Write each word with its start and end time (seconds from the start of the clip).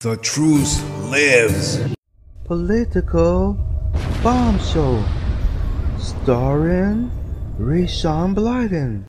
The 0.00 0.16
truth 0.18 0.80
lives. 1.10 1.80
Political 2.44 3.54
bombshell 4.22 5.04
Starring 5.98 7.10
Rayshawn 7.58 8.32
Blyden. 8.32 9.08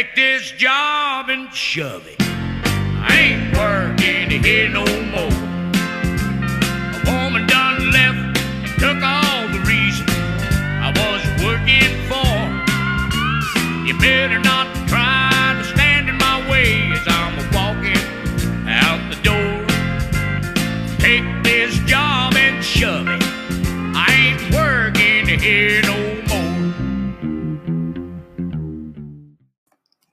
Take 0.00 0.14
this 0.14 0.52
job 0.52 1.28
and 1.28 1.52
shove 1.52 2.06
it. 2.06 2.16
I 2.22 3.16
ain't 3.20 3.54
working 3.54 4.42
here 4.42 4.70
no 4.70 4.86
more. 5.12 5.36
A 6.96 7.00
woman 7.04 7.46
done 7.46 7.90
left 7.90 8.38
and 8.64 8.72
took 8.80 9.02
all 9.02 9.46
the 9.48 9.60
reason 9.68 10.06
I 10.80 10.88
was 10.96 11.22
working 11.44 11.92
for. 12.08 12.32
You 13.86 13.92
better 13.98 14.38
not 14.38 14.49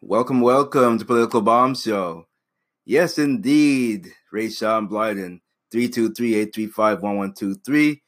Welcome, 0.09 0.39
welcome 0.39 0.97
to 0.97 1.03
Political 1.03 1.41
Bomb 1.41 1.75
Show. 1.75 2.29
Yes, 2.85 3.17
indeed, 3.17 4.13
Ray 4.31 4.47
Rayshawn 4.47 4.87
Blyden, 4.87 5.41
323-835-1123, 5.73 7.99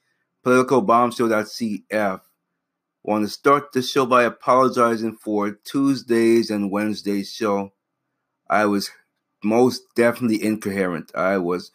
politicalbombshow.cf. 0.45 2.21
Want 3.03 3.25
to 3.25 3.29
start 3.29 3.73
the 3.73 3.81
show 3.81 4.05
by 4.05 4.23
apologizing 4.23 5.17
for 5.17 5.51
Tuesdays 5.51 6.49
and 6.49 6.71
Wednesdays 6.71 7.33
show. 7.33 7.73
I 8.49 8.63
was 8.63 8.91
most 9.43 9.93
definitely 9.93 10.41
incoherent. 10.41 11.11
I 11.13 11.35
was, 11.35 11.69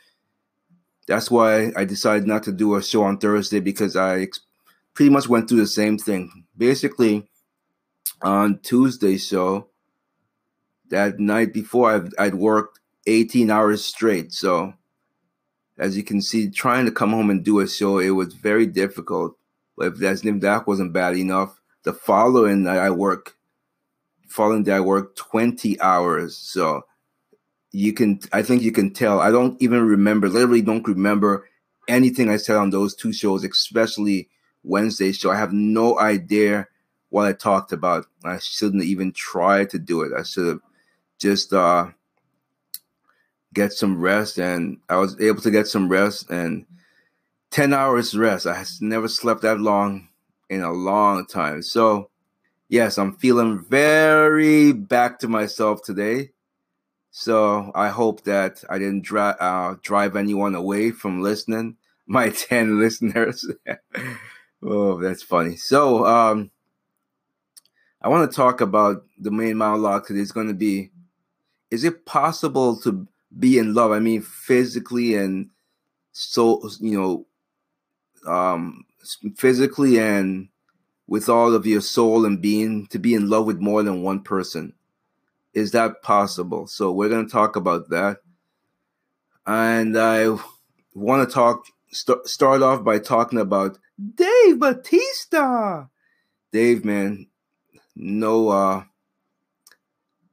that's 1.07 1.31
why 1.31 1.71
I 1.77 1.85
decided 1.85 2.27
not 2.27 2.45
to 2.45 2.53
do 2.53 2.77
a 2.77 2.83
show 2.83 3.03
on 3.03 3.19
Thursday 3.19 3.61
because 3.61 3.95
I 3.95 4.29
pretty 4.95 5.11
much 5.11 5.29
went 5.29 5.51
through 5.51 5.61
the 5.61 5.67
same 5.67 5.99
thing. 5.99 6.47
Basically, 6.57 7.29
on 8.23 8.61
Tuesday's 8.61 9.27
show, 9.27 9.69
that 10.91 11.19
night 11.19 11.53
before 11.53 11.93
I've, 11.93 12.13
I'd 12.19 12.35
worked 12.35 12.81
18 13.07 13.51
hours 13.51 13.85
straight. 13.85 14.33
So, 14.33 14.75
as 15.79 15.97
you 15.97 16.03
can 16.03 16.23
see, 16.23 16.51
trying 16.51 16.87
to 16.87 16.93
come 16.93 17.11
home 17.11 17.31
and 17.31 17.45
do 17.45 17.61
a 17.61 17.69
show, 17.69 17.99
it 17.99 18.11
was 18.11 18.35
very 18.35 18.67
difficult. 18.67 19.37
But 19.77 19.89
if, 19.89 19.97
that's, 19.97 20.25
if 20.25 20.41
that 20.41 20.67
wasn't 20.67 20.93
bad 20.93 21.17
enough, 21.17 21.61
the 21.83 21.93
following 21.93 22.63
night 22.63 22.79
I 22.79 22.91
work, 22.91 23.37
following 24.29 24.63
day 24.63 24.75
I 24.75 24.81
worked 24.81 25.19
20 25.19 25.81
hours. 25.81 26.37
So, 26.37 26.83
you 27.73 27.93
can, 27.93 28.21
I 28.33 28.43
think 28.43 28.63
you 28.63 28.71
can 28.71 28.93
tell. 28.93 29.19
I 29.21 29.31
don't 29.31 29.61
even 29.61 29.85
remember, 29.85 30.29
literally 30.29 30.63
don't 30.63 30.87
remember 30.87 31.49
anything 31.89 32.31
I 32.31 32.37
said 32.37 32.57
on 32.57 32.71
those 32.71 32.95
two 32.95 33.13
shows, 33.13 33.45
especially 33.45 34.29
Wednesday 34.63 35.13
show. 35.13 35.31
I 35.31 35.39
have 35.39 35.53
no 35.53 35.99
idea 35.99 36.69
what 37.11 37.27
I 37.27 37.33
talked 37.33 37.73
about. 37.73 38.07
I 38.25 38.39
shouldn't 38.39 38.85
even 38.85 39.13
try 39.13 39.65
to 39.67 39.79
do 39.79 40.03
it. 40.03 40.13
I 40.17 40.23
should 40.23 40.47
have 40.47 40.61
just 41.19 41.53
uh 41.53 41.87
get 43.55 43.73
some 43.73 44.01
rest 44.01 44.39
and 44.39 44.79
I 44.89 44.97
was 44.97 45.19
able 45.21 45.41
to 45.43 45.51
get 45.51 45.67
some 45.69 45.89
rest 45.89 46.31
and 46.31 46.67
10 47.51 47.73
hours 47.73 48.17
rest. 48.17 48.47
I 48.47 48.65
never 48.81 49.09
slept 49.09 49.43
that 49.43 49.61
long 49.61 50.09
in 50.51 50.63
a 50.63 50.73
long 50.73 51.25
time. 51.27 51.63
So, 51.63 52.11
yes, 52.69 52.99
I'm 52.99 53.15
feeling 53.17 53.65
very 53.65 54.73
back 54.73 55.21
to 55.21 55.29
myself 55.29 55.83
today. 55.83 56.31
So, 57.13 57.71
I 57.75 57.89
hope 57.91 58.25
that 58.25 58.65
I 58.69 58.79
didn't 58.79 59.03
dri- 59.05 59.21
uh, 59.41 59.77
drive 59.83 60.17
anyone 60.17 60.55
away 60.55 60.91
from 60.91 61.23
listening. 61.23 61.77
My 62.07 62.31
10 62.31 62.81
listeners. 62.81 63.49
oh, 64.63 65.01
that's 65.01 65.23
funny. 65.23 65.57
So, 65.57 66.05
um 66.07 66.51
I 68.03 68.09
want 68.09 68.31
to 68.31 68.37
talk 68.37 68.61
about 68.61 69.05
the 69.19 69.31
main 69.31 69.57
monologue 69.57 70.07
today. 70.07 70.21
It's 70.21 70.31
going 70.33 70.49
to 70.49 70.55
be 70.55 70.91
Is 71.75 71.83
it 71.83 72.07
possible 72.07 72.77
to 72.83 73.09
be 73.37 73.59
in 73.59 73.75
love? 73.75 73.91
I 73.91 73.99
mean, 73.99 74.23
physically 74.23 75.17
and 75.17 75.51
so, 76.13 76.63
you 76.81 77.01
know, 77.01 77.27
um, 78.33 78.85
physically 79.35 79.99
and 79.99 80.49
with 81.09 81.29
all 81.29 81.53
of 81.53 81.67
your 81.67 81.81
soul 81.81 82.25
and 82.25 82.41
being 82.41 82.87
to 82.87 83.01
be 83.01 83.13
in 83.13 83.29
love 83.29 83.45
with 83.47 83.59
more 83.59 83.83
than 83.83 84.03
one 84.05 84.21
person. 84.23 84.75
Is 85.53 85.73
that 85.73 86.01
possible? 86.01 86.69
So, 86.69 86.93
we're 86.93 87.09
going 87.09 87.27
to 87.27 87.33
talk 87.33 87.57
about 87.57 87.91
that. 87.91 88.19
And 89.45 89.99
I 89.99 90.29
want 90.95 91.29
to 91.29 91.35
talk, 91.35 91.67
st- 91.91 92.29
start 92.29 92.63
off 92.63 92.85
by 92.85 93.01
talking 93.01 93.41
about 93.41 93.79
Dave 94.15 94.61
Batista. 94.61 95.87
Dave, 96.53 96.85
man, 96.85 97.27
no 97.97 98.49
uh 98.51 98.85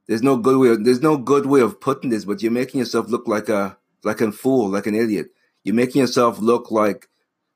there's 0.06 0.22
no 0.22 0.36
good 0.36 0.58
way 0.58 0.68
of, 0.70 0.84
there's 0.84 1.02
no 1.02 1.16
good 1.16 1.46
way 1.46 1.60
of 1.60 1.80
putting 1.80 2.10
this 2.10 2.24
but 2.24 2.42
you're 2.42 2.52
making 2.52 2.78
yourself 2.78 3.08
look 3.08 3.26
like 3.26 3.48
a 3.48 3.76
like 4.04 4.20
a 4.20 4.32
fool 4.32 4.68
like 4.68 4.86
an 4.86 4.94
idiot. 4.94 5.28
You're 5.64 5.74
making 5.74 6.00
yourself 6.00 6.38
look 6.38 6.70
like 6.70 7.08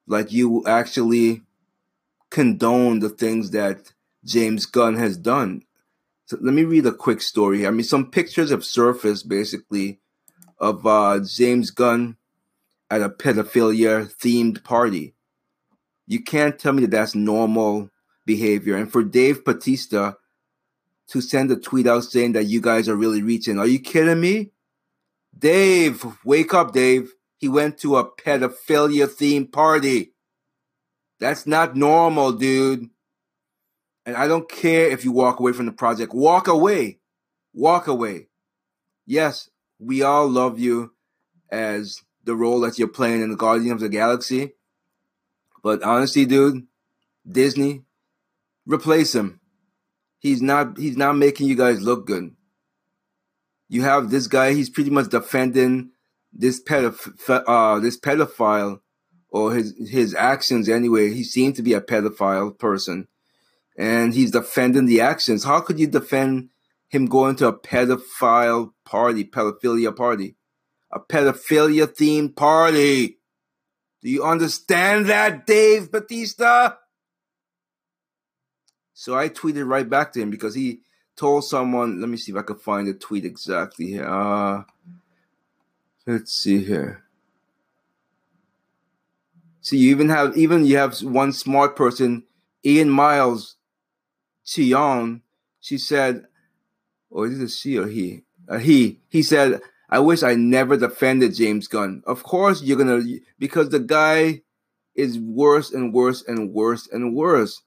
like 0.07 0.33
you 0.33 0.65
actually 0.67 1.43
condone 2.31 3.01
the 3.01 3.09
things 3.09 3.51
that 3.53 3.93
james 4.25 4.67
gunn 4.67 4.97
has 4.97 5.17
done. 5.17 5.63
So 6.27 6.39
let 6.41 6.55
me 6.55 6.65
read 6.65 6.87
a 6.87 6.93
quick 6.93 7.21
story 7.21 7.67
i 7.67 7.71
mean 7.71 7.85
some 7.85 8.11
pictures 8.11 8.51
have 8.51 8.65
surfaced 8.65 9.29
basically 9.29 10.01
of 10.59 10.87
uh 10.87 11.21
james 11.25 11.71
gunn 11.71 12.17
at 12.91 13.03
a 13.03 13.09
pedophilia 13.09 14.13
themed 14.17 14.63
party. 14.65 15.15
You 16.07 16.23
can't 16.23 16.59
tell 16.59 16.73
me 16.73 16.83
that 16.83 16.91
that's 16.91 17.15
normal 17.15 17.91
behavior. 18.25 18.77
And 18.77 18.91
for 18.91 19.03
Dave 19.03 19.45
Batista 19.45 20.15
to 21.09 21.21
send 21.21 21.51
a 21.51 21.57
tweet 21.57 21.87
out 21.87 22.05
saying 22.05 22.33
that 22.33 22.45
you 22.45 22.61
guys 22.61 22.89
are 22.89 22.97
really 22.97 23.23
reaching, 23.23 23.59
are 23.59 23.67
you 23.67 23.79
kidding 23.79 24.21
me? 24.21 24.51
Dave, 25.39 26.05
wake 26.25 26.55
up, 26.55 26.73
Dave. 26.73 27.13
He 27.37 27.49
went 27.49 27.79
to 27.79 27.97
a 27.97 28.11
pedophilia 28.11 29.07
themed 29.07 29.53
party. 29.53 30.13
That's 31.21 31.47
not 31.47 31.77
normal, 31.77 32.33
dude. 32.33 32.89
And 34.05 34.17
I 34.17 34.27
don't 34.29 34.49
care 34.49 34.89
if 34.89 35.05
you 35.05 35.13
walk 35.13 35.41
away 35.41 35.53
from 35.53 35.67
the 35.67 35.73
project. 35.73 36.15
Walk 36.15 36.49
away. 36.49 37.01
Walk 37.53 37.87
away. 37.87 38.29
Yes, 39.05 39.51
we 39.79 40.03
all 40.03 40.29
love 40.29 40.59
you 40.59 40.93
as 41.51 42.03
the 42.25 42.35
role 42.35 42.61
that 42.61 42.79
you're 42.79 42.89
playing 42.89 43.23
in 43.23 43.31
the 43.31 43.37
Guardian 43.37 43.73
of 43.73 43.81
the 43.81 43.89
Galaxy. 43.89 44.55
But 45.63 45.83
honestly, 45.83 46.25
dude, 46.25 46.67
Disney, 47.29 47.83
replace 48.67 49.15
him. 49.15 49.41
He's 50.19 50.43
not 50.43 50.79
he's 50.79 50.97
not 50.97 51.17
making 51.17 51.49
you 51.49 51.57
guys 51.57 51.81
look 51.81 52.07
good. 52.07 52.35
You 53.69 53.83
have 53.83 54.11
this 54.11 54.27
guy, 54.27 54.55
he's 54.55 54.71
pretty 54.71 54.91
much 54.91 55.11
defending 55.11 55.91
this 56.33 56.63
pedoph- 56.63 57.43
uh 57.47 57.81
this 57.81 57.99
pedophile 57.99 58.81
or 59.29 59.53
his 59.55 59.75
his 59.91 60.15
actions 60.15 60.69
anyway. 60.69 61.13
He 61.13 61.25
seemed 61.25 61.57
to 61.57 61.63
be 61.63 61.75
a 61.75 61.81
pedophile 61.81 62.59
person. 62.59 63.09
And 63.79 64.15
he's 64.15 64.31
defending 64.31 64.87
the 64.87 65.03
actions. 65.03 65.45
How 65.45 65.61
could 65.61 65.79
you 65.79 65.87
defend 65.87 66.49
him 66.89 67.07
going 67.07 67.37
to 67.37 67.49
a 67.49 67.59
pedophile 67.59 68.71
party, 68.87 69.25
pedophilia 69.25 69.95
party? 69.95 70.37
A 70.91 71.01
pedophilia 71.01 71.87
themed 71.87 72.37
party. 72.37 73.19
Do 74.03 74.09
you 74.09 74.25
understand 74.25 75.07
that, 75.07 75.47
Dave 75.47 75.91
Batista? 75.91 76.77
So 78.99 79.15
I 79.15 79.29
tweeted 79.29 79.69
right 79.69 79.87
back 79.87 80.15
to 80.15 80.23
him 80.23 80.31
because 80.31 80.55
he 80.55 80.81
told 81.17 81.45
someone, 81.45 82.01
let 82.01 82.09
me 82.09 82.17
see 82.17 82.33
if 82.33 82.39
I 82.39 82.43
can 82.43 82.57
find 82.57 82.89
the 82.89 82.95
tweet 82.95 83.27
exactly 83.27 83.89
here. 83.89 84.09
Uh, 84.09 84.63
let's 86.07 86.33
see 86.33 86.65
here. 86.65 87.05
See, 89.61 89.77
you 89.77 89.91
even 89.91 90.09
have 90.09 90.35
even 90.39 90.65
you 90.65 90.79
have 90.79 90.99
one 91.03 91.35
smart 91.35 91.77
person, 91.77 92.25
Ian 92.65 92.89
Miles 92.89 93.57
Cheong. 94.47 95.21
She 95.61 95.77
said, 95.77 96.25
or 97.11 97.27
is 97.27 97.39
it 97.39 97.51
she 97.51 97.77
or 97.77 97.89
he? 97.89 98.23
Uh, 98.49 98.57
he 98.57 99.01
he 99.11 99.23
said, 99.23 99.61
I 99.91 99.99
wish 99.99 100.23
I 100.23 100.37
never 100.37 100.79
defended 100.79 101.35
James 101.35 101.69
Gunn. 101.69 102.03
Of 102.07 102.23
course, 102.23 102.63
you're 102.63 102.79
gonna 102.79 103.03
because 103.39 103.69
the 103.69 103.81
guy 103.81 104.41
is 104.95 105.19
worse 105.19 105.71
and 105.71 105.93
worse 105.93 106.23
and 106.27 106.55
worse 106.55 106.89
and 106.91 107.15
worse. 107.15 107.61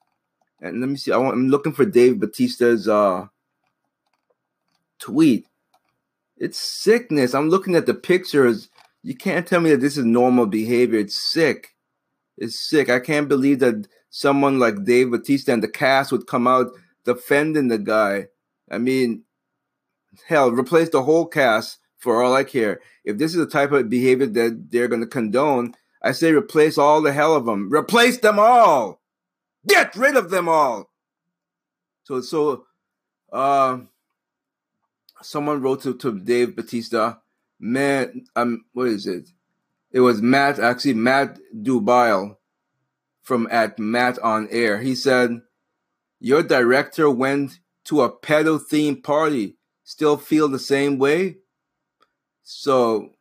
And 0.61 0.81
let 0.81 0.89
me 0.89 0.97
see. 0.97 1.11
I 1.11 1.17
want, 1.17 1.35
I'm 1.35 1.50
looking 1.50 1.71
for 1.71 1.85
Dave 1.85 2.19
Batista's 2.19 2.88
uh, 2.88 3.27
tweet. 5.00 5.47
It's 6.38 6.57
sickness. 6.57 7.33
I'm 7.33 7.50
looking 7.50 7.75
at 7.75 7.85
the 7.85 7.94
pictures. 7.94 8.69
You 9.03 9.15
can't 9.15 9.47
tell 9.47 9.61
me 9.61 9.71
that 9.71 9.81
this 9.81 9.97
is 9.97 10.06
normal 10.06 10.45
behavior. 10.45 11.00
It's 11.00 11.19
sick. 11.19 11.75
It's 12.38 12.69
sick. 12.69 12.89
I 12.89 13.00
can't 13.00 13.27
believe 13.27 13.59
that 13.59 13.88
someone 14.09 14.59
like 14.59 14.85
Dave 14.85 15.11
Batista 15.11 15.53
and 15.53 15.63
the 15.63 15.67
cast 15.67 16.11
would 16.11 16.27
come 16.27 16.47
out 16.47 16.71
defending 17.06 17.67
the 17.67 17.77
guy. 17.77 18.27
I 18.71 18.77
mean, 18.77 19.23
hell, 20.27 20.51
replace 20.51 20.89
the 20.89 21.03
whole 21.03 21.25
cast 21.25 21.79
for 21.97 22.21
all 22.21 22.33
I 22.33 22.44
care. 22.44 22.79
If 23.03 23.17
this 23.17 23.31
is 23.31 23.38
the 23.38 23.47
type 23.47 23.71
of 23.71 23.89
behavior 23.89 24.27
that 24.27 24.71
they're 24.71 24.88
going 24.88 25.01
to 25.01 25.07
condone, 25.07 25.73
I 26.01 26.13
say 26.13 26.31
replace 26.31 26.77
all 26.77 27.01
the 27.01 27.11
hell 27.11 27.35
of 27.35 27.45
them. 27.45 27.73
Replace 27.73 28.19
them 28.19 28.39
all. 28.39 28.99
Get 29.67 29.95
rid 29.95 30.15
of 30.15 30.29
them 30.29 30.47
all. 30.47 30.89
So, 32.03 32.21
so, 32.21 32.65
uh, 33.31 33.79
someone 35.21 35.61
wrote 35.61 35.83
to, 35.83 35.95
to 35.97 36.19
Dave 36.19 36.56
Batista, 36.56 37.15
man, 37.59 38.25
um, 38.35 38.65
what 38.73 38.88
is 38.88 39.06
it? 39.06 39.29
It 39.91 40.00
was 40.01 40.21
Matt, 40.21 40.59
actually, 40.59 40.94
Matt 40.94 41.39
Dubile 41.56 42.38
from 43.21 43.47
at 43.51 43.77
Matt 43.79 44.17
on 44.19 44.47
Air. 44.51 44.79
He 44.81 44.95
said, 44.95 45.41
Your 46.19 46.44
director 46.44 47.09
went 47.09 47.59
to 47.85 48.01
a 48.01 48.11
pedo 48.11 48.59
themed 48.59 49.03
party. 49.03 49.57
Still 49.83 50.17
feel 50.17 50.47
the 50.47 50.59
same 50.59 51.00
way? 51.00 51.38
So 52.44 53.11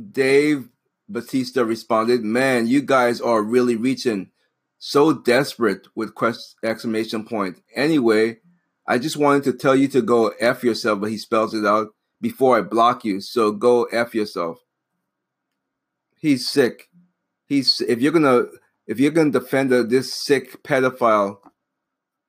Dave 0.00 0.68
Batista 1.08 1.62
responded, 1.62 2.22
Man, 2.22 2.66
you 2.66 2.82
guys 2.82 3.20
are 3.20 3.42
really 3.42 3.76
reaching 3.76 4.30
so 4.78 5.12
desperate 5.12 5.86
with 5.94 6.14
quest 6.14 6.56
exclamation 6.62 7.24
point. 7.24 7.58
Anyway, 7.74 8.38
I 8.86 8.98
just 8.98 9.16
wanted 9.16 9.44
to 9.44 9.52
tell 9.52 9.76
you 9.76 9.88
to 9.88 10.02
go 10.02 10.28
F 10.40 10.62
yourself, 10.62 11.00
but 11.00 11.10
he 11.10 11.18
spells 11.18 11.54
it 11.54 11.66
out 11.66 11.88
before 12.20 12.56
I 12.56 12.62
block 12.62 13.04
you. 13.04 13.20
So 13.20 13.52
go 13.52 13.84
F 13.84 14.14
yourself. 14.14 14.58
He's 16.16 16.48
sick. 16.48 16.88
He's 17.46 17.80
if 17.80 18.00
you're 18.00 18.12
gonna 18.12 18.44
if 18.86 18.98
you're 18.98 19.10
gonna 19.10 19.30
defend 19.30 19.70
this 19.70 20.14
sick 20.14 20.62
pedophile, 20.62 21.38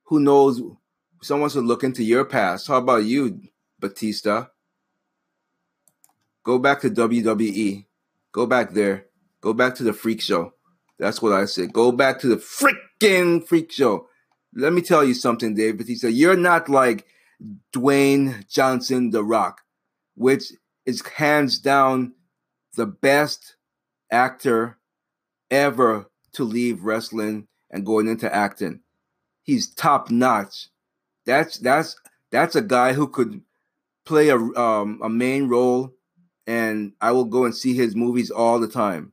who 0.04 0.20
knows? 0.20 0.60
Someone 1.22 1.50
should 1.50 1.64
look 1.64 1.84
into 1.84 2.02
your 2.02 2.24
past. 2.24 2.68
How 2.68 2.78
about 2.78 3.04
you, 3.04 3.42
Batista? 3.78 4.46
Go 6.42 6.58
back 6.58 6.80
to 6.80 6.90
WWE. 6.90 7.84
Go 8.32 8.46
back 8.46 8.72
there. 8.72 9.06
Go 9.40 9.52
back 9.52 9.74
to 9.76 9.82
the 9.82 9.92
freak 9.92 10.20
show. 10.20 10.54
That's 11.00 11.22
what 11.22 11.32
I 11.32 11.46
said. 11.46 11.72
Go 11.72 11.92
back 11.92 12.20
to 12.20 12.28
the 12.28 12.36
freaking 12.36 13.44
freak 13.44 13.72
show. 13.72 14.06
Let 14.54 14.74
me 14.74 14.82
tell 14.82 15.02
you 15.02 15.14
something, 15.14 15.54
Dave 15.54 15.78
Batista. 15.78 16.08
You're 16.08 16.36
not 16.36 16.68
like 16.68 17.06
Dwayne 17.72 18.46
Johnson, 18.48 19.10
The 19.10 19.24
Rock, 19.24 19.62
which 20.14 20.52
is 20.84 21.00
hands 21.16 21.58
down 21.58 22.12
the 22.76 22.84
best 22.86 23.56
actor 24.10 24.78
ever 25.50 26.10
to 26.32 26.44
leave 26.44 26.84
wrestling 26.84 27.48
and 27.70 27.86
going 27.86 28.06
into 28.06 28.32
acting. 28.32 28.80
He's 29.42 29.72
top 29.72 30.10
notch. 30.10 30.68
That's 31.24 31.58
that's 31.58 31.96
that's 32.30 32.56
a 32.56 32.62
guy 32.62 32.92
who 32.92 33.08
could 33.08 33.40
play 34.04 34.28
a 34.28 34.36
um, 34.36 35.00
a 35.02 35.08
main 35.08 35.48
role, 35.48 35.94
and 36.46 36.92
I 37.00 37.12
will 37.12 37.24
go 37.24 37.46
and 37.46 37.56
see 37.56 37.74
his 37.74 37.96
movies 37.96 38.30
all 38.30 38.60
the 38.60 38.68
time. 38.68 39.12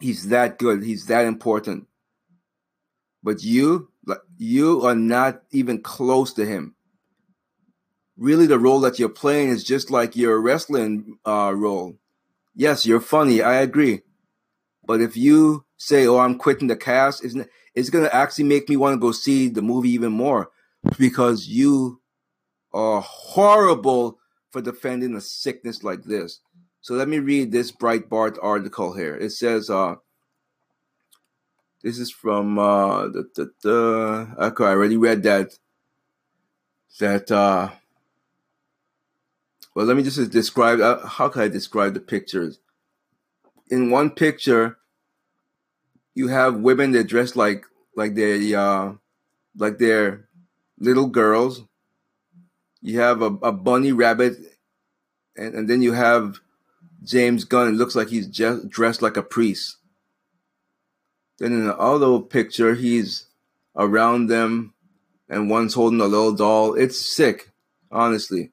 He's 0.00 0.28
that 0.28 0.58
good. 0.58 0.82
He's 0.82 1.06
that 1.06 1.24
important. 1.24 1.86
But 3.22 3.42
you, 3.42 3.90
you 4.36 4.82
are 4.82 4.94
not 4.94 5.42
even 5.50 5.82
close 5.82 6.32
to 6.34 6.44
him. 6.44 6.74
Really, 8.16 8.46
the 8.46 8.58
role 8.58 8.80
that 8.80 8.98
you're 8.98 9.08
playing 9.08 9.48
is 9.48 9.64
just 9.64 9.90
like 9.90 10.14
your 10.14 10.40
wrestling 10.40 11.18
uh, 11.24 11.52
role. 11.56 11.96
Yes, 12.54 12.86
you're 12.86 13.00
funny. 13.00 13.42
I 13.42 13.56
agree. 13.56 14.02
But 14.86 15.00
if 15.00 15.16
you 15.16 15.64
say, 15.78 16.06
"Oh, 16.06 16.18
I'm 16.18 16.38
quitting 16.38 16.68
the 16.68 16.76
cast," 16.76 17.24
isn't 17.24 17.48
it's 17.74 17.90
going 17.90 18.04
to 18.04 18.14
actually 18.14 18.44
make 18.44 18.68
me 18.68 18.76
want 18.76 18.94
to 18.94 19.00
go 19.00 19.10
see 19.10 19.48
the 19.48 19.62
movie 19.62 19.90
even 19.90 20.12
more 20.12 20.50
because 20.98 21.48
you 21.48 22.00
are 22.72 23.00
horrible 23.00 24.18
for 24.50 24.60
defending 24.60 25.14
a 25.16 25.20
sickness 25.20 25.82
like 25.82 26.04
this. 26.04 26.40
So 26.84 26.92
let 26.92 27.08
me 27.08 27.18
read 27.18 27.50
this 27.50 27.72
Breitbart 27.72 28.36
article 28.42 28.92
here. 28.92 29.16
It 29.16 29.30
says, 29.30 29.70
uh, 29.70 29.94
this 31.82 31.98
is 31.98 32.10
from 32.10 32.58
uh, 32.58 33.08
the, 33.08 33.26
the, 33.34 33.50
the 33.62 34.34
okay, 34.38 34.64
I 34.64 34.72
already 34.72 34.98
read 34.98 35.22
that. 35.22 35.58
That 37.00 37.30
uh, 37.30 37.70
well, 39.74 39.86
let 39.86 39.96
me 39.96 40.02
just 40.02 40.30
describe. 40.30 40.80
Uh, 40.80 41.06
how 41.06 41.30
can 41.30 41.40
I 41.40 41.48
describe 41.48 41.94
the 41.94 42.00
pictures? 42.00 42.58
In 43.70 43.88
one 43.88 44.10
picture, 44.10 44.76
you 46.14 46.28
have 46.28 46.56
women 46.56 46.92
that 46.92 47.04
dress 47.04 47.34
like 47.34 47.64
like 47.96 48.14
they 48.14 48.54
uh, 48.54 48.92
like 49.56 49.78
they're 49.78 50.28
little 50.78 51.06
girls. 51.06 51.64
You 52.82 53.00
have 53.00 53.22
a, 53.22 53.32
a 53.42 53.52
bunny 53.52 53.92
rabbit, 53.92 54.36
and, 55.34 55.54
and 55.54 55.70
then 55.70 55.80
you 55.80 55.94
have 55.94 56.40
James 57.04 57.44
Gunn. 57.44 57.76
Looks 57.76 57.94
like 57.94 58.08
he's 58.08 58.26
dressed 58.26 59.02
like 59.02 59.16
a 59.16 59.22
priest. 59.22 59.76
Then 61.38 61.52
in 61.52 61.66
the 61.66 61.76
other 61.76 62.20
picture, 62.20 62.74
he's 62.74 63.26
around 63.76 64.28
them, 64.28 64.74
and 65.28 65.50
one's 65.50 65.74
holding 65.74 66.00
a 66.00 66.06
little 66.06 66.32
doll. 66.32 66.74
It's 66.74 66.98
sick, 66.98 67.50
honestly. 67.90 68.52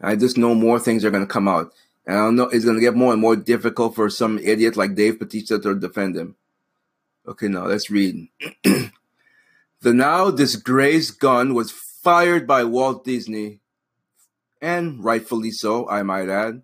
I 0.00 0.16
just 0.16 0.38
know 0.38 0.54
more 0.54 0.78
things 0.78 1.04
are 1.04 1.10
going 1.10 1.26
to 1.26 1.32
come 1.32 1.48
out. 1.48 1.72
And 2.06 2.16
I 2.16 2.20
don't 2.20 2.36
know, 2.36 2.44
it's 2.44 2.64
going 2.64 2.76
to 2.76 2.82
get 2.82 2.96
more 2.96 3.12
and 3.12 3.20
more 3.20 3.36
difficult 3.36 3.94
for 3.94 4.08
some 4.08 4.38
idiot 4.38 4.76
like 4.76 4.94
Dave 4.94 5.18
Batista 5.18 5.58
to 5.58 5.74
defend 5.74 6.16
him. 6.16 6.36
Okay, 7.26 7.48
now 7.48 7.66
let's 7.66 7.90
read. 7.90 8.28
the 8.64 8.90
now 9.82 10.30
disgraced 10.30 11.20
Gunn 11.20 11.52
was 11.52 11.70
fired 11.70 12.46
by 12.46 12.64
Walt 12.64 13.04
Disney, 13.04 13.60
and 14.60 15.02
rightfully 15.02 15.50
so, 15.50 15.88
I 15.88 16.02
might 16.02 16.28
add, 16.28 16.62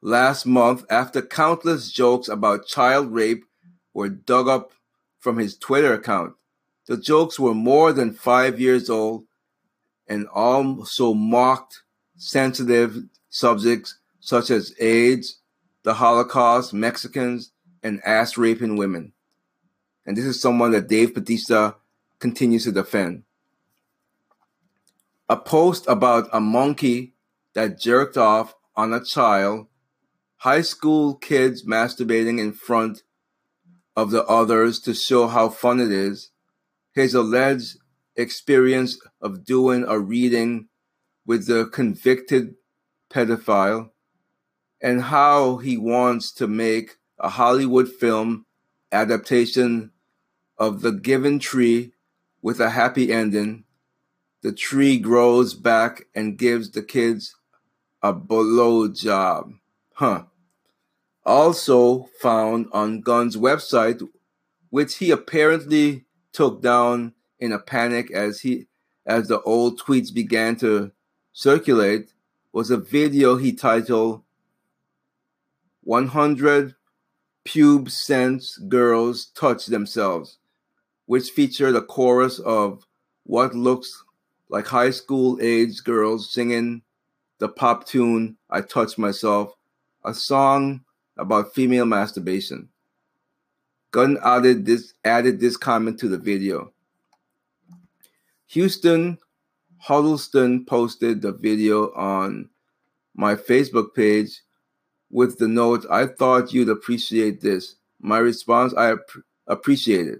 last 0.00 0.44
month 0.44 0.84
after 0.90 1.22
countless 1.22 1.90
jokes 1.90 2.28
about 2.28 2.66
child 2.66 3.12
rape 3.12 3.44
were 3.92 4.08
dug 4.08 4.48
up 4.48 4.72
from 5.18 5.38
his 5.38 5.56
Twitter 5.56 5.94
account. 5.94 6.34
The 6.86 6.98
jokes 6.98 7.40
were 7.40 7.54
more 7.54 7.92
than 7.92 8.12
five 8.12 8.60
years 8.60 8.90
old 8.90 9.24
and 10.06 10.26
also 10.28 11.14
mocked 11.14 11.82
sensitive 12.16 12.98
subjects 13.30 13.98
such 14.20 14.50
as 14.50 14.74
AIDS, 14.78 15.40
the 15.82 15.94
Holocaust, 15.94 16.74
Mexicans, 16.74 17.52
and 17.82 18.02
ass 18.04 18.36
raping 18.36 18.76
women. 18.76 19.12
And 20.06 20.16
this 20.16 20.24
is 20.24 20.40
someone 20.40 20.72
that 20.72 20.88
Dave 20.88 21.14
Batista 21.14 21.72
continues 22.18 22.64
to 22.64 22.72
defend. 22.72 23.24
A 25.28 25.36
post 25.36 25.86
about 25.88 26.28
a 26.32 26.40
monkey 26.40 27.14
that 27.54 27.80
jerked 27.80 28.18
off 28.18 28.54
on 28.76 28.92
a 28.92 29.02
child, 29.02 29.68
high 30.38 30.60
school 30.60 31.14
kids 31.14 31.64
masturbating 31.64 32.38
in 32.38 32.52
front 32.52 33.02
of 33.96 34.10
the 34.10 34.24
others 34.26 34.78
to 34.80 34.92
show 34.92 35.26
how 35.28 35.48
fun 35.48 35.80
it 35.80 35.90
is, 35.90 36.30
his 36.92 37.14
alleged 37.14 37.78
experience 38.16 38.98
of 39.20 39.44
doing 39.44 39.84
a 39.88 39.98
reading 39.98 40.68
with 41.24 41.46
the 41.46 41.66
convicted 41.66 42.56
pedophile, 43.10 43.90
and 44.82 45.02
how 45.02 45.56
he 45.56 45.78
wants 45.78 46.32
to 46.32 46.46
make 46.46 46.98
a 47.18 47.30
Hollywood 47.30 47.88
film 47.88 48.44
adaptation 48.92 49.90
of 50.58 50.82
The 50.82 50.92
Giving 50.92 51.38
Tree 51.38 51.94
with 52.42 52.60
a 52.60 52.70
happy 52.70 53.10
ending. 53.10 53.64
The 54.44 54.52
tree 54.52 54.98
grows 54.98 55.54
back 55.54 56.06
and 56.14 56.36
gives 56.36 56.70
the 56.70 56.82
kids 56.82 57.34
a 58.02 58.12
blow 58.12 58.88
job. 58.88 59.54
Huh. 59.94 60.24
Also 61.24 62.10
found 62.20 62.66
on 62.70 63.00
Gunn's 63.00 63.38
website, 63.38 64.06
which 64.68 64.98
he 64.98 65.10
apparently 65.10 66.04
took 66.32 66.60
down 66.60 67.14
in 67.40 67.52
a 67.52 67.58
panic 67.58 68.10
as 68.12 68.42
he 68.42 68.66
as 69.06 69.28
the 69.28 69.40
old 69.40 69.80
tweets 69.80 70.12
began 70.12 70.56
to 70.56 70.92
circulate, 71.32 72.12
was 72.52 72.70
a 72.70 72.76
video 72.76 73.36
he 73.36 73.50
titled 73.52 74.22
100 75.84 76.74
Pubescent 77.46 78.68
Girls 78.68 79.26
Touch 79.34 79.66
Themselves 79.66 80.38
which 81.06 81.30
featured 81.30 81.76
a 81.76 81.82
chorus 81.82 82.38
of 82.40 82.86
what 83.24 83.54
looks 83.54 84.03
like 84.48 84.66
high 84.66 84.90
school 84.90 85.38
age 85.40 85.82
girls 85.84 86.32
singing 86.32 86.82
the 87.38 87.48
pop 87.48 87.86
tune 87.86 88.36
I 88.50 88.60
Touch 88.60 88.98
Myself, 88.98 89.52
a 90.04 90.14
song 90.14 90.84
about 91.16 91.54
female 91.54 91.86
masturbation. 91.86 92.68
Gunn 93.90 94.18
added 94.24 94.66
this 94.66 94.94
added 95.04 95.40
this 95.40 95.56
comment 95.56 95.98
to 96.00 96.08
the 96.08 96.18
video. 96.18 96.72
Houston 98.48 99.18
Huddleston 99.78 100.64
posted 100.64 101.22
the 101.22 101.32
video 101.32 101.92
on 101.92 102.48
my 103.14 103.34
Facebook 103.34 103.94
page 103.94 104.40
with 105.14 105.38
the 105.38 105.46
note, 105.46 105.86
I 105.88 106.06
thought 106.06 106.52
you'd 106.52 106.68
appreciate 106.68 107.40
this. 107.40 107.76
My 108.00 108.18
response, 108.18 108.74
I 108.74 108.92
ap- 108.94 109.22
appreciate 109.46 110.08
it. 110.08 110.18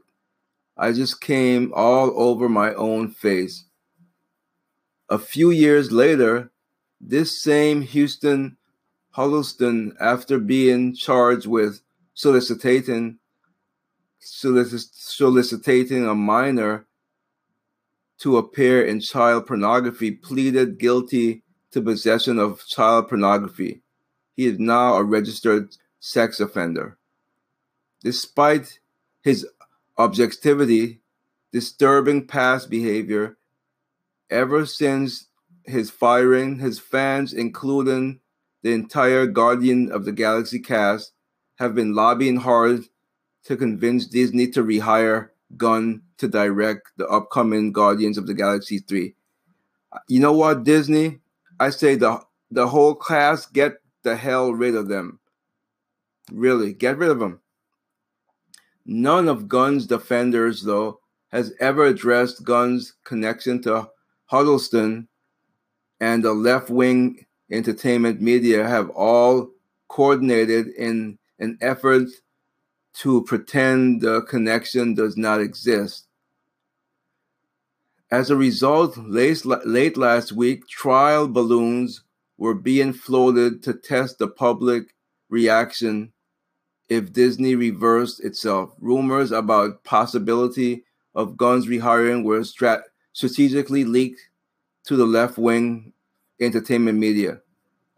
I 0.77 0.93
just 0.93 1.21
came 1.21 1.73
all 1.75 2.13
over 2.17 2.49
my 2.49 2.75
own 2.75 3.11
face. 3.11 3.65
A 5.09 5.19
few 5.19 5.51
years 5.51 5.93
later, 5.93 6.51
this 7.01 7.41
same 7.41 7.83
Houston 7.83 8.57
Huddleston, 9.11 9.95
after 10.01 10.39
being 10.39 10.95
charged 10.95 11.47
with 11.47 11.83
soliciting, 12.15 13.19
solic- 14.21 14.89
soliciting 14.93 16.07
a 16.07 16.15
minor 16.15 16.87
to 18.19 18.39
appear 18.39 18.85
in 18.85 19.01
child 19.01 19.47
pornography, 19.47 20.11
pleaded 20.11 20.79
guilty 20.79 21.43
to 21.71 21.83
possession 21.83 22.39
of 22.39 22.67
child 22.67 23.09
pornography. 23.09 23.83
He 24.35 24.47
is 24.47 24.59
now 24.59 24.95
a 24.95 25.05
registered 25.05 25.77
sex 26.01 26.41
offender. 26.41 26.97
Despite 28.03 28.81
his 29.23 29.47
objectivity, 29.97 31.01
disturbing 31.53 32.27
past 32.27 32.69
behavior, 32.69 33.37
ever 34.31 34.67
since 34.67 35.29
his 35.65 35.91
firing, 35.91 36.59
his 36.59 36.79
fans, 36.79 37.33
including 37.33 38.21
the 38.63 38.73
entire 38.73 39.27
Guardian 39.27 39.91
of 39.93 40.05
the 40.05 40.13
Galaxy 40.13 40.59
cast, 40.59 41.13
have 41.57 41.75
been 41.75 41.95
lobbying 41.95 42.37
hard 42.37 42.85
to 43.45 43.57
convince 43.57 44.07
Disney 44.07 44.49
to 44.49 44.63
rehire 44.63 45.31
Gunn 45.57 46.03
to 46.19 46.29
direct 46.29 46.91
the 46.97 47.07
upcoming 47.09 47.73
Guardians 47.73 48.19
of 48.19 48.27
the 48.27 48.35
Galaxy 48.35 48.79
3. 48.79 49.15
You 50.09 50.21
know 50.21 50.33
what, 50.33 50.65
Disney? 50.65 51.21
I 51.61 51.71
say 51.71 51.95
the 51.95 52.21
the 52.51 52.69
whole 52.69 52.95
class 52.95 53.47
get 53.47 53.75
the 54.03 54.17
hell 54.17 54.53
rid 54.53 54.75
of 54.75 54.89
them. 54.89 55.19
Really, 56.33 56.73
get 56.73 56.99
rid 56.99 57.11
of 57.11 57.19
them. 57.19 57.41
None 58.87 59.29
of 59.29 59.49
Gunn's 59.49 59.87
defenders, 59.87 60.63
though, 60.63 61.01
has 61.29 61.53
ever 61.61 61.85
addressed 61.85 62.45
Gunn's 62.45 62.95
connection 63.05 63.63
to 63.63 63.89
Huddleston 64.27 65.09
and 66.01 66.25
the 66.25 66.33
left 66.33 66.71
wing 66.71 67.27
entertainment 67.51 68.21
media 68.21 68.67
have 68.67 68.91
all 68.91 69.51
coordinated 69.89 70.69
in 70.69 71.19
an 71.39 71.59
effort 71.61 72.09
to 72.95 73.23
pretend 73.25 74.01
the 74.01 74.23
connection 74.23 74.95
does 74.95 75.17
not 75.17 75.41
exist. 75.41 76.07
As 78.11 78.31
a 78.31 78.37
result, 78.37 78.97
late, 78.97 79.45
late 79.45 79.97
last 79.97 80.33
week, 80.33 80.69
trial 80.69 81.27
balloons 81.27 82.05
were 82.39 82.55
being 82.55 82.93
floated 82.93 83.63
to 83.65 83.75
test 83.75 84.19
the 84.19 84.29
public 84.29 84.95
reaction 85.29 86.13
if 86.89 87.13
Disney 87.13 87.55
reversed 87.55 88.23
itself. 88.23 88.75
Rumors 88.79 89.33
about 89.33 89.83
possibility 89.85 90.85
of 91.15 91.37
Gunn's 91.37 91.67
rehiring 91.67 92.25
were 92.25 92.41
strat- 92.41 92.85
strategically 93.15 93.85
leaked 93.85 94.21
to 94.85 94.97
the 94.97 95.07
left-wing 95.07 95.93
entertainment 96.41 96.99
media. 96.99 97.41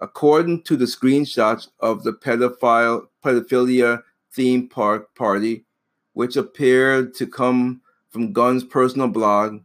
According 0.01 0.63
to 0.65 0.77
the 0.77 0.85
screenshots 0.85 1.69
of 1.81 2.05
the 2.05 2.13
pedophile 2.13 3.09
pedophilia 3.25 4.03
theme 4.33 4.69
park 4.69 5.15
party, 5.17 5.65
which 6.13 6.37
appeared 6.37 7.15
to 7.15 7.27
come 7.27 7.81
from 8.11 8.33
Gunn's 8.33 8.63
personal 8.63 9.09
blog, 9.09 9.61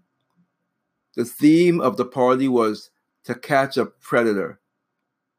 the 1.16 1.26
theme 1.26 1.82
of 1.82 1.98
the 1.98 2.06
party 2.06 2.48
was 2.48 2.90
to 3.26 3.36
catch 3.36 3.76
a 3.78 3.86
predator, 3.86 4.60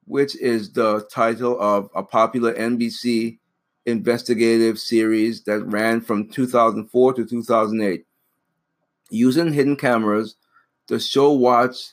which 0.05 0.37
is 0.37 0.73
the 0.73 1.07
title 1.11 1.59
of 1.59 1.89
a 1.95 2.03
popular 2.03 2.53
NBC 2.53 3.39
investigative 3.87 4.79
series 4.79 5.43
that 5.45 5.65
ran 5.65 6.03
from 6.03 6.29
2004 6.29 7.15
to 7.15 7.25
2008. 7.25 8.05
Using 9.13 9.53
hidden 9.53 9.77
cameras, 9.77 10.37
the 10.89 10.99
show 10.99 11.33
Watch 11.33 11.93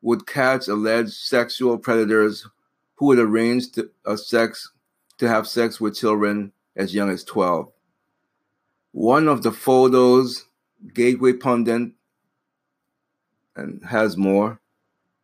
would 0.00 0.26
catch 0.26 0.66
alleged 0.66 1.12
sexual 1.12 1.76
predators 1.76 2.46
who 2.94 3.06
would 3.08 3.18
arrange 3.18 3.72
to, 3.72 3.90
a 4.06 4.16
sex 4.16 4.72
to 5.18 5.28
have 5.28 5.46
sex 5.46 5.82
with 5.82 5.94
children 5.94 6.52
as 6.74 6.94
young 6.94 7.10
as 7.10 7.24
12. 7.24 7.70
One 8.92 9.28
of 9.28 9.42
the 9.42 9.52
photos, 9.52 10.46
Gateway 10.94 11.34
Pundit, 11.34 11.92
and 13.54 13.84
has 13.84 14.16
more. 14.16 14.62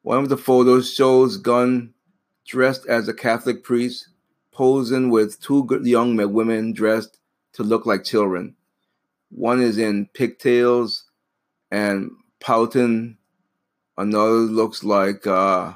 One 0.03 0.19
of 0.19 0.29
the 0.29 0.37
photos 0.37 0.93
shows 0.93 1.39
Gunn 1.39 1.95
dressed 2.47 2.85
as 2.87 3.09
a 3.09 3.15
Catholic 3.15 3.65
priest, 3.65 4.09
posing 4.53 5.09
with 5.09 5.41
two 5.41 5.67
young 5.83 6.15
women 6.15 6.75
dressed 6.75 7.21
to 7.55 7.63
look 7.63 7.87
like 7.87 8.05
children. 8.05 8.55
One 9.31 9.61
is 9.61 9.79
in 9.79 10.07
pigtails 10.07 11.05
and 11.71 12.11
pouting. 12.41 13.19
Another 13.97 14.31
looks 14.31 14.85
like 14.85 15.27
uh, 15.27 15.75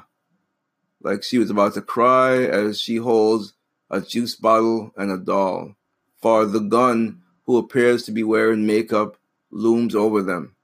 like 1.01 1.23
she 1.23 1.37
was 1.37 1.49
about 1.49 1.73
to 1.75 1.81
cry 1.81 2.43
as 2.43 2.79
she 2.79 2.97
holds 2.97 3.53
a 3.89 4.01
juice 4.01 4.35
bottle 4.35 4.91
and 4.97 5.11
a 5.11 5.17
doll. 5.17 5.75
For 6.21 6.45
the 6.45 6.59
Gunn, 6.59 7.21
who 7.45 7.57
appears 7.57 8.03
to 8.03 8.11
be 8.11 8.23
wearing 8.23 8.65
makeup, 8.65 9.17
looms 9.51 9.93
over 9.93 10.23
them. 10.23 10.55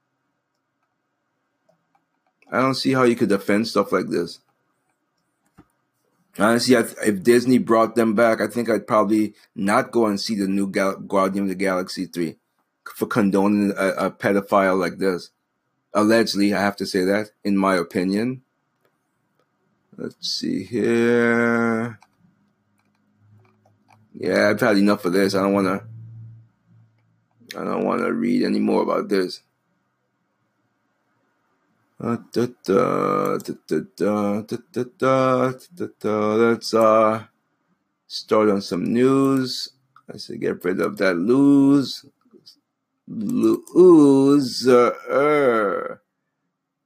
I 2.50 2.60
don't 2.60 2.74
see 2.74 2.92
how 2.92 3.04
you 3.04 3.14
could 3.14 3.28
defend 3.28 3.68
stuff 3.68 3.92
like 3.92 4.08
this. 4.08 4.40
Honestly, 6.38 6.74
if 6.74 7.22
Disney 7.22 7.58
brought 7.58 7.94
them 7.94 8.14
back, 8.14 8.40
I 8.40 8.46
think 8.46 8.70
I'd 8.70 8.86
probably 8.86 9.34
not 9.54 9.90
go 9.90 10.06
and 10.06 10.18
see 10.18 10.34
the 10.34 10.48
new 10.48 10.66
Gal- 10.66 10.96
Guardian 10.96 11.44
of 11.44 11.48
the 11.50 11.54
Galaxy 11.54 12.06
3 12.06 12.36
for 12.84 13.06
condoning 13.06 13.72
a, 13.76 13.88
a 14.06 14.10
pedophile 14.10 14.78
like 14.78 14.98
this. 14.98 15.30
Allegedly, 15.92 16.54
I 16.54 16.60
have 16.60 16.76
to 16.76 16.86
say 16.86 17.04
that, 17.04 17.30
in 17.44 17.56
my 17.56 17.74
opinion. 17.76 18.42
Let's 19.96 20.28
see 20.28 20.64
here. 20.64 21.98
Yeah, 24.14 24.50
I've 24.50 24.60
had 24.60 24.76
enough 24.78 25.04
of 25.04 25.12
this. 25.12 25.34
I 25.34 25.42
don't 25.42 25.52
want 25.52 25.66
to. 25.66 25.84
I 27.58 27.64
don't 27.64 27.84
want 27.84 28.00
to 28.02 28.12
read 28.12 28.44
any 28.44 28.60
more 28.60 28.82
about 28.82 29.08
this. 29.08 29.42
Let's 31.98 32.38
uh 36.74 37.24
start 38.06 38.48
on 38.48 38.62
some 38.62 38.84
news. 38.84 39.72
I 40.12 40.16
say 40.16 40.38
get 40.38 40.64
rid 40.64 40.80
of 40.80 40.96
that 40.98 41.16
lose. 41.16 42.06
Loser. 43.12 44.94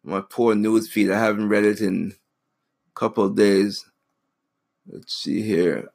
My 0.02 0.22
poor 0.22 0.54
news 0.54 0.90
feed. 0.90 1.10
I 1.10 1.18
haven't 1.18 1.50
read 1.50 1.64
it 1.64 1.82
in 1.82 2.14
a 2.88 2.92
couple 2.98 3.24
of 3.24 3.36
days. 3.36 3.84
Let's 4.86 5.14
see 5.14 5.42
here. 5.42 5.90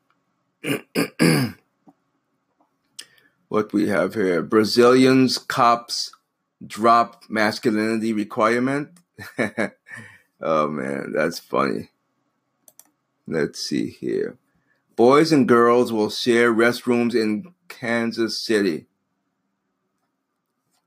what 3.47 3.73
we 3.73 3.89
have 3.89 4.13
here. 4.13 4.43
Brazilians 4.43 5.39
cops 5.39 6.11
drop 6.65 7.23
masculinity 7.27 8.13
requirement. 8.13 8.89
oh 10.41 10.67
man, 10.67 11.11
that's 11.15 11.39
funny. 11.39 11.89
Let's 13.25 13.65
see 13.65 13.89
here. 13.89 14.37
Boys 14.95 15.31
and 15.31 15.47
girls 15.47 15.91
will 15.91 16.11
share 16.11 16.53
restrooms 16.53 17.15
in 17.15 17.55
Kansas 17.67 18.37
City. 18.43 18.85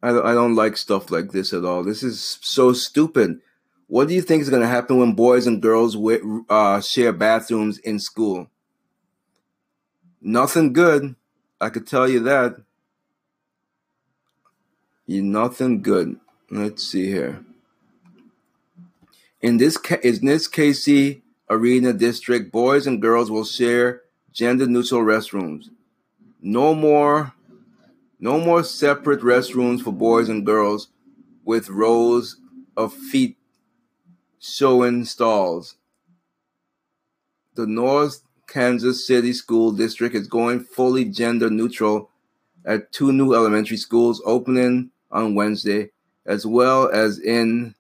I 0.03 0.13
don't, 0.13 0.27
I 0.27 0.35
don't 0.35 0.57
like 0.57 0.77
stuff 0.77 1.11
like 1.11 1.31
this 1.31 1.53
at 1.53 1.65
all. 1.65 1.85
This 1.85 2.03
is 2.03 2.39
so 2.41 2.73
stupid. 2.73 3.41
What 3.87 4.09
do 4.09 4.15
you 4.15 4.23
think 4.23 4.43
is 4.43 4.51
going 4.51 4.63
to 4.63 4.69
happen 4.69 4.99
when 4.99 5.13
boys 5.13 5.47
and 5.47 5.63
girls 5.63 5.97
uh, 6.49 6.81
share 6.81 7.13
bathrooms 7.13 7.79
in 7.79 7.99
school? 7.99 8.49
Nothing 10.21 10.73
good. 10.73 11.15
I 11.61 11.69
could 11.69 11.87
tell 11.87 12.09
you 12.09 12.21
that. 12.21 12.57
You 15.07 15.23
nothing 15.23 15.83
good. 15.83 16.19
Let's 16.51 16.85
see 16.85 17.07
here. 17.07 17.45
In 19.41 19.59
this 19.59 19.77
in 20.03 20.25
this 20.25 20.49
KC 20.49 21.23
Arena 21.51 21.93
district, 21.93 22.51
boys 22.53 22.87
and 22.87 23.03
girls 23.03 23.31
will 23.31 23.45
share 23.45 24.03
gender 24.33 24.67
neutral 24.67 25.03
restrooms. 25.03 25.69
No 26.41 26.75
more 26.75 27.35
no 28.23 28.38
more 28.38 28.62
separate 28.62 29.21
restrooms 29.21 29.83
for 29.83 29.93
boys 29.93 30.29
and 30.29 30.47
girls 30.47 30.87
with 31.45 31.69
rows 31.69 32.37
of 32.76 32.95
feet 32.95 33.37
showing 34.38 35.05
stalls. 35.05 35.75
The 37.57 37.67
North 37.67 38.23
Kansas 38.47 39.05
City 39.05 39.33
School 39.33 39.73
District 39.73 40.14
is 40.14 40.29
going 40.29 40.61
fully 40.61 41.05
gender 41.05 41.50
neutral 41.50 42.11
at 42.64 42.93
two 42.93 43.11
new 43.11 43.35
elementary 43.35 43.76
schools 43.76 44.23
opening 44.25 44.93
on 45.11 45.35
Wednesday, 45.35 45.91
as 46.25 46.47
well 46.47 46.88
as 46.93 47.19
in 47.19 47.75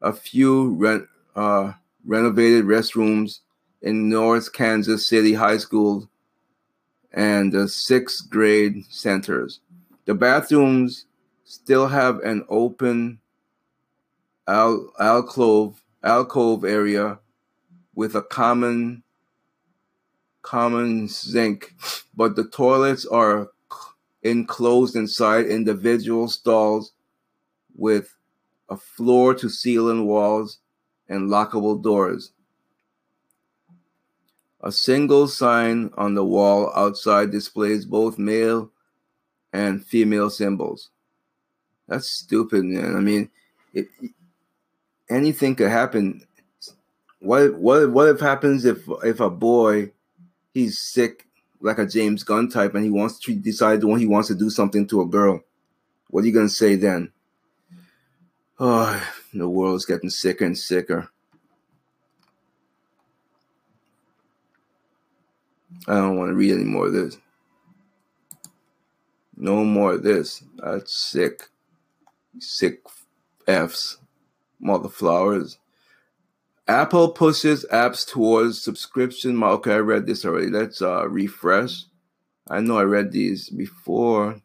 a 0.00 0.14
few 0.14 1.04
uh, 1.36 1.72
renovated 2.06 2.64
restrooms 2.64 3.40
in 3.82 4.08
North 4.08 4.50
Kansas 4.54 5.06
City 5.06 5.34
High 5.34 5.58
School 5.58 6.08
and 7.12 7.52
the 7.52 7.68
sixth 7.68 8.30
grade 8.30 8.82
centers. 8.88 9.60
The 10.06 10.14
bathrooms 10.14 11.06
still 11.44 11.88
have 11.88 12.18
an 12.20 12.44
open 12.48 13.20
al- 14.46 14.92
alcove 14.98 15.82
alcove 16.02 16.64
area 16.64 17.18
with 17.94 18.14
a 18.14 18.22
common 18.22 19.02
common 20.42 21.08
sink, 21.08 21.74
but 22.14 22.36
the 22.36 22.44
toilets 22.44 23.06
are 23.06 23.50
enclosed 24.22 24.94
inside 24.94 25.46
individual 25.46 26.28
stalls 26.28 26.92
with 27.74 28.14
a 28.68 28.76
floor 28.76 29.34
to 29.34 29.48
ceiling 29.48 30.06
walls 30.06 30.58
and 31.08 31.30
lockable 31.30 31.82
doors. 31.82 32.32
A 34.60 34.72
single 34.72 35.28
sign 35.28 35.90
on 35.96 36.14
the 36.14 36.24
wall 36.24 36.72
outside 36.74 37.30
displays 37.30 37.84
both 37.84 38.18
male 38.18 38.70
and 39.54 39.86
female 39.86 40.28
symbols. 40.28 40.90
That's 41.86 42.10
stupid, 42.10 42.64
man. 42.64 42.96
I 42.96 43.00
mean, 43.00 43.30
anything 45.08 45.54
could 45.54 45.70
happen. 45.70 46.26
What 47.20 47.54
what 47.54 47.90
what 47.90 48.08
if 48.08 48.20
happens 48.20 48.64
if 48.64 48.82
if 49.04 49.20
a 49.20 49.30
boy 49.30 49.92
he's 50.52 50.78
sick 50.78 51.26
like 51.60 51.78
a 51.78 51.86
James 51.86 52.24
Gunn 52.24 52.50
type 52.50 52.74
and 52.74 52.84
he 52.84 52.90
wants 52.90 53.18
to 53.20 53.34
decide 53.34 53.84
when 53.84 54.00
he 54.00 54.06
wants 54.06 54.28
to 54.28 54.34
do 54.34 54.50
something 54.50 54.86
to 54.88 55.02
a 55.02 55.06
girl? 55.06 55.40
What 56.10 56.24
are 56.24 56.26
you 56.26 56.34
gonna 56.34 56.48
say 56.48 56.74
then? 56.74 57.12
Oh, 58.58 59.00
the 59.32 59.48
world's 59.48 59.84
getting 59.84 60.10
sicker 60.10 60.44
and 60.44 60.58
sicker. 60.58 61.08
I 65.86 65.94
don't 65.94 66.16
want 66.16 66.30
to 66.30 66.34
read 66.34 66.52
any 66.52 66.64
more 66.64 66.86
of 66.86 66.92
this. 66.92 67.18
No 69.36 69.64
more 69.64 69.94
of 69.94 70.02
this. 70.02 70.42
That's 70.56 70.92
sick. 70.92 71.48
Sick 72.38 72.82
F's. 73.46 73.98
Mother 74.60 74.88
flowers. 74.88 75.58
Apple 76.66 77.10
pushes 77.10 77.66
apps 77.70 78.08
towards 78.10 78.62
subscription. 78.62 79.42
Okay, 79.42 79.74
I 79.74 79.78
read 79.78 80.06
this 80.06 80.24
already. 80.24 80.48
Let's 80.48 80.80
uh, 80.80 81.06
refresh. 81.08 81.84
I 82.48 82.60
know 82.60 82.78
I 82.78 82.84
read 82.84 83.12
these 83.12 83.50
before. 83.50 84.40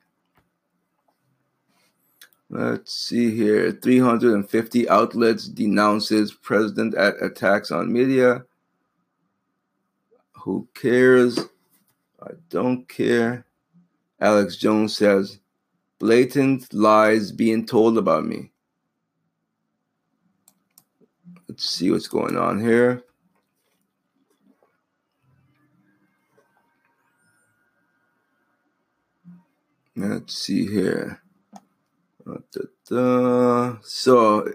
Let's 2.49 2.93
see 2.93 3.35
here. 3.35 3.71
350 3.71 4.89
outlets 4.89 5.47
denounces 5.47 6.33
president 6.33 6.95
at 6.95 7.21
attacks 7.21 7.71
on 7.71 7.93
media. 7.93 8.43
Who 10.43 10.67
cares? 10.73 11.39
I 12.21 12.31
don't 12.49 12.89
care. 12.89 13.45
Alex 14.21 14.57
Jones 14.57 14.97
says, 14.97 15.39
blatant 15.97 16.73
lies 16.73 17.31
being 17.31 17.65
told 17.65 17.97
about 17.97 18.25
me. 18.25 18.51
Let's 21.47 21.69
see 21.69 21.89
what's 21.91 22.07
going 22.07 22.37
on 22.37 22.59
here. 22.59 23.03
Let's 29.95 30.33
see 30.37 30.67
here. 30.67 31.21
So 33.81 34.53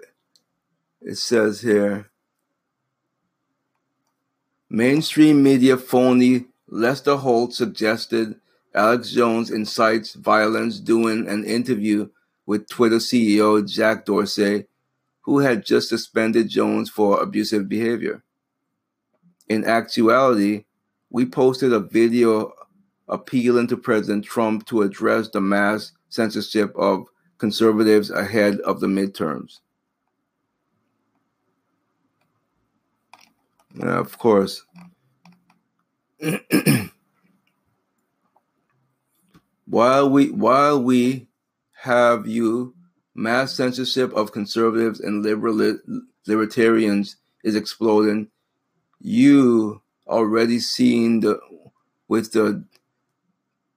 it 1.02 1.16
says 1.16 1.60
here 1.60 2.10
mainstream 4.70 5.42
media 5.42 5.76
phony 5.76 6.46
Lester 6.68 7.16
Holt 7.16 7.52
suggested 7.52 8.40
Alex 8.74 9.10
Jones 9.10 9.50
incites 9.50 10.14
violence 10.14 10.80
during 10.80 11.28
an 11.28 11.44
interview 11.44 12.08
with 12.46 12.68
Twitter 12.68 12.96
CEO 12.96 13.66
Jack 13.68 14.04
Dorsey, 14.04 14.66
who 15.22 15.38
had 15.38 15.64
just 15.64 15.88
suspended 15.88 16.48
Jones 16.48 16.90
for 16.90 17.22
abusive 17.22 17.68
behavior. 17.68 18.22
In 19.48 19.64
actuality, 19.64 20.64
we 21.10 21.24
posted 21.24 21.72
a 21.72 21.80
video 21.80 22.52
appealing 23.08 23.68
to 23.68 23.76
President 23.76 24.24
Trump 24.24 24.66
to 24.66 24.82
address 24.82 25.28
the 25.28 25.40
mass 25.40 25.92
censorship 26.08 26.74
of 26.76 27.06
conservatives 27.38 28.10
ahead 28.10 28.58
of 28.60 28.80
the 28.80 28.86
midterms. 28.86 29.60
Now, 33.74 34.00
of 34.00 34.18
course, 34.18 34.64
while 39.66 40.08
we 40.08 40.30
while 40.30 40.82
we 40.82 41.28
have 41.82 42.26
you 42.26 42.74
mass 43.14 43.54
censorship 43.54 44.12
of 44.14 44.32
conservatives 44.32 45.00
and 45.00 45.22
liberal 45.22 45.76
libertarians 46.26 47.16
is 47.42 47.54
exploding 47.54 48.28
you 49.00 49.80
already 50.06 50.58
seen 50.58 51.20
the 51.20 51.38
with 52.08 52.32
the 52.32 52.64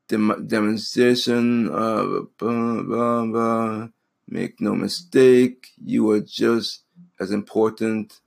dem- 0.08 0.48
demonstration 0.48 1.68
blah, 1.68 2.28
blah, 2.38 3.26
blah. 3.26 3.88
make 4.28 4.60
no 4.60 4.74
mistake 4.76 5.68
you 5.84 6.10
are 6.12 6.22
just 6.22 6.84
as 7.20 7.32
important 7.32 8.20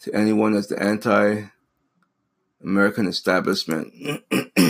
to 0.00 0.14
anyone 0.14 0.54
as 0.54 0.68
the 0.68 0.80
anti 0.82 1.44
American 2.62 3.06
establishment. 3.06 3.92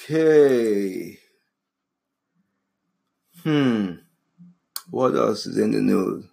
okay. 0.00 1.18
Hmm. 3.42 3.94
What 4.90 5.14
else 5.14 5.46
is 5.46 5.58
in 5.58 5.72
the 5.72 5.80
news? 5.80 6.24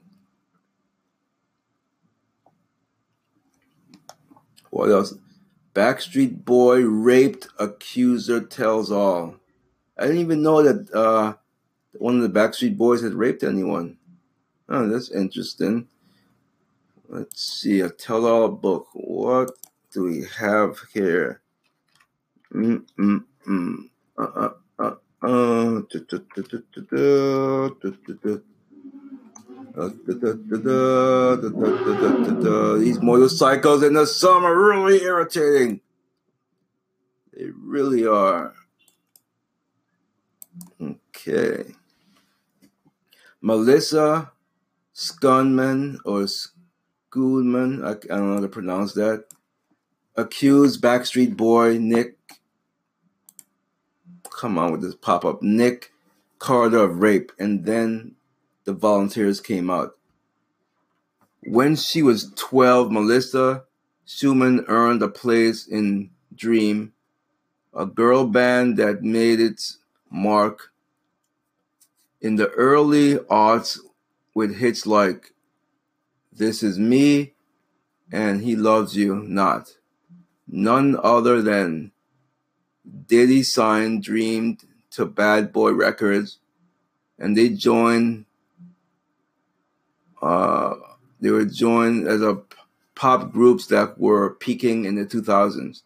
What 4.70 4.90
else? 4.90 5.14
Backstreet 5.74 6.46
Boy 6.46 6.82
raped 6.82 7.48
accuser 7.60 8.42
tells 8.42 8.92
all. 8.92 9.36
I 9.98 10.04
didn't 10.04 10.22
even 10.22 10.42
know 10.42 10.64
that 10.64 10.94
uh, 10.94 11.34
one 11.94 12.16
of 12.16 12.22
the 12.22 12.40
Backstreet 12.40 12.78
Boys 12.78 13.02
had 13.02 13.14
raped 13.14 13.44
anyone. 13.44 13.98
Oh, 14.70 14.88
that's 14.88 15.12
interesting. 15.12 15.88
Let's 17.08 17.42
see, 17.42 17.82
a 17.82 17.90
tell 17.90 18.26
all 18.26 18.50
book. 18.50 18.88
What 18.94 19.52
do 19.92 20.04
we 20.04 20.26
have 20.38 20.80
here? 20.94 21.42
Mm 22.54 22.86
mm. 23.48 23.90
Uh 24.18 24.24
uh. 24.24 24.50
These 32.78 33.02
motorcycles 33.02 33.84
in 33.84 33.94
the 33.94 34.06
summer 34.06 34.48
are 34.50 34.58
really 34.58 35.02
irritating. 35.02 35.82
They 37.34 37.46
really 37.46 38.06
are. 38.08 38.54
Okay. 40.82 41.74
Melissa 43.42 44.32
Skunman 44.94 45.98
or 46.06 46.26
Goodman, 47.10 47.84
I, 47.84 47.92
I 47.92 47.94
don't 47.94 48.28
know 48.28 48.36
how 48.36 48.42
to 48.42 48.48
pronounce 48.48 48.94
that, 48.94 49.26
accused 50.16 50.82
Backstreet 50.82 51.36
Boy 51.36 51.78
Nick, 51.78 52.18
come 54.36 54.58
on 54.58 54.72
with 54.72 54.82
this 54.82 54.96
pop 54.96 55.26
up, 55.26 55.42
Nick 55.42 55.92
Carter 56.40 56.80
of 56.80 57.00
rape, 57.00 57.32
and 57.40 57.66
then 57.66 58.16
the 58.66 58.74
volunteers 58.74 59.40
came 59.40 59.70
out. 59.70 59.96
When 61.44 61.76
she 61.76 62.02
was 62.02 62.32
12, 62.36 62.92
Melissa 62.92 63.64
Schuman 64.06 64.66
earned 64.68 65.02
a 65.02 65.08
place 65.08 65.68
in 65.68 66.12
Dream, 66.34 66.94
a 67.74 67.86
girl 67.86 68.26
band 68.26 68.78
that 68.78 69.04
made 69.04 69.40
its 69.40 69.78
mark 70.10 70.72
in 72.20 72.36
the 72.36 72.50
early 72.50 73.16
aughts 73.16 73.80
with 74.34 74.58
hits 74.58 74.86
like 74.86 75.34
this 76.32 76.62
is 76.62 76.78
me, 76.78 77.34
and 78.12 78.42
he 78.42 78.56
loves 78.56 78.98
you 78.98 79.16
not. 79.16 79.78
None 80.48 80.98
other 81.02 81.42
than 81.42 81.92
Diddy 83.08 83.44
signed 83.44 84.04
Dream 84.04 84.58
to 84.92 85.06
Bad 85.06 85.52
Boy 85.52 85.72
Records, 85.72 86.40
and 87.20 87.38
they 87.38 87.50
joined 87.50 88.26
uh, 90.22 90.76
they 91.20 91.30
were 91.30 91.46
joined 91.46 92.08
as 92.08 92.22
a 92.22 92.42
pop 92.96 93.32
groups 93.32 93.68
that 93.68 94.00
were 94.00 94.36
peaking 94.36 94.86
in 94.86 94.96
the 94.96 95.06
2000s. 95.06 95.84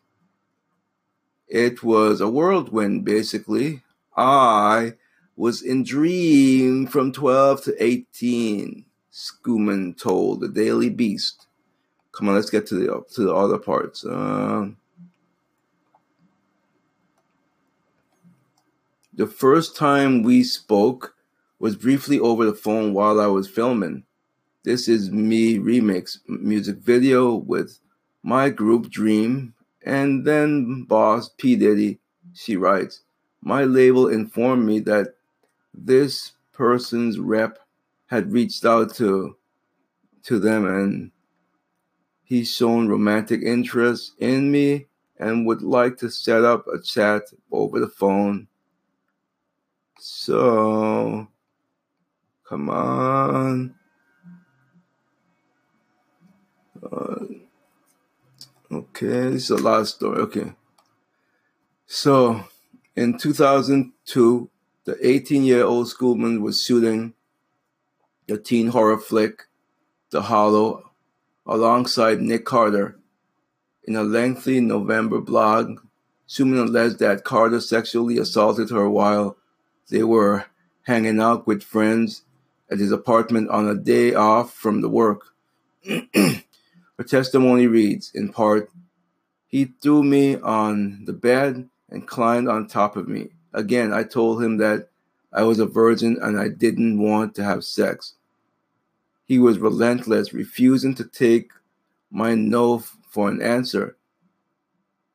It 1.47 1.83
was 1.83 2.21
a 2.21 2.29
whirlwind, 2.29 3.03
basically. 3.03 3.81
I 4.15 4.93
was 5.35 5.61
in 5.61 5.83
dream 5.83 6.87
from 6.87 7.11
12 7.11 7.63
to 7.63 7.83
18, 7.83 8.85
Schuman 9.11 9.97
told 9.99 10.41
the 10.41 10.47
Daily 10.47 10.89
Beast. 10.89 11.47
Come 12.11 12.29
on, 12.29 12.35
let's 12.35 12.49
get 12.49 12.67
to 12.67 12.75
the 12.75 13.05
to 13.13 13.23
the 13.23 13.33
other 13.33 13.57
parts. 13.57 14.05
Uh, 14.05 14.69
the 19.19 19.27
first 19.27 19.75
time 19.75 20.23
we 20.23 20.41
spoke 20.41 21.13
was 21.59 21.75
briefly 21.75 22.17
over 22.21 22.45
the 22.45 22.53
phone 22.53 22.93
while 22.93 23.19
I 23.19 23.25
was 23.25 23.49
filming. 23.49 24.05
This 24.63 24.87
is 24.87 25.11
me 25.11 25.57
remix 25.57 26.19
music 26.29 26.77
video 26.77 27.35
with 27.35 27.79
my 28.23 28.49
group 28.49 28.89
Dream 28.89 29.53
and 29.83 30.23
then 30.25 30.85
boss 30.85 31.31
P. 31.37 31.57
Diddy. 31.57 31.99
She 32.33 32.55
writes, 32.55 33.01
My 33.41 33.65
label 33.65 34.07
informed 34.07 34.65
me 34.65 34.79
that 34.91 35.15
this 35.73 36.31
person's 36.53 37.19
rep 37.19 37.59
had 38.05 38.31
reached 38.31 38.63
out 38.63 38.95
to 38.95 39.35
to 40.23 40.39
them 40.39 40.65
and 40.65 41.11
he's 42.23 42.55
shown 42.55 42.87
romantic 42.87 43.41
interest 43.43 44.13
in 44.19 44.49
me 44.49 44.85
and 45.17 45.45
would 45.45 45.61
like 45.61 45.97
to 45.97 46.09
set 46.09 46.45
up 46.45 46.65
a 46.69 46.81
chat 46.81 47.23
over 47.51 47.81
the 47.81 47.89
phone. 47.89 48.47
So 49.99 51.27
come 52.47 52.69
on. 52.69 53.75
Uh, 56.81 57.25
okay, 58.71 59.07
this 59.31 59.43
is 59.43 59.49
a 59.49 59.57
lot 59.57 59.81
of 59.81 59.89
story. 59.89 60.21
Okay. 60.21 60.53
So 61.85 62.45
in 62.95 63.17
2002, 63.17 64.49
the 64.85 64.97
18 65.05 65.43
year 65.43 65.65
old 65.65 65.87
Schoolman 65.87 66.39
was 66.41 66.63
shooting 66.63 67.13
the 68.27 68.37
teen 68.37 68.67
horror 68.67 68.99
flick, 68.99 69.47
The 70.11 70.21
Hollow, 70.21 70.91
alongside 71.45 72.21
Nick 72.21 72.45
Carter. 72.45 72.97
In 73.83 73.95
a 73.95 74.03
lengthy 74.03 74.61
November 74.61 75.19
blog, 75.19 75.79
Schoolman 76.25 76.67
alleged 76.67 76.99
that 76.99 77.25
Carter 77.25 77.59
sexually 77.59 78.17
assaulted 78.17 78.69
her 78.69 78.89
while 78.89 79.35
they 79.89 80.03
were 80.03 80.45
hanging 80.83 81.19
out 81.19 81.45
with 81.45 81.63
friends 81.63 82.23
at 82.71 82.79
his 82.79 82.91
apartment 82.91 83.49
on 83.49 83.67
a 83.67 83.75
day 83.75 84.13
off 84.13 84.53
from 84.53 84.81
the 84.81 84.89
work. 84.89 85.33
Her 86.15 87.03
testimony 87.05 87.67
reads, 87.67 88.11
in 88.13 88.31
part, 88.31 88.69
he 89.47 89.73
threw 89.81 90.03
me 90.03 90.35
on 90.35 91.05
the 91.05 91.13
bed 91.13 91.69
and 91.89 92.07
climbed 92.07 92.47
on 92.47 92.67
top 92.67 92.95
of 92.95 93.07
me. 93.07 93.29
Again, 93.53 93.93
I 93.93 94.03
told 94.03 94.43
him 94.43 94.57
that 94.57 94.89
I 95.33 95.43
was 95.43 95.59
a 95.59 95.65
virgin 95.65 96.17
and 96.21 96.39
I 96.39 96.49
didn't 96.49 96.99
want 96.99 97.35
to 97.35 97.43
have 97.43 97.63
sex. 97.63 98.15
He 99.25 99.39
was 99.39 99.59
relentless, 99.59 100.33
refusing 100.33 100.95
to 100.95 101.03
take 101.03 101.51
my 102.11 102.35
no 102.35 102.79
for 103.09 103.29
an 103.29 103.41
answer. 103.41 103.97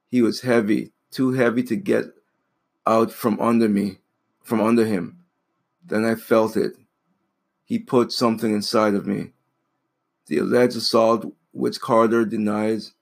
He 0.09 0.23
was 0.23 0.41
heavy, 0.41 0.93
too 1.11 1.33
heavy 1.33 1.63
to 1.65 1.77
get 1.77 2.07
out 2.87 3.13
from 3.13 3.41
under 3.41 3.69
me, 3.69 3.99
from 4.45 4.61
under 4.61 4.87
him. 4.87 5.25
Then 5.85 6.05
I 6.05 6.15
felt 6.15 6.57
it. 6.57 6.77
He 7.65 7.81
put 7.81 8.13
something 8.13 8.55
inside 8.55 8.95
of 8.95 9.07
me. 9.07 9.33
The 10.27 10.39
alleged 10.39 10.77
assault 10.77 11.35
which 11.55 11.81
Carter 11.81 12.25
denies, 12.25 12.93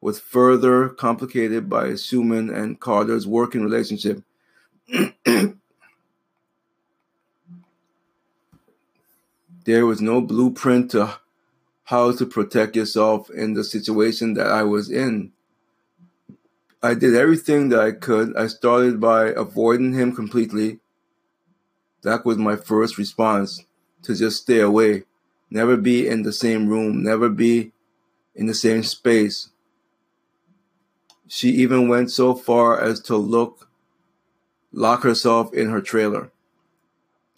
was 0.00 0.18
further 0.18 0.88
complicated 0.88 1.68
by 1.68 1.88
Schuman 1.90 2.54
and 2.54 2.80
Carter's 2.80 3.26
working 3.26 3.62
relationship. 3.62 4.22
there 9.64 9.84
was 9.84 10.00
no 10.00 10.20
blueprint 10.20 10.92
to 10.92 11.18
how 11.84 12.12
to 12.12 12.24
protect 12.24 12.76
yourself 12.76 13.28
in 13.30 13.54
the 13.54 13.64
situation 13.64 14.34
that 14.34 14.46
I 14.46 14.62
was 14.62 14.88
in. 14.90 15.32
I 16.82 16.94
did 16.94 17.14
everything 17.14 17.68
that 17.70 17.80
I 17.80 17.92
could. 17.92 18.34
I 18.36 18.46
started 18.46 19.00
by 19.00 19.26
avoiding 19.26 19.92
him 19.92 20.14
completely. 20.14 20.80
That 22.02 22.24
was 22.24 22.38
my 22.38 22.56
first 22.56 22.96
response 22.96 23.64
to 24.02 24.14
just 24.14 24.42
stay 24.42 24.60
away, 24.60 25.04
never 25.50 25.76
be 25.76 26.08
in 26.08 26.22
the 26.22 26.32
same 26.32 26.68
room, 26.68 27.02
never 27.02 27.28
be 27.28 27.72
in 28.34 28.46
the 28.46 28.54
same 28.54 28.82
space. 28.82 29.50
She 31.28 31.50
even 31.50 31.86
went 31.86 32.10
so 32.10 32.34
far 32.34 32.80
as 32.80 33.00
to 33.02 33.16
look 33.16 33.68
lock 34.72 35.02
herself 35.02 35.52
in 35.52 35.68
her 35.68 35.82
trailer. 35.82 36.30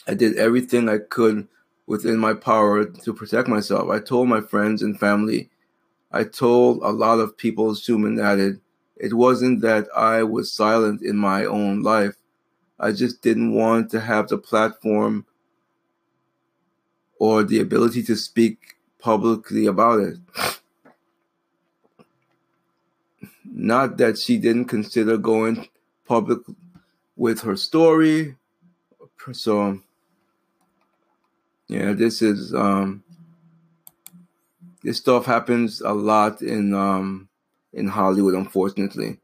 I 0.06 0.14
did 0.14 0.36
everything 0.36 0.88
I 0.88 0.98
could 0.98 1.48
within 1.86 2.18
my 2.18 2.34
power 2.34 2.84
to 2.84 3.14
protect 3.14 3.48
myself. 3.48 3.90
I 3.90 3.98
told 3.98 4.28
my 4.28 4.40
friends 4.40 4.82
and 4.82 4.98
family. 4.98 5.50
I 6.12 6.24
told 6.24 6.82
a 6.82 6.90
lot 6.90 7.18
of 7.18 7.36
people, 7.36 7.70
assuming 7.70 8.16
that 8.16 8.38
it, 8.38 8.61
it 9.02 9.14
wasn't 9.14 9.62
that 9.62 9.88
I 9.96 10.22
was 10.22 10.52
silent 10.52 11.02
in 11.02 11.16
my 11.16 11.44
own 11.44 11.82
life. 11.82 12.14
I 12.78 12.92
just 12.92 13.20
didn't 13.20 13.52
want 13.52 13.90
to 13.90 14.00
have 14.00 14.28
the 14.28 14.38
platform 14.38 15.26
or 17.18 17.42
the 17.42 17.58
ability 17.58 18.04
to 18.04 18.14
speak 18.14 18.76
publicly 19.00 19.66
about 19.66 19.98
it. 19.98 20.18
Not 23.44 23.96
that 23.96 24.18
she 24.18 24.38
didn't 24.38 24.66
consider 24.66 25.16
going 25.16 25.68
public 26.06 26.38
with 27.16 27.40
her 27.40 27.56
story. 27.56 28.36
So, 29.32 29.80
yeah, 31.66 31.92
this 31.92 32.22
is 32.22 32.54
um, 32.54 33.02
this 34.84 34.98
stuff 34.98 35.26
happens 35.26 35.80
a 35.80 35.92
lot 35.92 36.40
in 36.40 36.72
um, 36.72 37.28
in 37.72 37.88
Hollywood, 37.88 38.34
unfortunately. 38.34 39.18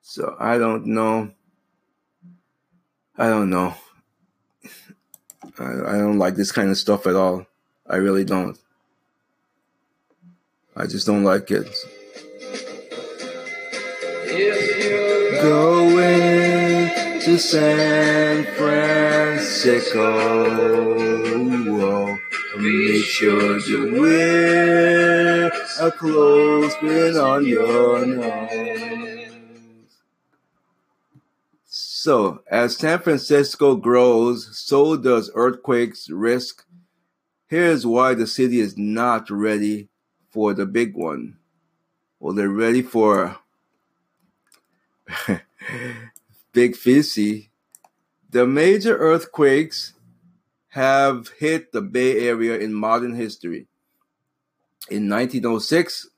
So 0.00 0.36
I 0.38 0.58
don't 0.58 0.86
know. 0.86 1.30
I 3.16 3.28
don't 3.28 3.50
know. 3.50 3.74
I, 5.58 5.64
I 5.64 5.98
don't 5.98 6.18
like 6.18 6.34
this 6.34 6.52
kind 6.52 6.70
of 6.70 6.78
stuff 6.78 7.06
at 7.06 7.16
all. 7.16 7.46
I 7.86 7.96
really 7.96 8.24
don't. 8.24 8.58
I 10.74 10.86
just 10.86 11.06
don't 11.06 11.24
like 11.24 11.50
it. 11.50 11.68
Going 15.42 17.20
to 17.20 17.38
San 17.38 18.44
Francisco. 18.56 20.22
Sure 23.22 23.60
to 23.60 24.00
wear 24.00 25.51
a 25.80 25.90
clothespin 25.90 27.16
on 27.16 27.46
your 27.46 28.06
nose. 28.06 29.32
So, 31.64 32.42
as 32.50 32.76
San 32.76 32.98
Francisco 32.98 33.76
grows, 33.76 34.58
so 34.58 34.96
does 34.96 35.30
earthquakes 35.34 36.10
risk. 36.10 36.64
Here's 37.46 37.86
why 37.86 38.14
the 38.14 38.26
city 38.26 38.60
is 38.60 38.76
not 38.76 39.30
ready 39.30 39.88
for 40.30 40.54
the 40.54 40.66
big 40.66 40.94
one. 40.94 41.36
Well, 42.18 42.34
they're 42.34 42.48
ready 42.48 42.82
for 42.82 43.36
Big 46.52 46.76
Fizzy. 46.76 47.50
The 48.30 48.46
major 48.46 48.96
earthquakes 48.96 49.94
have 50.70 51.28
hit 51.38 51.72
the 51.72 51.82
Bay 51.82 52.26
Area 52.26 52.58
in 52.58 52.72
modern 52.72 53.14
history. 53.14 53.66
In 54.92 55.08
1906, 55.08 56.10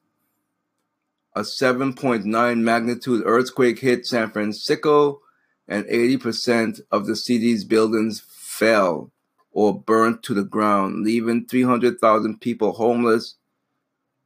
a 1.37 1.42
7.9 1.42 2.58
magnitude 2.58 3.22
earthquake 3.24 3.78
hit 3.78 4.04
San 4.04 4.32
Francisco, 4.32 5.20
and 5.68 5.84
80% 5.84 6.80
of 6.90 7.06
the 7.06 7.14
city's 7.14 7.62
buildings 7.62 8.20
fell 8.28 9.12
or 9.52 9.80
burnt 9.80 10.24
to 10.24 10.34
the 10.34 10.42
ground, 10.42 11.04
leaving 11.04 11.46
300,000 11.46 12.40
people 12.40 12.72
homeless 12.72 13.37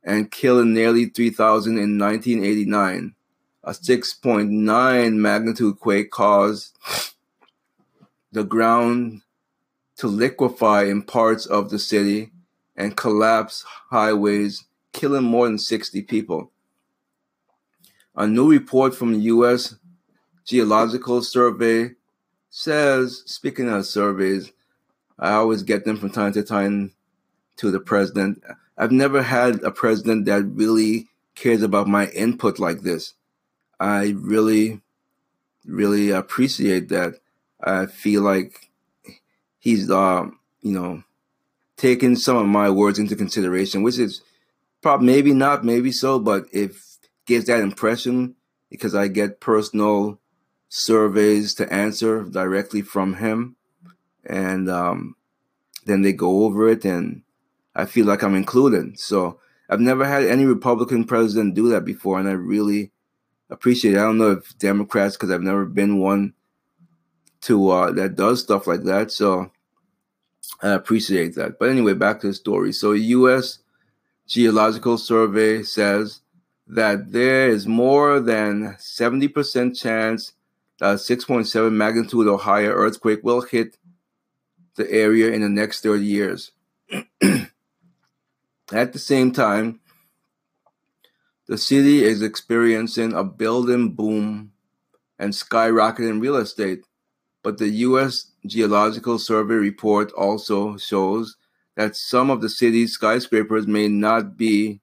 and 0.02 0.30
killing 0.30 0.72
nearly 0.72 1.04
3,000 1.04 1.72
in 1.76 1.98
1989 1.98 3.14
a 3.64 3.72
6.9 3.72 5.14
magnitude 5.16 5.78
quake 5.78 6.10
caused 6.10 6.74
the 8.32 8.44
ground 8.44 9.20
to 9.96 10.06
liquefy 10.06 10.84
in 10.84 11.02
parts 11.02 11.44
of 11.44 11.68
the 11.68 11.78
city 11.78 12.30
and 12.78 12.96
collapse 12.96 13.64
highways, 13.90 14.64
killing 14.92 15.24
more 15.24 15.46
than 15.46 15.58
60 15.58 16.00
people. 16.02 16.50
A 18.16 18.26
new 18.26 18.50
report 18.50 18.94
from 18.94 19.12
the 19.12 19.20
U.S. 19.20 19.74
Geological 20.46 21.20
Survey 21.22 21.90
says, 22.50 23.22
speaking 23.26 23.68
of 23.68 23.84
surveys, 23.84 24.52
I 25.18 25.32
always 25.32 25.64
get 25.64 25.84
them 25.84 25.96
from 25.96 26.10
time 26.10 26.32
to 26.32 26.42
time 26.42 26.92
to 27.56 27.70
the 27.70 27.80
president. 27.80 28.42
I've 28.78 28.92
never 28.92 29.22
had 29.22 29.62
a 29.64 29.72
president 29.72 30.26
that 30.26 30.44
really 30.44 31.08
cares 31.34 31.62
about 31.62 31.88
my 31.88 32.06
input 32.08 32.60
like 32.60 32.82
this. 32.82 33.14
I 33.80 34.14
really, 34.16 34.80
really 35.66 36.10
appreciate 36.10 36.88
that. 36.90 37.14
I 37.60 37.86
feel 37.86 38.22
like 38.22 38.70
he's, 39.58 39.90
uh, 39.90 40.26
you 40.62 40.72
know, 40.72 41.02
taking 41.78 42.16
some 42.16 42.36
of 42.36 42.46
my 42.46 42.68
words 42.68 42.98
into 42.98 43.16
consideration, 43.16 43.82
which 43.82 43.98
is 43.98 44.20
probably 44.82 45.06
maybe 45.06 45.32
not, 45.32 45.64
maybe 45.64 45.90
so, 45.90 46.18
but 46.18 46.44
it 46.52 46.72
gives 47.24 47.46
that 47.46 47.60
impression 47.60 48.34
because 48.68 48.94
I 48.94 49.08
get 49.08 49.40
personal 49.40 50.20
surveys 50.68 51.54
to 51.54 51.72
answer 51.72 52.24
directly 52.24 52.82
from 52.82 53.14
him, 53.14 53.56
and 54.26 54.68
um, 54.68 55.14
then 55.86 56.02
they 56.02 56.12
go 56.12 56.44
over 56.44 56.68
it, 56.68 56.84
and 56.84 57.22
I 57.74 57.86
feel 57.86 58.04
like 58.04 58.22
I'm 58.22 58.34
included. 58.34 58.98
So 58.98 59.40
I've 59.70 59.80
never 59.80 60.04
had 60.04 60.24
any 60.24 60.44
Republican 60.44 61.04
president 61.04 61.54
do 61.54 61.68
that 61.70 61.84
before, 61.84 62.18
and 62.18 62.28
I 62.28 62.32
really 62.32 62.90
appreciate 63.48 63.94
it. 63.94 63.98
I 63.98 64.02
don't 64.02 64.18
know 64.18 64.32
if 64.32 64.58
Democrats, 64.58 65.16
because 65.16 65.30
I've 65.30 65.42
never 65.42 65.64
been 65.64 66.00
one 66.00 66.34
to 67.42 67.70
uh, 67.70 67.92
that 67.92 68.16
does 68.16 68.42
stuff 68.42 68.66
like 68.66 68.82
that. 68.82 69.12
So 69.12 69.52
I 70.60 70.70
appreciate 70.70 71.34
that. 71.36 71.58
But 71.58 71.70
anyway, 71.70 71.94
back 71.94 72.20
to 72.20 72.28
the 72.28 72.34
story. 72.34 72.72
So, 72.72 72.92
U.S. 72.92 73.58
Geological 74.26 74.98
Survey 74.98 75.62
says 75.62 76.20
that 76.66 77.12
there 77.12 77.48
is 77.48 77.66
more 77.66 78.20
than 78.20 78.74
70% 78.78 79.78
chance 79.80 80.32
that 80.78 80.92
a 80.92 80.94
6.7 80.94 81.72
magnitude 81.72 82.26
or 82.26 82.38
higher 82.38 82.74
earthquake 82.74 83.20
will 83.22 83.40
hit 83.40 83.78
the 84.76 84.90
area 84.90 85.32
in 85.32 85.42
the 85.42 85.48
next 85.48 85.82
30 85.82 86.04
years. 86.04 86.52
At 88.72 88.92
the 88.92 88.98
same 88.98 89.32
time, 89.32 89.80
the 91.46 91.56
city 91.56 92.04
is 92.04 92.20
experiencing 92.20 93.14
a 93.14 93.24
building 93.24 93.92
boom 93.92 94.52
and 95.18 95.32
skyrocketing 95.32 96.20
real 96.20 96.36
estate. 96.36 96.84
But 97.42 97.58
the 97.58 97.68
U.S. 97.68 98.27
Geological 98.46 99.18
Survey 99.18 99.54
report 99.54 100.12
also 100.12 100.76
shows 100.76 101.36
that 101.76 101.96
some 101.96 102.30
of 102.30 102.40
the 102.40 102.48
city's 102.48 102.92
skyscrapers 102.92 103.66
may 103.66 103.88
not 103.88 104.36
be 104.36 104.80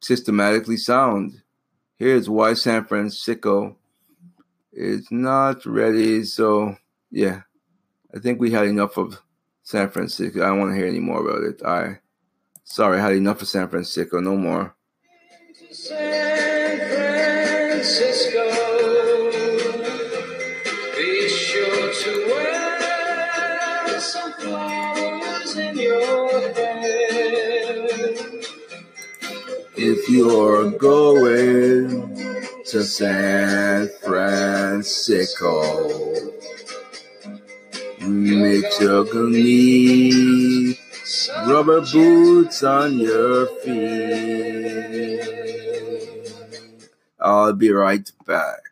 systematically 0.00 0.76
sound. 0.76 1.42
Here's 1.98 2.28
why 2.28 2.54
San 2.54 2.84
Francisco 2.84 3.76
is 4.72 5.10
not 5.10 5.66
ready. 5.66 6.24
So, 6.24 6.76
yeah, 7.10 7.42
I 8.14 8.18
think 8.18 8.40
we 8.40 8.50
had 8.50 8.66
enough 8.66 8.96
of 8.96 9.20
San 9.62 9.90
Francisco. 9.90 10.42
I 10.42 10.48
don't 10.48 10.60
want 10.60 10.72
to 10.72 10.76
hear 10.76 10.86
any 10.86 11.00
more 11.00 11.20
about 11.20 11.42
it. 11.42 11.62
I, 11.62 11.98
sorry, 12.64 12.98
I 12.98 13.02
had 13.02 13.14
enough 13.14 13.42
of 13.42 13.48
San 13.48 13.68
Francisco. 13.68 14.20
No 14.20 14.36
more. 14.36 14.74
You're 30.08 30.70
going 30.72 32.16
to 32.64 32.82
San 32.84 33.88
Francisco, 34.02 35.52
make 38.00 38.70
sure 38.72 39.06
you 39.06 39.30
need 39.30 40.78
rubber 41.46 41.80
boots 41.80 42.62
on 42.62 42.98
your 42.98 43.46
feet. 43.62 45.20
I'll 47.20 47.52
be 47.52 47.70
right 47.70 48.10
back. 48.26 48.67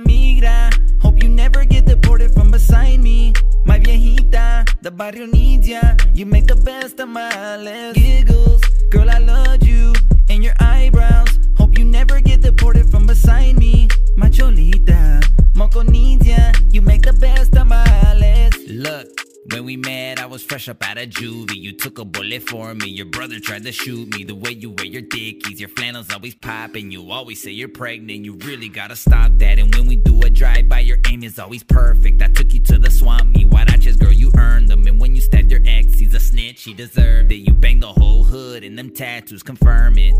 Migra? 0.00 0.72
Hope 1.00 1.22
you 1.22 1.28
never 1.28 1.64
get 1.64 1.86
deported 1.86 2.32
from 2.32 2.50
beside 2.50 3.00
me. 3.00 3.32
My 3.64 3.78
viejita, 3.78 4.64
the 4.82 4.90
barrio 4.90 5.26
needs 5.26 5.68
ya. 5.68 5.80
You 6.14 6.26
make 6.26 6.46
the 6.46 6.56
best 6.56 6.96
tamales. 6.96 7.94
Giggles, 7.94 8.62
girl, 8.90 9.10
I 9.10 9.18
love 9.18 9.62
you. 9.62 9.92
And 10.28 10.42
your 10.44 10.54
eyebrows. 10.60 11.38
Hope 11.56 11.78
you 11.78 11.84
never 11.84 12.20
get 12.20 12.42
deported 12.42 12.90
from 12.90 13.06
beside 13.06 13.56
me. 13.58 13.88
My 14.16 14.28
cholita, 14.28 15.22
moco 15.54 15.82
needs 15.82 16.26
ya. 16.26 16.52
You 16.70 16.82
make 16.82 17.02
the 17.02 17.12
best 17.12 17.52
tamales. 17.52 18.54
Look. 18.68 19.27
When 19.50 19.64
we 19.64 19.78
met, 19.78 20.20
I 20.20 20.26
was 20.26 20.42
fresh 20.44 20.68
up 20.68 20.86
out 20.86 20.98
of 20.98 21.08
juvie. 21.08 21.56
You 21.56 21.72
took 21.72 21.98
a 21.98 22.04
bullet 22.04 22.42
for 22.42 22.74
me. 22.74 22.88
Your 22.88 23.06
brother 23.06 23.40
tried 23.40 23.64
to 23.64 23.72
shoot 23.72 24.14
me. 24.14 24.22
The 24.22 24.34
way 24.34 24.50
you 24.50 24.70
wear 24.70 24.84
your 24.84 25.00
dickies, 25.00 25.58
your 25.58 25.70
flannels 25.70 26.12
always 26.12 26.34
popping. 26.34 26.90
You 26.90 27.10
always 27.10 27.42
say 27.42 27.52
you're 27.52 27.68
pregnant. 27.68 28.26
You 28.26 28.34
really 28.34 28.68
gotta 28.68 28.94
stop 28.94 29.32
that. 29.38 29.58
And 29.58 29.74
when 29.74 29.86
we 29.86 29.96
do 29.96 30.20
a 30.20 30.28
drive 30.28 30.68
by, 30.68 30.80
your 30.80 30.98
aim 31.08 31.22
is 31.22 31.38
always 31.38 31.62
perfect. 31.62 32.20
I 32.20 32.28
took 32.28 32.52
you 32.52 32.60
to 32.60 32.78
the 32.78 32.90
swamp 32.90 33.34
meet. 33.34 33.48
Huaraches, 33.48 33.98
girl, 33.98 34.12
you 34.12 34.30
earned 34.36 34.68
them. 34.68 34.86
And 34.86 35.00
when 35.00 35.14
you 35.14 35.22
stabbed 35.22 35.50
your 35.50 35.62
ex, 35.64 35.94
he's 35.98 36.12
a 36.12 36.20
snitch. 36.20 36.64
He 36.64 36.74
deserved 36.74 37.32
it. 37.32 37.36
You 37.36 37.54
banged 37.54 37.82
the 37.82 37.92
whole 37.92 38.24
hood, 38.24 38.64
and 38.64 38.78
them 38.78 38.90
tattoos 38.90 39.42
confirm 39.42 39.96
it. 39.96 40.14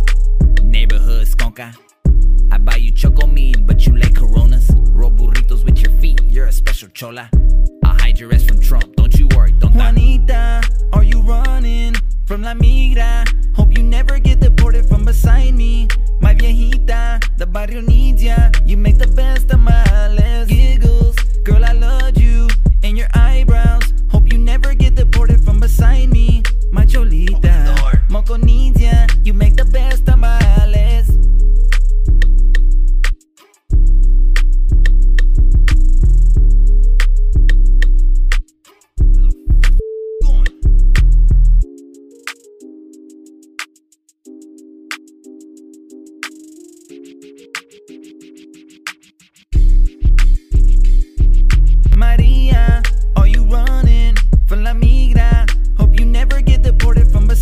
Neighborhood 0.62 1.26
skonka. 1.26 1.76
I 2.50 2.56
buy 2.56 2.76
you 2.76 2.90
choco 2.92 3.26
mean, 3.26 3.66
but 3.66 3.86
you 3.86 3.94
like 3.96 4.14
coronas. 4.14 4.70
Roll 4.90 5.10
burritos 5.10 5.64
with 5.64 5.80
your 5.80 5.92
feet, 5.98 6.20
you're 6.24 6.46
a 6.46 6.52
special 6.52 6.88
chola. 6.88 7.28
I'll 7.84 7.98
hide 7.98 8.18
your 8.18 8.32
ass 8.32 8.44
from 8.44 8.58
Trump, 8.58 8.96
don't 8.96 9.14
you 9.17 9.17
Juanita, 9.66 10.62
are 10.92 11.02
you 11.02 11.20
running 11.20 11.94
from 12.26 12.42
La 12.42 12.54
Migra? 12.54 13.26
Hope 13.56 13.76
you 13.76 13.82
never 13.82 14.18
get 14.18 14.40
deported 14.40 14.88
from 14.88 15.04
beside 15.04 15.54
me. 15.54 15.88
My 16.20 16.34
viejita, 16.34 17.20
the 17.36 17.46
barrio 17.46 17.80
needs 17.80 18.22
ya. 18.22 18.50
You 18.64 18.76
make 18.76 18.98
the 18.98 19.06
best 19.08 19.48
tamales. 19.48 20.48
Giggles, 20.48 21.16
girl, 21.44 21.64
I 21.64 21.72
love 21.72 22.18
you. 22.18 22.48
And 22.82 22.96
your 22.96 23.08
eyebrows. 23.14 23.82
Hope 24.10 24.32
you 24.32 24.38
never 24.38 24.74
get 24.74 24.94
deported 24.94 25.44
from 25.44 25.60
beside 25.60 26.10
me. 26.10 26.42
My 26.70 26.84
cholita, 26.84 28.08
moco 28.08 28.36
needs 28.36 28.80
ya. 28.80 29.06
You 29.24 29.34
make 29.34 29.56
the 29.56 29.64
best 29.64 29.97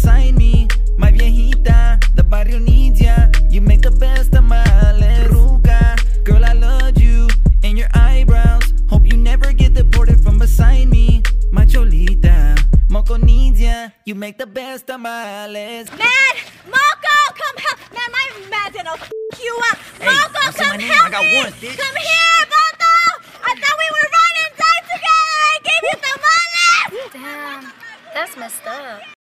deported 0.06 0.34
beside 0.34 0.36
me. 0.36 0.68
My 0.96 1.10
viejita, 1.10 1.98
the 2.14 2.22
barrio 2.22 2.58
needs 2.58 3.00
ya. 3.00 3.28
You 3.50 3.60
make 3.60 3.82
the 3.82 3.90
best 3.90 4.32
tamales. 4.32 5.28
Ruga, 5.28 5.96
girl, 6.24 6.44
I 6.44 6.52
love 6.52 6.98
you. 6.98 7.28
And 7.62 7.76
your 7.78 7.88
eyebrows. 7.94 8.62
Hope 8.88 9.06
you 9.06 9.16
never 9.16 9.52
get 9.52 9.74
deported 9.74 10.20
from 10.20 10.38
beside 10.38 10.88
me. 10.88 11.22
My 11.50 11.64
cholita, 11.64 12.56
moco 12.88 13.16
needs 13.16 13.60
ya. 13.60 13.88
You 14.04 14.14
make 14.14 14.38
the 14.38 14.46
best 14.46 14.86
tamales. 14.86 15.90
Man, 15.90 16.34
Marco, 16.70 17.16
come 17.34 17.56
help. 17.58 17.78
Man, 17.92 18.08
my 18.12 18.26
man's 18.50 18.76
gonna 18.76 18.94
f 18.94 19.10
you 19.42 19.58
up. 19.70 19.78
Marco, 20.04 20.40
don't 20.40 20.54
say 20.54 20.64
my 20.64 20.70
come 20.70 20.78
name. 20.78 20.88
help 20.88 21.06
I 21.06 21.10
got 21.10 21.24
me. 21.24 21.36
one, 21.36 21.52
bitch. 21.60 21.76
Come 21.76 21.96
here, 21.98 22.42
Marco. 22.54 22.94
I 23.42 23.52
thought 23.60 23.76
we 23.82 23.88
were 23.94 24.08
riding 24.16 24.52
die 24.62 24.82
together. 24.92 25.36
I 25.50 25.58
gave 25.66 25.82
you 25.90 25.96
the 26.06 26.14
money. 26.26 27.02
Damn, 27.12 27.72
that's 28.14 28.36
messed 28.36 28.66
up. 28.66 29.15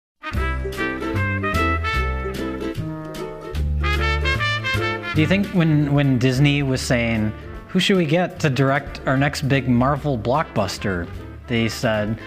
Do 5.15 5.21
you 5.21 5.27
think 5.27 5.47
when 5.49 5.93
when 5.93 6.19
Disney 6.19 6.63
was 6.63 6.81
saying 6.81 7.33
who 7.69 7.81
should 7.81 7.97
we 7.97 8.07
get 8.07 8.39
to 8.41 8.51
direct 8.51 9.01
our 9.07 9.17
next 9.17 9.43
big 9.49 9.69
Marvel 9.69 10.17
blockbuster, 10.17 11.09
they 11.49 11.69
said, 11.69 12.19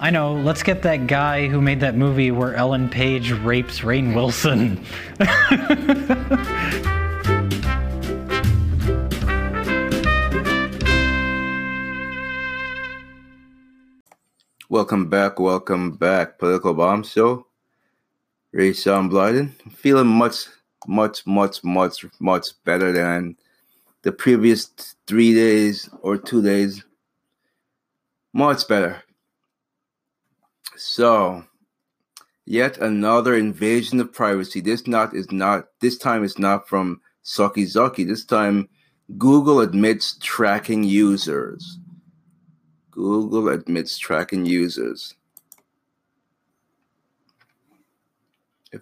"I 0.00 0.10
know, 0.10 0.34
let's 0.34 0.62
get 0.62 0.82
that 0.82 1.06
guy 1.06 1.46
who 1.46 1.60
made 1.60 1.80
that 1.80 1.96
movie 1.96 2.30
where 2.30 2.54
Ellen 2.54 2.88
Page 2.88 3.32
rapes 3.32 3.80
Rainn 3.80 4.14
Wilson." 4.14 4.84
Welcome 14.74 15.08
back, 15.08 15.38
welcome 15.38 15.92
back. 15.92 16.36
Political 16.40 16.74
Bomb 16.74 17.04
Show. 17.04 17.46
Ray 18.50 18.72
Sean 18.72 19.08
Blyden. 19.08 19.52
Feeling 19.70 20.08
much, 20.08 20.46
much, 20.88 21.24
much, 21.28 21.62
much, 21.62 22.04
much 22.18 22.48
better 22.64 22.90
than 22.90 23.36
the 24.02 24.10
previous 24.10 24.96
three 25.06 25.32
days 25.32 25.88
or 26.02 26.16
two 26.16 26.42
days. 26.42 26.82
Much 28.32 28.66
better. 28.66 29.00
So, 30.74 31.44
yet 32.44 32.76
another 32.78 33.36
invasion 33.36 34.00
of 34.00 34.12
privacy. 34.12 34.60
This 34.60 34.88
not 34.88 35.14
is 35.14 35.30
not 35.30 35.68
this 35.78 35.96
time 35.96 36.24
it's 36.24 36.36
not 36.36 36.68
from 36.68 37.00
Sucky 37.24 37.62
Zucky. 37.62 38.04
This 38.04 38.24
time 38.24 38.68
Google 39.18 39.60
admits 39.60 40.18
tracking 40.20 40.82
users. 40.82 41.78
Google 42.94 43.48
admits 43.48 43.98
tracking 43.98 44.46
users. 44.46 45.14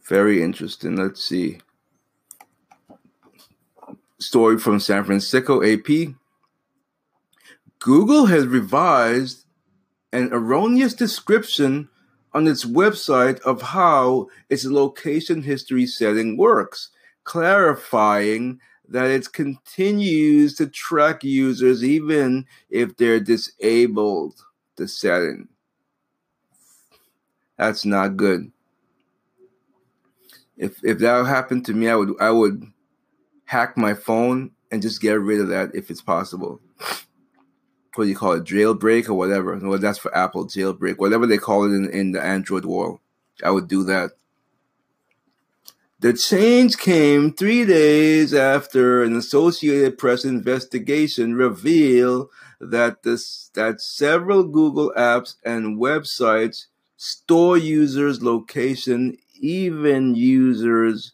Very 0.06 0.42
interesting. 0.42 0.96
Let's 0.96 1.24
see. 1.24 1.60
Story 4.18 4.58
from 4.58 4.80
San 4.80 5.04
Francisco 5.04 5.62
AP. 5.62 6.14
Google 7.78 8.26
has 8.26 8.46
revised 8.46 9.46
an 10.12 10.28
erroneous 10.30 10.92
description 10.92 11.88
on 12.34 12.46
its 12.46 12.66
website 12.66 13.40
of 13.40 13.62
how 13.62 14.28
its 14.50 14.66
location 14.66 15.42
history 15.42 15.86
setting 15.86 16.36
works, 16.36 16.90
clarifying 17.24 18.60
that 18.92 19.10
it 19.10 19.32
continues 19.32 20.54
to 20.56 20.66
track 20.66 21.24
users 21.24 21.82
even 21.82 22.46
if 22.70 22.96
they're 22.96 23.20
disabled 23.20 24.34
the 24.76 24.86
setting. 24.86 25.48
That's 27.56 27.84
not 27.84 28.16
good. 28.16 28.52
If 30.56 30.84
if 30.84 30.98
that 30.98 31.26
happened 31.26 31.64
to 31.66 31.74
me, 31.74 31.88
I 31.88 31.96
would 31.96 32.14
I 32.20 32.30
would 32.30 32.64
hack 33.46 33.76
my 33.76 33.94
phone 33.94 34.50
and 34.70 34.82
just 34.82 35.00
get 35.00 35.20
rid 35.20 35.40
of 35.40 35.48
that 35.48 35.74
if 35.74 35.90
it's 35.90 36.02
possible. 36.02 36.60
What 37.94 38.04
do 38.04 38.10
you 38.10 38.16
call 38.16 38.32
it? 38.32 38.44
Jailbreak 38.44 39.08
or 39.08 39.14
whatever. 39.14 39.58
Well, 39.58 39.78
that's 39.78 39.98
for 39.98 40.14
Apple 40.16 40.46
jailbreak, 40.46 40.98
whatever 40.98 41.26
they 41.26 41.36
call 41.36 41.64
it 41.64 41.74
in, 41.76 41.90
in 41.90 42.12
the 42.12 42.22
Android 42.22 42.64
world. 42.64 43.00
I 43.44 43.50
would 43.50 43.68
do 43.68 43.84
that. 43.84 44.12
The 46.02 46.12
change 46.12 46.78
came 46.78 47.32
three 47.32 47.64
days 47.64 48.34
after 48.34 49.04
an 49.04 49.14
Associated 49.14 49.98
Press 49.98 50.24
investigation 50.24 51.36
revealed 51.36 52.28
that 52.60 53.04
this, 53.04 53.52
that 53.54 53.80
several 53.80 54.42
Google 54.42 54.92
apps 54.96 55.36
and 55.44 55.78
websites 55.78 56.66
store 56.96 57.56
users' 57.56 58.20
location, 58.20 59.16
even 59.40 60.16
users 60.16 61.12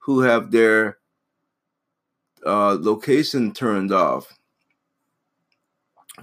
who 0.00 0.20
have 0.20 0.50
their 0.50 0.98
uh, 2.44 2.76
location 2.78 3.54
turned 3.54 3.92
off. 3.92 4.38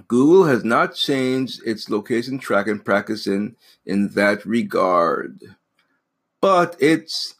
Google 0.06 0.44
has 0.44 0.62
not 0.62 0.94
changed 0.94 1.60
its 1.66 1.90
location 1.90 2.38
tracking 2.38 2.78
practice 2.78 3.26
in, 3.26 3.56
in 3.84 4.10
that 4.10 4.46
regard, 4.46 5.56
but 6.40 6.76
its 6.78 7.35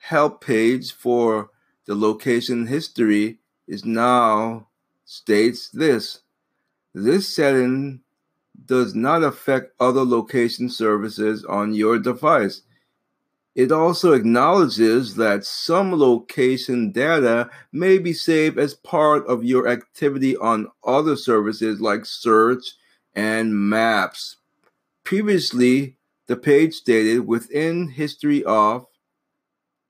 help 0.00 0.42
page 0.42 0.92
for 0.92 1.50
the 1.86 1.94
location 1.94 2.66
history 2.66 3.38
is 3.68 3.84
now 3.84 4.66
states 5.04 5.70
this. 5.70 6.20
This 6.94 7.28
setting 7.34 8.00
does 8.66 8.94
not 8.94 9.22
affect 9.22 9.74
other 9.78 10.04
location 10.04 10.68
services 10.68 11.44
on 11.44 11.74
your 11.74 11.98
device. 11.98 12.62
It 13.54 13.72
also 13.72 14.12
acknowledges 14.12 15.16
that 15.16 15.44
some 15.44 15.92
location 15.92 16.92
data 16.92 17.50
may 17.72 17.98
be 17.98 18.12
saved 18.12 18.58
as 18.58 18.74
part 18.74 19.26
of 19.26 19.44
your 19.44 19.68
activity 19.68 20.36
on 20.36 20.68
other 20.84 21.16
services 21.16 21.80
like 21.80 22.06
search 22.06 22.64
and 23.14 23.54
maps. 23.54 24.36
Previously, 25.04 25.96
the 26.26 26.36
page 26.36 26.74
stated 26.74 27.26
within 27.26 27.88
history 27.88 28.44
of 28.44 28.86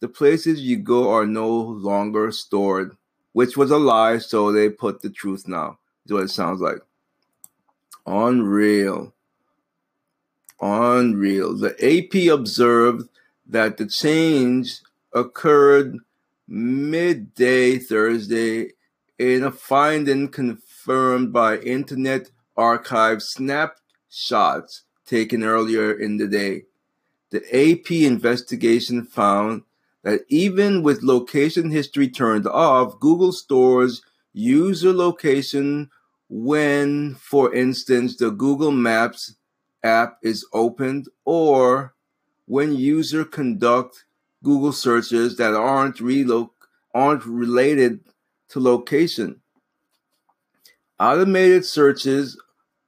the 0.00 0.08
places 0.08 0.60
you 0.60 0.76
go 0.76 1.10
are 1.12 1.26
no 1.26 1.48
longer 1.48 2.32
stored, 2.32 2.96
which 3.32 3.56
was 3.56 3.70
a 3.70 3.76
lie, 3.76 4.18
so 4.18 4.50
they 4.50 4.68
put 4.68 5.02
the 5.02 5.10
truth 5.10 5.46
now. 5.46 5.78
Is 6.06 6.12
what 6.12 6.24
it 6.24 6.30
sounds 6.30 6.60
like. 6.60 6.78
Unreal. 8.06 9.14
Unreal. 10.60 11.56
The 11.56 11.74
AP 11.80 12.32
observed 12.32 13.08
that 13.46 13.76
the 13.76 13.86
change 13.86 14.80
occurred 15.12 15.98
midday 16.48 17.78
Thursday 17.78 18.72
in 19.18 19.44
a 19.44 19.52
finding 19.52 20.28
confirmed 20.28 21.32
by 21.32 21.58
Internet 21.58 22.30
Archive 22.56 23.22
snapshots 23.22 24.82
taken 25.06 25.44
earlier 25.44 25.92
in 25.92 26.16
the 26.16 26.26
day. 26.26 26.64
The 27.30 27.42
AP 27.54 27.90
investigation 27.90 29.04
found 29.04 29.62
that 30.02 30.20
even 30.28 30.82
with 30.82 31.02
location 31.02 31.70
history 31.70 32.08
turned 32.08 32.46
off, 32.46 32.98
Google 33.00 33.32
stores 33.32 34.02
user 34.32 34.92
location 34.92 35.90
when, 36.28 37.14
for 37.16 37.52
instance, 37.54 38.16
the 38.16 38.30
Google 38.30 38.70
Maps 38.70 39.34
app 39.82 40.18
is 40.22 40.46
opened 40.52 41.08
or 41.24 41.94
when 42.46 42.74
user 42.74 43.24
conduct 43.24 44.04
Google 44.42 44.72
searches 44.72 45.36
that 45.36 45.54
aren't 45.54 45.96
relo- 45.96 46.50
aren't 46.94 47.24
related 47.26 48.00
to 48.48 48.60
location. 48.60 49.40
Automated 50.98 51.64
searches 51.64 52.40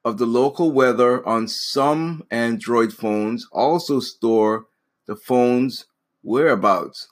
of 0.05 0.17
the 0.17 0.25
local 0.25 0.71
weather 0.71 1.25
on 1.27 1.47
some 1.47 2.23
Android 2.29 2.93
phones 2.93 3.47
also 3.51 3.99
store 3.99 4.65
the 5.05 5.15
phone's 5.15 5.85
whereabouts. 6.23 7.09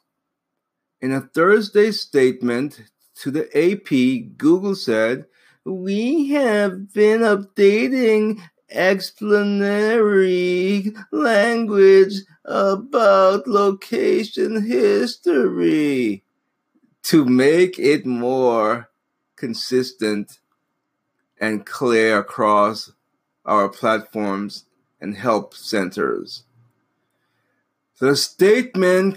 In 1.00 1.12
a 1.12 1.22
Thursday 1.22 1.92
statement 1.92 2.82
to 3.16 3.32
the 3.32 3.46
AP, 3.56 4.36
Google 4.38 4.76
said, 4.76 5.26
We 5.64 6.30
have 6.30 6.92
been 6.94 7.22
updating 7.22 8.42
explanatory 8.70 10.94
language 11.12 12.14
about 12.46 13.48
location 13.48 14.66
history 14.66 16.24
to 17.04 17.26
make 17.26 17.78
it 17.78 18.06
more 18.06 18.90
consistent 19.36 20.40
and 21.40 21.66
clear 21.66 22.20
across 22.20 22.92
our 23.46 23.68
platforms 23.68 24.66
and 25.00 25.16
help 25.16 25.56
centers. 25.56 26.44
The 28.02 28.16
statement 28.16 29.16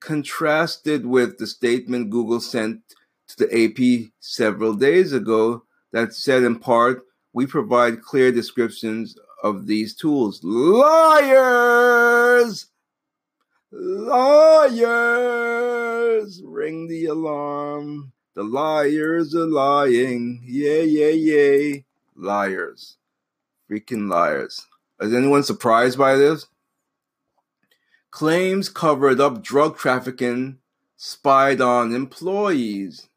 contrasted 0.00 1.06
with 1.06 1.38
the 1.38 1.46
statement 1.46 2.10
Google 2.10 2.40
sent 2.40 2.80
to 3.28 3.36
the 3.36 3.46
AP 3.46 4.10
several 4.18 4.74
days 4.74 5.12
ago 5.12 5.62
that 5.92 6.14
said 6.14 6.42
in 6.42 6.58
part, 6.58 7.04
we 7.32 7.46
provide 7.46 8.02
clear 8.02 8.32
descriptions 8.32 9.16
of 9.44 9.68
these 9.68 9.94
tools. 9.94 10.42
Liars! 10.42 11.46
Liars! 13.70 14.82
Ring 16.44 16.88
the 16.88 17.06
alarm. 17.06 18.10
The 18.34 18.42
liars 18.42 19.36
are 19.36 19.46
lying. 19.46 20.42
Yay, 20.44 20.86
yay, 20.86 21.14
yay. 21.14 21.84
Liars. 22.16 22.96
Freaking 23.70 24.10
liars. 24.10 24.66
Is 25.00 25.14
anyone 25.14 25.44
surprised 25.44 25.96
by 25.96 26.16
this? 26.16 26.48
Claims 28.14 28.68
covered 28.68 29.20
up 29.20 29.42
drug 29.42 29.76
trafficking, 29.76 30.58
spied 30.96 31.60
on 31.60 31.92
employees. 31.92 33.08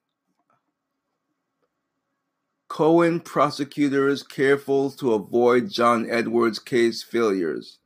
Cohen 2.68 3.20
prosecutors 3.20 4.24
careful 4.24 4.90
to 4.90 5.14
avoid 5.14 5.70
John 5.70 6.10
Edwards 6.10 6.58
case 6.58 7.04
failures. 7.04 7.78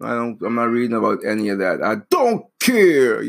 I 0.00 0.10
don't. 0.10 0.40
I'm 0.42 0.54
not 0.54 0.70
reading 0.70 0.96
about 0.96 1.24
any 1.26 1.48
of 1.48 1.58
that. 1.58 1.82
I 1.82 1.96
don't 2.08 2.46
care. 2.60 3.24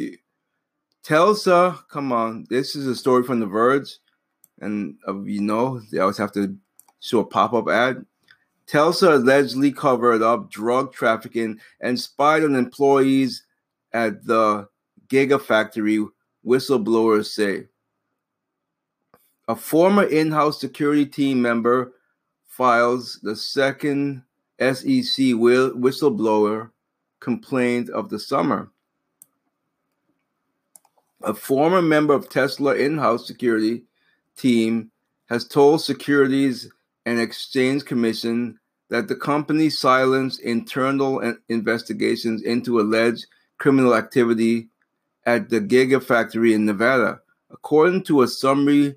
Telsa, 1.03 1.79
come 1.87 2.11
on. 2.11 2.45
This 2.51 2.75
is 2.75 2.85
a 2.85 2.95
story 2.95 3.23
from 3.23 3.39
The 3.39 3.47
Verge, 3.47 3.97
and 4.61 4.97
uh, 5.07 5.19
you 5.23 5.41
know 5.41 5.81
they 5.91 5.97
always 5.97 6.19
have 6.19 6.31
to 6.33 6.55
show 6.99 7.21
a 7.21 7.25
pop-up 7.25 7.67
ad. 7.69 8.05
Telsa 8.67 9.15
allegedly 9.15 9.71
covered 9.71 10.21
up 10.21 10.49
drug 10.49 10.93
trafficking 10.93 11.59
and 11.81 11.99
spied 11.99 12.43
on 12.43 12.55
employees 12.55 13.43
at 13.91 14.25
the 14.25 14.67
Gigafactory. 15.07 16.07
Whistleblowers 16.45 17.27
say. 17.27 17.67
A 19.47 19.55
former 19.55 20.03
in 20.03 20.31
house 20.31 20.59
security 20.59 21.05
team 21.05 21.41
member 21.41 21.93
files 22.47 23.19
the 23.23 23.35
second 23.35 24.23
SEC 24.59 25.33
whistleblower 25.35 26.71
complaint 27.19 27.89
of 27.89 28.09
the 28.09 28.19
summer. 28.19 28.69
A 31.23 31.33
former 31.33 31.81
member 31.81 32.13
of 32.13 32.29
Tesla 32.29 32.75
in-house 32.75 33.25
security 33.25 33.83
team 34.35 34.91
has 35.29 35.47
told 35.47 35.81
Securities 35.81 36.69
and 37.05 37.19
Exchange 37.19 37.85
Commission 37.85 38.59
that 38.89 39.07
the 39.07 39.15
company 39.15 39.69
silenced 39.69 40.39
internal 40.41 41.35
investigations 41.49 42.43
into 42.43 42.79
alleged 42.79 43.25
criminal 43.57 43.95
activity 43.95 44.69
at 45.25 45.49
the 45.49 45.59
Gigafactory 45.59 46.53
in 46.53 46.65
Nevada. 46.65 47.19
According 47.49 48.03
to 48.03 48.21
a 48.21 48.27
summary 48.27 48.95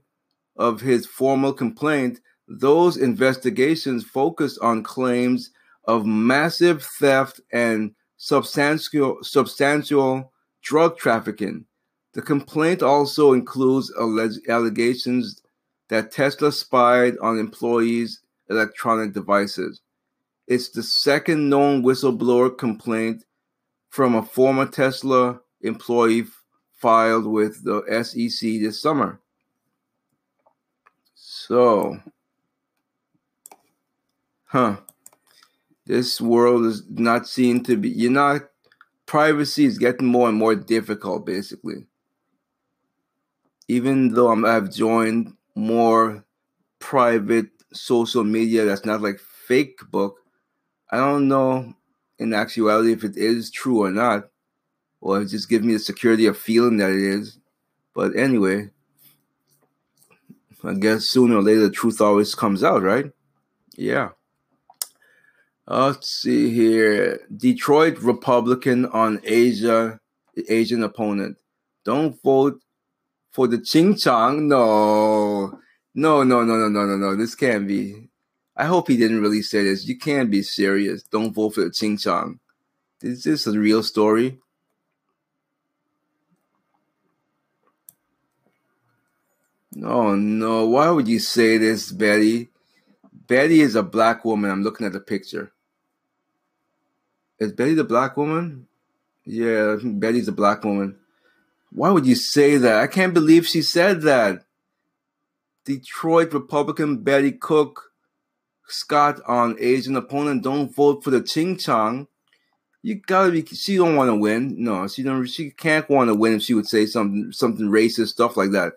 of 0.57 0.81
his 0.81 1.07
formal 1.07 1.53
complaint, 1.53 2.21
those 2.49 2.97
investigations 2.97 4.05
focused 4.05 4.59
on 4.61 4.83
claims 4.83 5.51
of 5.85 6.07
massive 6.07 6.83
theft 6.83 7.41
and 7.53 7.95
substantial 8.17 9.19
substantial 9.23 10.33
drug 10.63 10.97
trafficking. 10.97 11.65
The 12.15 12.23
complaint 12.23 12.83
also 12.83 13.35
includes 13.35 13.93
alleged 13.99 14.49
allegations 14.49 15.43
that 15.89 16.11
Tesla 16.11 16.53
spied 16.53 17.17
on 17.19 17.39
employees' 17.39 18.21
electronic 18.51 19.13
devices. 19.13 19.81
It's 20.47 20.69
the 20.69 20.83
second 20.83 21.49
known 21.49 21.83
whistleblower 21.83 22.57
complaint 22.57 23.25
from 23.89 24.15
a 24.15 24.23
former 24.23 24.67
Tesla 24.67 25.41
employee 25.63 26.21
f- 26.21 26.43
filed 26.77 27.27
with 27.27 27.65
the 27.65 27.83
SEC 28.05 28.61
this 28.61 28.81
summer. 28.81 29.21
So, 31.15 32.01
huh. 34.47 34.77
This 35.87 36.21
world 36.21 36.67
is 36.67 36.83
not 36.89 37.29
seen 37.29 37.63
to 37.65 37.77
be, 37.77 37.89
you're 37.89 38.11
not, 38.11 38.43
privacy 39.07 39.65
is 39.65 39.79
getting 39.79 40.09
more 40.09 40.29
and 40.29 40.37
more 40.37 40.57
difficult, 40.57 41.25
basically. 41.25 41.87
Even 43.69 44.13
though 44.13 44.31
I'm, 44.33 44.45
I've 44.45 44.73
joined 44.73 45.37
more 45.57 46.25
private 46.79 47.49
social 47.73 48.23
media 48.23 48.65
that's 48.65 48.85
not 48.85 49.01
like 49.03 49.19
fake 49.19 49.81
book, 49.91 50.19
I 50.91 50.99
don't 50.99 51.27
know 51.27 51.75
in 52.19 52.33
actuality 52.33 52.93
if 52.93 53.03
it 53.03 53.17
is 53.17 53.51
true 53.51 53.83
or 53.83 53.91
not, 53.91 54.29
or 55.01 55.21
it 55.23 55.27
just 55.27 55.49
gives 55.49 55.65
me 55.65 55.73
the 55.73 55.79
security 55.79 56.27
of 56.27 56.39
feeling 56.39 56.77
that 56.77 56.91
it 56.91 57.03
is. 57.03 57.39
But 57.95 58.17
anyway, 58.17 58.71
I 60.63 60.75
guess 60.75 61.05
sooner 61.05 61.37
or 61.37 61.43
later 61.43 61.63
the 61.63 61.71
truth 61.71 62.01
always 62.01 62.35
comes 62.35 62.63
out, 62.63 62.83
right? 62.83 63.11
Yeah. 63.77 64.11
Let's 65.67 66.09
see 66.09 66.55
here. 66.55 67.21
Detroit 67.37 67.99
Republican 67.99 68.87
on 68.87 69.21
Asia 69.25 69.99
Asian 70.49 70.83
opponent. 70.83 71.39
Don't 71.85 72.21
vote 72.23 72.61
for 73.37 73.47
the 73.47 73.59
Ching 73.59 73.95
Chong. 73.95 74.49
No. 74.49 75.61
No, 75.95 76.23
no, 76.23 76.43
no, 76.43 76.57
no, 76.57 76.69
no, 76.69 76.87
no, 76.87 76.97
no. 76.97 77.17
This 77.17 77.35
can't 77.35 77.69
be. 77.69 78.09
I 78.57 78.65
hope 78.65 78.89
he 78.89 78.97
didn't 78.97 79.21
really 79.21 79.43
say 79.43 79.63
this. 79.63 79.87
You 79.87 79.99
can't 79.99 80.31
be 80.31 80.41
serious. 80.43 81.03
Don't 81.03 81.35
vote 81.35 81.55
for 81.55 81.65
the 81.65 81.71
Ching 81.71 81.99
Chong. 81.99 82.41
Is 83.03 83.25
this 83.25 83.47
a 83.47 83.53
real 83.53 83.83
story? 83.83 84.39
No, 89.73 90.15
no. 90.15 90.65
Why 90.65 90.89
would 90.89 91.07
you 91.07 91.19
say 91.19 91.59
this, 91.59 91.93
Betty? 91.93 92.49
Betty 93.13 93.61
is 93.61 93.75
a 93.75 93.83
black 93.83 94.25
woman. 94.25 94.51
I'm 94.51 94.63
looking 94.63 94.87
at 94.87 94.95
the 94.95 95.01
picture. 95.01 95.53
Is 97.39 97.53
Betty 97.53 97.75
the 97.75 97.85
black 97.85 98.17
woman? 98.17 98.67
Yeah, 99.27 99.77
Betty's 99.85 100.29
a 100.29 100.33
black 100.33 100.65
woman. 100.65 100.97
Why 101.71 101.91
would 101.91 102.07
you 102.07 102.15
say 102.15 102.57
that? 102.57 102.81
I 102.81 102.87
can't 102.87 103.15
believe 103.15 103.47
she 103.47 103.63
said 103.63 104.03
that. 104.03 104.45
Detroit 105.65 106.33
Republican 106.33 107.03
Betty 107.03 107.33
Cook 107.33 107.93
Scott 108.69 109.21
on 109.27 109.57
Asian 109.61 109.97
opponent 109.97 110.43
don't 110.43 110.75
vote 110.75 111.05
for 111.05 111.11
the 111.11 111.21
Ching 111.21 111.57
Chong. 111.57 112.09
You 112.83 112.95
gotta 112.95 113.33
be. 113.33 113.45
She 113.45 113.77
don't 113.77 113.97
want 113.97 114.11
to 114.11 114.15
win. 114.15 114.63
No, 114.63 114.87
she 114.87 115.03
don't. 115.03 115.27
She 115.27 115.51
can't 115.51 115.89
want 115.89 116.09
to 116.09 116.15
win 116.15 116.35
if 116.35 116.43
she 116.43 116.55
would 116.55 116.69
say 116.69 116.87
something 116.87 117.33
something 117.33 117.67
racist 117.67 118.09
stuff 118.09 118.37
like 118.37 118.53
that. 118.53 118.75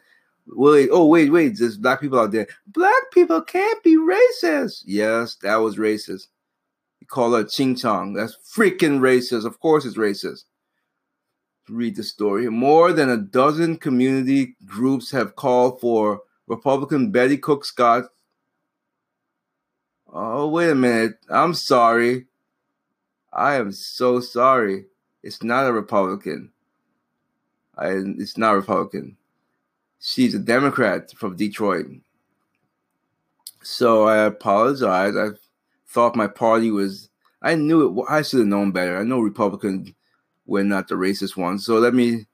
Wait, 0.48 0.90
oh 0.92 1.06
wait, 1.06 1.32
wait. 1.32 1.58
There's 1.60 1.78
black 1.78 2.02
people 2.02 2.20
out 2.20 2.32
there. 2.32 2.48
Black 2.66 3.12
people 3.14 3.42
can't 3.42 3.84
be 3.84 3.98
racist. 3.98 4.84
Yes, 4.86 5.36
that 5.44 5.58
was 5.58 5.76
racist. 5.78 6.28
You 7.00 7.08
call 7.08 7.34
her 7.34 7.44
Ching 7.44 7.76
Chong. 7.76 8.14
That's 8.14 8.36
freaking 8.36 9.00
racist. 9.00 9.46
Of 9.46 9.60
course, 9.60 9.86
it's 9.86 9.98
racist. 9.98 10.46
Read 11.70 11.96
the 11.96 12.04
story. 12.04 12.50
More 12.50 12.94
than 12.94 13.10
a 13.10 13.18
dozen 13.18 13.78
community 13.78 14.56
groups 14.66 15.12
have 15.12 15.36
called 15.36 15.80
for 15.80 16.22
Republican 16.48 17.12
Betty 17.12 17.38
Cook 17.38 17.64
Scott. 17.64 18.06
Oh, 20.12 20.48
wait 20.48 20.72
a 20.72 20.76
minute. 20.76 21.20
I'm 21.30 21.54
sorry. 21.54 22.26
I 23.32 23.56
am 23.56 23.72
so 23.72 24.20
sorry. 24.20 24.86
It's 25.22 25.44
not 25.44 25.68
a 25.68 25.72
Republican. 25.72 26.52
I, 27.78 27.90
it's 28.18 28.38
not 28.38 28.56
Republican. 28.56 29.16
She's 30.00 30.34
a 30.34 30.40
Democrat 30.40 31.12
from 31.12 31.36
Detroit. 31.36 31.88
So 33.62 34.06
I 34.06 34.24
apologize. 34.24 35.16
I 35.16 35.30
thought 35.88 36.16
my 36.16 36.28
party 36.28 36.72
was. 36.72 37.10
I 37.42 37.56
knew 37.56 38.02
it. 38.02 38.06
I 38.10 38.24
should 38.24 38.40
have 38.40 38.48
known 38.48 38.72
better. 38.72 38.98
I 38.98 39.04
know 39.04 39.20
Republicans 39.20 39.92
were 40.50 40.64
not 40.64 40.88
the 40.88 40.96
racist 40.96 41.38
ones. 41.38 41.66
So 41.66 41.78
let 41.80 41.94
me. 41.94 42.26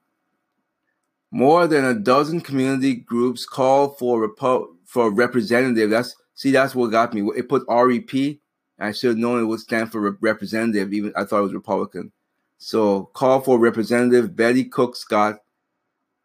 More 1.30 1.66
than 1.66 1.84
a 1.84 1.94
dozen 1.94 2.40
community 2.40 2.94
groups 2.94 3.44
call 3.44 3.90
for 3.90 4.26
repo, 4.28 4.68
for 4.84 5.08
a 5.08 5.10
representative. 5.10 5.90
That's 5.90 6.14
see, 6.34 6.50
that's 6.50 6.74
what 6.74 6.90
got 6.90 7.12
me. 7.12 7.28
It 7.36 7.48
put 7.48 7.66
REP. 7.68 8.38
I 8.78 8.92
should 8.92 9.10
have 9.10 9.18
known 9.18 9.40
it 9.40 9.46
would 9.46 9.60
stand 9.60 9.90
for 9.92 10.00
rep- 10.00 10.18
representative. 10.20 10.92
Even 10.92 11.12
I 11.16 11.24
thought 11.24 11.40
it 11.40 11.42
was 11.42 11.54
Republican. 11.54 12.12
So 12.58 13.10
call 13.12 13.40
for 13.40 13.58
Representative 13.58 14.34
Betty 14.34 14.64
Cook 14.64 14.96
Scott, 14.96 15.40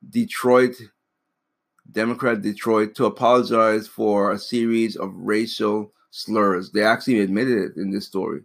Detroit, 0.10 0.76
Democrat 1.92 2.42
Detroit, 2.42 2.96
to 2.96 3.06
apologize 3.06 3.88
for 3.88 4.32
a 4.32 4.40
series 4.40 4.96
of 4.96 5.14
racial 5.16 5.92
slurs. 6.12 6.72
They 6.72 6.84
actually 6.84 7.20
admitted 7.20 7.58
it 7.58 7.78
in 7.78 7.92
this 7.92 8.06
story. 8.06 8.42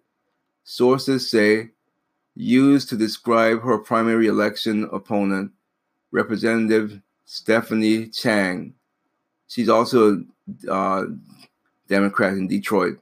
Sources 0.65 1.31
say 1.31 1.71
used 2.37 2.89
to 2.91 2.97
describe 2.97 3.63
her 3.63 3.79
primary 3.79 4.27
election 4.27 4.89
opponent, 4.93 5.51
Representative 6.13 7.01
Stephanie 7.25 8.09
Chang. 8.09 8.75
She's 9.49 9.69
also 9.69 10.25
a 10.69 10.73
uh, 10.73 11.07
Democrat 11.89 12.35
in 12.35 12.47
Detroit. 12.47 12.99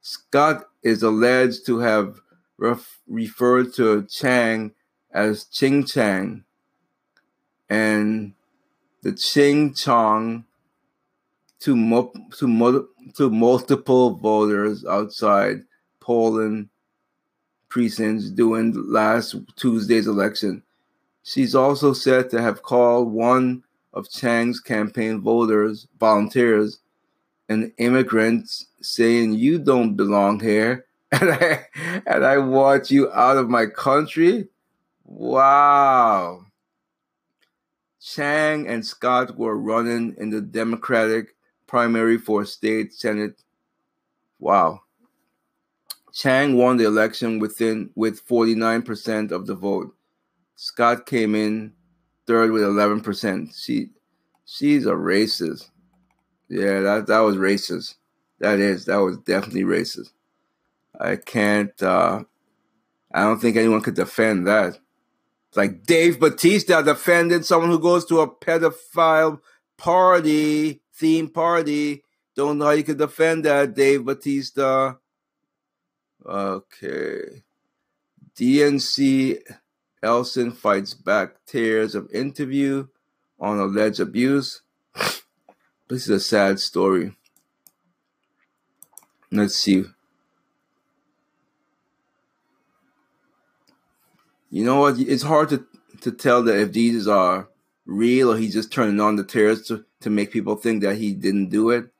Scott 0.00 0.68
is 0.82 1.02
alleged 1.02 1.64
to 1.66 1.78
have 1.78 2.20
ref- 2.58 3.00
referred 3.06 3.72
to 3.74 4.04
Chang 4.04 4.72
as 5.12 5.44
Ching 5.44 5.84
Chang 5.84 6.44
and 7.70 8.32
the 9.02 9.12
Ching 9.12 9.74
Chong 9.74 10.44
to, 11.60 11.76
mo- 11.76 12.12
to, 12.38 12.48
mo- 12.48 12.88
to 13.14 13.30
multiple 13.30 14.16
voters 14.16 14.84
outside 14.84 15.62
Poland 16.00 16.68
precincts 17.72 18.28
during 18.28 18.74
last 18.92 19.34
Tuesday's 19.56 20.06
election. 20.06 20.62
She's 21.22 21.54
also 21.54 21.94
said 21.94 22.28
to 22.30 22.42
have 22.42 22.62
called 22.62 23.10
one 23.10 23.64
of 23.94 24.10
Chang's 24.10 24.60
campaign 24.60 25.22
voters, 25.22 25.86
volunteers, 25.98 26.80
an 27.48 27.72
immigrant, 27.78 28.66
saying, 28.82 29.32
You 29.32 29.58
don't 29.58 29.94
belong 29.94 30.38
here, 30.38 30.84
and 31.12 31.30
I, 31.30 31.66
and 32.06 32.26
I 32.26 32.36
want 32.36 32.90
you 32.90 33.10
out 33.10 33.38
of 33.38 33.48
my 33.48 33.64
country? 33.64 34.48
Wow. 35.06 36.44
Chang 38.02 38.68
and 38.68 38.84
Scott 38.84 39.38
were 39.38 39.56
running 39.56 40.14
in 40.18 40.28
the 40.28 40.42
Democratic 40.42 41.36
primary 41.66 42.18
for 42.18 42.44
state 42.44 42.92
senate. 42.92 43.42
Wow. 44.38 44.81
Chang 46.12 46.56
won 46.56 46.76
the 46.76 46.84
election 46.84 47.38
within 47.38 47.90
with 47.94 48.26
49% 48.26 49.32
of 49.32 49.46
the 49.46 49.54
vote. 49.54 49.94
Scott 50.56 51.06
came 51.06 51.34
in 51.34 51.72
third 52.26 52.52
with 52.52 52.62
11%. 52.62 53.54
She 53.56 53.90
she's 54.44 54.86
a 54.86 54.92
racist. 54.92 55.70
Yeah, 56.48 56.80
that 56.80 57.06
that 57.06 57.20
was 57.20 57.36
racist. 57.36 57.94
That 58.40 58.58
is 58.58 58.84
that 58.84 58.98
was 58.98 59.18
definitely 59.18 59.64
racist. 59.64 60.12
I 61.00 61.16
can't 61.16 61.82
uh 61.82 62.24
I 63.14 63.22
don't 63.22 63.40
think 63.40 63.56
anyone 63.56 63.80
could 63.80 63.94
defend 63.94 64.46
that. 64.46 64.78
It's 65.48 65.56
like 65.56 65.84
Dave 65.84 66.20
Batista 66.20 66.82
defended 66.82 67.44
someone 67.44 67.70
who 67.70 67.78
goes 67.78 68.04
to 68.06 68.20
a 68.20 68.30
pedophile 68.30 69.40
party, 69.76 70.80
theme 70.94 71.28
party. 71.28 72.04
Don't 72.34 72.58
know 72.58 72.66
how 72.66 72.70
you 72.70 72.84
could 72.84 72.98
defend 72.98 73.44
that, 73.44 73.74
Dave 73.74 74.04
Batista. 74.04 74.94
Okay. 76.26 77.42
DNC 78.36 79.38
Ellison 80.02 80.52
fights 80.52 80.94
back 80.94 81.44
tears 81.46 81.94
of 81.94 82.10
interview 82.12 82.86
on 83.38 83.58
alleged 83.58 84.00
abuse. 84.00 84.62
This 85.88 86.04
is 86.04 86.10
a 86.10 86.20
sad 86.20 86.58
story. 86.58 87.14
Let's 89.30 89.56
see. 89.56 89.84
You 94.48 94.64
know 94.64 94.80
what? 94.80 94.98
It's 94.98 95.24
hard 95.24 95.50
to, 95.50 95.66
to 96.00 96.10
tell 96.12 96.42
that 96.44 96.58
if 96.58 96.72
these 96.72 97.06
are 97.06 97.50
real 97.84 98.32
or 98.32 98.38
he's 98.38 98.54
just 98.54 98.72
turning 98.72 99.00
on 99.00 99.16
the 99.16 99.24
tears 99.24 99.66
to, 99.68 99.84
to 100.00 100.08
make 100.08 100.30
people 100.30 100.56
think 100.56 100.82
that 100.82 100.96
he 100.96 101.12
didn't 101.12 101.50
do 101.50 101.68
it. 101.68 101.90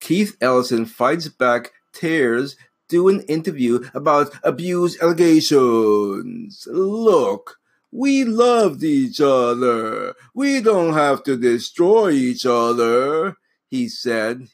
Keith 0.00 0.36
Ellison 0.40 0.84
fights 0.84 1.28
back 1.28 1.72
tears 1.92 2.56
do 2.88 3.08
an 3.08 3.20
interview 3.22 3.88
about 3.94 4.32
abuse 4.42 5.00
allegations. 5.00 6.66
Look, 6.70 7.58
we 7.90 8.24
loved 8.24 8.82
each 8.82 9.20
other. 9.20 10.14
We 10.34 10.60
don't 10.60 10.94
have 10.94 11.22
to 11.24 11.36
destroy 11.36 12.10
each 12.10 12.44
other, 12.44 13.36
he 13.68 13.88
said. 13.88 14.48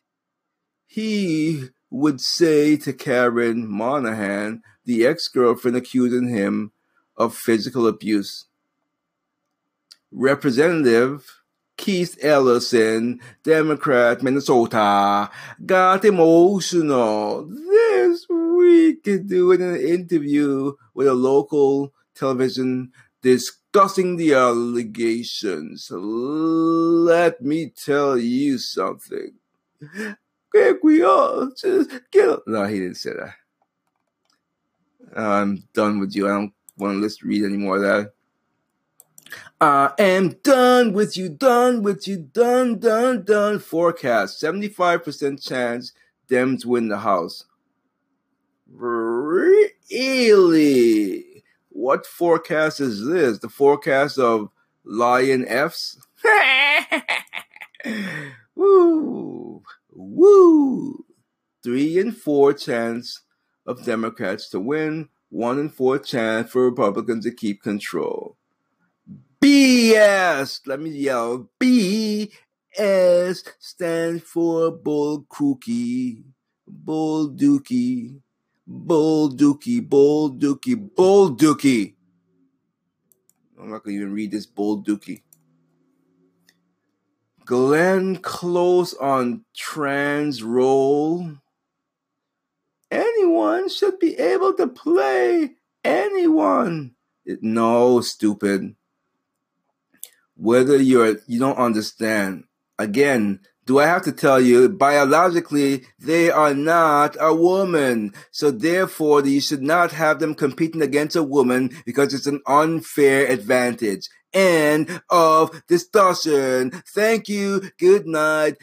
He 0.87 1.71
would 1.91 2.21
say 2.21 2.77
to 2.79 2.93
Karen 2.93 3.69
Monahan, 3.69 4.63
the 4.85 5.07
ex 5.07 5.29
girlfriend 5.29 5.77
accusing 5.77 6.29
him 6.29 6.73
of 7.17 7.35
physical 7.35 7.87
abuse. 7.87 8.47
Representative 10.13 11.44
Keith 11.77 12.17
Ellison, 12.23 13.21
Democrat, 13.43 14.23
Minnesota, 14.23 15.31
got 15.67 16.05
emotional 16.05 17.47
this 17.47 18.27
week 18.29 19.03
doing 19.27 19.61
an 19.61 19.77
interview 19.77 20.73
with 20.95 21.09
a 21.09 21.15
local 21.15 21.93
television 22.15 22.93
discussing 23.23 24.17
the 24.17 24.35
allegations. 24.35 25.91
Let 25.91 27.43
me 27.43 27.73
tell 27.77 28.17
you 28.17 28.59
something. 28.59 29.35
Quick, 30.51 30.85
we 30.85 31.03
all 31.03 31.51
just 31.61 31.91
get. 32.13 32.39
No, 32.47 32.65
he 32.65 32.79
didn't 32.79 32.97
say 32.97 33.13
that. 33.13 33.35
I'm 35.17 35.65
done 35.75 36.01
with 36.01 36.15
you. 36.15 36.27
I 36.27 36.31
don't 36.31 36.53
want 36.79 36.95
to 36.95 36.99
listen 36.99 37.29
read 37.29 37.45
any 37.45 37.57
more 37.57 37.77
of 37.77 37.83
that. 37.83 38.14
I 39.65 39.95
am 39.99 40.37
done 40.43 40.93
with 40.93 41.17
you, 41.17 41.31
done 41.31 41.83
with 41.83 42.07
you, 42.07 42.19
done, 42.19 42.79
done, 42.81 43.23
done. 43.23 43.59
Forecast 43.59 44.39
75% 44.43 45.43
chance 45.43 45.95
Dems 46.29 46.67
win 46.67 46.89
the 46.89 46.99
House. 46.99 47.47
Really? 48.71 49.65
What 51.71 52.05
forecast 52.05 52.79
is 52.83 53.07
this? 53.07 53.39
The 53.39 53.49
forecast 53.49 54.19
of 54.19 54.51
Lion 54.85 55.49
F's? 55.49 55.97
Woo! 58.55 59.63
Woo! 59.91 61.07
Three 61.63 61.99
and 61.99 62.15
four 62.15 62.53
chance 62.53 63.23
of 63.65 63.83
Democrats 63.87 64.51
to 64.51 64.61
win, 64.61 65.09
one 65.31 65.59
in 65.59 65.71
four 65.71 65.99
chance 65.99 66.51
for 66.51 66.67
Republicans 66.67 67.25
to 67.25 67.31
keep 67.31 67.63
control. 67.63 68.37
BS! 69.45 70.67
Let 70.67 70.81
me 70.81 70.89
yell. 70.89 71.51
BS 71.61 72.31
stands 73.59 74.23
for 74.23 74.71
Bull 74.71 75.27
Crookie, 75.31 76.25
Bull 76.67 77.29
Dookie, 77.29 78.23
Bull 78.67 79.29
Dookie, 79.29 79.87
Bull 79.87 80.33
Dookie, 80.33 80.95
Bull 80.97 81.37
Dookie. 81.37 81.95
I'm 83.61 83.69
not 83.69 83.85
going 83.85 83.97
to 83.97 84.01
even 84.01 84.15
read 84.15 84.31
this 84.31 84.47
Bull 84.47 84.83
Dookie. 84.83 85.21
Glenn 87.45 88.17
Close 88.17 88.95
on 88.95 89.45
trans 89.55 90.43
role. 90.43 91.35
Anyone 92.91 93.69
should 93.69 93.99
be 93.99 94.17
able 94.19 94.55
to 94.55 94.69
play 94.69 95.51
anyone. 95.85 96.95
It, 97.27 97.43
no, 97.43 98.01
stupid. 98.01 98.75
Whether 100.45 100.77
you're 100.77 101.17
you 101.27 101.41
don't 101.41 101.57
understand. 101.57 102.45
Again, 102.79 103.41
do 103.65 103.79
I 103.79 103.87
have 103.87 104.03
to 104.03 104.13
tell 104.13 104.39
you 104.39 104.69
biologically 104.69 105.87
they 105.99 106.31
are 106.31 106.53
not 106.53 107.17
a 107.19 107.35
woman. 107.35 108.13
So 108.31 108.51
therefore 108.51 109.25
you 109.25 109.41
should 109.41 109.63
not 109.63 109.93
have 109.93 110.19
them 110.19 110.35
competing 110.35 110.83
against 110.83 111.17
a 111.17 111.23
woman 111.23 111.71
because 111.87 112.13
it's 112.13 112.27
an 112.27 112.43
unfair 112.47 113.27
advantage. 113.27 114.11
End 114.35 115.01
of 115.09 115.63
discussion. 115.67 116.73
Thank 116.95 117.31
you. 117.31 117.71
Good 117.79 118.07
night. 118.07 118.59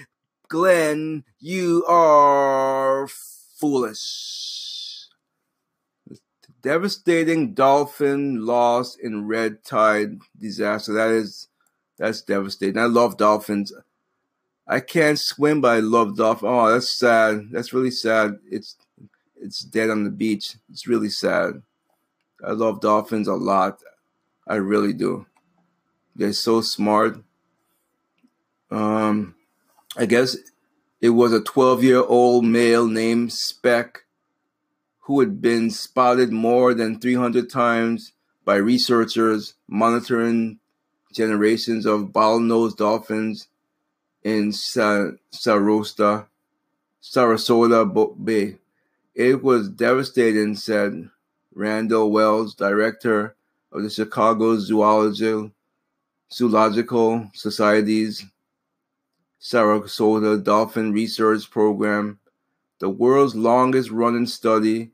Glenn, 0.49 1.23
you 1.39 1.83
are 1.87 3.07
foolish. 3.57 5.07
Devastating 6.61 7.55
dolphin 7.55 8.45
loss 8.45 8.95
in 8.95 9.25
red 9.25 9.63
tide 9.63 10.19
disaster. 10.37 10.93
That 10.93 11.09
is 11.09 11.47
that's 12.01 12.23
devastating. 12.23 12.79
I 12.79 12.85
love 12.85 13.15
dolphins. 13.15 13.71
I 14.67 14.79
can't 14.79 15.19
swim, 15.19 15.61
but 15.61 15.75
I 15.75 15.79
love 15.81 16.17
dolphins. 16.17 16.49
Oh, 16.51 16.71
that's 16.73 16.97
sad. 16.97 17.49
That's 17.51 17.73
really 17.73 17.91
sad. 17.91 18.39
It's 18.49 18.75
it's 19.39 19.59
dead 19.59 19.91
on 19.91 20.03
the 20.03 20.09
beach. 20.09 20.55
It's 20.71 20.87
really 20.87 21.09
sad. 21.09 21.61
I 22.43 22.53
love 22.53 22.81
dolphins 22.81 23.27
a 23.27 23.35
lot. 23.35 23.81
I 24.47 24.55
really 24.55 24.93
do. 24.93 25.27
They're 26.15 26.33
so 26.33 26.61
smart. 26.61 27.21
Um, 28.71 29.35
I 29.95 30.07
guess 30.07 30.37
it 31.01 31.09
was 31.09 31.33
a 31.33 31.41
12 31.41 31.83
year 31.83 32.03
old 32.03 32.45
male 32.45 32.87
named 32.87 33.31
Speck 33.31 34.05
who 35.01 35.19
had 35.19 35.39
been 35.39 35.69
spotted 35.69 36.31
more 36.31 36.73
than 36.73 36.99
300 36.99 37.47
times 37.47 38.13
by 38.43 38.55
researchers 38.55 39.53
monitoring 39.67 40.60
generations 41.13 41.85
of 41.85 42.11
bottlenose 42.11 42.75
dolphins 42.75 43.47
in 44.23 44.51
Sa- 44.51 45.11
Sarasota, 45.33 46.27
Bay. 48.23 48.57
It 49.15 49.43
was 49.43 49.69
devastating, 49.69 50.55
said 50.55 51.09
Randall 51.53 52.11
Wells, 52.11 52.55
director 52.55 53.35
of 53.71 53.83
the 53.83 53.89
Chicago 53.89 54.57
Zoological, 54.57 55.51
Zoological 56.31 57.29
Society's 57.33 58.25
Sarasota 59.41 60.41
Dolphin 60.41 60.91
Research 60.93 61.49
Program, 61.49 62.19
the 62.79 62.89
world's 62.89 63.35
longest 63.35 63.89
running 63.89 64.27
study 64.27 64.91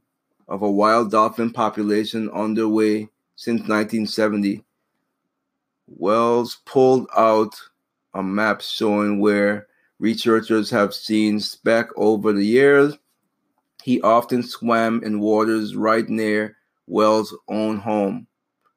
of 0.48 0.62
a 0.62 0.72
wild 0.72 1.12
dolphin 1.12 1.52
population 1.52 2.30
underway 2.30 3.10
since 3.36 3.60
1970. 3.62 4.64
Wells 5.88 6.58
pulled 6.66 7.08
out 7.16 7.56
a 8.14 8.22
map 8.22 8.62
showing 8.62 9.20
where 9.20 9.68
researchers 10.00 10.70
have 10.70 10.94
seen 10.94 11.40
Speck 11.40 11.90
over 11.96 12.34
the 12.34 12.46
years. 12.46 12.98
He 13.84 14.02
often 14.02 14.44
swam 14.44 15.02
in 15.04 15.20
waters 15.20 15.76
right 15.76 16.08
near 16.08 16.58
Wells' 16.88 17.36
own 17.48 17.78
home. 17.78 18.28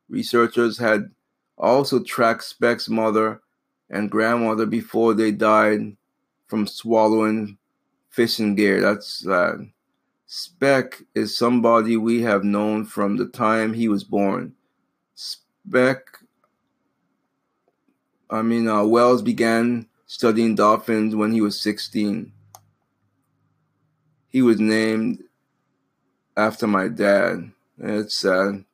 Researchers 0.08 0.78
had 0.78 1.10
also 1.58 2.02
tracked 2.02 2.44
Speck's 2.44 2.88
mother 2.88 3.40
and 3.90 4.10
grandmother 4.10 4.66
before 4.66 5.14
they 5.14 5.32
died 5.32 5.96
from 6.46 6.66
swallowing 6.66 7.58
fishing 8.10 8.54
gear. 8.54 8.80
That's 8.80 9.06
sad. 9.24 9.70
Speck 10.26 11.02
is 11.14 11.36
somebody 11.36 11.96
we 11.96 12.22
have 12.22 12.44
known 12.44 12.84
from 12.84 13.16
the 13.16 13.26
time 13.26 13.72
he 13.72 13.88
was 13.88 14.04
born. 14.04 14.54
Speck, 15.14 16.19
I 18.30 18.42
mean, 18.42 18.68
uh, 18.68 18.84
Wells 18.84 19.22
began 19.22 19.86
studying 20.06 20.54
dolphins 20.54 21.16
when 21.16 21.32
he 21.32 21.40
was 21.40 21.60
16. 21.60 22.32
He 24.28 24.42
was 24.42 24.60
named 24.60 25.24
after 26.36 26.66
my 26.66 26.88
dad. 26.88 27.50
It's 27.78 28.16
sad. 28.16 28.64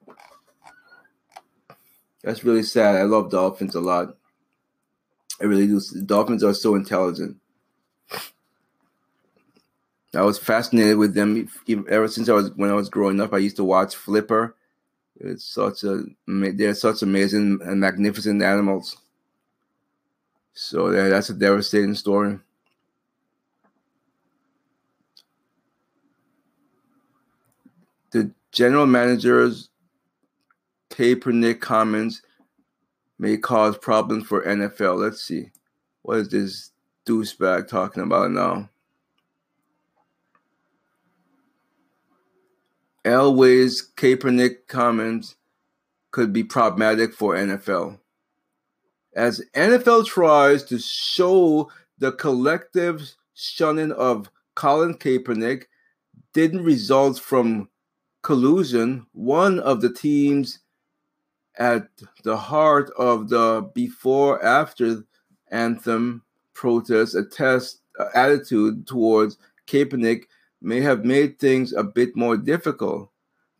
That's 2.23 2.45
really 2.45 2.65
sad. 2.65 2.97
I 2.97 3.03
love 3.03 3.31
dolphins 3.31 3.75
a 3.75 3.81
lot. 3.81 4.17
I 5.41 5.45
really 5.45 5.67
do. 5.67 5.81
Dolphins 6.05 6.43
are 6.43 6.55
so 6.55 6.75
intelligent. 6.75 7.37
I 10.15 10.23
was 10.23 10.39
fascinated 10.39 10.97
with 10.97 11.15
them 11.15 11.49
ever 11.89 12.09
since 12.09 12.29
I 12.29 12.33
was 12.33 12.51
when 12.57 12.71
I 12.71 12.75
was 12.75 12.89
growing 12.89 13.21
up. 13.21 13.33
I 13.33 13.39
used 13.39 13.57
to 13.57 13.65
watch 13.65 13.95
Flipper. 13.95 14.55
It's 15.19 15.45
such 15.45 15.85
a 15.85 16.05
they're 16.27 16.75
such 16.75 17.03
amazing 17.03 17.61
and 17.63 17.81
magnificent 17.81 18.43
animals. 18.43 18.97
So 20.59 20.91
yeah, 20.91 21.09
that's 21.09 21.29
a 21.29 21.35
devastating 21.35 21.95
story. 21.95 22.39
The 28.11 28.31
general 28.53 28.87
manager's 28.87 29.69
Kaepernick 30.89 31.61
comments 31.61 32.23
may 33.19 33.37
cause 33.37 33.77
problems 33.77 34.27
for 34.27 34.47
NFL. 34.47 34.99
Let's 34.99 35.21
see. 35.21 35.51
What 36.01 36.21
is 36.21 36.29
this 36.31 36.71
douchebag 37.05 37.69
talking 37.69 38.03
about 38.03 38.31
now? 38.31 38.71
Elway's 43.05 43.93
Kaepernick 43.95 44.69
comments 44.69 45.37
could 46.13 46.33
be 46.33 46.45
problematic 46.45 47.13
for 47.13 47.35
NFL. 47.35 47.99
As 49.17 49.43
NFL 49.55 50.05
tries 50.05 50.63
to 50.65 50.79
show 50.79 51.71
the 51.99 52.13
collective 52.13 53.15
shunning 53.33 53.91
of 53.93 54.31
Colin 54.55 54.93
Kaepernick 54.93 55.65
didn't 56.35 56.63
result 56.63 57.19
from 57.19 57.71
collusion, 58.23 59.07
one 59.13 59.59
of 59.61 59.81
the 59.81 59.91
teams 59.91 60.59
at 61.57 61.89
the 62.25 62.37
heart 62.37 62.91
of 62.99 63.31
the 63.31 63.71
before 63.75 64.45
after 64.45 65.03
anthem 65.51 66.23
protest 66.53 67.15
attest 67.15 67.81
uh, 67.99 68.09
attitude 68.15 68.87
towards 68.87 69.39
Kaepernick 69.67 70.25
may 70.61 70.83
have 70.83 71.07
made 71.07 71.39
things 71.39 71.73
a 71.73 71.83
bit 71.83 72.15
more 72.17 72.37
difficult. 72.37 73.09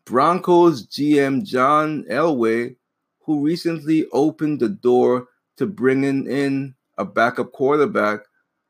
Broncos 0.05 0.85
GM 0.85 1.43
John 1.43 2.03
Elway, 2.11 2.75
who 3.21 3.43
recently 3.43 4.05
opened 4.13 4.59
the 4.59 4.69
door 4.69 5.27
to 5.57 5.65
bringing 5.65 6.29
in 6.29 6.75
a 6.97 7.05
backup 7.05 7.51
quarterback 7.51 8.21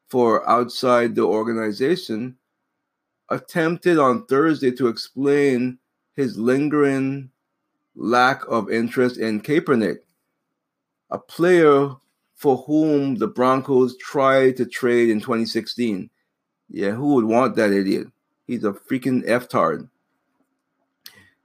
for 0.10 0.48
outside 0.50 1.16
the 1.16 1.24
organization, 1.24 2.38
attempted 3.30 3.98
on 3.98 4.26
Thursday 4.26 4.72
to 4.72 4.88
explain 4.88 5.78
his 6.16 6.38
lingering 6.38 7.30
lack 7.96 8.42
of 8.48 8.72
interest 8.72 9.18
in 9.18 9.42
Kaepernick, 9.42 9.98
a 11.12 11.18
player 11.18 11.90
for 12.36 12.58
whom 12.58 13.16
the 13.16 13.28
Broncos 13.28 13.98
tried 13.98 14.56
to 14.58 14.66
trade 14.66 15.10
in 15.10 15.20
2016. 15.20 16.10
Yeah, 16.70 16.92
who 16.92 17.16
would 17.16 17.26
want 17.26 17.56
that 17.56 17.72
idiot? 17.72 18.08
He's 18.46 18.64
a 18.64 18.72
freaking 18.72 19.24
F-tard. 19.28 19.90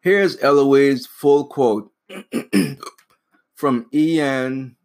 Here's 0.00 0.36
Elway's 0.38 1.06
full 1.06 1.46
quote 1.46 1.90
from 3.54 3.86
Ian 3.94 4.76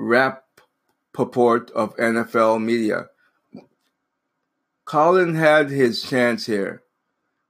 Rapoport 0.00 1.70
of 1.72 1.96
NFL 1.96 2.62
Media. 2.62 3.08
Colin 4.84 5.34
had 5.34 5.70
his 5.70 6.02
chance 6.02 6.46
here. 6.46 6.82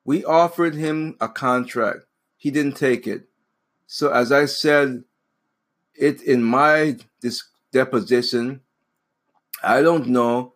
We 0.04 0.24
offered 0.24 0.74
him 0.74 1.16
a 1.20 1.28
contract. 1.28 2.00
He 2.36 2.50
didn't 2.50 2.76
take 2.76 3.06
it. 3.06 3.28
So, 3.86 4.10
as 4.10 4.32
I 4.32 4.46
said 4.46 5.04
it 5.94 6.22
in 6.22 6.42
my 6.42 6.96
deposition, 7.72 8.60
I 9.62 9.82
don't 9.82 10.08
know 10.08 10.54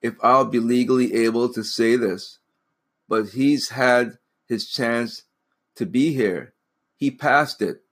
if 0.00 0.14
I'll 0.22 0.44
be 0.44 0.58
legally 0.58 1.14
able 1.14 1.52
to 1.52 1.62
say 1.62 1.96
this, 1.96 2.38
but 3.08 3.30
he's 3.30 3.70
had 3.70 4.18
his 4.46 4.68
chance 4.68 5.24
to 5.76 5.86
be 5.86 6.12
here. 6.12 6.54
He 6.96 7.10
passed 7.10 7.62
it. 7.62 7.82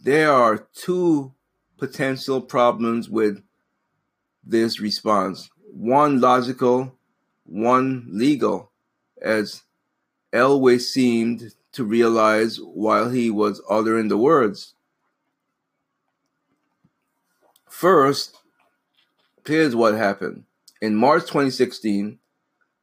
There 0.00 0.32
are 0.32 0.68
two 0.74 1.32
potential 1.78 2.40
problems 2.40 3.08
with 3.08 3.42
this 4.44 4.80
response 4.80 5.50
one 5.72 6.20
logical, 6.20 6.96
one 7.44 8.06
legal, 8.10 8.70
as 9.20 9.62
Elway 10.32 10.80
seemed 10.80 11.52
to 11.72 11.84
realize 11.84 12.58
while 12.58 13.10
he 13.10 13.30
was 13.30 13.60
uttering 13.68 14.08
the 14.08 14.16
words. 14.16 14.74
First, 17.68 18.38
here's 19.46 19.76
what 19.76 19.94
happened. 19.94 20.44
In 20.80 20.96
March 20.96 21.24
2016, 21.24 22.18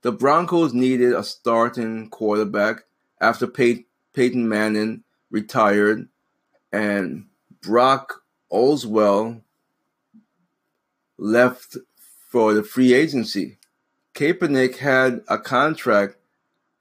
the 0.03 0.11
Broncos 0.11 0.73
needed 0.73 1.13
a 1.13 1.23
starting 1.23 2.09
quarterback 2.09 2.83
after 3.19 3.47
Pey- 3.47 3.85
Peyton 4.13 4.47
Manning 4.47 5.03
retired 5.31 6.07
and 6.71 7.25
Brock 7.61 8.22
Osweiler 8.53 9.41
left 11.17 11.77
for 12.29 12.53
the 12.53 12.63
free 12.63 12.93
agency. 12.93 13.57
Kaepernick 14.13 14.77
had 14.77 15.21
a 15.27 15.37
contract 15.37 16.17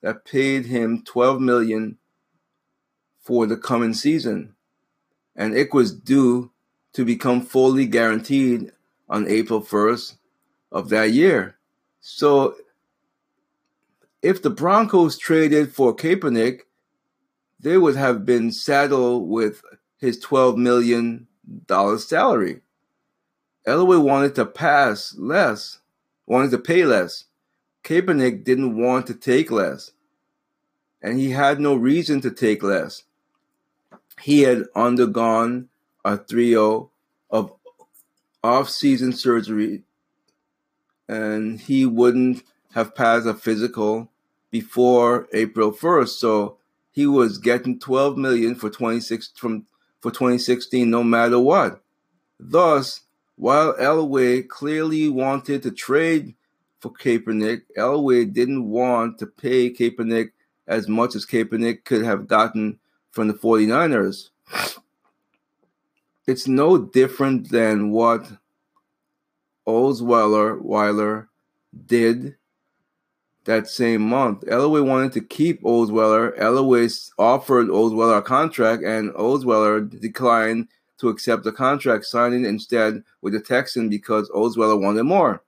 that 0.03 0.25
paid 0.25 0.67
him 0.67 1.03
12 1.03 1.41
million 1.41 1.99
for 3.21 3.47
the 3.47 3.57
coming 3.57 3.95
season, 3.95 4.55
and 5.35 5.57
it 5.57 5.73
was 5.73 5.95
due 5.95 6.51
to 6.93 7.05
become 7.05 7.41
fully 7.41 7.87
guaranteed 7.87 8.73
on 9.09 9.29
April 9.29 9.63
1st 9.63 10.17
of 10.71 10.89
that 10.91 11.13
year. 11.13 11.57
So 12.01 12.57
if 14.21 14.43
the 14.43 14.51
Broncos 14.51 15.17
traded 15.17 15.75
for 15.75 15.95
Kaepernick, 15.95 16.63
they 17.61 17.79
would 17.79 17.97
have 17.97 18.27
been 18.27 18.51
saddled 18.51 19.29
with 19.29 19.63
his 19.99 20.23
$12 20.23 20.57
million 20.57 21.29
salary. 21.99 22.61
Elway 23.67 24.03
wanted 24.03 24.35
to 24.35 24.47
pass 24.47 25.15
less, 25.17 25.79
wanted 26.27 26.51
to 26.51 26.59
pay 26.59 26.85
less. 26.85 27.25
Kaepernick 27.85 28.45
didn't 28.45 28.77
want 28.77 29.07
to 29.09 29.15
take 29.15 29.51
less, 29.51 29.93
and 31.03 31.19
he 31.19 31.31
had 31.31 31.61
no 31.61 31.75
reason 31.75 32.21
to 32.21 32.31
take 32.31 32.63
less. 32.63 33.05
He 34.21 34.43
had 34.43 34.65
undergone 34.75 35.69
a 36.05 36.19
trio 36.19 36.91
of 37.31 37.53
off-season 38.43 39.13
surgery, 39.13 39.83
and 41.09 41.61
he 41.61 41.87
wouldn't 41.87 42.43
have 42.75 42.95
passed 42.95 43.27
a 43.27 43.35
physical 43.35 44.11
before 44.51 45.29
April 45.33 45.73
1st. 45.73 46.09
So 46.09 46.59
he 46.91 47.07
was 47.07 47.39
getting 47.39 47.79
12 47.79 48.17
million 48.17 48.55
for 48.55 48.71
26 48.71 49.33
from 49.37 49.67
for 50.03 50.11
2016 50.11 50.91
no 50.91 51.03
matter 51.03 51.39
what. 51.39 51.81
Thus, 52.39 53.03
while 53.37 53.75
Elway 53.75 54.47
clearly 54.47 55.09
wanted 55.09 55.63
to 55.63 55.71
trade 55.71 56.35
for 56.81 56.93
Kaepernick, 56.93 57.63
Elway 57.79 58.31
didn't 58.31 58.69
want 58.69 59.19
to 59.21 59.27
pay 59.27 59.71
Kaepernick 59.71 60.33
as 60.67 60.89
much 60.89 61.15
as 61.15 61.25
Kaepernick 61.25 61.85
could 61.85 62.05
have 62.05 62.27
gotten 62.27 62.79
from 63.13 63.29
the 63.29 63.35
49ers. 63.35 64.31
It's 66.25 66.47
no 66.47 66.79
different 66.79 67.51
than 67.51 67.91
what 67.91 68.31
Osweiler 69.67 70.61
Weiler 70.63 71.29
did 71.87 72.37
that 73.45 73.69
same 73.69 74.03
month. 74.03 74.43
Elway 74.43 74.85
wanted 74.85 75.13
to 75.13 75.21
keep 75.21 75.63
Osweiler. 75.63 76.39
Elway 76.39 77.11
offered 77.19 77.69
Osweiler 77.69 78.19
a 78.19 78.23
contract, 78.23 78.85
and 78.85 79.13
Osweiler 79.15 80.01
declined 80.01 80.69
to 80.99 81.09
accept 81.09 81.43
the 81.45 81.53
contract, 81.53 82.05
signing 82.05 82.45
instead 82.45 83.03
with 83.21 83.33
the 83.33 83.41
Texan 83.41 83.89
because 83.89 84.31
Osweiler 84.31 84.81
wanted 84.81 85.03
more. 85.03 85.43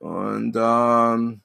And 0.00 0.56
um, 0.56 1.40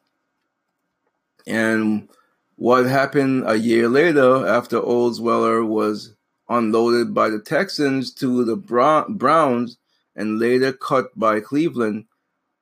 and 1.46 2.10
what 2.56 2.86
happened 2.86 3.44
a 3.48 3.56
year 3.56 3.90
later 3.90 4.48
after 4.48 4.80
Osweiler 4.80 5.68
was 5.68 6.16
unloaded 6.50 7.14
by 7.14 7.30
the 7.30 7.40
Texans 7.40 8.14
to 8.14 8.46
the 8.46 8.56
Browns 8.56 9.78
and 10.16 10.40
later 10.40 10.72
cut 10.72 11.18
by 11.18 11.40
Cleveland? 11.40 12.06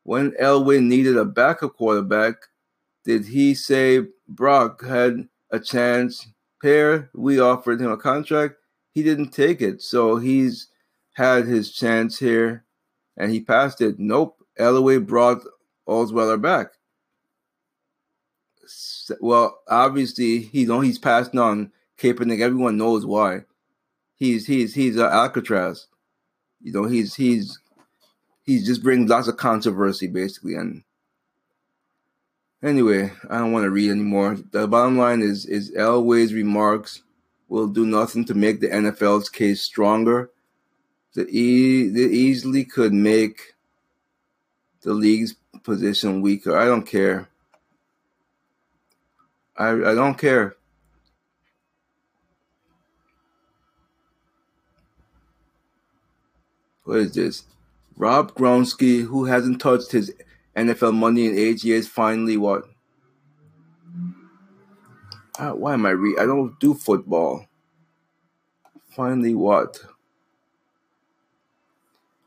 When 0.04 0.32
Elway 0.32 0.82
needed 0.82 1.18
a 1.18 1.26
backup 1.26 1.76
quarterback, 1.76 2.36
did 3.04 3.26
he 3.26 3.54
say 3.54 4.02
Brock 4.28 4.84
had 4.84 5.28
a 5.52 5.60
chance 5.60 6.28
here? 6.62 7.10
We 7.14 7.40
offered 7.40 7.82
him 7.82 7.92
a 7.92 7.98
contract. 7.98 8.56
He 8.92 9.04
didn't 9.04 9.30
take 9.32 9.62
it. 9.62 9.82
So 9.82 10.18
he's 10.18 10.68
had 11.14 11.46
his 11.46 11.72
chance 11.72 12.20
here 12.20 12.66
and 13.18 13.32
he 13.32 13.40
passed 13.40 13.82
it. 13.82 14.00
Nope. 14.00 14.38
Elway 14.60 15.06
brought 15.06 15.42
Osweiler 15.88 16.42
back. 16.42 16.68
Well, 19.20 19.60
obviously 19.68 20.40
he's. 20.40 20.70
He's 20.70 21.00
passed 21.00 21.36
on 21.36 21.72
Kaepernick. 21.98 22.40
Everyone 22.40 22.78
knows 22.78 23.06
why. 23.06 23.42
He's 24.16 24.48
he's 24.48 24.74
he's 24.74 24.98
Alcatraz. 24.98 25.88
You 26.62 26.72
know 26.72 26.86
he's 26.86 27.16
he's 27.16 27.60
he's 28.44 28.66
just 28.66 28.84
brings 28.84 29.10
lots 29.10 29.28
of 29.28 29.38
controversy 29.38 30.08
basically. 30.08 30.56
And 30.56 30.84
anyway, 32.62 33.12
I 33.30 33.40
don't 33.40 33.52
want 33.52 33.64
to 33.64 33.72
read 33.72 33.90
anymore. 33.90 34.38
The 34.52 34.68
bottom 34.68 34.98
line 34.98 35.22
is 35.22 35.46
is 35.46 35.72
Elway's 35.72 36.34
remarks 36.34 37.02
will 37.48 37.68
do 37.68 37.86
nothing 37.86 38.26
to 38.26 38.34
make 38.34 38.60
the 38.60 38.70
NFL's 38.70 39.30
case 39.30 39.62
stronger. 39.62 40.30
That 41.16 41.30
e- 41.30 41.90
they 41.90 42.06
easily 42.06 42.66
could 42.66 42.94
make 42.94 43.54
the 44.82 44.94
league's 44.94 45.36
position 45.64 46.22
weaker. 46.22 46.58
I 46.58 46.66
don't 46.66 46.86
care. 46.86 47.30
I, 49.56 49.70
I 49.70 49.94
don't 49.94 50.18
care. 50.18 50.56
What 56.84 57.00
is 57.00 57.14
this? 57.14 57.44
Rob 57.96 58.34
Gronsky, 58.36 59.04
who 59.04 59.26
hasn't 59.26 59.62
touched 59.62 59.92
his 59.92 60.14
NFL 60.56 60.94
money 60.96 61.28
in 61.28 61.38
eight 61.38 61.64
years, 61.64 61.88
finally 61.88 62.38
what? 62.38 62.64
Uh, 65.38 65.52
why 65.52 65.74
am 65.74 65.86
I 65.86 65.92
read? 65.92 66.20
I 66.20 66.26
don't 66.26 66.60
do 66.60 66.74
football. 66.74 67.48
Finally 68.90 69.34
what? 69.34 69.80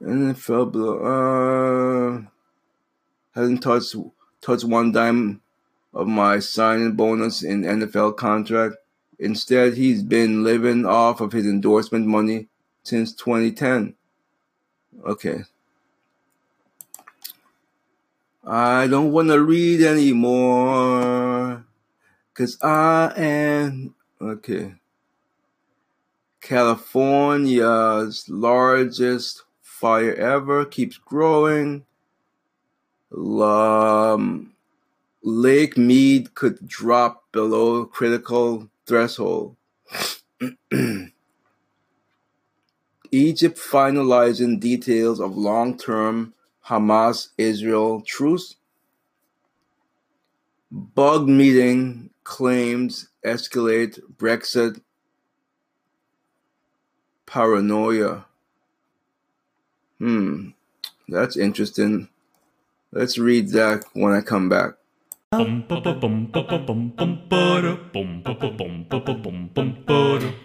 NFL 0.03 0.73
blo- 0.73 0.99
uh 2.19 2.23
hasn't 3.35 3.63
touched 3.63 3.95
touched 4.41 4.65
one 4.65 4.93
dime 4.93 5.41
of 5.95 6.07
my 6.07 6.39
signing 6.39 6.93
bonus 6.93 7.43
in 7.43 7.63
NFL 7.63 8.17
contract. 8.17 8.77
Instead, 9.19 9.75
he's 9.75 10.03
been 10.03 10.45
living 10.45 10.85
off 10.85 11.21
of 11.21 11.33
his 11.33 11.47
endorsement 11.47 12.07
money 12.07 12.49
since 12.83 13.15
2010. 13.15 13.95
Okay. 15.07 15.45
I 18.47 18.87
don't 18.87 19.11
want 19.11 19.29
to 19.29 19.43
read 19.43 19.83
anymore. 19.83 21.65
Cause 22.35 22.59
I 22.63 23.13
am. 23.17 23.97
Okay. 24.21 24.75
California's 26.41 28.29
largest 28.29 29.43
fire 29.61 30.15
ever 30.15 30.65
keeps 30.65 30.97
growing. 30.97 31.85
Um, 33.13 34.53
Lake 35.25 35.77
Mead 35.77 36.35
could 36.37 36.69
drop 36.69 37.25
below 37.33 37.85
critical 37.85 38.71
threshold. 38.87 39.57
Egypt 43.11 43.59
finalizing 43.59 44.61
details 44.61 45.19
of 45.19 45.37
long 45.37 45.77
term 45.77 46.33
Hamas 46.69 47.29
Israel 47.39 48.01
truce. 48.01 48.57
Bug 50.71 51.29
meeting 51.29 52.11
claims 52.25 53.09
escalate 53.25 54.01
Brexit 54.17 54.81
paranoia. 57.25 58.27
Hmm, 59.99 60.51
that's 61.09 61.37
interesting. 61.37 62.09
Let's 62.93 63.17
read 63.17 63.51
that 63.51 63.85
when 63.93 64.13
I 64.13 64.21
come 64.21 64.49
back. 64.49 64.75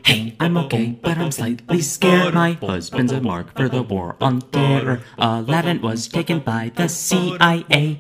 Hey, 0.04 0.36
I'm 0.39 0.58
okay, 0.58 1.00
but 1.02 1.18
I'm 1.18 1.32
slightly 1.32 1.82
scared. 1.82 2.34
My 2.34 2.52
husband's 2.54 3.14
a 3.14 3.22
mark 3.22 3.56
for 3.56 3.70
the 3.70 3.84
war 3.84 4.18
on 4.20 4.42
terror. 4.52 5.00
Aladdin 5.18 5.82
was 5.82 6.10
taken 6.10 6.39
by 6.39 6.72
the 6.76 6.89
CIA. 6.89 8.00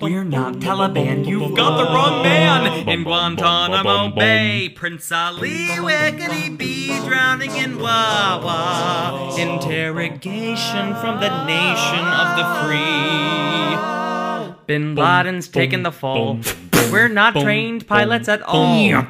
We're 0.00 0.24
not 0.24 0.54
Taliban, 0.54 1.26
you've 1.26 1.54
got 1.54 1.76
the 1.76 1.84
wrong 1.92 2.22
man. 2.22 2.88
In 2.88 3.04
Guantanamo 3.04 4.14
Bay, 4.14 4.70
Prince 4.70 5.12
Ali 5.12 5.68
Wiggity 5.84 6.56
be 6.56 6.88
drowning 7.06 7.54
in 7.56 7.78
Wawa. 7.78 9.34
Interrogation 9.38 10.94
from 10.96 11.20
the 11.20 11.44
nation 11.44 12.04
of 12.06 12.36
the 12.38 12.44
free. 12.64 13.63
Bin 14.66 14.94
Laden's 14.94 15.48
taken 15.48 15.82
the 15.82 15.92
fall. 15.92 16.38
We're 16.90 17.08
not 17.08 17.34
trained 17.34 17.86
pilots 17.86 18.28
at 18.28 18.42
all. 18.42 18.80
You're 18.80 19.02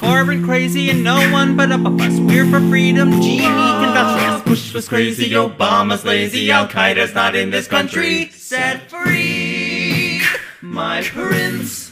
foreign 0.00 0.44
crazy 0.44 0.90
and 0.90 1.04
no 1.04 1.30
one 1.30 1.56
but 1.56 1.70
up 1.70 1.84
of 1.84 2.00
us. 2.00 2.18
We're 2.18 2.46
for 2.46 2.60
freedom. 2.68 3.12
Genie 3.20 3.42
can 3.42 3.94
vouch 3.94 4.20
for 4.20 4.26
us. 4.28 4.42
Bush 4.42 4.74
was 4.74 4.88
crazy. 4.88 5.30
Obama's 5.30 6.04
lazy. 6.04 6.50
Al 6.50 6.66
Qaeda's 6.68 7.14
not 7.14 7.36
in 7.36 7.50
this 7.50 7.68
country. 7.68 8.30
Set 8.30 8.90
free, 8.90 10.22
my 10.60 11.02
prince. 11.02 11.87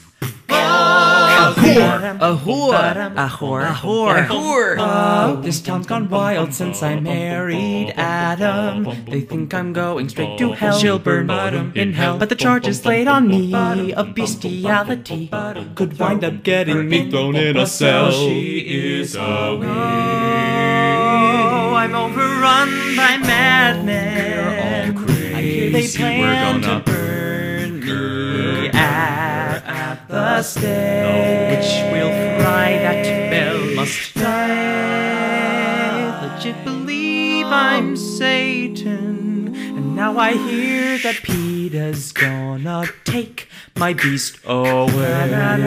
A 0.48 1.52
whore, 1.54 2.16
a 2.16 2.36
whore, 2.36 3.14
a 3.16 3.28
whore, 3.28 3.62
a 3.62 3.74
whore, 3.74 4.18
a 4.18 4.26
whore. 4.26 4.76
Oh, 4.78 5.40
this 5.42 5.60
town's 5.60 5.86
gone 5.86 6.08
wild 6.08 6.54
since 6.54 6.82
I 6.82 6.98
married 7.00 7.92
Adam. 7.96 8.84
They 9.08 9.20
think 9.20 9.54
I'm 9.54 9.72
going 9.72 10.08
straight 10.08 10.38
to 10.38 10.52
hell. 10.52 10.78
She'll 10.78 10.98
burn 10.98 11.26
bottom 11.26 11.72
in 11.74 11.92
hell, 11.92 12.18
but 12.18 12.28
the 12.28 12.34
charge 12.34 12.66
is 12.66 12.84
laid 12.84 13.08
on 13.08 13.28
me 13.28 13.92
of 13.92 14.14
bestiality. 14.14 15.28
Could 15.74 15.98
wind 15.98 16.24
up 16.24 16.42
getting 16.42 16.88
me 16.88 17.10
thrown 17.10 17.36
in 17.36 17.56
a 17.56 17.66
cell. 17.66 18.10
She 18.10 18.60
is 19.00 19.14
away. 19.14 19.68
Oh, 19.68 21.74
I'm 21.74 21.94
overrun 21.94 22.96
by 22.96 23.16
madmen. 23.18 24.96
I 25.34 25.42
hear 25.42 25.70
they 25.70 25.86
plan 25.86 26.62
to 26.62 26.80
burn 26.84 27.80
me 27.80 28.70
at, 30.08 30.56
at 30.56 30.62
the 30.62 30.68
which 31.50 31.70
will 31.92 32.10
fry 32.40 32.78
that 32.78 33.04
bell 33.30 33.58
must 33.74 34.14
die. 34.14 34.96
Legit 36.22 36.64
believe 36.64 37.46
I'm 37.46 37.96
Satan, 37.96 39.54
and 39.54 39.96
now 39.96 40.18
I 40.18 40.32
hear 40.34 40.98
that 40.98 41.22
Peter's 41.22 42.12
gonna 42.12 42.84
take 43.04 43.48
my 43.76 43.92
beast 43.92 44.38
away. 44.46 45.66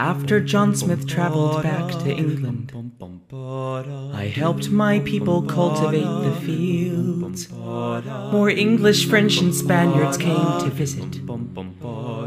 After 0.00 0.40
John 0.40 0.74
Smith 0.74 1.06
traveled 1.06 1.62
back 1.62 1.90
to 1.90 2.10
England, 2.10 2.72
I 4.14 4.32
helped 4.34 4.70
my 4.70 5.00
people 5.00 5.42
cultivate 5.42 6.24
the 6.24 6.34
fields. 6.40 7.50
More 7.52 8.48
English, 8.48 9.06
French, 9.06 9.42
and 9.42 9.54
Spaniards 9.54 10.16
came 10.16 10.58
to 10.60 10.70
visit, 10.70 11.20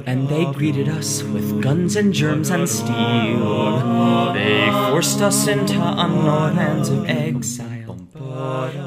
and 0.05 0.29
they 0.29 0.45
greeted 0.53 0.87
us 0.87 1.23
with 1.23 1.63
guns 1.63 1.95
and 1.95 2.13
germs 2.13 2.51
and 2.51 2.69
steel. 2.69 4.33
They 4.33 4.69
forced 4.91 5.23
us 5.23 5.47
into 5.47 5.81
unknown 5.81 6.55
lands 6.55 6.89
of 6.89 7.09
exile. 7.09 7.97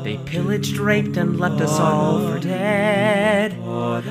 They 0.05 0.17
pillaged, 0.19 0.77
raped, 0.77 1.17
and 1.17 1.41
left 1.41 1.61
us 1.61 1.81
all 1.81 2.21
for 2.21 2.39
dead. 2.39 3.51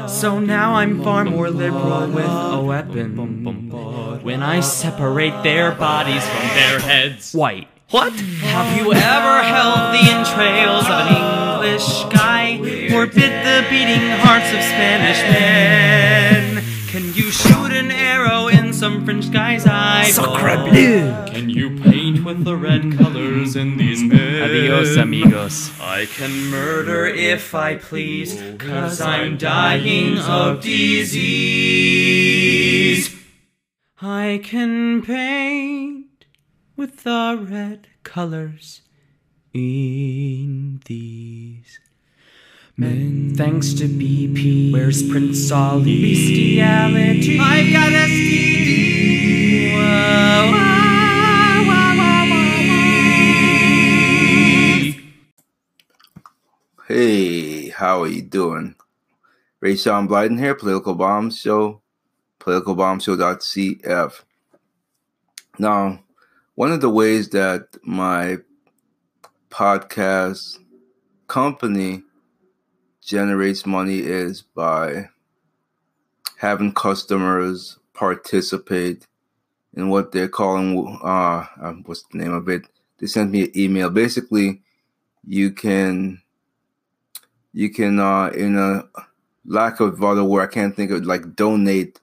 So 0.10 0.40
now 0.40 0.74
I'm 0.76 1.02
far 1.02 1.24
more 1.24 1.50
liberal 1.50 2.10
with 2.10 2.26
a 2.26 2.62
weapon. 2.62 3.95
When 4.26 4.42
I 4.42 4.60
separate 4.62 5.44
their 5.44 5.72
bodies 5.72 6.26
from 6.28 6.48
their 6.48 6.80
heads. 6.80 7.32
White. 7.32 7.68
What? 7.92 8.12
Have 8.12 8.76
you 8.76 8.92
ever 8.92 9.44
held 9.44 9.94
the 9.94 10.02
entrails 10.02 10.86
of 10.86 11.06
an 11.06 11.14
English 11.14 12.06
guy 12.06 12.56
or 12.96 13.06
bit 13.06 13.44
the 13.46 13.64
beating 13.70 14.10
hearts 14.22 14.52
of 14.52 14.64
Spanish 14.64 15.22
men? 15.32 16.64
Can 16.88 17.14
you 17.14 17.30
shoot 17.30 17.72
an 17.72 17.92
arrow 17.92 18.48
in 18.48 18.74
some 18.74 19.06
French 19.06 19.32
guy's 19.32 19.68
eye? 19.68 20.10
Sacre 20.10 20.58
bleu! 20.72 21.26
Can 21.28 21.48
you 21.52 21.80
paint 21.82 22.26
with 22.26 22.46
the 22.46 22.58
red 22.58 22.98
colors 22.98 23.56
in 23.56 23.78
these 23.78 24.02
men? 24.02 24.42
Adios, 24.42 24.98
amigos. 24.98 25.70
I 25.80 26.08
can 26.08 26.48
murder 26.50 27.06
if 27.06 27.54
I 27.54 27.76
please, 27.76 28.42
cause 28.58 29.00
I'm 29.02 29.38
dying 29.38 30.18
of 30.18 30.64
disease. 30.64 32.26
I 34.02 34.42
can 34.44 35.04
paint 35.04 36.26
with 36.76 37.04
the 37.04 37.40
red 37.50 37.88
colors 38.04 38.82
in 39.54 40.82
these 40.84 41.80
men. 42.76 43.36
Thanks 43.36 43.74
to 43.76 43.86
BP, 43.88 44.74
where's 44.74 45.10
Prince 45.10 45.50
Ali? 45.50 46.02
Bestiality. 46.02 47.40
I've 47.40 47.72
got 47.72 47.94
STD. 47.94 49.76
Whoa. 49.76 50.62
Hey, 56.88 57.70
how 57.70 58.02
are 58.04 58.08
you 58.08 58.22
doing? 58.24 58.76
Ray 59.62 59.78
Sean 59.78 60.08
Blyden 60.08 60.38
here, 60.38 60.54
Political 60.54 60.96
Bomb 60.96 61.32
Show, 61.32 61.82
politicalbombshow.cf. 62.46 64.22
Now, 65.58 66.00
one 66.56 66.72
of 66.72 66.82
the 66.82 66.90
ways 66.90 67.30
that 67.30 67.68
my 67.84 68.38
podcast 69.50 70.60
company 71.28 72.04
generates 73.02 73.66
money 73.66 74.00
is 74.00 74.42
by 74.42 75.10
having 76.38 76.74
customers 76.74 77.80
participate 77.94 79.08
in 79.74 79.90
what 79.90 80.12
they're 80.12 80.28
calling 80.28 81.00
uh, 81.04 81.46
uh 81.62 81.72
what's 81.86 82.04
the 82.12 82.18
name 82.18 82.34
of 82.34 82.50
it 82.50 82.66
they 83.00 83.08
sent 83.08 83.32
me 83.32 83.44
an 83.44 83.52
email. 83.58 83.90
Basically, 83.90 84.62
you 85.26 85.52
can 85.52 86.22
you 87.54 87.70
can 87.70 88.00
uh 88.00 88.28
in 88.28 88.58
a 88.58 88.84
lack 89.46 89.80
of 89.80 90.04
other 90.04 90.24
word 90.24 90.50
I 90.50 90.54
can't 90.54 90.76
think 90.76 90.92
of 90.92 91.06
like 91.06 91.36
donate 91.36 92.00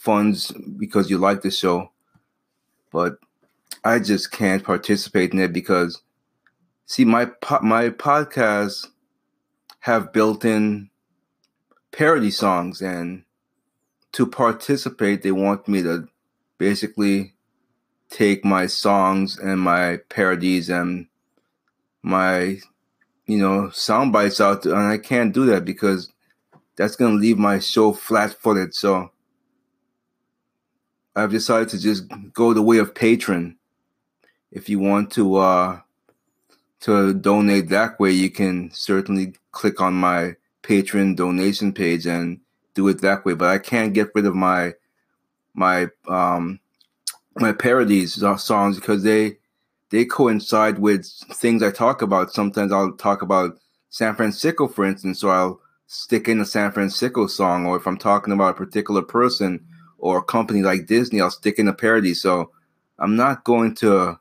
funds 0.00 0.50
because 0.78 1.10
you 1.10 1.18
like 1.18 1.42
the 1.42 1.50
show. 1.50 1.92
But 2.90 3.18
I 3.84 3.98
just 3.98 4.32
can't 4.32 4.64
participate 4.64 5.32
in 5.32 5.38
it 5.38 5.52
because 5.52 6.02
see 6.86 7.04
my 7.04 7.26
po- 7.26 7.60
my 7.62 7.90
podcasts 7.90 8.86
have 9.80 10.12
built-in 10.12 10.90
parody 11.92 12.30
songs 12.30 12.80
and 12.80 13.24
to 14.12 14.26
participate 14.26 15.22
they 15.22 15.32
want 15.32 15.68
me 15.68 15.82
to 15.82 16.08
basically 16.58 17.34
take 18.10 18.44
my 18.44 18.66
songs 18.66 19.38
and 19.38 19.60
my 19.60 19.98
parodies 20.08 20.68
and 20.68 21.06
my 22.02 22.58
you 23.26 23.38
know 23.38 23.70
sound 23.70 24.12
bites 24.12 24.40
out 24.40 24.64
and 24.64 24.76
I 24.76 24.98
can't 24.98 25.32
do 25.32 25.46
that 25.46 25.64
because 25.64 26.10
that's 26.76 26.96
going 26.96 27.12
to 27.12 27.20
leave 27.20 27.38
my 27.38 27.58
show 27.58 27.92
flat-footed 27.92 28.74
so 28.74 29.10
I've 31.20 31.30
decided 31.30 31.68
to 31.70 31.78
just 31.78 32.04
go 32.32 32.52
the 32.52 32.62
way 32.62 32.78
of 32.78 32.94
Patreon 32.94 33.56
if 34.50 34.68
you 34.68 34.78
want 34.78 35.12
to 35.12 35.36
uh 35.36 35.80
to 36.80 37.12
donate 37.12 37.68
that 37.68 38.00
way 38.00 38.10
you 38.10 38.30
can 38.30 38.70
certainly 38.72 39.34
click 39.52 39.80
on 39.80 39.94
my 39.94 40.34
Patreon 40.62 41.16
donation 41.16 41.72
page 41.72 42.06
and 42.06 42.40
do 42.74 42.88
it 42.88 43.00
that 43.02 43.24
way 43.24 43.34
but 43.34 43.48
I 43.48 43.58
can't 43.58 43.92
get 43.92 44.10
rid 44.14 44.26
of 44.26 44.34
my 44.34 44.74
my 45.54 45.88
um 46.08 46.60
my 47.36 47.52
parodies 47.52 48.22
of 48.22 48.40
songs 48.40 48.76
because 48.76 49.02
they 49.02 49.36
they 49.90 50.04
coincide 50.04 50.78
with 50.78 51.04
things 51.34 51.62
I 51.62 51.70
talk 51.70 52.00
about. 52.00 52.32
Sometimes 52.32 52.72
I'll 52.72 52.92
talk 52.92 53.22
about 53.22 53.58
San 53.90 54.14
Francisco, 54.14 54.68
for 54.68 54.84
instance, 54.84 55.20
so 55.20 55.30
I'll 55.30 55.60
stick 55.88 56.28
in 56.28 56.40
a 56.40 56.44
San 56.44 56.70
Francisco 56.70 57.26
song, 57.26 57.66
or 57.66 57.76
if 57.76 57.86
I'm 57.86 57.98
talking 57.98 58.32
about 58.32 58.50
a 58.50 58.54
particular 58.54 59.02
person 59.02 59.66
or 60.00 60.18
a 60.18 60.22
company 60.22 60.62
like 60.62 60.86
Disney, 60.86 61.20
I'll 61.20 61.30
stick 61.30 61.58
in 61.58 61.68
a 61.68 61.72
parody. 61.72 62.14
So 62.14 62.50
I'm 62.98 63.16
not 63.16 63.44
going 63.44 63.74
to. 63.76 64.18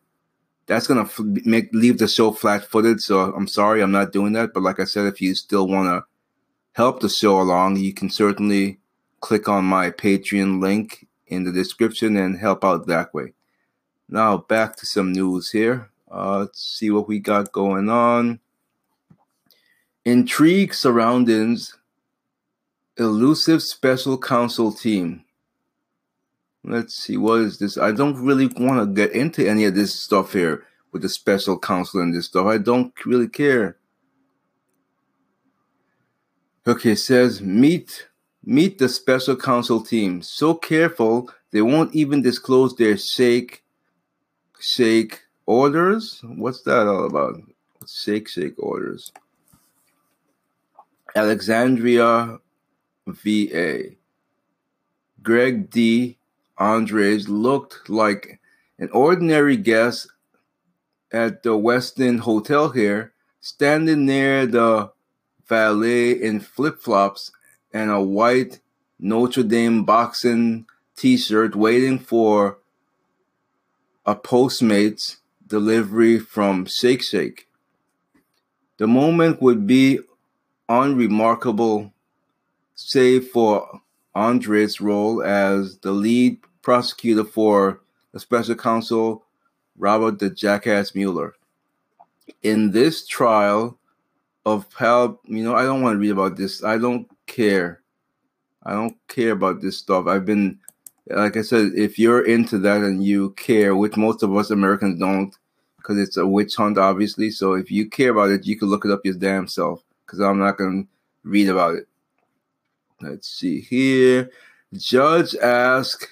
That's 0.67 0.85
gonna 0.85 1.09
make 1.45 1.69
leave 1.73 1.97
the 1.97 2.07
show 2.07 2.31
flat-footed. 2.31 3.01
So 3.01 3.33
I'm 3.33 3.47
sorry, 3.47 3.81
I'm 3.81 3.91
not 3.91 4.11
doing 4.11 4.33
that. 4.33 4.53
But 4.53 4.61
like 4.61 4.79
I 4.79 4.83
said, 4.83 5.07
if 5.07 5.19
you 5.19 5.33
still 5.33 5.67
want 5.67 5.87
to 5.87 6.05
help 6.73 6.99
the 6.99 7.09
show 7.09 7.41
along, 7.41 7.77
you 7.77 7.93
can 7.93 8.09
certainly 8.09 8.79
click 9.19 9.49
on 9.49 9.65
my 9.65 9.89
Patreon 9.89 10.61
link 10.61 11.07
in 11.27 11.43
the 11.43 11.51
description 11.51 12.15
and 12.17 12.37
help 12.37 12.63
out 12.63 12.85
that 12.87 13.13
way. 13.13 13.33
Now 14.07 14.37
back 14.37 14.75
to 14.77 14.85
some 14.85 15.11
news 15.11 15.49
here. 15.49 15.89
Uh, 16.11 16.39
let's 16.39 16.63
see 16.63 16.89
what 16.91 17.07
we 17.07 17.19
got 17.19 17.51
going 17.51 17.89
on. 17.89 18.39
Intrigue 20.05 20.73
surroundings 20.73 21.75
elusive 22.97 23.63
special 23.63 24.17
counsel 24.17 24.71
team. 24.71 25.23
Let's 26.63 26.93
see 26.95 27.17
what 27.17 27.41
is 27.41 27.57
this. 27.57 27.77
I 27.77 27.91
don't 27.91 28.17
really 28.17 28.47
want 28.47 28.79
to 28.79 28.93
get 28.93 29.15
into 29.15 29.47
any 29.47 29.65
of 29.65 29.75
this 29.75 29.97
stuff 29.97 30.33
here 30.33 30.65
with 30.91 31.01
the 31.01 31.09
special 31.09 31.57
counsel 31.57 32.01
and 32.01 32.13
this 32.13 32.25
stuff. 32.25 32.45
I 32.47 32.57
don't 32.57 32.93
really 33.05 33.29
care. 33.29 33.77
Okay, 36.67 36.91
it 36.91 36.97
says 36.97 37.41
meet 37.41 38.07
meet 38.43 38.77
the 38.77 38.89
special 38.89 39.35
counsel 39.35 39.81
team. 39.81 40.21
So 40.21 40.53
careful 40.53 41.31
they 41.51 41.61
won't 41.61 41.95
even 41.95 42.21
disclose 42.21 42.75
their 42.75 42.97
shake 42.97 43.63
shake 44.59 45.21
orders. 45.45 46.19
What's 46.23 46.61
that 46.63 46.87
all 46.87 47.05
about? 47.05 47.41
Shake 47.87 48.27
shake 48.27 48.61
orders. 48.61 49.11
Alexandria 51.15 52.39
VA. 53.07 53.95
Greg 55.23 55.69
D. 55.69 56.18
Andres 56.59 57.29
looked 57.29 57.89
like 57.89 58.39
an 58.77 58.89
ordinary 58.91 59.55
guest 59.55 60.09
at 61.11 61.41
the 61.41 61.57
Westin 61.57 62.19
Hotel 62.19 62.69
here, 62.69 63.13
standing 63.39 64.05
near 64.05 64.45
the 64.45 64.91
valet 65.47 66.11
in 66.11 66.41
flip 66.41 66.81
flops 66.81 67.31
and 67.73 67.89
a 67.89 68.01
white 68.01 68.59
Notre 68.99 69.43
Dame 69.43 69.85
boxing 69.85 70.65
t 70.97 71.15
shirt, 71.15 71.55
waiting 71.55 71.97
for 71.97 72.59
a 74.05 74.15
Postmates 74.15 75.17
delivery 75.47 76.19
from 76.19 76.65
Shake 76.65 77.01
Shake. 77.01 77.47
The 78.77 78.87
moment 78.87 79.41
would 79.41 79.65
be 79.65 79.99
unremarkable, 80.67 81.93
save 82.75 83.29
for 83.29 83.81
Andres' 84.13 84.81
role 84.81 85.23
as 85.23 85.77
the 85.79 85.91
lead 85.91 86.39
prosecutor 86.61 87.23
for 87.23 87.81
the 88.11 88.19
special 88.19 88.55
counsel 88.55 89.23
Robert 89.77 90.19
the 90.19 90.29
Jackass 90.29 90.93
Mueller. 90.93 91.35
In 92.43 92.71
this 92.71 93.07
trial 93.07 93.77
of 94.45 94.69
Pal, 94.71 95.19
you 95.25 95.43
know, 95.43 95.55
I 95.55 95.63
don't 95.63 95.81
want 95.81 95.95
to 95.95 95.99
read 95.99 96.11
about 96.11 96.35
this. 96.35 96.63
I 96.63 96.77
don't 96.77 97.07
care. 97.27 97.81
I 98.63 98.73
don't 98.73 98.97
care 99.07 99.31
about 99.31 99.61
this 99.61 99.77
stuff. 99.77 100.07
I've 100.07 100.25
been, 100.25 100.59
like 101.07 101.37
I 101.37 101.41
said, 101.41 101.71
if 101.75 101.97
you're 101.97 102.25
into 102.25 102.57
that 102.59 102.81
and 102.81 103.03
you 103.03 103.31
care, 103.31 103.75
which 103.75 103.95
most 103.95 104.21
of 104.21 104.35
us 104.35 104.49
Americans 104.49 104.99
don't, 104.99 105.33
because 105.77 105.97
it's 105.97 106.17
a 106.17 106.27
witch 106.27 106.55
hunt, 106.55 106.77
obviously. 106.77 107.31
So 107.31 107.53
if 107.53 107.71
you 107.71 107.89
care 107.89 108.11
about 108.11 108.31
it, 108.31 108.45
you 108.45 108.57
can 108.57 108.67
look 108.67 108.85
it 108.85 108.91
up 108.91 109.05
your 109.05 109.15
damn 109.15 109.47
self, 109.47 109.81
because 110.05 110.19
I'm 110.19 110.39
not 110.39 110.57
going 110.57 110.83
to 110.83 110.89
read 111.29 111.47
about 111.47 111.75
it. 111.75 111.87
Let's 113.01 113.29
see 113.29 113.61
here. 113.61 114.29
Judge 114.73 115.35
asked 115.35 116.07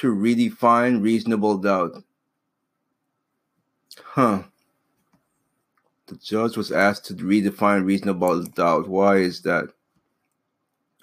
to 0.00 0.14
redefine 0.14 1.02
reasonable 1.02 1.58
doubt. 1.58 2.02
Huh. 4.02 4.44
The 6.06 6.16
judge 6.16 6.56
was 6.56 6.72
asked 6.72 7.04
to 7.06 7.14
redefine 7.14 7.84
reasonable 7.84 8.44
doubt. 8.44 8.88
Why 8.88 9.18
is 9.18 9.42
that? 9.42 9.68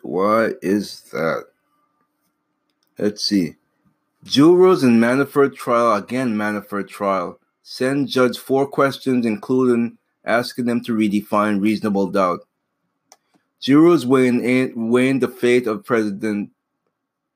Why 0.01 0.53
is 0.63 1.01
that? 1.11 1.45
Let's 2.97 3.23
see. 3.23 3.57
Jurors 4.23 4.83
in 4.83 4.99
Manafort 4.99 5.55
trial, 5.55 5.93
again 5.93 6.35
Manafort 6.35 6.87
trial, 6.87 7.39
send 7.61 8.07
judge 8.07 8.39
four 8.39 8.65
questions, 8.67 9.27
including 9.27 9.99
asking 10.25 10.65
them 10.65 10.83
to 10.85 10.97
redefine 10.97 11.61
reasonable 11.61 12.07
doubt. 12.07 12.39
Jurors 13.61 14.07
weighing, 14.07 14.43
in, 14.43 14.89
weighing 14.89 15.19
the 15.19 15.27
fate 15.27 15.67
of 15.67 15.85
President 15.85 16.49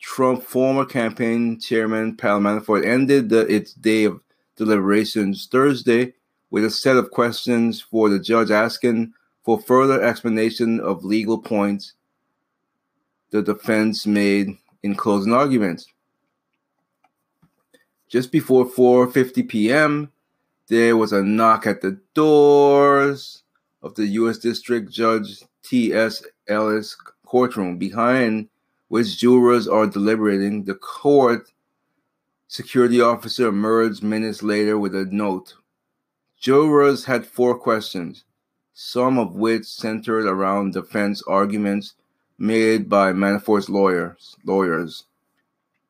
Trump, 0.01 0.43
former 0.43 0.83
campaign 0.83 1.59
chairman 1.59 2.17
Paul 2.17 2.41
Manafort, 2.41 2.85
ended 2.85 3.29
the, 3.29 3.41
its 3.41 3.73
day 3.73 4.03
of 4.03 4.19
deliberations 4.57 5.47
Thursday 5.49 6.13
with 6.49 6.65
a 6.65 6.69
set 6.69 6.97
of 6.97 7.11
questions 7.11 7.79
for 7.79 8.09
the 8.09 8.19
judge 8.19 8.51
asking 8.51 9.13
for 9.43 9.61
further 9.61 10.01
explanation 10.01 10.79
of 10.79 11.05
legal 11.05 11.37
points 11.39 11.93
the 13.29 13.41
defense 13.41 14.05
made 14.05 14.57
in 14.83 14.95
closing 14.95 15.33
arguments. 15.33 15.87
Just 18.09 18.31
before 18.31 18.65
4:50 18.65 19.47
p.m., 19.47 20.11
there 20.67 20.97
was 20.97 21.13
a 21.13 21.23
knock 21.23 21.65
at 21.65 21.81
the 21.81 21.97
doors 22.13 23.43
of 23.81 23.95
the 23.95 24.05
U.S. 24.07 24.37
District 24.37 24.91
Judge 24.91 25.43
T.S. 25.63 26.23
Ellis 26.47 26.95
courtroom, 27.25 27.77
behind 27.77 28.49
which 28.91 29.17
jurors 29.17 29.69
are 29.69 29.87
deliberating. 29.87 30.65
The 30.65 30.75
court 30.75 31.49
security 32.49 32.99
officer 32.99 33.47
emerged 33.47 34.03
minutes 34.03 34.43
later 34.43 34.77
with 34.77 34.93
a 34.93 35.05
note. 35.05 35.53
Jurors 36.41 37.05
had 37.05 37.25
four 37.25 37.57
questions, 37.57 38.25
some 38.73 39.17
of 39.17 39.33
which 39.35 39.63
centered 39.63 40.25
around 40.25 40.73
defense 40.73 41.23
arguments 41.25 41.93
made 42.37 42.89
by 42.89 43.13
Manafort's 43.13 43.69
lawyers. 43.69 44.35
Lawyers. 44.43 45.05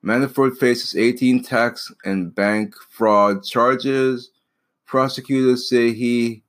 Manafort 0.06 0.58
faces 0.58 0.96
18 0.96 1.42
tax 1.42 1.92
and 2.06 2.36
bank 2.36 2.76
fraud 2.88 3.44
charges. 3.44 4.30
Prosecutors 4.86 5.68
say 5.68 5.92
he 5.92 6.44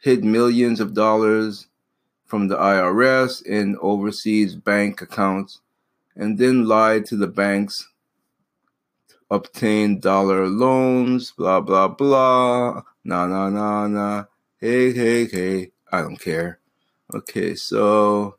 hid 0.00 0.24
millions 0.24 0.80
of 0.80 0.94
dollars 0.94 1.68
from 2.26 2.48
the 2.48 2.56
IRS 2.56 3.46
in 3.46 3.76
overseas 3.80 4.56
bank 4.56 5.00
accounts 5.00 5.60
and 6.16 6.38
then 6.38 6.66
lied 6.66 7.06
to 7.06 7.16
the 7.16 7.26
banks, 7.26 7.88
obtained 9.30 10.02
dollar 10.02 10.46
loans, 10.46 11.32
blah, 11.32 11.60
blah, 11.60 11.88
blah. 11.88 12.82
Nah, 13.04 13.26
nah, 13.26 13.48
nah, 13.48 13.86
nah. 13.86 14.24
Hey, 14.58 14.92
hey, 14.92 15.26
hey. 15.26 15.72
I 15.90 16.02
don't 16.02 16.20
care. 16.20 16.58
Okay, 17.14 17.54
so 17.54 18.36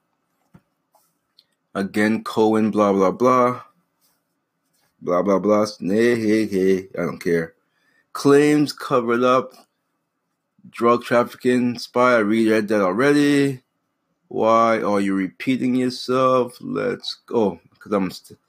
again, 1.76 2.24
Cohen, 2.24 2.72
blah, 2.72 2.94
blah, 2.94 3.12
blah. 3.12 3.62
Blah, 5.02 5.22
blah, 5.22 5.40
blah. 5.40 5.66
Hey, 5.80 6.16
hey, 6.16 6.46
hey. 6.46 6.88
I 6.98 7.02
don't 7.04 7.20
care. 7.20 7.56
Claims 8.14 8.72
covered 8.72 9.24
up 9.24 9.54
drug 10.70 11.04
trafficking 11.04 11.78
spy. 11.78 12.16
I 12.16 12.20
read 12.20 12.68
that 12.70 12.82
already. 12.82 13.63
Why 14.34 14.82
are 14.82 15.00
you 15.00 15.14
repeating 15.14 15.76
yourself? 15.76 16.58
Let's 16.60 17.22
go. 17.28 17.60
Because 17.70 17.92
I'm 17.92 18.10
st- 18.10 18.40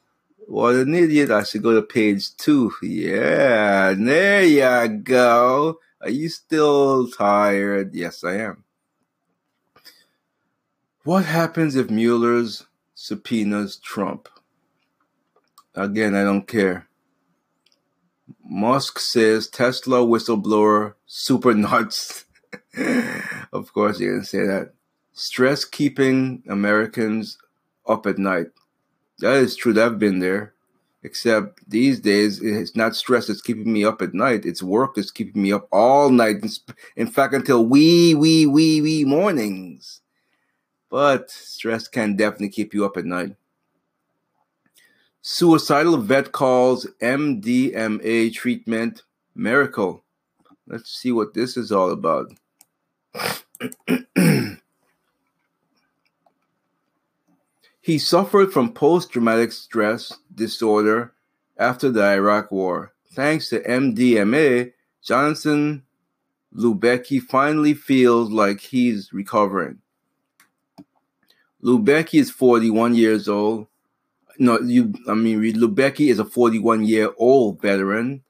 what 0.46 0.76
an 0.76 0.94
idiot. 0.94 1.30
I 1.30 1.42
should 1.42 1.62
go 1.62 1.74
to 1.74 1.82
page 1.82 2.34
two. 2.38 2.72
Yeah, 2.80 3.92
there 3.92 4.44
you 4.44 4.88
go. 5.00 5.80
Are 6.00 6.08
you 6.08 6.30
still 6.30 7.08
tired? 7.08 7.94
Yes, 7.94 8.24
I 8.24 8.36
am. 8.36 8.64
What 11.02 11.26
happens 11.26 11.76
if 11.76 11.90
Mueller's 11.90 12.64
subpoenas 12.94 13.76
Trump? 13.76 14.30
Again, 15.74 16.14
I 16.14 16.24
don't 16.24 16.48
care. 16.48 16.88
Musk 18.42 19.00
says 19.00 19.48
Tesla 19.48 19.98
whistleblower 19.98 20.94
super 21.04 21.52
nuts. 21.52 22.24
of 23.52 23.70
course, 23.74 23.98
going 23.98 24.20
to 24.20 24.24
say 24.24 24.46
that. 24.46 24.72
Stress 25.14 25.64
keeping 25.64 26.42
Americans 26.48 27.38
up 27.86 28.04
at 28.06 28.18
night. 28.18 28.48
That 29.20 29.36
is 29.36 29.54
true. 29.54 29.80
I've 29.80 29.98
been 29.98 30.18
there. 30.18 30.54
Except 31.04 31.60
these 31.68 32.00
days, 32.00 32.42
it's 32.42 32.74
not 32.74 32.96
stress 32.96 33.26
that's 33.28 33.42
keeping 33.42 33.72
me 33.72 33.84
up 33.84 34.02
at 34.02 34.14
night. 34.14 34.44
It's 34.44 34.62
work 34.62 34.94
that's 34.94 35.10
keeping 35.10 35.42
me 35.42 35.52
up 35.52 35.68
all 35.70 36.10
night. 36.10 36.36
In 36.96 37.06
fact, 37.06 37.34
until 37.34 37.64
wee, 37.64 38.14
wee, 38.14 38.46
wee, 38.46 38.80
wee 38.80 39.04
mornings. 39.04 40.00
But 40.90 41.30
stress 41.30 41.86
can 41.86 42.16
definitely 42.16 42.48
keep 42.48 42.74
you 42.74 42.84
up 42.84 42.96
at 42.96 43.04
night. 43.04 43.36
Suicidal 45.20 45.98
vet 45.98 46.32
calls 46.32 46.86
MDMA 47.00 48.32
treatment 48.32 49.02
miracle. 49.34 50.02
Let's 50.66 50.90
see 50.90 51.12
what 51.12 51.34
this 51.34 51.56
is 51.56 51.70
all 51.70 51.92
about. 51.92 52.32
he 57.84 57.98
suffered 57.98 58.50
from 58.50 58.72
post 58.72 59.12
traumatic 59.12 59.52
stress 59.52 60.10
disorder 60.34 61.12
after 61.58 61.90
the 61.90 62.02
Iraq 62.02 62.50
War. 62.50 62.94
Thanks 63.12 63.50
to 63.50 63.60
MDMA, 63.60 64.72
Jonathan 65.02 65.82
Lubecky 66.56 67.20
finally 67.20 67.74
feels 67.74 68.30
like 68.30 68.60
he's 68.60 69.12
recovering. 69.12 69.80
Lubecky 71.62 72.18
is 72.18 72.30
41 72.30 72.94
years 72.94 73.28
old. 73.28 73.66
No, 74.38 74.58
you. 74.60 74.94
I 75.06 75.12
mean, 75.12 75.42
Lubecky 75.42 76.08
is 76.08 76.18
a 76.18 76.24
41 76.24 76.86
year 76.86 77.10
old 77.18 77.60
veteran 77.60 78.22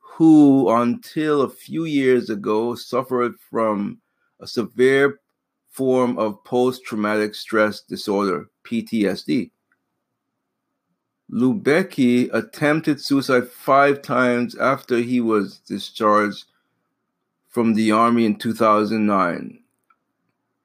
who, 0.00 0.68
until 0.70 1.42
a 1.42 1.48
few 1.48 1.84
years 1.84 2.30
ago, 2.30 2.74
suffered 2.74 3.34
from 3.48 4.00
a 4.40 4.46
severe 4.48 5.20
form 5.70 6.18
of 6.18 6.42
post 6.44 6.84
traumatic 6.84 7.34
stress 7.34 7.80
disorder, 7.80 8.48
PTSD. 8.64 9.50
Lubecky 11.30 12.30
attempted 12.32 13.00
suicide 13.00 13.48
five 13.48 14.00
times 14.00 14.56
after 14.56 14.98
he 14.98 15.20
was 15.20 15.58
discharged 15.58 16.44
from 17.48 17.74
the 17.74 17.92
Army 17.92 18.24
in 18.24 18.36
2009. 18.36 19.60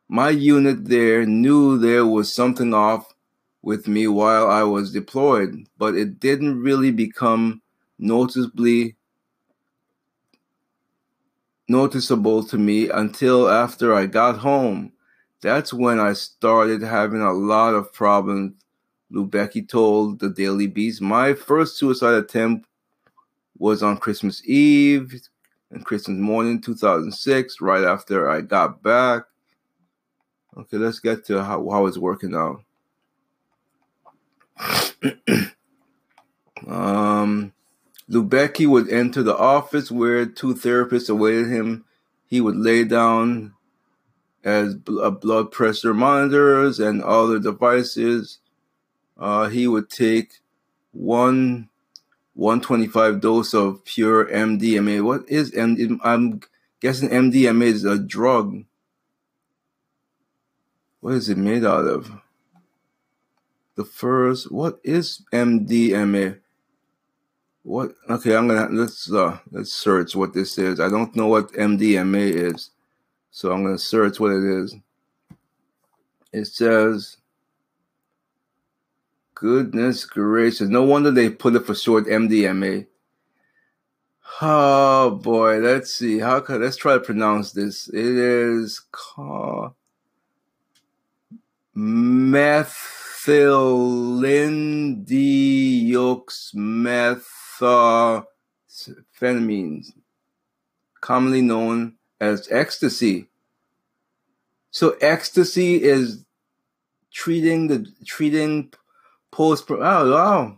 My 0.07 0.29
unit 0.29 0.85
there 0.85 1.25
knew 1.25 1.77
there 1.77 2.05
was 2.05 2.33
something 2.33 2.73
off 2.73 3.13
with 3.61 3.87
me 3.87 4.07
while 4.07 4.47
I 4.49 4.63
was 4.63 4.93
deployed, 4.93 5.67
but 5.77 5.95
it 5.95 6.19
didn't 6.19 6.61
really 6.61 6.91
become 6.91 7.61
noticeably 7.97 8.95
noticeable 11.67 12.43
to 12.45 12.57
me 12.57 12.89
until 12.89 13.49
after 13.49 13.93
I 13.93 14.05
got 14.05 14.37
home. 14.37 14.91
That's 15.41 15.73
when 15.73 15.99
I 15.99 16.13
started 16.13 16.81
having 16.81 17.21
a 17.21 17.33
lot 17.33 17.73
of 17.75 17.91
problems. 17.93 18.53
Lubecky 19.11 19.67
told 19.67 20.19
the 20.19 20.29
Daily 20.29 20.67
Beast, 20.67 21.01
my 21.01 21.33
first 21.33 21.77
suicide 21.77 22.15
attempt 22.15 22.67
was 23.57 23.83
on 23.83 23.97
Christmas 23.97 24.41
Eve 24.47 25.21
and 25.71 25.85
Christmas 25.85 26.17
morning 26.17 26.59
2006, 26.61 27.61
right 27.61 27.83
after 27.83 28.29
I 28.29 28.41
got 28.41 28.81
back. 28.81 29.23
Okay, 30.57 30.77
let's 30.77 30.99
get 30.99 31.25
to 31.25 31.43
how, 31.43 31.69
how 31.69 31.85
it's 31.85 31.97
working 31.97 32.35
out. 32.35 32.63
um, 36.67 37.52
Lubecky 38.09 38.67
would 38.67 38.89
enter 38.89 39.23
the 39.23 39.37
office 39.37 39.89
where 39.91 40.25
two 40.25 40.53
therapists 40.53 41.09
awaited 41.09 41.47
him. 41.47 41.85
He 42.27 42.41
would 42.41 42.57
lay 42.57 42.83
down 42.83 43.53
as 44.43 44.75
bl- 44.75 45.09
blood 45.09 45.51
pressure 45.51 45.93
monitors 45.93 46.79
and 46.79 47.01
other 47.01 47.39
devices. 47.39 48.39
Uh, 49.17 49.47
he 49.47 49.67
would 49.67 49.89
take 49.89 50.41
one 50.91 51.69
125 52.35 53.21
dose 53.21 53.53
of 53.53 53.85
pure 53.85 54.25
MDMA. 54.25 55.03
What 55.03 55.29
is 55.29 55.51
MDMA? 55.51 55.99
I'm 56.03 56.41
guessing 56.81 57.09
MDMA 57.09 57.65
is 57.65 57.85
a 57.85 57.99
drug. 57.99 58.65
What 60.99 61.13
is 61.13 61.29
it 61.29 61.37
made 61.37 61.63
out 61.63 61.85
of? 61.85 62.11
The 63.75 63.85
first, 63.85 64.51
what 64.51 64.79
is 64.83 65.21
MDMA? 65.31 66.39
What? 67.63 67.95
Okay, 68.09 68.35
I'm 68.35 68.47
gonna 68.47 68.67
let's 68.71 69.11
uh 69.11 69.39
let's 69.51 69.71
search 69.71 70.15
what 70.15 70.33
this 70.33 70.57
is. 70.57 70.79
I 70.81 70.89
don't 70.89 71.15
know 71.15 71.27
what 71.27 71.51
MDMA 71.53 72.29
is, 72.29 72.71
so 73.31 73.51
I'm 73.51 73.63
gonna 73.63 73.77
search 73.77 74.19
what 74.19 74.33
it 74.33 74.43
is. 74.43 74.75
It 76.33 76.45
says, 76.45 77.17
goodness 79.33 80.03
gracious, 80.05 80.67
no 80.67 80.83
wonder 80.83 81.09
they 81.09 81.29
put 81.29 81.55
it 81.55 81.65
for 81.65 81.73
short 81.73 82.05
MDMA. 82.05 82.87
Oh 84.41 85.11
boy, 85.11 85.59
let's 85.59 85.93
see. 85.93 86.19
How 86.19 86.41
could 86.41 86.59
let's 86.59 86.75
try 86.75 86.95
to 86.95 86.99
pronounce 86.99 87.53
this? 87.53 87.87
It 87.87 88.05
is 88.05 88.81
called 88.91 89.73
methylenedioxymethamphetamines, 97.63 99.93
commonly 101.01 101.41
known 101.41 101.95
as 102.19 102.47
ecstasy. 102.51 103.27
So 104.71 104.95
ecstasy 105.01 105.83
is 105.83 106.25
treating 107.11 107.67
the 107.67 107.87
treating 108.05 108.73
post. 109.31 109.69
Oh 109.69 109.77
wow! 109.77 110.57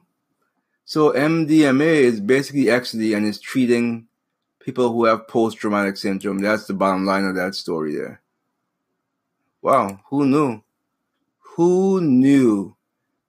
So 0.86 1.12
MDMA 1.12 1.82
is 1.82 2.20
basically 2.20 2.70
ecstasy 2.70 3.14
and 3.14 3.26
is 3.26 3.40
treating 3.40 4.08
people 4.60 4.92
who 4.92 5.06
have 5.06 5.28
post 5.28 5.58
traumatic 5.58 5.98
syndrome. 5.98 6.40
That's 6.40 6.66
the 6.66 6.74
bottom 6.74 7.06
line 7.06 7.26
of 7.26 7.36
that 7.36 7.56
story 7.56 7.96
there. 7.96 8.22
Wow, 9.62 10.00
who 10.10 10.26
knew? 10.26 10.62
Who 11.56 12.02
knew? 12.02 12.76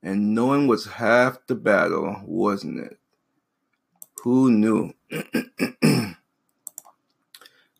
And 0.02 0.34
knowing 0.34 0.66
was 0.66 0.86
half 0.86 1.38
the 1.46 1.54
battle, 1.54 2.20
wasn't 2.24 2.80
it? 2.80 2.98
Who 4.22 4.50
knew? 4.50 4.92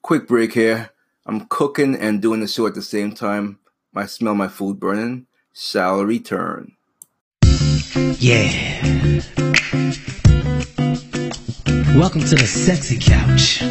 Quick 0.03 0.29
break 0.29 0.53
here. 0.53 0.91
I'm 1.25 1.47
cooking 1.47 1.97
and 1.97 2.23
doing 2.23 2.41
the 2.41 2.47
show 2.47 2.67
at 2.67 2.75
the 2.75 2.83
same 2.83 3.13
time. 3.13 3.59
I 3.95 4.07
smell 4.07 4.35
my 4.35 4.49
food 4.49 4.79
burning. 4.79 5.27
Shall 5.53 6.05
return. 6.05 6.77
Yeah. 8.19 8.53
Welcome 11.97 12.21
to 12.21 12.37
the 12.37 12.47
sexy 12.47 12.99
couch. 13.01 13.63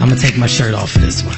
I'm 0.00 0.08
gonna 0.08 0.16
take 0.20 0.38
my 0.38 0.46
shirt 0.46 0.72
off 0.74 0.92
for 0.92 1.00
this 1.00 1.22
one. 1.22 1.36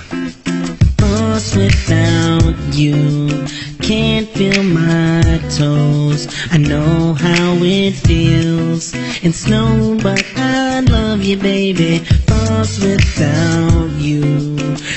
Lost 1.01 1.57
without 1.57 2.55
you, 2.75 3.47
can't 3.85 4.26
feel 4.30 4.62
my 4.62 5.20
toes. 5.59 6.26
I 6.51 6.57
know 6.57 7.12
how 7.12 7.59
it 7.61 7.93
feels 7.93 8.95
in 9.22 9.35
snow, 9.35 9.99
but 10.03 10.24
I 10.37 10.80
love 10.80 11.22
you, 11.22 11.37
baby. 11.37 12.03
Lost 12.30 12.82
without 12.82 13.91
you, 13.99 14.57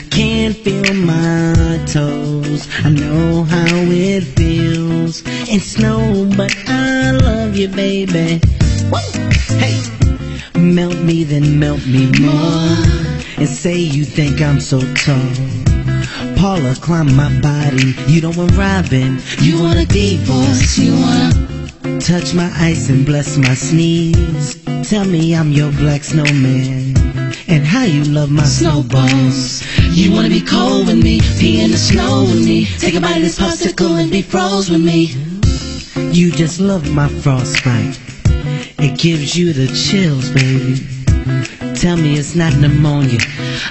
can't 0.10 0.56
feel 0.56 0.94
my 0.94 1.84
toes. 1.86 2.70
I 2.86 2.90
know 2.90 3.44
how 3.44 3.76
it 3.92 4.24
feels 4.24 5.22
in 5.50 5.60
snow, 5.60 6.32
but 6.38 6.56
I 6.68 7.12
love 7.12 7.58
you, 7.58 7.68
baby. 7.68 8.40
Hey, 9.60 9.84
melt 10.58 10.96
me, 11.00 11.26
then 11.26 11.60
melt 11.60 11.86
me 11.86 12.10
more, 12.22 12.78
and 13.36 13.50
say 13.50 13.76
you 13.76 14.06
think 14.06 14.42
I'm 14.42 14.62
so 14.62 14.80
tall. 14.94 15.77
Paula, 16.38 16.76
climb 16.76 17.16
my 17.16 17.30
body. 17.42 17.96
You 18.08 18.22
don't 18.22 18.38
want 18.38 18.56
Robin. 18.56 19.20
You 19.40 19.64
want 19.64 19.80
a 19.80 19.86
divorce. 19.86 20.78
You 20.78 20.94
wanna 20.94 22.00
touch 22.00 22.36
my 22.36 22.52
ice 22.56 22.90
and 22.90 23.06
bless 23.08 23.38
my 23.38 23.56
sneeze. 23.56 24.64
Tell 24.88 25.04
me 25.04 25.36
I'm 25.36 25.52
your 25.52 25.72
black 25.72 26.04
snowman. 26.04 26.96
and 27.50 27.66
how 27.66 27.84
you 27.84 28.04
love 28.04 28.30
my 28.30 28.44
snowballs. 28.44 29.64
You 29.98 30.12
wanna 30.12 30.30
be 30.30 30.42
cold 30.42 30.88
with 30.88 31.02
me, 31.02 31.22
pee 31.40 31.64
in 31.64 31.72
the 31.72 31.78
snow 31.78 32.26
with 32.26 32.46
me, 32.46 32.66
take 32.66 32.94
a 32.94 33.00
bite 33.00 33.16
of 33.16 33.22
this 33.24 33.40
popsicle 33.40 34.00
and 34.00 34.12
be 34.12 34.22
froze 34.22 34.70
with 34.70 34.84
me. 34.84 35.16
You 36.12 36.32
just 36.32 36.60
love 36.60 36.94
my 36.94 37.08
frostbite. 37.08 37.98
It 38.80 39.00
gives 39.00 39.36
you 39.36 39.54
the 39.54 39.68
chills, 39.68 40.30
baby. 40.32 40.86
Tell 41.76 41.98
me 41.98 42.20
it's 42.20 42.36
not 42.36 42.54
pneumonia. 42.58 43.20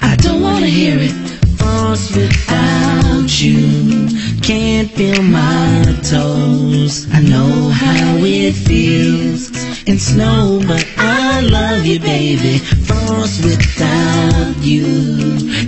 I 0.00 0.16
don't 0.16 0.40
wanna 0.42 0.66
hear 0.66 0.96
it. 0.98 1.35
Frost 1.66 2.14
without 2.14 3.42
you. 3.42 4.08
Can't 4.40 4.88
feel 4.88 5.20
my 5.20 5.98
toes. 6.04 7.08
I 7.12 7.20
know 7.20 7.70
how 7.70 8.18
it 8.20 8.52
feels 8.52 9.50
in 9.84 9.98
snow, 9.98 10.62
but 10.64 10.86
I 10.96 11.40
love 11.40 11.84
you, 11.84 11.98
baby. 11.98 12.58
Frost 12.58 13.42
without 13.44 14.56
you. 14.60 14.86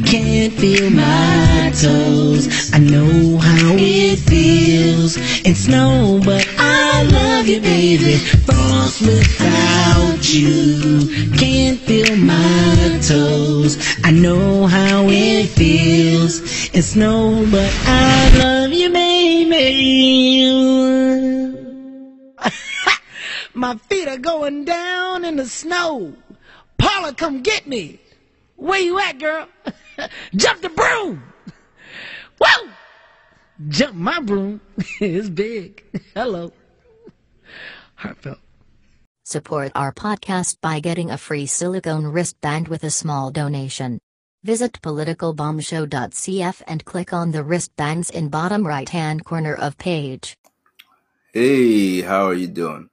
Can't 0.04 0.52
feel 0.52 0.88
my 0.90 1.72
toes. 1.74 2.72
I 2.72 2.78
know 2.78 3.38
how 3.38 3.74
it 3.76 4.20
feels 4.20 5.16
in 5.44 5.56
snow, 5.56 6.20
but 6.24 6.46
I 6.98 7.02
love 7.02 7.46
you, 7.46 7.60
baby. 7.60 8.16
Frost 8.16 9.02
without 9.02 10.34
you. 10.34 11.30
Can't 11.38 11.78
feel 11.78 12.16
my 12.16 12.98
toes. 13.06 13.78
I 14.02 14.10
know 14.10 14.66
how 14.66 15.06
it 15.08 15.46
feels 15.46 16.40
It's 16.74 16.88
snow, 16.88 17.46
but 17.52 17.72
I 17.86 18.36
love 18.36 18.72
you, 18.72 18.90
baby. 18.90 20.42
My 23.54 23.76
feet 23.76 24.08
are 24.08 24.18
going 24.18 24.64
down 24.64 25.24
in 25.24 25.36
the 25.36 25.46
snow. 25.46 26.16
Paula, 26.78 27.14
come 27.14 27.42
get 27.42 27.68
me. 27.68 28.00
Where 28.56 28.80
you 28.80 28.98
at, 28.98 29.20
girl? 29.20 29.46
Jump 30.34 30.62
the 30.62 30.68
broom. 30.68 31.22
Whoa! 32.40 32.70
Jump 33.68 33.94
my 33.94 34.18
broom. 34.18 34.60
it's 35.00 35.28
big. 35.28 35.84
Hello. 36.12 36.52
Heartfelt. 37.98 38.38
Support 39.24 39.72
our 39.74 39.92
podcast 39.92 40.58
by 40.62 40.78
getting 40.78 41.10
a 41.10 41.18
free 41.18 41.46
silicone 41.46 42.06
wristband 42.06 42.68
with 42.68 42.84
a 42.84 42.90
small 42.90 43.32
donation. 43.32 43.98
Visit 44.44 44.80
politicalbombshow.cf 44.80 46.62
and 46.68 46.84
click 46.84 47.12
on 47.12 47.32
the 47.32 47.42
wristbands 47.42 48.08
in 48.08 48.28
bottom 48.28 48.64
right 48.64 48.88
hand 48.88 49.24
corner 49.24 49.52
of 49.52 49.76
page. 49.78 50.36
Hey, 51.32 52.02
how 52.02 52.26
are 52.26 52.34
you 52.34 52.46
doing? 52.46 52.88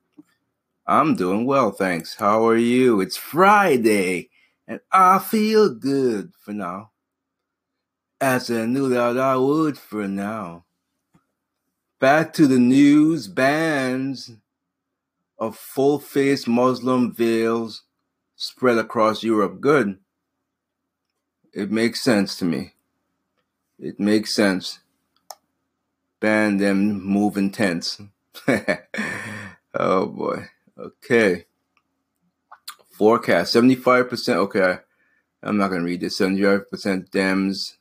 I'm 0.87 1.15
doing 1.15 1.45
well, 1.45 1.69
thanks. 1.69 2.15
How 2.15 2.47
are 2.47 2.57
you? 2.57 2.99
It's 2.99 3.15
Friday, 3.15 4.29
and 4.67 4.79
I 4.91 5.19
feel 5.19 5.69
good 5.69 6.31
for 6.41 6.51
now. 6.51 6.91
As 8.19 8.49
I 8.49 8.65
knew 8.65 8.89
that 8.89 9.19
I 9.19 9.37
would 9.37 9.77
for 9.77 10.07
now. 10.07 10.65
Back 11.99 12.33
to 12.33 12.47
the 12.47 12.59
news 12.59 13.27
bans 13.27 14.31
of 15.37 15.57
full 15.57 15.99
face 15.99 16.47
Muslim 16.47 17.13
veils 17.13 17.83
spread 18.35 18.77
across 18.77 19.23
Europe. 19.23 19.59
Good. 19.61 19.99
It 21.53 21.71
makes 21.71 22.03
sense 22.03 22.35
to 22.37 22.45
me. 22.45 22.73
It 23.79 23.99
makes 23.99 24.33
sense. 24.33 24.79
Ban 26.19 26.57
them 26.57 27.03
moving 27.03 27.51
tents. 27.51 28.01
oh 29.73 30.05
boy. 30.07 30.47
Okay. 30.77 31.45
Forecast 32.91 33.53
75%. 33.53 34.35
Okay. 34.35 34.77
I'm 35.43 35.57
not 35.57 35.69
going 35.69 35.81
to 35.81 35.85
read 35.85 36.01
this. 36.01 36.19
75% 36.19 36.65
Dems 37.09 37.75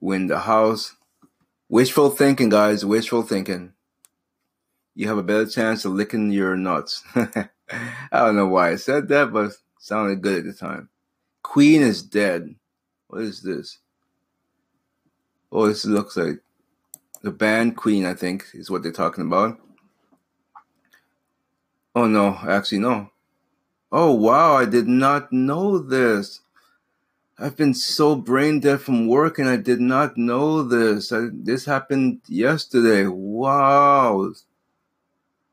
win 0.00 0.26
the 0.26 0.40
House. 0.40 0.96
Wishful 1.68 2.10
thinking, 2.10 2.48
guys. 2.48 2.84
Wishful 2.84 3.22
thinking. 3.22 3.74
You 4.94 5.08
have 5.08 5.18
a 5.18 5.22
better 5.22 5.46
chance 5.46 5.84
of 5.84 5.92
licking 5.92 6.30
your 6.30 6.56
nuts. 6.56 7.02
I 7.14 7.48
don't 8.12 8.36
know 8.36 8.48
why 8.48 8.70
I 8.70 8.76
said 8.76 9.08
that, 9.08 9.32
but 9.32 9.52
sounded 9.78 10.22
good 10.22 10.38
at 10.38 10.44
the 10.44 10.52
time. 10.52 10.88
Queen 11.42 11.82
is 11.82 12.02
dead. 12.02 12.54
What 13.08 13.22
is 13.22 13.42
this? 13.42 13.78
Oh, 15.52 15.66
this 15.66 15.84
looks 15.84 16.16
like 16.16 16.40
the 17.22 17.30
band 17.30 17.76
Queen, 17.76 18.06
I 18.06 18.14
think, 18.14 18.46
is 18.54 18.70
what 18.70 18.82
they're 18.82 18.92
talking 18.92 19.26
about. 19.26 19.58
Oh 21.94 22.06
no, 22.06 22.38
actually 22.48 22.78
no. 22.78 23.10
Oh 23.90 24.14
wow, 24.14 24.54
I 24.56 24.64
did 24.64 24.86
not 24.86 25.32
know 25.32 25.78
this. 25.78 26.40
I've 27.38 27.56
been 27.56 27.74
so 27.74 28.16
brain 28.16 28.60
dead 28.60 28.82
from 28.82 29.08
work 29.08 29.38
and 29.38 29.48
I 29.48 29.56
did 29.56 29.80
not 29.80 30.16
know 30.16 30.62
this. 30.62 31.10
I, 31.10 31.28
this 31.32 31.64
happened 31.64 32.20
yesterday. 32.28 33.06
Wow. 33.06 34.32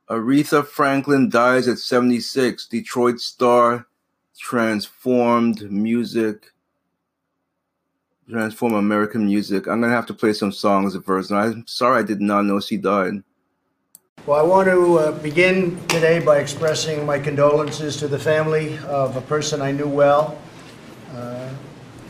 Aretha 0.09 0.65
Franklin 0.65 1.29
dies 1.29 1.67
at 1.67 1.79
76. 1.79 2.67
Detroit 2.67 3.19
star 3.19 3.87
transformed 4.39 5.69
music. 5.69 6.53
Transform 8.29 8.73
American 8.73 9.25
music. 9.25 9.67
I'm 9.67 9.81
gonna 9.81 9.93
have 9.93 10.05
to 10.05 10.13
play 10.13 10.31
some 10.31 10.51
songs 10.51 10.95
of 10.95 11.05
hers. 11.05 11.31
I'm 11.31 11.67
sorry 11.67 11.99
I 11.99 12.05
did 12.05 12.21
not 12.21 12.45
know 12.45 12.59
she 12.59 12.77
died. 12.77 13.23
Well, 14.25 14.39
I 14.39 14.43
want 14.43 14.67
to 14.67 14.99
uh, 14.99 15.11
begin 15.19 15.77
today 15.87 16.19
by 16.19 16.39
expressing 16.39 17.05
my 17.05 17.19
condolences 17.19 17.97
to 17.97 18.07
the 18.07 18.19
family 18.19 18.77
of 18.79 19.15
a 19.15 19.21
person 19.21 19.61
I 19.61 19.71
knew 19.71 19.87
well. 19.87 20.37
Uh, 21.13 21.49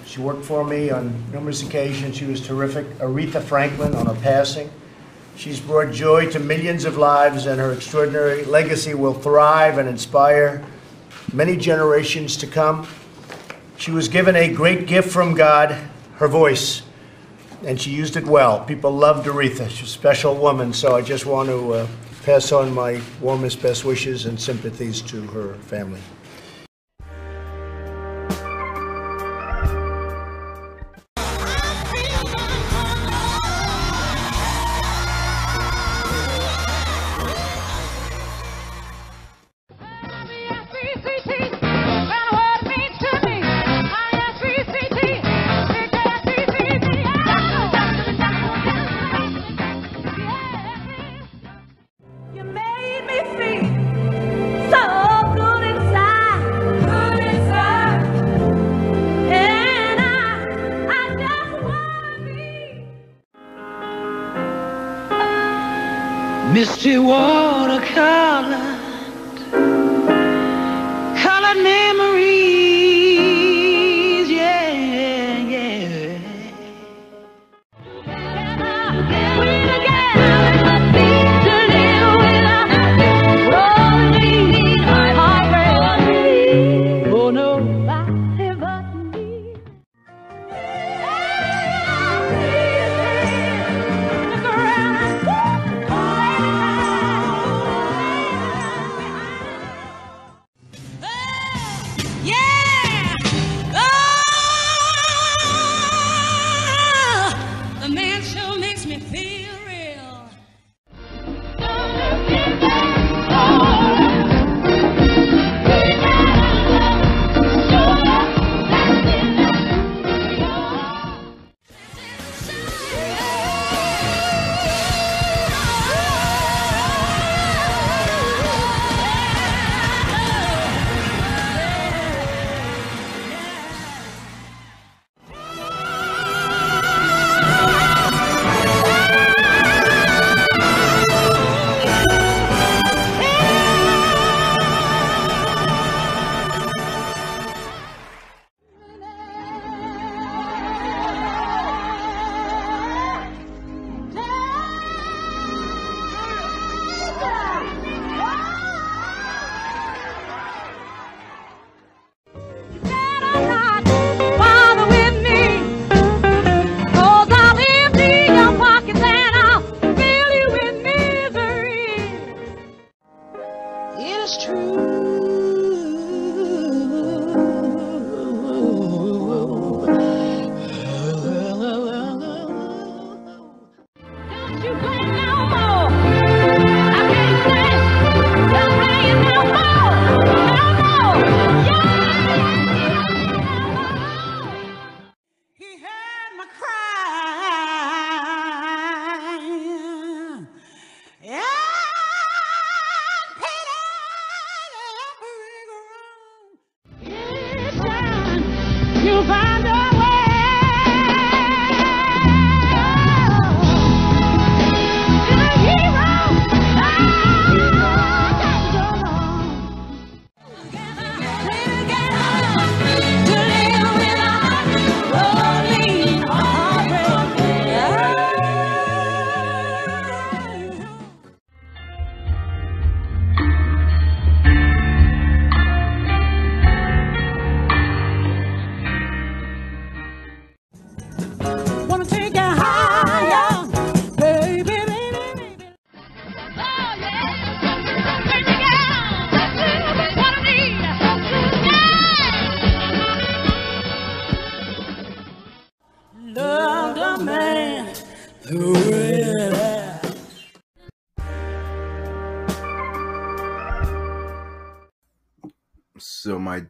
she 0.05 0.21
worked 0.21 0.43
for 0.43 0.63
me 0.63 0.89
on 0.89 1.13
numerous 1.31 1.61
occasions. 1.61 2.17
She 2.17 2.25
was 2.25 2.45
terrific. 2.45 2.87
Aretha 2.97 3.41
Franklin 3.41 3.93
on 3.95 4.07
her 4.07 4.19
passing. 4.21 4.69
She's 5.37 5.59
brought 5.59 5.93
joy 5.93 6.31
to 6.31 6.39
millions 6.39 6.83
of 6.83 6.97
lives, 6.97 7.45
and 7.45 7.59
her 7.61 7.71
extraordinary 7.71 8.43
legacy 8.43 8.95
will 8.95 9.13
thrive 9.13 9.77
and 9.77 9.87
inspire 9.87 10.65
many 11.31 11.55
generations 11.55 12.37
to 12.37 12.47
come. 12.47 12.87
She 13.77 13.91
was 13.91 14.07
given 14.07 14.35
a 14.35 14.51
great 14.51 14.87
gift 14.87 15.11
from 15.11 15.35
God, 15.35 15.77
her 16.15 16.27
voice, 16.27 16.81
and 17.63 17.79
she 17.79 17.91
used 17.91 18.17
it 18.17 18.25
well. 18.25 18.65
People 18.65 18.89
loved 18.89 19.27
Aretha. 19.27 19.69
She's 19.69 19.89
a 19.89 19.91
special 19.91 20.33
woman, 20.33 20.73
so 20.73 20.95
I 20.95 21.03
just 21.03 21.27
want 21.27 21.49
to 21.49 21.71
uh, 21.71 21.87
pass 22.23 22.51
on 22.51 22.73
my 22.73 22.99
warmest 23.21 23.61
best 23.61 23.85
wishes 23.85 24.25
and 24.25 24.41
sympathies 24.41 25.03
to 25.03 25.21
her 25.27 25.53
family. 25.53 26.01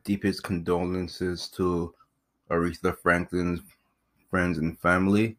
Deepest 0.07 0.41
condolences 0.41 1.49
to 1.49 1.93
Aretha 2.49 2.97
Franklin's 2.97 3.59
friends 4.29 4.57
and 4.57 4.79
family. 4.79 5.35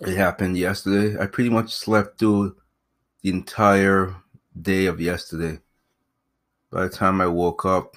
It 0.00 0.16
happened 0.16 0.56
yesterday. 0.56 1.20
I 1.20 1.26
pretty 1.26 1.50
much 1.50 1.74
slept 1.74 2.18
through 2.18 2.56
the 3.20 3.28
entire 3.28 4.16
day 4.60 4.86
of 4.86 5.02
yesterday. 5.02 5.60
By 6.70 6.84
the 6.84 6.88
time 6.88 7.20
I 7.20 7.26
woke 7.26 7.66
up 7.66 7.94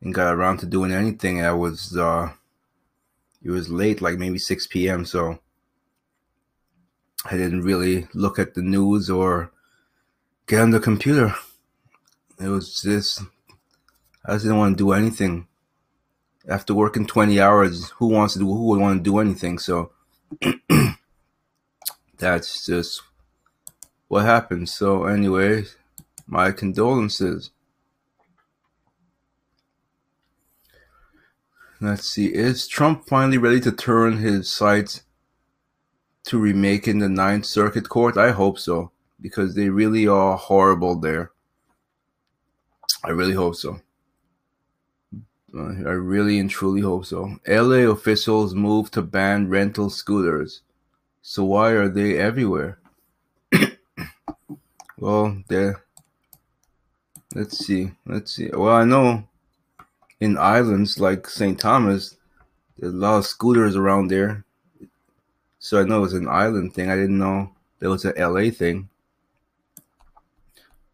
and 0.00 0.14
got 0.14 0.32
around 0.32 0.58
to 0.58 0.66
doing 0.66 0.92
anything, 0.92 1.44
I 1.44 1.52
was 1.52 1.96
uh 1.96 2.32
it 3.42 3.50
was 3.50 3.68
late, 3.68 4.00
like 4.00 4.16
maybe 4.16 4.38
6 4.38 4.68
p.m. 4.68 5.04
So 5.04 5.40
I 7.24 7.36
didn't 7.36 7.62
really 7.62 8.06
look 8.14 8.38
at 8.38 8.54
the 8.54 8.62
news 8.62 9.10
or 9.10 9.50
get 10.46 10.60
on 10.60 10.70
the 10.70 10.78
computer. 10.78 11.34
It 12.40 12.46
was 12.46 12.80
just 12.80 13.22
I 14.24 14.34
just 14.34 14.44
didn't 14.44 14.58
want 14.58 14.78
to 14.78 14.84
do 14.84 14.92
anything. 14.92 15.48
After 16.48 16.74
working 16.74 17.06
20 17.06 17.40
hours, 17.40 17.90
who 17.90 18.08
wants 18.08 18.34
to 18.34 18.40
do 18.40 18.46
who 18.46 18.64
would 18.68 18.80
want 18.80 18.98
to 18.98 19.10
do 19.10 19.18
anything? 19.18 19.58
So 19.58 19.92
that's 22.18 22.66
just 22.66 23.02
what 24.08 24.24
happened. 24.24 24.68
So 24.68 25.04
anyway, 25.04 25.64
my 26.26 26.52
condolences. 26.52 27.50
Let's 31.80 32.08
see. 32.08 32.26
Is 32.26 32.68
Trump 32.68 33.08
finally 33.08 33.38
ready 33.38 33.60
to 33.60 33.72
turn 33.72 34.18
his 34.18 34.50
sights 34.50 35.02
to 36.24 36.38
remaking 36.38 37.00
the 37.00 37.08
Ninth 37.08 37.44
Circuit 37.44 37.88
Court? 37.88 38.16
I 38.16 38.30
hope 38.30 38.58
so, 38.60 38.92
because 39.20 39.56
they 39.56 39.68
really 39.68 40.06
are 40.06 40.36
horrible 40.36 41.00
there. 41.00 41.32
I 43.04 43.10
really 43.10 43.34
hope 43.34 43.56
so. 43.56 43.80
I 45.54 45.92
really 45.92 46.38
and 46.38 46.48
truly 46.48 46.80
hope 46.80 47.04
so. 47.04 47.36
LA 47.46 47.90
officials 47.90 48.54
move 48.54 48.90
to 48.92 49.02
ban 49.02 49.48
rental 49.48 49.90
scooters. 49.90 50.62
So 51.20 51.44
why 51.44 51.70
are 51.70 51.88
they 51.88 52.18
everywhere? 52.18 52.78
well, 54.98 55.36
they're. 55.48 55.84
Let's 57.34 57.58
see. 57.58 57.92
Let's 58.06 58.32
see. 58.32 58.50
Well, 58.52 58.74
I 58.74 58.84
know 58.84 59.28
in 60.20 60.38
islands 60.38 60.98
like 60.98 61.28
St. 61.28 61.58
Thomas, 61.58 62.16
there's 62.78 62.94
a 62.94 62.96
lot 62.96 63.18
of 63.18 63.26
scooters 63.26 63.76
around 63.76 64.08
there. 64.08 64.44
So 65.58 65.80
I 65.80 65.84
know 65.84 65.98
it 65.98 66.00
was 66.00 66.14
an 66.14 66.28
island 66.28 66.74
thing. 66.74 66.90
I 66.90 66.96
didn't 66.96 67.18
know 67.18 67.52
there 67.78 67.90
was 67.90 68.04
an 68.04 68.14
LA 68.16 68.50
thing. 68.50 68.88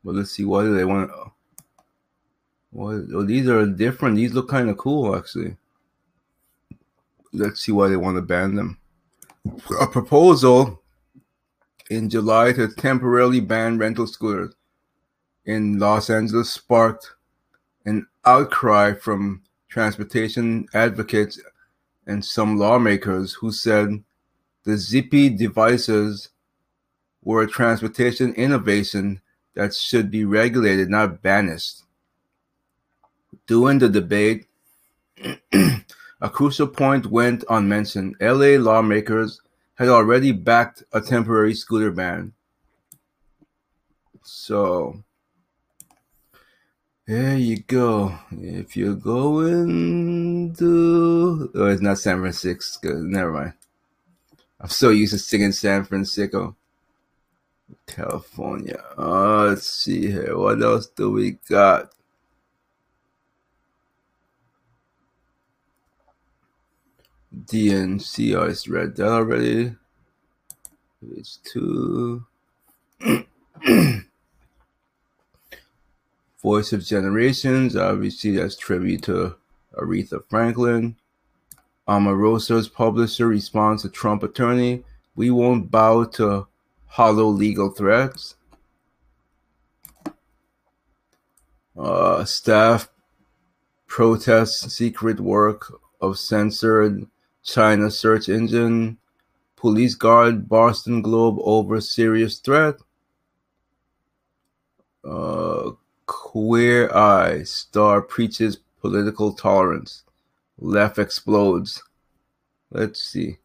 But 0.04 0.14
let's 0.16 0.32
see. 0.32 0.44
What 0.44 0.62
do 0.62 0.76
they 0.76 0.84
want? 0.84 1.10
Well, 2.78 3.04
oh, 3.12 3.24
these 3.24 3.48
are 3.48 3.66
different. 3.66 4.14
These 4.14 4.34
look 4.34 4.48
kind 4.48 4.70
of 4.70 4.76
cool, 4.76 5.16
actually. 5.16 5.56
Let's 7.32 7.60
see 7.60 7.72
why 7.72 7.88
they 7.88 7.96
want 7.96 8.18
to 8.18 8.22
ban 8.22 8.54
them. 8.54 8.78
A 9.80 9.86
proposal 9.88 10.80
in 11.90 12.08
July 12.08 12.52
to 12.52 12.68
temporarily 12.68 13.40
ban 13.40 13.78
rental 13.78 14.06
scooters 14.06 14.54
in 15.44 15.80
Los 15.80 16.08
Angeles 16.08 16.50
sparked 16.50 17.14
an 17.84 18.06
outcry 18.24 18.94
from 18.94 19.42
transportation 19.68 20.68
advocates 20.72 21.40
and 22.06 22.24
some 22.24 22.58
lawmakers 22.58 23.32
who 23.32 23.50
said 23.50 24.04
the 24.62 24.76
zippy 24.76 25.28
devices 25.28 26.28
were 27.24 27.42
a 27.42 27.48
transportation 27.48 28.32
innovation 28.34 29.20
that 29.54 29.74
should 29.74 30.12
be 30.12 30.24
regulated, 30.24 30.88
not 30.88 31.20
banished. 31.22 31.82
During 33.48 33.78
the 33.78 33.88
debate, 33.88 34.46
a 36.20 36.30
crucial 36.30 36.68
point 36.68 37.06
went 37.06 37.44
unmentioned. 37.48 38.16
LA 38.20 38.60
lawmakers 38.60 39.40
had 39.74 39.88
already 39.88 40.32
backed 40.32 40.82
a 40.92 41.00
temporary 41.00 41.54
scooter 41.54 41.90
ban. 41.90 42.34
So, 44.22 45.02
there 47.06 47.38
you 47.38 47.60
go. 47.60 48.18
If 48.32 48.76
you're 48.76 48.94
going 48.94 50.54
to. 50.56 51.50
Oh, 51.54 51.66
it's 51.68 51.80
not 51.80 51.98
San 51.98 52.20
Francisco. 52.20 52.98
Never 52.98 53.32
mind. 53.32 53.54
I'm 54.60 54.68
so 54.68 54.90
used 54.90 55.14
to 55.14 55.18
singing 55.18 55.52
San 55.52 55.84
Francisco. 55.84 56.54
California. 57.86 58.82
Oh, 58.98 59.46
let's 59.48 59.70
see 59.70 60.10
here. 60.10 60.36
What 60.36 60.62
else 60.62 60.88
do 60.88 61.12
we 61.12 61.38
got? 61.48 61.92
DNC, 67.34 68.40
I 68.40 68.48
just 68.48 68.68
read 68.68 68.96
that 68.96 69.08
already. 69.08 69.74
Page 71.00 71.38
two. 71.44 72.24
Voice 76.42 76.72
of 76.72 76.84
Generations, 76.84 77.76
obviously 77.76 78.36
that's 78.36 78.56
tribute 78.56 79.02
to 79.02 79.36
Aretha 79.74 80.24
Franklin. 80.28 80.96
Omarosa's 81.88 82.68
publisher 82.68 83.26
responds 83.26 83.82
to 83.82 83.88
Trump 83.88 84.22
attorney, 84.22 84.84
we 85.16 85.30
won't 85.30 85.70
bow 85.70 86.04
to 86.04 86.46
hollow 86.86 87.26
legal 87.26 87.70
threats. 87.70 88.36
Uh, 91.76 92.24
staff 92.24 92.88
protests 93.86 94.72
secret 94.72 95.18
work 95.18 95.72
of 96.00 96.18
censored 96.18 97.06
China 97.48 97.90
search 97.90 98.28
engine. 98.28 98.98
Police 99.56 99.94
guard 99.94 100.48
Boston 100.50 101.00
Globe 101.00 101.38
over 101.40 101.80
serious 101.80 102.38
threat. 102.38 102.74
Uh, 105.02 105.70
queer 106.04 106.94
Eye 106.94 107.42
star 107.44 108.02
preaches 108.02 108.58
political 108.82 109.32
tolerance. 109.32 110.04
Left 110.58 110.98
explodes. 110.98 111.82
Let's 112.70 113.02
see. 113.02 113.38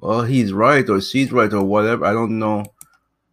Well, 0.00 0.24
he's 0.24 0.52
right 0.52 0.88
or 0.88 1.00
she's 1.00 1.30
right 1.30 1.52
or 1.52 1.62
whatever. 1.62 2.06
I 2.06 2.12
don't 2.12 2.40
know 2.40 2.64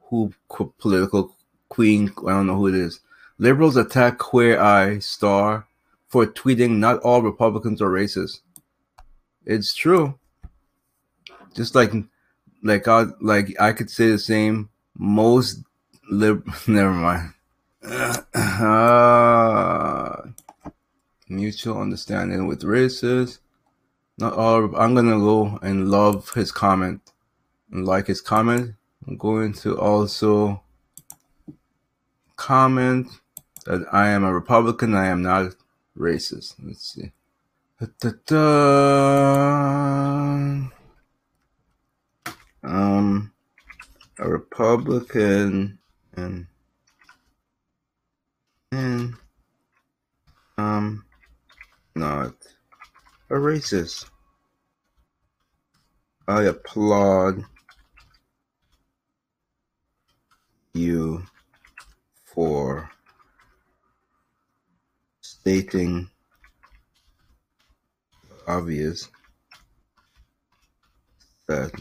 who 0.10 0.32
qu- 0.50 0.74
political 0.78 1.36
queen. 1.70 2.14
I 2.28 2.32
don't 2.32 2.48
know 2.48 2.58
who 2.58 2.68
it 2.68 2.76
is. 2.76 3.00
Liberals 3.40 3.76
attack 3.76 4.20
Queer 4.20 4.60
Eye 4.62 5.00
star 5.00 5.66
for 6.10 6.28
tweeting 6.28 6.78
not 6.78 7.00
all 7.00 7.24
Republicans 7.24 7.82
are 7.82 7.90
racist. 7.90 8.42
It's 9.46 9.76
true. 9.76 10.18
Just 11.54 11.76
like 11.76 11.94
like 12.64 12.88
I 12.88 13.06
like 13.22 13.56
I 13.60 13.72
could 13.74 13.90
say 13.90 14.10
the 14.10 14.20
same. 14.20 14.70
Most 14.98 15.64
lib 16.10 16.48
never 16.68 16.92
mind. 16.92 17.32
Uh, 18.34 20.18
mutual 21.30 21.80
understanding 21.80 22.48
with 22.48 22.64
races. 22.64 23.40
Not 24.18 24.34
all. 24.34 24.76
I'm 24.76 24.96
gonna 24.96 25.20
go 25.20 25.60
and 25.62 25.90
love 25.90 26.32
his 26.34 26.52
comment 26.52 27.02
and 27.72 27.86
like 27.86 28.08
his 28.08 28.22
comment. 28.22 28.76
I'm 29.08 29.18
going 29.18 29.54
to 29.54 29.80
also 29.80 30.64
comment 32.36 33.08
that 33.66 33.86
I 33.92 34.10
am 34.10 34.24
a 34.24 34.34
Republican. 34.34 34.96
I 34.96 35.08
am 35.08 35.22
not 35.22 35.56
racist. 35.98 36.56
Let's 36.64 36.94
see. 36.94 37.12
Um, 42.64 43.34
a 44.18 44.30
Republican 44.30 45.78
and 46.16 46.48
and 48.72 49.16
um 50.58 51.04
not 51.96 52.34
a 53.30 53.34
racist. 53.34 54.10
I 56.30 56.44
applaud 56.44 57.44
you 60.74 61.26
for 62.24 62.90
stating 65.20 66.10
obvious 68.48 69.10
that 71.48 71.72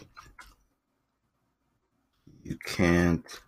you 2.43 2.57
can't 2.65 3.41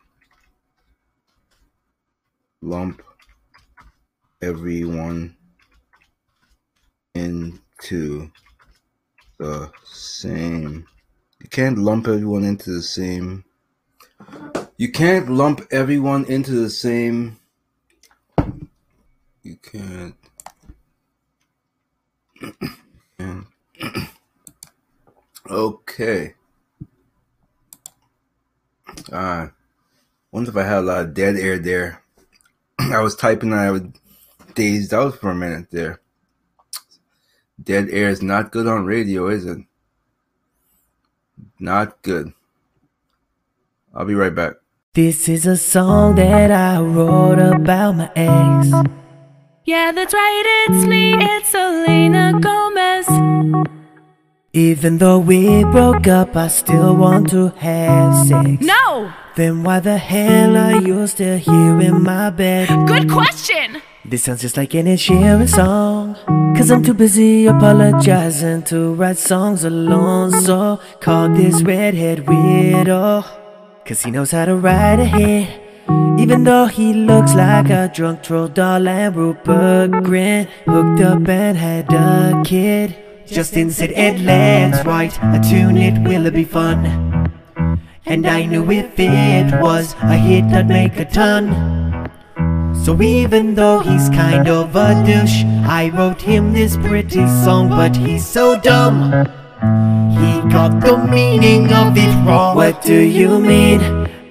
lump 2.62 3.02
everyone 4.42 5.36
into 7.14 8.30
the 9.38 9.70
same 9.84 10.86
you 11.40 11.48
can't 11.48 11.78
lump 11.78 12.08
everyone 12.08 12.44
into 12.44 12.70
the 12.70 12.82
same 12.82 13.44
you 14.76 14.90
can't 14.90 15.28
lump 15.30 15.60
everyone 15.70 16.24
into 16.26 16.52
the 16.52 16.70
same 16.70 17.38
You 19.46 19.56
can't. 19.62 20.16
okay. 25.50 26.34
Uh, 29.12 29.48
wonder 30.30 30.50
if 30.50 30.56
I 30.56 30.62
had 30.62 30.78
a 30.78 30.82
lot 30.82 31.04
of 31.04 31.14
dead 31.14 31.36
air 31.36 31.58
there. 31.58 32.02
I 32.78 33.00
was 33.00 33.14
typing 33.14 33.52
and 33.52 33.60
I 33.60 33.70
was 33.70 33.82
dazed 34.54 34.92
out 34.92 35.20
for 35.20 35.30
a 35.30 35.34
minute 35.34 35.70
there. 35.70 36.00
Dead 37.62 37.88
air 37.90 38.08
is 38.08 38.22
not 38.22 38.52
good 38.52 38.66
on 38.66 38.84
radio, 38.84 39.28
is 39.28 39.46
it? 39.46 39.58
Not 41.58 42.02
good. 42.02 42.32
I'll 43.94 44.04
be 44.04 44.14
right 44.14 44.34
back. 44.34 44.54
This 44.92 45.28
is 45.28 45.46
a 45.46 45.56
song 45.56 46.16
that 46.16 46.50
I 46.50 46.80
wrote 46.80 47.38
about 47.38 47.96
my 47.96 48.10
ex. 48.14 49.05
Yeah, 49.66 49.90
that's 49.90 50.14
right, 50.14 50.66
it's 50.68 50.86
me, 50.86 51.12
it's 51.18 51.48
Selena 51.48 52.38
Gomez. 52.38 53.08
Even 54.52 54.98
though 54.98 55.18
we 55.18 55.64
broke 55.64 56.06
up, 56.06 56.36
I 56.36 56.46
still 56.46 56.94
want 56.94 57.30
to 57.30 57.48
have 57.58 58.28
sex. 58.28 58.62
No! 58.62 59.12
Then 59.34 59.64
why 59.64 59.80
the 59.80 59.98
hell 59.98 60.56
are 60.56 60.80
you 60.80 61.04
still 61.08 61.36
here 61.36 61.80
in 61.80 62.04
my 62.04 62.30
bed? 62.30 62.68
Good 62.86 63.10
question! 63.10 63.82
This 64.04 64.22
sounds 64.22 64.42
just 64.42 64.56
like 64.56 64.72
an 64.74 64.86
Ed 64.86 64.98
Sheeran 64.98 65.48
song. 65.48 66.14
Cause 66.56 66.70
I'm 66.70 66.84
too 66.84 66.94
busy 66.94 67.46
apologizing 67.46 68.62
to 68.70 68.94
write 68.94 69.18
songs 69.18 69.64
alone. 69.64 70.30
So 70.30 70.78
call 71.00 71.28
this 71.30 71.60
redhead 71.62 72.24
weirdo. 72.24 73.24
Cause 73.84 74.02
he 74.04 74.12
knows 74.12 74.30
how 74.30 74.44
to 74.44 74.54
write 74.54 75.00
a 75.00 75.04
hit. 75.06 75.65
Even 76.18 76.44
though 76.44 76.66
he 76.66 76.92
looks 76.92 77.34
like 77.34 77.70
a 77.70 77.90
drunk 77.94 78.22
troll 78.22 78.48
doll 78.48 78.88
and 78.88 79.14
Rupert 79.14 79.90
Grint 80.02 80.48
hooked 80.64 81.00
up 81.00 81.28
and 81.28 81.56
had 81.56 81.92
a 81.92 82.42
kid. 82.44 82.96
Justin 83.26 83.70
said, 83.70 83.92
Ed, 83.92 84.20
let's 84.20 84.84
write 84.86 85.16
a 85.18 85.40
tune, 85.48 85.76
it 85.76 85.98
will 86.02 86.26
it 86.26 86.34
be 86.34 86.44
fun. 86.44 87.30
And 88.04 88.26
I 88.26 88.46
knew 88.46 88.70
if 88.70 88.98
it 88.98 89.60
was 89.60 89.94
a 90.02 90.16
hit, 90.16 90.44
I'd 90.52 90.68
make 90.68 90.96
a 90.98 91.04
ton. 91.04 92.10
So 92.84 93.00
even 93.02 93.54
though 93.54 93.80
he's 93.80 94.08
kind 94.10 94.48
of 94.48 94.74
a 94.76 95.02
douche, 95.04 95.44
I 95.66 95.90
wrote 95.94 96.22
him 96.22 96.52
this 96.52 96.76
pretty 96.76 97.26
song, 97.44 97.68
but 97.68 97.96
he's 97.96 98.24
so 98.24 98.58
dumb. 98.60 99.10
He 100.18 100.48
got 100.50 100.80
the 100.80 100.96
meaning 101.10 101.72
of 101.72 101.96
it 101.96 102.26
wrong. 102.26 102.56
What 102.56 102.82
do 102.82 102.94
you 102.94 103.38
mean? 103.40 103.80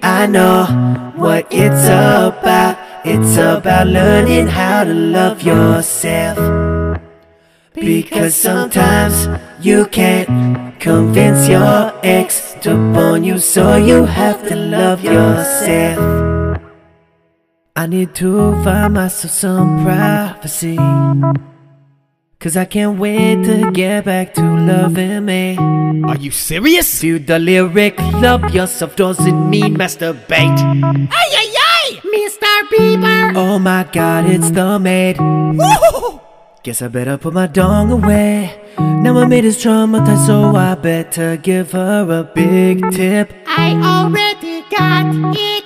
I 0.02 0.26
know 0.26 1.05
what 1.16 1.46
it's 1.50 1.84
about. 1.86 2.78
It's 3.04 3.36
about 3.36 3.86
learning 3.86 4.48
how 4.48 4.84
to 4.84 4.92
love 4.92 5.42
yourself. 5.42 6.38
Because 7.74 8.34
sometimes 8.34 9.28
you 9.60 9.86
can't 9.86 10.80
convince 10.80 11.48
your 11.48 11.92
ex 12.02 12.54
to 12.62 12.74
bone 12.92 13.22
you, 13.22 13.38
so 13.38 13.76
you 13.76 14.04
have 14.04 14.46
to 14.48 14.56
love 14.56 15.04
yourself. 15.04 16.60
I 17.76 17.86
need 17.86 18.14
to 18.16 18.52
find 18.64 18.94
myself 18.94 19.32
some 19.32 19.84
privacy. 19.84 20.78
Cause 22.46 22.56
I 22.56 22.64
can't 22.64 22.96
wait 22.96 23.42
to 23.42 23.72
get 23.72 24.04
back 24.04 24.32
to 24.34 24.40
loving 24.40 25.24
me. 25.24 25.58
Are 26.06 26.14
you 26.14 26.30
serious? 26.30 27.00
Dude, 27.00 27.26
the 27.26 27.40
lyric 27.40 27.98
love 28.22 28.54
yourself 28.54 28.94
doesn't 28.94 29.50
mean 29.50 29.74
masturbate. 29.74 30.54
Ay, 31.10 31.30
ay, 31.42 31.50
ay! 31.58 32.00
Mr. 32.06 32.46
Bieber! 32.70 33.34
Oh 33.34 33.58
my 33.58 33.82
god, 33.90 34.30
it's 34.30 34.52
the 34.52 34.78
maid. 34.78 35.18
Woo! 35.18 36.20
Guess 36.62 36.82
I 36.82 36.86
better 36.86 37.18
put 37.18 37.34
my 37.34 37.48
dong 37.48 37.90
away. 37.90 38.54
Now 38.78 39.14
my 39.14 39.26
maid 39.26 39.44
is 39.44 39.58
traumatized, 39.58 40.26
so 40.26 40.54
I 40.54 40.76
better 40.76 41.36
give 41.36 41.72
her 41.72 42.06
a 42.08 42.22
big 42.22 42.92
tip. 42.92 43.34
I 43.48 43.74
already 43.74 44.62
got 44.70 45.34
it. 45.34 45.65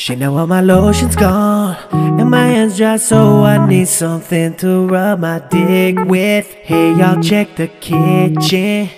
She 0.00 0.16
know 0.16 0.38
all 0.38 0.46
my 0.46 0.62
lotion's 0.62 1.14
gone 1.14 1.76
And 1.92 2.30
my 2.30 2.46
hands 2.46 2.78
dry 2.78 2.96
so 2.96 3.44
I 3.44 3.66
need 3.66 3.86
something 3.86 4.56
to 4.56 4.86
rub 4.86 5.20
my 5.20 5.40
dick 5.50 5.94
with 6.06 6.46
Hey 6.64 6.94
y'all 6.94 7.22
check 7.22 7.54
the 7.56 7.68
kitchen 7.68 8.88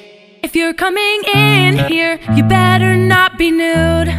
If 0.45 0.55
you're 0.55 0.73
coming 0.73 1.23
in 1.35 1.91
here, 1.91 2.21
you 2.37 2.45
better 2.45 2.95
not 2.95 3.37
be 3.37 3.51
nude. 3.51 4.11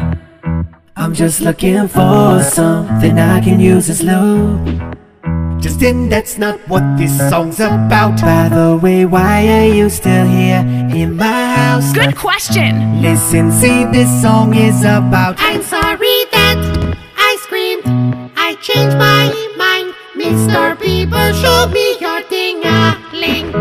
I'm 0.98 1.14
just 1.14 1.40
looking 1.40 1.88
for 1.88 2.44
something 2.44 3.18
I 3.18 3.40
can 3.40 3.62
use 3.62 3.90
as 3.90 4.04
lube 4.04 4.94
Justin, 5.64 6.10
that's 6.10 6.38
not 6.38 6.60
what 6.68 6.84
this 6.98 7.18
song's 7.30 7.62
about. 7.62 8.20
By 8.20 8.50
the 8.50 8.78
way, 8.84 9.06
why 9.06 9.48
are 9.48 9.74
you 9.74 9.90
still 9.90 10.28
here 10.28 10.60
in 10.94 11.16
my 11.16 11.56
house? 11.56 11.94
Good 11.94 12.18
question! 12.18 13.02
Listen, 13.02 13.50
see, 13.50 13.86
this 13.86 14.10
song 14.22 14.54
is 14.54 14.82
about 14.82 15.36
I'm 15.40 15.64
sorry 15.64 16.13
that 16.36 16.60
I 17.18 17.38
screamed. 17.42 17.86
I 18.36 18.56
changed 18.56 18.98
my 18.98 19.32
mind. 19.58 19.94
Mr. 20.16 20.78
Bieber, 20.78 21.34
show 21.42 21.68
me 21.74 21.98
your 22.00 22.22
ding-a-ling. 22.30 23.52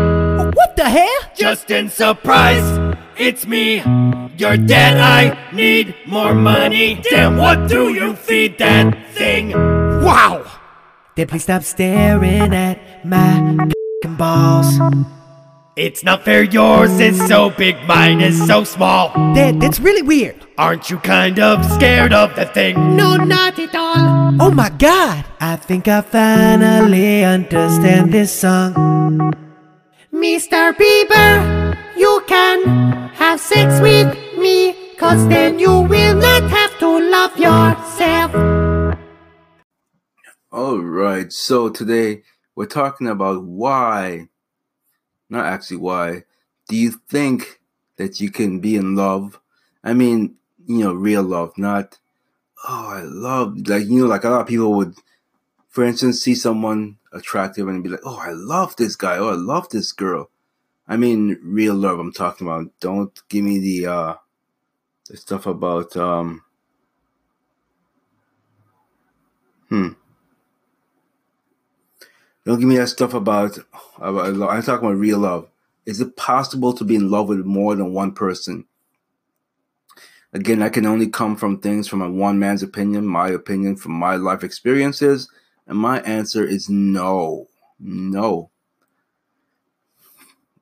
What 0.53 0.75
the 0.75 0.87
hell? 0.87 1.21
Justin, 1.35 1.89
surprise! 1.89 2.95
It's 3.17 3.45
me. 3.45 3.81
You're 4.37 4.57
dead. 4.57 4.97
I 4.97 5.51
need 5.51 5.95
more 6.07 6.33
money. 6.33 7.01
Damn, 7.09 7.37
what 7.37 7.67
do 7.67 7.93
you 7.93 8.15
feed 8.15 8.57
that 8.59 8.93
thing? 9.13 9.51
Wow! 9.51 10.45
Then 11.15 11.27
please 11.27 11.43
stop 11.43 11.63
staring 11.63 12.53
at 12.53 13.05
my 13.05 13.69
balls 14.17 14.79
It's 15.75 16.03
not 16.03 16.23
fair, 16.23 16.43
yours 16.43 16.99
is 16.99 17.17
so 17.27 17.49
big, 17.49 17.75
mine 17.87 18.21
is 18.21 18.45
so 18.45 18.63
small. 18.63 19.09
Dad, 19.33 19.59
that's 19.59 19.79
really 19.79 20.03
weird 20.03 20.35
Aren't 20.55 20.91
you 20.91 20.99
kind 20.99 21.39
of 21.39 21.65
scared 21.65 22.13
of 22.13 22.35
the 22.35 22.45
thing? 22.45 22.95
No, 22.95 23.15
not 23.15 23.57
at 23.57 23.73
all. 23.73 24.37
Oh 24.39 24.51
my 24.51 24.69
god! 24.69 25.25
I 25.39 25.55
think 25.55 25.87
I 25.87 26.01
finally 26.01 27.23
understand 27.25 28.13
this 28.13 28.31
song 28.31 29.33
Mr. 30.13 30.73
Bieber, 30.77 31.75
you 31.97 32.23
can 32.27 33.09
have 33.15 33.39
sex 33.39 33.81
with 33.81 34.15
me, 34.37 34.75
cause 34.99 35.27
then 35.27 35.57
you 35.57 35.81
will 35.81 36.15
not 36.15 36.43
have 36.51 36.77
to 36.77 36.87
love 37.09 37.35
yourself. 37.35 38.29
All 40.51 40.77
right. 40.77 41.33
So 41.33 41.69
today 41.69 42.21
we're 42.55 42.67
talking 42.67 43.07
about 43.07 43.43
why, 43.43 44.29
not 45.33 45.47
actually 45.47 45.77
why, 45.77 46.23
do 46.69 46.77
you 46.77 46.91
think 47.09 47.59
that 47.97 48.21
you 48.21 48.29
can 48.31 48.59
be 48.59 48.75
in 48.75 48.95
love? 48.95 49.39
I 49.83 49.93
mean, 49.93 50.35
you 50.65 50.83
know, 50.83 50.93
real 50.93 51.23
love, 51.23 51.57
not, 51.57 51.97
oh, 52.67 52.87
I 52.87 53.01
love, 53.01 53.67
like, 53.67 53.85
you 53.87 54.01
know, 54.01 54.05
like 54.05 54.23
a 54.23 54.29
lot 54.29 54.41
of 54.41 54.47
people 54.47 54.73
would, 54.73 54.95
for 55.69 55.83
instance, 55.83 56.21
see 56.21 56.35
someone 56.35 56.97
attractive 57.11 57.67
and 57.67 57.83
be 57.83 57.89
like, 57.89 58.05
oh, 58.05 58.19
I 58.21 58.31
love 58.31 58.75
this 58.75 58.95
guy. 58.95 59.17
Oh, 59.17 59.29
I 59.29 59.35
love 59.35 59.69
this 59.69 59.91
girl. 59.91 60.29
I 60.87 60.97
mean, 60.97 61.39
real 61.41 61.73
love 61.73 61.97
I'm 61.99 62.13
talking 62.13 62.45
about. 62.47 62.71
Don't 62.79 63.19
give 63.27 63.43
me 63.43 63.59
the, 63.59 63.87
uh, 63.87 64.15
the 65.09 65.17
stuff 65.17 65.47
about, 65.47 65.97
um, 65.97 66.43
hmm. 69.69 69.89
Don't 72.45 72.59
give 72.59 72.67
me 72.67 72.77
that 72.77 72.89
stuff 72.89 73.13
about, 73.13 73.57
about 73.97 74.33
love. 74.33 74.49
I'm 74.49 74.61
talking 74.63 74.87
about 74.87 74.97
real 74.97 75.19
love. 75.19 75.49
Is 75.85 76.01
it 76.01 76.17
possible 76.17 76.73
to 76.73 76.83
be 76.83 76.95
in 76.95 77.09
love 77.09 77.29
with 77.29 77.45
more 77.45 77.75
than 77.75 77.93
one 77.93 78.13
person? 78.13 78.65
Again, 80.33 80.61
I 80.61 80.69
can 80.69 80.85
only 80.85 81.07
come 81.07 81.35
from 81.35 81.59
things 81.59 81.87
from 81.87 82.01
a 82.01 82.09
one 82.09 82.39
man's 82.39 82.63
opinion, 82.63 83.05
my 83.05 83.29
opinion 83.29 83.75
from 83.75 83.93
my 83.93 84.15
life 84.15 84.43
experiences, 84.43 85.29
and 85.67 85.77
my 85.77 86.01
answer 86.01 86.45
is 86.45 86.69
no. 86.69 87.47
No. 87.79 88.49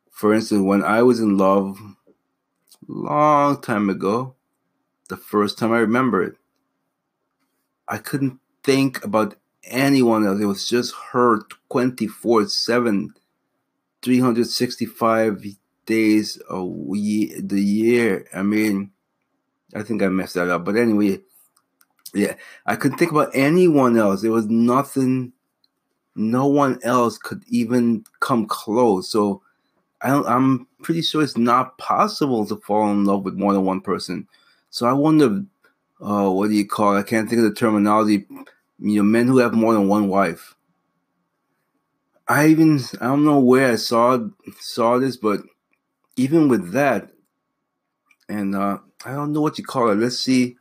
For 0.09 0.33
instance, 0.33 0.61
when 0.61 0.83
I 0.83 1.01
was 1.03 1.19
in 1.19 1.37
love 1.37 1.79
long 2.87 3.61
time 3.61 3.89
ago, 3.89 4.35
the 5.07 5.17
first 5.17 5.57
time 5.57 5.71
I 5.71 5.79
remember 5.79 6.21
it, 6.21 6.35
I 7.87 7.97
couldn't 7.97 8.39
think 8.63 9.03
about 9.03 9.35
anyone 9.63 10.25
else. 10.25 10.39
It 10.39 10.45
was 10.45 10.67
just 10.67 10.93
her 11.11 11.41
24 11.69 12.47
7, 12.47 13.13
365 14.01 15.45
days 15.85 16.41
a 16.49 16.63
week, 16.63 17.33
the 17.41 17.61
year. 17.61 18.27
I 18.33 18.43
mean, 18.43 18.91
I 19.75 19.83
think 19.83 20.01
I 20.03 20.07
messed 20.07 20.35
that 20.35 20.49
up. 20.49 20.65
But 20.65 20.77
anyway, 20.77 21.19
yeah, 22.13 22.35
I 22.65 22.75
couldn't 22.75 22.97
think 22.97 23.11
about 23.11 23.31
anyone 23.33 23.97
else. 23.97 24.21
There 24.21 24.31
was 24.31 24.47
nothing, 24.47 25.33
no 26.15 26.47
one 26.47 26.79
else 26.83 27.17
could 27.17 27.43
even 27.47 28.05
come 28.19 28.45
close. 28.45 29.09
So 29.09 29.41
I 30.01 30.11
I'm 30.13 30.67
pretty 30.81 31.01
sure 31.01 31.21
it's 31.21 31.37
not 31.37 31.77
possible 31.77 32.45
to 32.47 32.57
fall 32.57 32.89
in 32.91 33.05
love 33.05 33.23
with 33.23 33.35
more 33.35 33.53
than 33.53 33.65
one 33.65 33.81
person. 33.81 34.27
So 34.69 34.87
I 34.87 34.93
wonder, 34.93 35.43
uh, 36.01 36.29
what 36.29 36.49
do 36.49 36.55
you 36.55 36.67
call 36.67 36.95
it? 36.95 36.99
I 36.99 37.03
can't 37.03 37.29
think 37.29 37.39
of 37.39 37.49
the 37.49 37.53
terminology 37.53 38.25
you 38.81 38.97
know, 38.97 39.03
men 39.03 39.27
who 39.27 39.37
have 39.37 39.53
more 39.53 39.73
than 39.73 39.87
one 39.87 40.09
wife. 40.09 40.55
I 42.27 42.47
even 42.47 42.79
I 42.99 43.05
don't 43.05 43.25
know 43.25 43.39
where 43.39 43.71
I 43.71 43.75
saw 43.75 44.19
saw 44.59 44.97
this, 44.97 45.17
but 45.17 45.41
even 46.15 46.47
with 46.47 46.71
that, 46.71 47.11
and 48.27 48.55
uh, 48.55 48.79
I 49.05 49.13
don't 49.13 49.33
know 49.33 49.41
what 49.41 49.57
you 49.57 49.63
call 49.63 49.89
it. 49.89 49.95
Let's 49.95 50.19
see, 50.19 50.57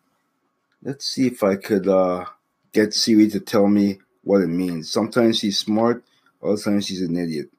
let's 0.83 1.07
see 1.07 1.27
if 1.27 1.43
I 1.43 1.57
could 1.57 1.89
uh, 1.89 2.27
get 2.73 2.93
Siri 2.93 3.29
to 3.31 3.41
tell 3.41 3.69
me 3.69 4.01
what 4.23 4.43
it 4.43 4.49
means. 4.49 4.91
Sometimes 4.91 5.39
she's 5.39 5.59
smart, 5.59 6.05
other 6.43 6.57
times 6.57 6.87
she's 6.87 7.03
an 7.03 7.17
idiot. 7.17 7.51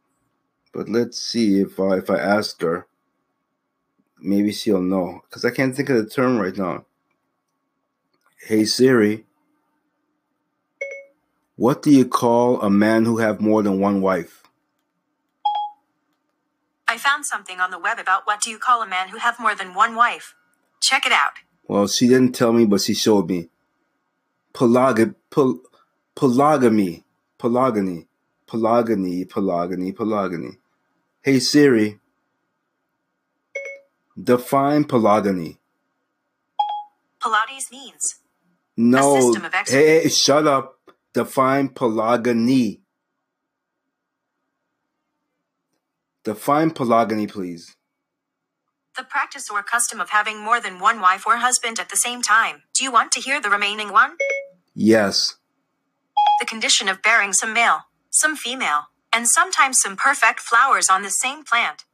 But 0.73 0.89
let's 0.89 1.19
see 1.19 1.59
if 1.59 1.79
I 1.79 1.97
if 1.97 2.09
I 2.09 2.17
ask 2.17 2.61
her, 2.61 2.87
maybe 4.19 4.51
she'll 4.51 4.81
know 4.81 5.21
because 5.27 5.43
I 5.43 5.51
can't 5.51 5.75
think 5.75 5.89
of 5.89 5.97
the 5.97 6.09
term 6.09 6.37
right 6.37 6.55
now. 6.55 6.85
Hey 8.45 8.65
Siri, 8.65 9.25
what 11.61 11.83
do 11.83 11.91
you 11.91 12.05
call 12.05 12.59
a 12.61 12.71
man 12.71 13.05
who 13.05 13.17
have 13.17 13.39
more 13.39 13.61
than 13.61 13.79
one 13.79 14.01
wife? 14.01 14.41
I 16.87 16.97
found 16.97 17.23
something 17.23 17.59
on 17.59 17.69
the 17.69 17.77
web 17.77 17.99
about 17.99 18.25
what 18.25 18.41
do 18.41 18.49
you 18.49 18.57
call 18.57 18.81
a 18.81 18.87
man 18.87 19.09
who 19.09 19.17
have 19.19 19.39
more 19.39 19.53
than 19.53 19.75
one 19.75 19.93
wife. 19.95 20.33
Check 20.81 21.05
it 21.05 21.11
out. 21.11 21.33
Well, 21.67 21.87
she 21.87 22.07
didn't 22.07 22.33
tell 22.33 22.51
me, 22.51 22.65
but 22.65 22.81
she 22.81 22.95
showed 22.95 23.29
me. 23.29 23.49
Polygamy, 24.53 25.13
pol- 25.29 25.61
polygamy, 26.15 27.03
polygamy, 27.37 28.07
polygamy, 28.47 29.25
polygamy, 29.25 29.91
polygamy. 29.91 30.57
Hey 31.21 31.39
Siri, 31.39 31.99
define 34.21 34.83
polygamy. 34.85 35.59
Pilates 37.21 37.69
means 37.71 38.15
No, 38.75 39.21
system 39.21 39.45
of 39.45 39.53
exercise. 39.53 39.79
hey, 39.79 40.01
hey, 40.01 40.09
shut 40.09 40.47
up. 40.47 40.80
Define 41.13 41.69
polygamy. 41.69 42.81
Define 46.23 46.71
polygamy, 46.71 47.27
please. 47.27 47.75
the 48.97 49.03
practice 49.03 49.49
or 49.49 49.63
custom 49.63 49.99
of 50.01 50.09
having 50.11 50.43
more 50.43 50.59
than 50.61 50.79
one 50.79 50.99
wife 51.01 51.25
or 51.25 51.37
husband 51.37 51.79
at 51.79 51.89
the 51.89 51.95
same 51.97 52.21
time. 52.21 52.63
Do 52.75 52.83
you 52.83 52.91
want 52.91 53.11
to 53.13 53.21
hear 53.21 53.41
the 53.41 53.49
remaining 53.49 53.91
one? 53.91 54.17
Yes. 54.75 55.37
The 56.41 56.45
condition 56.45 56.89
of 56.89 57.01
bearing 57.01 57.33
some 57.33 57.53
male, 57.53 57.85
some 58.11 58.35
female, 58.35 58.87
and 59.13 59.27
sometimes 59.27 59.77
some 59.81 59.95
perfect 59.95 60.41
flowers 60.41 60.89
on 60.89 61.03
the 61.03 61.09
same 61.09 61.43
plant. 61.43 61.85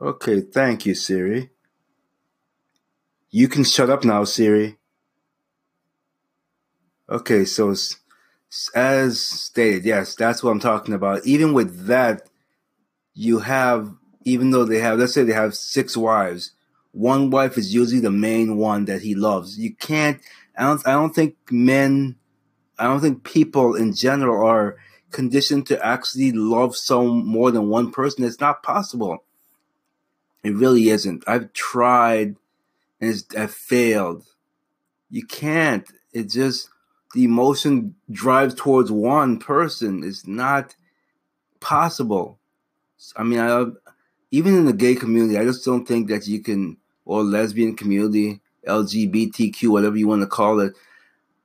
Okay, 0.00 0.40
thank 0.40 0.86
you, 0.86 0.94
Siri. 0.94 1.50
You 3.30 3.48
can 3.48 3.64
shut 3.64 3.90
up 3.90 4.04
now, 4.04 4.24
Siri. 4.24 4.78
Okay, 7.10 7.44
so 7.44 7.74
as 8.74 9.20
stated, 9.20 9.84
yes, 9.84 10.14
that's 10.14 10.42
what 10.42 10.52
I'm 10.52 10.60
talking 10.60 10.94
about. 10.94 11.26
Even 11.26 11.52
with 11.52 11.86
that, 11.86 12.28
you 13.14 13.40
have, 13.40 13.92
even 14.24 14.50
though 14.50 14.64
they 14.64 14.78
have, 14.78 14.98
let's 14.98 15.14
say 15.14 15.24
they 15.24 15.32
have 15.32 15.56
six 15.56 15.96
wives, 15.96 16.52
one 16.92 17.30
wife 17.30 17.58
is 17.58 17.74
usually 17.74 18.00
the 18.00 18.10
main 18.12 18.56
one 18.56 18.84
that 18.84 19.02
he 19.02 19.14
loves. 19.14 19.58
You 19.58 19.74
can't, 19.74 20.20
I 20.56 20.64
don't, 20.64 20.86
I 20.86 20.92
don't 20.92 21.14
think 21.14 21.36
men, 21.50 22.16
I 22.78 22.84
don't 22.84 23.00
think 23.00 23.24
people 23.24 23.74
in 23.74 23.92
general 23.92 24.46
are 24.46 24.76
conditioned 25.10 25.66
to 25.66 25.84
actually 25.84 26.30
love 26.30 26.76
some 26.76 27.26
more 27.26 27.50
than 27.50 27.68
one 27.68 27.90
person. 27.90 28.24
It's 28.24 28.40
not 28.40 28.62
possible. 28.62 29.24
It 30.44 30.54
really 30.54 30.88
isn't. 30.90 31.24
I've 31.26 31.52
tried 31.52 32.36
and 33.00 33.22
I've 33.36 33.52
failed. 33.52 34.24
You 35.10 35.26
can't. 35.26 35.90
It 36.12 36.30
just 36.30 36.70
the 37.14 37.24
emotion 37.24 37.94
drives 38.10 38.54
towards 38.54 38.90
one 38.90 39.38
person. 39.38 40.04
It's 40.04 40.26
not 40.26 40.74
possible. 41.60 42.38
I 43.16 43.22
mean, 43.22 43.40
I 43.40 43.66
even 44.30 44.54
in 44.54 44.66
the 44.66 44.72
gay 44.72 44.94
community, 44.94 45.38
I 45.38 45.44
just 45.44 45.64
don't 45.64 45.86
think 45.86 46.08
that 46.08 46.26
you 46.26 46.40
can, 46.40 46.76
or 47.04 47.22
lesbian 47.22 47.74
community, 47.74 48.40
LGBTQ, 48.66 49.68
whatever 49.68 49.96
you 49.96 50.06
want 50.06 50.22
to 50.22 50.28
call 50.28 50.60
it. 50.60 50.74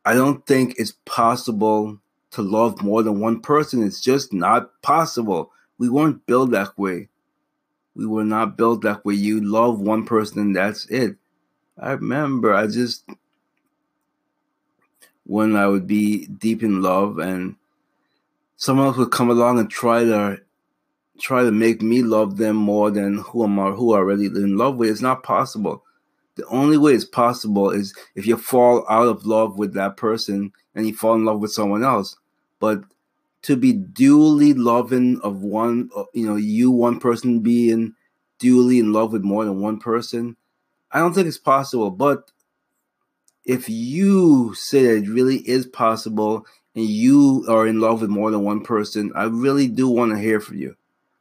I 0.06 0.14
don't 0.14 0.46
think 0.46 0.76
it's 0.78 0.94
possible 1.06 2.00
to 2.32 2.42
love 2.42 2.82
more 2.82 3.02
than 3.02 3.20
one 3.20 3.42
person. 3.42 3.84
It's 3.84 4.02
just 4.02 4.34
not 4.34 4.82
possible. 4.82 5.52
We 5.78 5.90
weren't 5.90 6.26
built 6.28 6.52
that 6.52 6.78
way. 6.78 7.10
We 7.96 8.06
were 8.06 8.26
not 8.26 8.58
built 8.58 8.84
that 8.84 9.04
way. 9.06 9.16
You 9.16 9.42
love 9.42 9.80
one 9.80 10.06
person 10.06 10.40
and 10.40 10.56
that's 10.56 10.86
it. 10.88 11.16
I 11.78 11.92
remember 11.92 12.54
I 12.54 12.68
just 12.68 13.10
when 15.26 15.56
I 15.56 15.68
would 15.68 15.88
be 15.88 16.28
deep 16.28 16.64
in 16.64 16.82
love 16.82 17.18
and 17.20 17.56
someone 18.58 18.88
else 18.88 18.98
would 18.98 19.12
come 19.12 19.30
along 19.30 19.60
and 19.60 19.70
try 19.70 20.04
to 20.04 20.40
try 21.20 21.44
to 21.44 21.52
make 21.52 21.82
me 21.82 22.02
love 22.02 22.38
them 22.38 22.56
more 22.56 22.92
than 22.92 23.20
who 23.20 23.44
am 23.44 23.60
I 23.60 23.72
who 23.72 23.94
I 23.94 23.98
already 23.98 24.26
in 24.26 24.58
love 24.58 24.78
with. 24.78 24.90
It's 24.90 25.02
not 25.02 25.24
possible. 25.24 25.84
The 26.36 26.46
only 26.48 26.78
way 26.78 26.94
it's 26.94 27.06
possible 27.06 27.70
is 27.70 27.96
if 28.16 28.28
you 28.28 28.38
fall 28.38 28.86
out 28.90 29.08
of 29.08 29.26
love 29.26 29.58
with 29.58 29.74
that 29.74 29.96
person 29.96 30.52
and 30.74 30.86
you 30.86 30.94
fall 30.94 31.16
in 31.16 31.26
love 31.26 31.40
with 31.40 31.52
someone 31.52 31.84
else. 31.84 32.18
But 32.60 32.84
to 33.44 33.56
be 33.56 33.74
duly 33.74 34.54
loving 34.54 35.20
of 35.22 35.42
one, 35.42 35.90
uh, 35.96 36.04
you 36.14 36.26
know, 36.26 36.36
you 36.36 36.72
one 36.72 37.00
person 37.00 37.40
being 37.40 37.94
duly 38.40 38.80
in 38.80 38.92
love 38.92 39.14
with 39.14 39.24
more 39.24 39.46
than 39.46 39.62
one 39.62 39.80
person, 39.80 40.36
I 40.92 41.00
don't 41.00 41.14
think 41.14 41.28
it's 41.28 41.38
possible. 41.38 41.90
But 41.90 42.32
if 43.46 43.70
you 43.70 44.54
say 44.56 44.84
that 44.84 45.04
it 45.04 45.10
really 45.10 45.38
is 45.48 45.66
possible 45.68 46.46
and 46.76 46.86
you 46.86 47.46
are 47.48 47.68
in 47.68 47.80
love 47.80 48.02
with 48.02 48.10
more 48.10 48.32
than 48.32 48.44
one 48.44 48.62
person, 48.62 49.12
I 49.16 49.26
really 49.26 49.68
do 49.68 49.88
want 49.88 50.12
to 50.12 50.20
hear 50.20 50.40
from 50.40 50.58
you. 50.58 50.76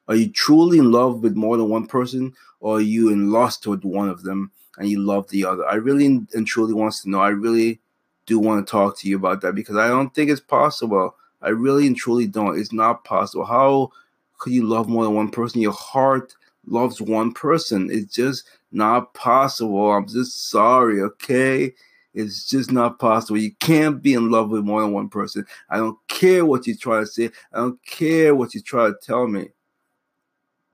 Are 0.09 0.17
you 0.17 0.31
truly 0.31 0.79
in 0.79 0.91
love 0.91 1.23
with 1.23 1.37
more 1.37 1.57
than 1.57 1.69
one 1.69 1.87
person, 1.87 2.35
or 2.61 2.79
are 2.79 2.83
you 2.83 3.11
in 3.11 3.31
lust 3.31 3.67
with 3.67 3.85
one 3.85 4.09
of 4.09 4.23
them 4.23 4.51
and 4.77 4.89
you 4.89 5.01
love 5.01 5.29
the 5.29 5.45
other? 5.45 5.67
I 5.67 5.75
really 5.77 6.07
and 6.07 6.47
truly 6.47 6.75
wants 6.75 7.03
to 7.03 7.11
know. 7.11 7.21
I 7.21 7.29
really 7.29 7.81
do 8.27 8.39
want 8.39 8.67
to 8.67 8.71
talk 8.71 8.99
to 8.99 9.09
you 9.09 9.17
about 9.17 9.41
that 9.43 9.55
because 9.55 9.77
I 9.77 9.89
don't 9.89 10.15
think 10.15 10.31
it's 10.31 10.41
possible. 10.41 11.15
I 11.43 11.51
really 11.51 11.87
and 11.87 11.97
truly 11.97 12.27
don't. 12.27 12.59
It's 12.59 12.73
not 12.73 13.05
possible. 13.05 13.45
How 13.45 13.93
could 14.39 14.53
you 14.53 14.67
love 14.67 14.89
more 14.89 15.05
than 15.05 15.15
one 15.15 15.31
person? 15.31 15.61
Your 15.61 15.73
heart 15.73 16.35
loves 16.67 17.01
one 17.01 17.33
person. 17.33 17.91
It's 17.91 18.15
just 18.15 18.45
not 18.73 19.15
possible. 19.15 19.93
I'm 19.93 20.09
just 20.09 20.51
sorry, 20.51 21.01
okay? 21.03 21.75
It's 22.15 22.49
just 22.49 22.71
not 22.71 22.99
possible. 23.01 23.39
You 23.39 23.53
can't 23.59 24.01
be 24.01 24.15
in 24.15 24.31
love 24.31 24.51
with 24.51 24.65
more 24.65 24.81
than 24.81 24.93
one 24.93 25.09
person. 25.09 25.45
I 25.69 25.79
don't 25.79 25.99
care 26.07 26.47
what 26.47 26.67
you 26.67 26.77
try 26.77 27.01
to 27.01 27.07
say. 27.07 27.31
I 27.53 27.59
don't 27.59 27.85
care 27.85 28.35
what 28.35 28.55
you 28.55 28.61
try 28.61 28.87
to 28.87 28.95
tell 29.03 29.27
me. 29.27 29.49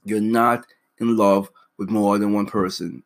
You're 0.04 0.20
not 0.20 0.66
in 0.98 1.16
love 1.16 1.50
with 1.78 1.88
more 1.88 2.18
than 2.18 2.34
one 2.34 2.46
person. 2.46 3.02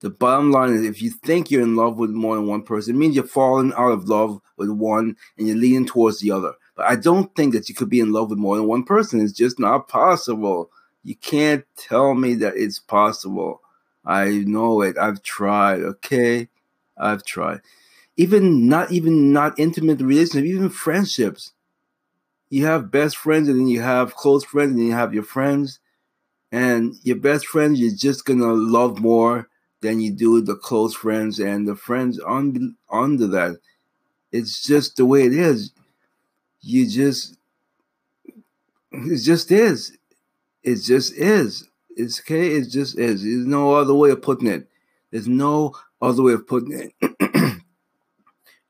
The 0.00 0.08
bottom 0.08 0.50
line 0.50 0.72
is 0.72 0.84
if 0.84 1.02
you 1.02 1.10
think 1.10 1.50
you're 1.50 1.60
in 1.60 1.76
love 1.76 1.98
with 1.98 2.10
more 2.10 2.36
than 2.36 2.46
one 2.46 2.62
person, 2.62 2.94
it 2.94 2.98
means 2.98 3.14
you're 3.14 3.24
falling 3.26 3.74
out 3.74 3.92
of 3.92 4.08
love 4.08 4.40
with 4.56 4.70
one 4.70 5.14
and 5.36 5.46
you're 5.46 5.56
leaning 5.56 5.86
towards 5.86 6.20
the 6.20 6.30
other. 6.30 6.54
But 6.74 6.86
I 6.86 6.96
don't 6.96 7.34
think 7.36 7.52
that 7.52 7.68
you 7.68 7.74
could 7.74 7.90
be 7.90 8.00
in 8.00 8.10
love 8.10 8.30
with 8.30 8.38
more 8.38 8.56
than 8.56 8.66
one 8.66 8.84
person. 8.84 9.20
It's 9.20 9.34
just 9.34 9.58
not 9.58 9.88
possible. 9.88 10.70
You 11.04 11.16
can't 11.16 11.64
tell 11.76 12.14
me 12.14 12.34
that 12.36 12.56
it's 12.56 12.78
possible. 12.78 13.60
I 14.06 14.44
know 14.46 14.80
it. 14.80 14.96
I've 14.96 15.22
tried, 15.22 15.80
okay? 15.80 16.48
I've 17.00 17.24
tried. 17.24 17.60
Even 18.16 18.68
not 18.68 18.92
even 18.92 19.32
not 19.32 19.58
intimate 19.58 20.00
relationships, 20.00 20.46
even 20.46 20.68
friendships. 20.68 21.52
You 22.50 22.66
have 22.66 22.90
best 22.90 23.16
friends 23.16 23.48
and 23.48 23.60
then 23.60 23.68
you 23.68 23.80
have 23.80 24.16
close 24.16 24.44
friends 24.44 24.72
and 24.72 24.80
then 24.80 24.86
you 24.86 24.92
have 24.92 25.14
your 25.14 25.22
friends. 25.22 25.78
And 26.52 26.94
your 27.02 27.16
best 27.16 27.46
friends 27.46 27.80
you're 27.80 27.94
just 27.94 28.24
gonna 28.24 28.52
love 28.52 29.00
more 29.00 29.48
than 29.80 30.00
you 30.00 30.10
do 30.10 30.40
the 30.40 30.56
close 30.56 30.94
friends 30.94 31.38
and 31.38 31.66
the 31.66 31.76
friends 31.76 32.18
on 32.18 32.76
under 32.90 33.26
that. 33.28 33.56
It's 34.32 34.62
just 34.62 34.96
the 34.96 35.06
way 35.06 35.24
it 35.24 35.32
is. 35.32 35.72
You 36.60 36.88
just 36.88 37.36
it 38.92 39.22
just 39.22 39.50
is. 39.50 39.96
It 40.62 40.76
just 40.76 41.14
is. 41.14 41.68
It's 41.96 42.20
okay. 42.20 42.48
It 42.48 42.68
just 42.68 42.98
is. 42.98 43.22
There's 43.22 43.46
no 43.46 43.74
other 43.74 43.94
way 43.94 44.10
of 44.10 44.22
putting 44.22 44.48
it. 44.48 44.68
There's 45.10 45.28
no 45.28 45.74
other 46.00 46.22
way 46.22 46.32
of 46.32 46.46
putting 46.46 46.92
it. 47.00 47.14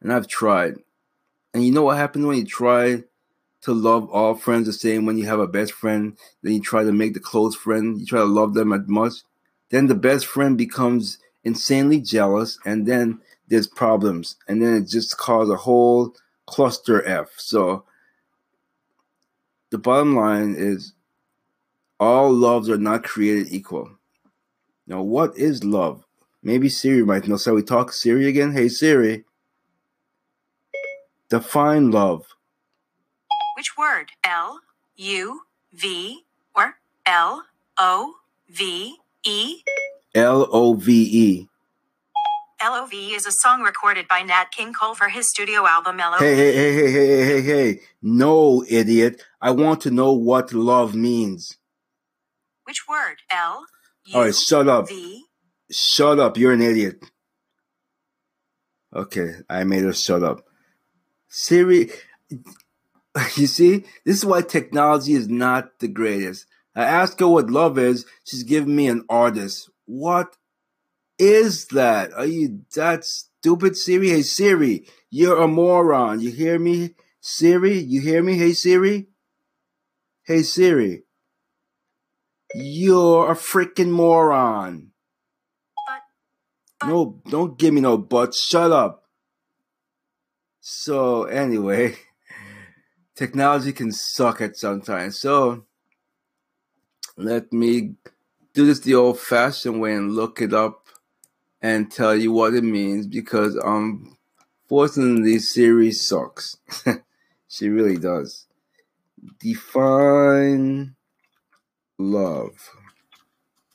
and 0.00 0.12
I've 0.12 0.28
tried. 0.28 0.76
And 1.54 1.64
you 1.64 1.72
know 1.72 1.82
what 1.82 1.96
happens 1.96 2.24
when 2.26 2.38
you 2.38 2.44
try 2.44 3.02
to 3.62 3.72
love 3.74 4.08
all 4.10 4.34
friends 4.34 4.66
the 4.66 4.72
same 4.72 5.04
when 5.04 5.18
you 5.18 5.26
have 5.26 5.40
a 5.40 5.46
best 5.46 5.72
friend, 5.72 6.16
then 6.42 6.52
you 6.54 6.60
try 6.60 6.82
to 6.82 6.92
make 6.92 7.14
the 7.14 7.20
close 7.20 7.54
friend, 7.54 8.00
you 8.00 8.06
try 8.06 8.20
to 8.20 8.24
love 8.24 8.54
them 8.54 8.72
as 8.72 8.86
much, 8.86 9.14
then 9.70 9.86
the 9.86 9.94
best 9.94 10.26
friend 10.26 10.56
becomes 10.56 11.18
insanely 11.44 12.00
jealous 12.00 12.58
and 12.64 12.86
then 12.86 13.20
there's 13.48 13.66
problems 13.66 14.36
and 14.48 14.62
then 14.62 14.74
it 14.74 14.88
just 14.88 15.16
causes 15.18 15.52
a 15.52 15.56
whole 15.56 16.14
cluster 16.46 17.06
F. 17.06 17.28
So 17.36 17.84
the 19.70 19.78
bottom 19.78 20.16
line 20.16 20.54
is 20.56 20.94
all 21.98 22.32
loves 22.32 22.70
are 22.70 22.78
not 22.78 23.04
created 23.04 23.52
equal. 23.52 23.90
Now, 24.86 25.02
what 25.02 25.36
is 25.36 25.62
love? 25.62 26.04
Maybe 26.42 26.68
Siri 26.68 27.04
might 27.04 27.28
know. 27.28 27.36
So 27.36 27.54
we 27.54 27.62
talk 27.62 27.92
Siri 27.92 28.26
again. 28.26 28.52
Hey 28.52 28.68
Siri, 28.68 29.24
define 31.28 31.90
love. 31.90 32.26
Which 33.56 33.76
word? 33.76 34.12
L 34.24 34.60
U 34.96 35.42
V 35.72 36.24
or 36.54 36.76
L 37.04 37.44
O 37.78 38.14
V 38.48 38.96
E? 39.24 39.62
L 40.14 40.48
O 40.50 40.74
V 40.74 40.92
E. 40.92 41.48
L 42.62 42.74
O 42.74 42.86
V 42.86 43.14
is 43.14 43.26
a 43.26 43.32
song 43.32 43.62
recorded 43.62 44.08
by 44.08 44.22
Nat 44.22 44.46
King 44.50 44.72
Cole 44.72 44.94
for 44.94 45.08
his 45.08 45.28
studio 45.28 45.66
album 45.66 45.98
LOV. 45.98 46.20
Hey, 46.20 46.36
hey, 46.36 46.52
hey, 46.54 46.72
hey, 46.74 46.90
hey, 46.90 47.06
hey, 47.06 47.24
hey, 47.24 47.42
hey. 47.42 47.80
No, 48.02 48.64
idiot. 48.68 49.22
I 49.40 49.50
want 49.50 49.82
to 49.82 49.90
know 49.90 50.12
what 50.12 50.52
love 50.52 50.94
means. 50.94 51.58
Which 52.64 52.88
word? 52.88 53.16
L 53.30 53.66
All 54.14 54.22
right, 54.22 54.34
shut 54.34 54.68
up. 54.68 54.88
V. 54.88 55.24
Shut 55.70 56.18
up. 56.18 56.36
You're 56.36 56.52
an 56.52 56.62
idiot. 56.62 57.04
Okay, 58.94 59.34
I 59.48 59.64
made 59.64 59.84
her 59.84 59.92
shut 59.92 60.24
up. 60.24 60.44
Siri, 61.28 61.90
you 63.36 63.46
see, 63.46 63.84
this 64.04 64.16
is 64.16 64.24
why 64.24 64.42
technology 64.42 65.12
is 65.12 65.28
not 65.28 65.78
the 65.78 65.86
greatest. 65.86 66.46
I 66.74 66.84
asked 66.84 67.20
her 67.20 67.28
what 67.28 67.50
love 67.50 67.78
is. 67.78 68.04
She's 68.24 68.42
giving 68.42 68.74
me 68.74 68.88
an 68.88 69.04
artist. 69.08 69.70
What 69.86 70.36
is 71.18 71.66
that? 71.66 72.12
Are 72.14 72.26
you 72.26 72.62
that 72.74 73.04
stupid, 73.04 73.76
Siri? 73.76 74.10
Hey, 74.10 74.22
Siri, 74.22 74.86
you're 75.08 75.40
a 75.40 75.46
moron. 75.46 76.20
You 76.20 76.30
hear 76.30 76.58
me? 76.58 76.94
Siri, 77.20 77.78
you 77.78 78.00
hear 78.00 78.22
me? 78.22 78.38
Hey, 78.38 78.54
Siri? 78.54 79.06
Hey, 80.24 80.42
Siri. 80.42 81.04
You're 82.54 83.30
a 83.30 83.34
freaking 83.34 83.90
moron. 83.90 84.89
No, 86.84 87.20
don't 87.28 87.58
give 87.58 87.74
me 87.74 87.80
no 87.80 87.98
but. 87.98 88.34
Shut 88.34 88.72
up. 88.72 89.04
So, 90.60 91.24
anyway, 91.24 91.96
technology 93.14 93.72
can 93.72 93.92
suck 93.92 94.40
at 94.40 94.56
sometimes. 94.56 95.18
So, 95.18 95.64
let 97.16 97.52
me 97.52 97.94
do 98.54 98.66
this 98.66 98.80
the 98.80 98.94
old 98.94 99.18
fashioned 99.18 99.80
way 99.80 99.94
and 99.94 100.12
look 100.12 100.40
it 100.40 100.52
up 100.52 100.86
and 101.62 101.90
tell 101.90 102.16
you 102.16 102.32
what 102.32 102.54
it 102.54 102.64
means 102.64 103.06
because 103.06 103.58
um 103.62 104.16
fortunately 104.68 105.38
Siri 105.38 105.92
sucks. 105.92 106.56
she 107.48 107.68
really 107.68 107.98
does. 107.98 108.46
Define 109.38 110.94
love. 111.98 112.70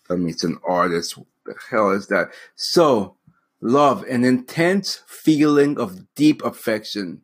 That 0.10 0.18
means 0.18 0.44
an 0.44 0.58
artist. 0.68 1.18
The 1.46 1.56
hell 1.70 1.92
is 1.92 2.08
that? 2.08 2.30
So 2.56 3.18
love, 3.62 4.04
an 4.04 4.24
intense 4.24 5.02
feeling 5.08 5.80
of 5.80 6.14
deep 6.16 6.44
affection. 6.44 7.22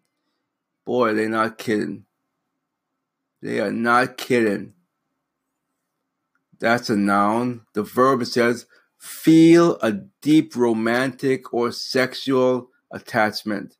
Boy, 0.85 1.13
they're 1.13 1.29
not 1.29 1.57
kidding. 1.57 2.05
They 3.41 3.59
are 3.59 3.71
not 3.71 4.17
kidding. 4.17 4.73
That's 6.59 6.89
a 6.89 6.95
noun. 6.95 7.61
The 7.73 7.83
verb 7.83 8.25
says 8.25 8.67
feel 8.97 9.79
a 9.81 9.93
deep 10.21 10.55
romantic 10.55 11.53
or 11.53 11.71
sexual 11.71 12.69
attachment. 12.91 13.77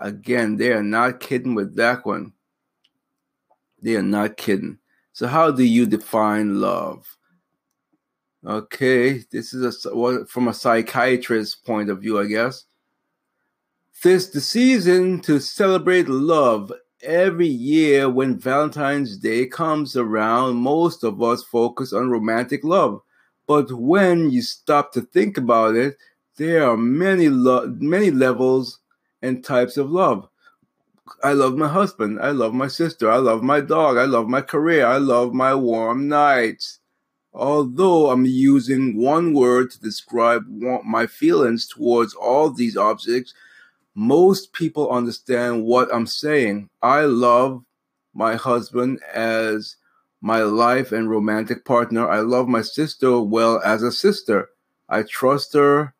Again, 0.00 0.56
they 0.56 0.72
are 0.72 0.82
not 0.82 1.20
kidding 1.20 1.54
with 1.54 1.76
that 1.76 2.06
one. 2.06 2.32
They 3.82 3.96
are 3.96 4.02
not 4.02 4.38
kidding. 4.38 4.78
So, 5.12 5.26
how 5.26 5.50
do 5.50 5.64
you 5.64 5.84
define 5.84 6.60
love? 6.60 7.18
Okay, 8.44 9.22
this 9.30 9.54
is 9.54 9.86
a 9.86 10.26
from 10.26 10.48
a 10.48 10.54
psychiatrist's 10.54 11.54
point 11.54 11.88
of 11.88 12.00
view, 12.00 12.18
I 12.18 12.26
guess. 12.26 12.64
This 14.02 14.30
the 14.30 14.40
season 14.40 15.20
to 15.20 15.38
celebrate 15.38 16.08
love. 16.08 16.72
Every 17.04 17.46
year 17.46 18.10
when 18.10 18.38
Valentine's 18.38 19.16
Day 19.16 19.46
comes 19.46 19.96
around, 19.96 20.56
most 20.56 21.04
of 21.04 21.22
us 21.22 21.42
focus 21.44 21.92
on 21.92 22.10
romantic 22.10 22.64
love. 22.64 23.00
But 23.46 23.70
when 23.72 24.30
you 24.30 24.42
stop 24.42 24.92
to 24.92 25.02
think 25.02 25.38
about 25.38 25.76
it, 25.76 25.96
there 26.36 26.68
are 26.68 26.76
many 26.76 27.28
lo- 27.28 27.72
many 27.78 28.10
levels 28.10 28.80
and 29.22 29.44
types 29.44 29.76
of 29.76 29.90
love. 29.90 30.28
I 31.22 31.32
love 31.32 31.56
my 31.56 31.68
husband. 31.68 32.18
I 32.20 32.30
love 32.30 32.54
my 32.54 32.68
sister. 32.68 33.08
I 33.08 33.18
love 33.18 33.44
my 33.44 33.60
dog. 33.60 33.98
I 33.98 34.04
love 34.04 34.28
my 34.28 34.40
career. 34.40 34.86
I 34.86 34.96
love 34.96 35.32
my 35.32 35.54
warm 35.54 36.08
nights. 36.08 36.80
Although 37.34 38.10
I'm 38.10 38.26
using 38.26 38.96
one 38.96 39.32
word 39.32 39.70
to 39.70 39.80
describe 39.80 40.44
my 40.84 41.06
feelings 41.06 41.66
towards 41.66 42.14
all 42.14 42.50
these 42.50 42.76
objects, 42.76 43.32
most 43.94 44.52
people 44.52 44.90
understand 44.90 45.64
what 45.64 45.92
I'm 45.94 46.06
saying. 46.06 46.68
I 46.82 47.02
love 47.02 47.64
my 48.14 48.34
husband 48.34 49.00
as 49.14 49.76
my 50.20 50.42
life 50.42 50.92
and 50.92 51.10
romantic 51.10 51.64
partner. 51.64 52.08
I 52.08 52.20
love 52.20 52.48
my 52.48 52.62
sister 52.62 53.20
well 53.20 53.60
as 53.64 53.82
a 53.82 53.92
sister. 53.92 54.50
I 54.88 55.02
trust 55.02 55.54
her 55.54 55.94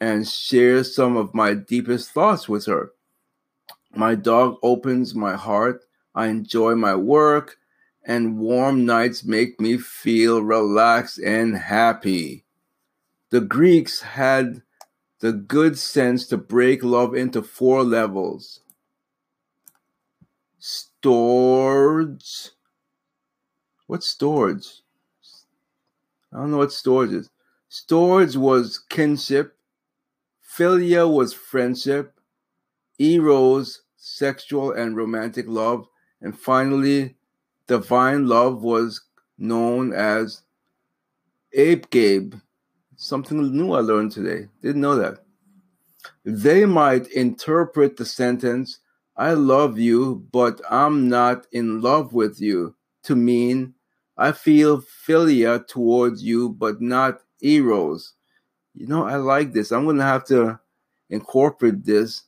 and 0.00 0.26
share 0.26 0.84
some 0.84 1.16
of 1.16 1.34
my 1.34 1.54
deepest 1.54 2.10
thoughts 2.10 2.48
with 2.48 2.66
her. 2.66 2.92
My 3.94 4.14
dog 4.14 4.56
opens 4.62 5.14
my 5.14 5.36
heart. 5.36 5.84
I 6.14 6.26
enjoy 6.26 6.74
my 6.74 6.94
work, 6.94 7.58
and 8.06 8.38
warm 8.38 8.86
nights 8.86 9.24
make 9.24 9.60
me 9.60 9.76
feel 9.76 10.40
relaxed 10.40 11.18
and 11.18 11.56
happy. 11.56 12.44
The 13.30 13.40
Greeks 13.40 14.00
had 14.00 14.62
the 15.18 15.32
good 15.32 15.76
sense 15.76 16.26
to 16.28 16.36
break 16.36 16.84
love 16.84 17.14
into 17.14 17.42
four 17.42 17.82
levels 17.82 18.60
storage. 21.06 22.50
What's 23.86 24.08
storage? 24.08 24.82
I 26.32 26.38
don't 26.38 26.50
know 26.50 26.58
what 26.58 26.72
storage 26.72 27.12
is. 27.12 27.30
Storage 27.68 28.36
was 28.36 28.80
kinship, 28.88 29.56
philia 30.42 31.12
was 31.12 31.32
friendship, 31.32 32.18
eros, 32.98 33.82
sexual 33.96 34.72
and 34.72 34.96
romantic 34.96 35.46
love, 35.48 35.86
and 36.20 36.38
finally, 36.38 37.15
divine 37.66 38.26
love 38.26 38.62
was 38.62 39.02
known 39.38 39.92
as 39.92 40.42
agape. 41.54 42.34
Something 42.96 43.56
new 43.56 43.72
I 43.72 43.80
learned 43.80 44.12
today. 44.12 44.48
Didn't 44.62 44.80
know 44.80 44.96
that. 44.96 45.18
They 46.24 46.64
might 46.64 47.08
interpret 47.08 47.96
the 47.96 48.04
sentence, 48.04 48.78
I 49.16 49.32
love 49.32 49.78
you, 49.78 50.26
but 50.30 50.60
I'm 50.70 51.08
not 51.08 51.46
in 51.52 51.80
love 51.80 52.12
with 52.12 52.40
you, 52.40 52.74
to 53.04 53.16
mean 53.16 53.74
I 54.16 54.32
feel 54.32 54.82
philia 54.82 55.66
towards 55.66 56.22
you, 56.22 56.50
but 56.50 56.80
not 56.80 57.20
eros. 57.40 58.12
You 58.74 58.86
know, 58.86 59.04
I 59.04 59.16
like 59.16 59.52
this. 59.52 59.72
I'm 59.72 59.84
going 59.84 59.96
to 59.96 60.02
have 60.02 60.24
to 60.26 60.60
incorporate 61.10 61.84
this 61.84 62.24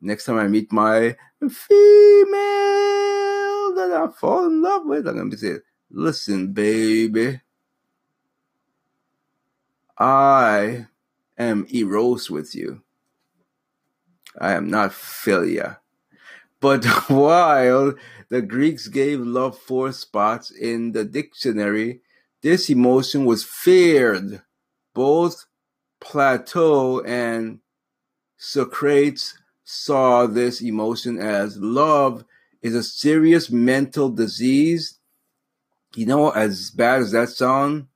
next 0.00 0.24
time 0.24 0.38
I 0.38 0.46
meet 0.46 0.72
my 0.72 1.16
female 1.48 2.59
that 3.90 4.00
I 4.02 4.08
fall 4.08 4.46
in 4.46 4.62
love 4.62 4.86
with. 4.86 5.06
I'm 5.06 5.16
going 5.16 5.30
to 5.30 5.38
say, 5.38 5.56
listen, 5.90 6.52
baby. 6.52 7.40
I 9.98 10.86
am 11.36 11.66
eros 11.70 12.30
with 12.30 12.54
you. 12.54 12.82
I 14.40 14.52
am 14.52 14.70
not 14.70 14.92
philia. 14.92 15.78
But 16.60 16.84
while 17.08 17.94
the 18.28 18.42
Greeks 18.42 18.88
gave 18.88 19.20
love 19.20 19.58
four 19.58 19.92
spots 19.92 20.50
in 20.50 20.92
the 20.92 21.04
dictionary, 21.04 22.00
this 22.42 22.70
emotion 22.70 23.24
was 23.24 23.44
feared. 23.44 24.42
Both 24.94 25.46
Plato 26.00 27.00
and 27.02 27.60
Socrates 28.36 29.36
saw 29.64 30.26
this 30.26 30.62
emotion 30.62 31.18
as 31.18 31.58
love 31.58 32.24
is 32.62 32.74
a 32.74 32.82
serious 32.82 33.50
mental 33.50 34.10
disease. 34.10 34.98
You 35.94 36.06
know, 36.06 36.30
as 36.30 36.70
bad 36.70 37.00
as 37.00 37.12
that 37.12 37.30
sounds, 37.30 37.86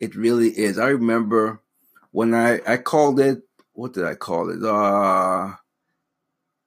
it 0.00 0.14
really 0.14 0.48
is. 0.50 0.78
I 0.78 0.88
remember 0.88 1.62
when 2.10 2.34
I, 2.34 2.60
I 2.66 2.76
called 2.78 3.20
it, 3.20 3.42
what 3.72 3.92
did 3.92 4.04
I 4.04 4.14
call 4.14 4.50
it? 4.50 4.62
Uh, 4.64 5.54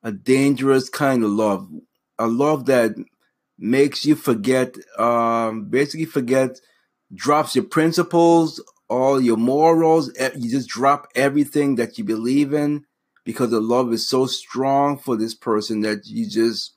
a 0.03 0.11
dangerous 0.11 0.89
kind 0.89 1.23
of 1.23 1.31
love, 1.31 1.69
a 2.17 2.27
love 2.27 2.65
that 2.67 2.95
makes 3.57 4.05
you 4.05 4.15
forget, 4.15 4.75
um, 4.97 5.65
basically 5.65 6.05
forget, 6.05 6.59
drops 7.13 7.55
your 7.55 7.65
principles, 7.65 8.63
all 8.87 9.19
your 9.19 9.37
morals. 9.37 10.11
You 10.35 10.49
just 10.49 10.69
drop 10.69 11.07
everything 11.15 11.75
that 11.75 11.97
you 11.97 12.03
believe 12.03 12.53
in 12.53 12.85
because 13.25 13.51
the 13.51 13.59
love 13.59 13.91
is 13.91 14.07
so 14.07 14.25
strong 14.25 14.97
for 14.97 15.17
this 15.17 15.35
person 15.35 15.81
that 15.81 16.05
you 16.05 16.27
just 16.27 16.75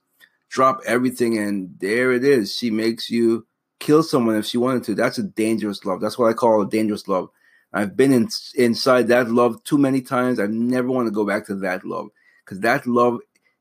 drop 0.52 0.82
everything 0.86 1.38
and 1.38 1.74
there 1.80 2.12
it 2.12 2.22
is. 2.22 2.54
She 2.54 2.70
makes 2.70 3.08
you 3.08 3.46
kill 3.80 4.02
someone 4.02 4.36
if 4.36 4.44
she 4.44 4.58
wanted 4.58 4.84
to. 4.84 4.94
That's 4.94 5.16
a 5.16 5.22
dangerous 5.22 5.84
love. 5.86 6.02
That's 6.02 6.18
what 6.18 6.28
I 6.28 6.34
call 6.34 6.60
a 6.60 6.68
dangerous 6.68 7.08
love. 7.08 7.30
I've 7.72 7.96
been 7.96 8.12
in, 8.12 8.28
inside 8.54 9.08
that 9.08 9.30
love 9.30 9.64
too 9.64 9.78
many 9.78 10.02
times. 10.02 10.38
I 10.38 10.46
never 10.46 10.88
want 10.88 11.06
to 11.06 11.10
go 11.10 11.24
back 11.24 11.46
to 11.46 11.54
that 11.56 11.86
love 11.86 12.08
because 12.44 12.60
that 12.60 12.86
love 12.86 13.20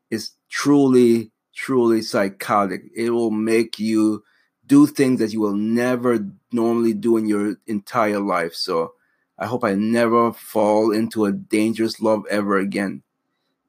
is 0.10 0.32
truly, 0.50 1.32
truly 1.56 2.02
psychotic. 2.02 2.84
It 2.94 3.12
will 3.12 3.32
make 3.32 3.80
you 3.80 4.26
do 4.66 4.86
things 4.86 5.22
that 5.22 5.32
you 5.32 5.40
will 5.40 5.56
never 5.56 6.28
normally 6.52 6.94
do 6.94 7.16
in 7.16 7.26
your 7.26 7.56
entire 7.68 8.20
life. 8.20 8.54
So 8.54 8.96
I 9.40 9.46
hope 9.46 9.64
I 9.64 9.76
never 9.76 10.34
fall 10.34 10.92
into 10.92 11.24
a 11.24 11.32
dangerous 11.32 12.02
love 12.02 12.26
ever 12.30 12.58
again. 12.58 13.04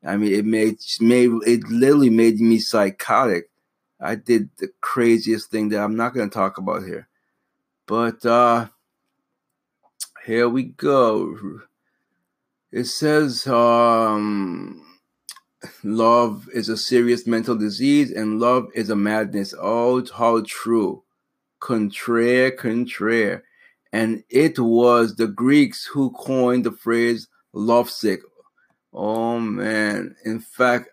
I 0.05 0.17
mean, 0.17 0.33
it 0.33 0.45
made, 0.45 0.79
made 1.01 1.31
it 1.47 1.63
literally 1.69 2.11
made 2.11 2.41
me 2.41 2.59
psychotic. 2.59 3.49
I 4.01 4.17
did 4.17 4.51
the 4.59 4.69
craziest 4.81 5.51
thing 5.51 5.69
that 5.69 5.81
I'm 5.81 5.97
not 5.97 6.13
going 6.13 6.29
to 6.29 6.35
talk 6.35 6.59
about 6.59 6.83
here. 6.83 7.09
But 7.87 8.25
uh 8.25 8.69
here 10.25 10.49
we 10.49 10.65
go. 10.65 11.61
It 12.71 12.85
says 12.85 13.47
um 13.47 14.85
love 15.85 16.49
is 16.53 16.69
a 16.69 16.77
serious 16.77 17.27
mental 17.27 17.57
disease 17.57 18.11
and 18.11 18.41
love 18.41 18.69
is 18.75 18.91
a 18.91 18.97
madness. 18.97 19.55
Oh, 19.61 20.05
how 20.17 20.43
true. 20.47 21.03
Contraire, 21.61 22.51
contraire. 22.51 23.45
And 23.93 24.25
it 24.31 24.59
was 24.59 25.17
the 25.17 25.29
Greeks 25.29 25.85
who 25.85 26.11
coined 26.13 26.65
the 26.65 26.73
phrase 26.73 27.29
lovesick. 27.53 28.21
Oh 28.93 29.41
man. 29.41 30.17
In 30.25 30.41
fact, 30.41 30.91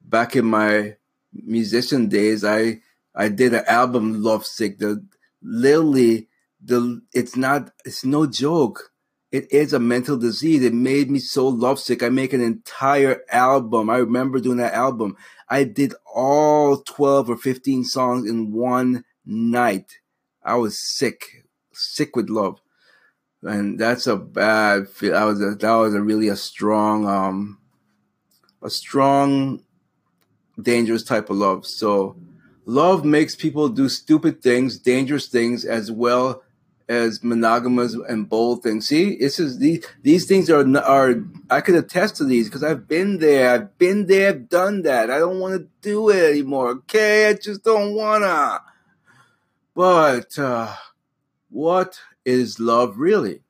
back 0.00 0.36
in 0.36 0.46
my 0.46 0.96
musician 1.32 2.08
days, 2.08 2.44
I 2.44 2.80
I 3.14 3.28
did 3.28 3.54
an 3.54 3.64
album 3.66 4.22
Lovesick. 4.22 4.78
The 4.78 5.04
literally 5.42 6.28
the 6.62 7.02
it's 7.12 7.36
not 7.36 7.70
it's 7.84 8.04
no 8.04 8.26
joke. 8.26 8.92
It 9.32 9.52
is 9.52 9.72
a 9.72 9.78
mental 9.78 10.16
disease. 10.16 10.64
It 10.64 10.72
made 10.72 11.10
me 11.10 11.18
so 11.18 11.48
lovesick. 11.48 12.02
I 12.02 12.08
make 12.08 12.32
an 12.32 12.40
entire 12.40 13.22
album. 13.30 13.90
I 13.90 13.98
remember 13.98 14.38
doing 14.38 14.58
that 14.58 14.72
album. 14.72 15.16
I 15.48 15.64
did 15.64 15.94
all 16.14 16.78
12 16.78 17.30
or 17.30 17.36
15 17.36 17.84
songs 17.84 18.30
in 18.30 18.52
one 18.52 19.04
night. 19.26 19.98
I 20.42 20.54
was 20.54 20.78
sick, 20.78 21.44
sick 21.72 22.14
with 22.14 22.30
love. 22.30 22.60
And 23.46 23.78
that's 23.78 24.06
a 24.06 24.16
bad 24.16 24.88
feel. 24.88 25.12
That 25.12 25.24
was 25.24 25.40
a, 25.40 25.54
that 25.54 25.74
was 25.74 25.94
a 25.94 26.02
really 26.02 26.28
a 26.28 26.36
strong, 26.36 27.06
um, 27.06 27.58
a 28.62 28.70
strong, 28.70 29.62
dangerous 30.60 31.02
type 31.02 31.30
of 31.30 31.36
love. 31.36 31.66
So 31.66 32.16
love 32.64 33.04
makes 33.04 33.34
people 33.34 33.68
do 33.68 33.88
stupid 33.88 34.42
things, 34.42 34.78
dangerous 34.78 35.28
things, 35.28 35.64
as 35.64 35.90
well 35.90 36.42
as 36.88 37.22
monogamous 37.22 37.94
and 37.94 38.28
bold 38.28 38.62
things. 38.62 38.86
See, 38.88 39.16
this 39.16 39.40
is 39.40 39.58
these 39.58 39.84
these 40.02 40.26
things 40.26 40.48
are 40.50 40.64
are 40.78 41.14
I 41.50 41.60
could 41.60 41.74
attest 41.74 42.16
to 42.16 42.24
these 42.24 42.48
because 42.48 42.62
I've 42.62 42.86
been 42.86 43.18
there. 43.18 43.50
I've 43.50 43.78
been 43.78 44.06
there, 44.06 44.30
I've 44.30 44.48
done 44.48 44.82
that. 44.82 45.10
I 45.10 45.18
don't 45.18 45.40
want 45.40 45.54
to 45.54 45.68
do 45.80 46.10
it 46.10 46.30
anymore. 46.30 46.70
Okay, 46.70 47.28
I 47.28 47.34
just 47.34 47.64
don't 47.64 47.94
wanna. 47.94 48.62
But 49.74 50.38
uh, 50.38 50.74
what 51.50 51.98
is 52.26 52.60
love 52.60 52.98
really? 52.98 53.40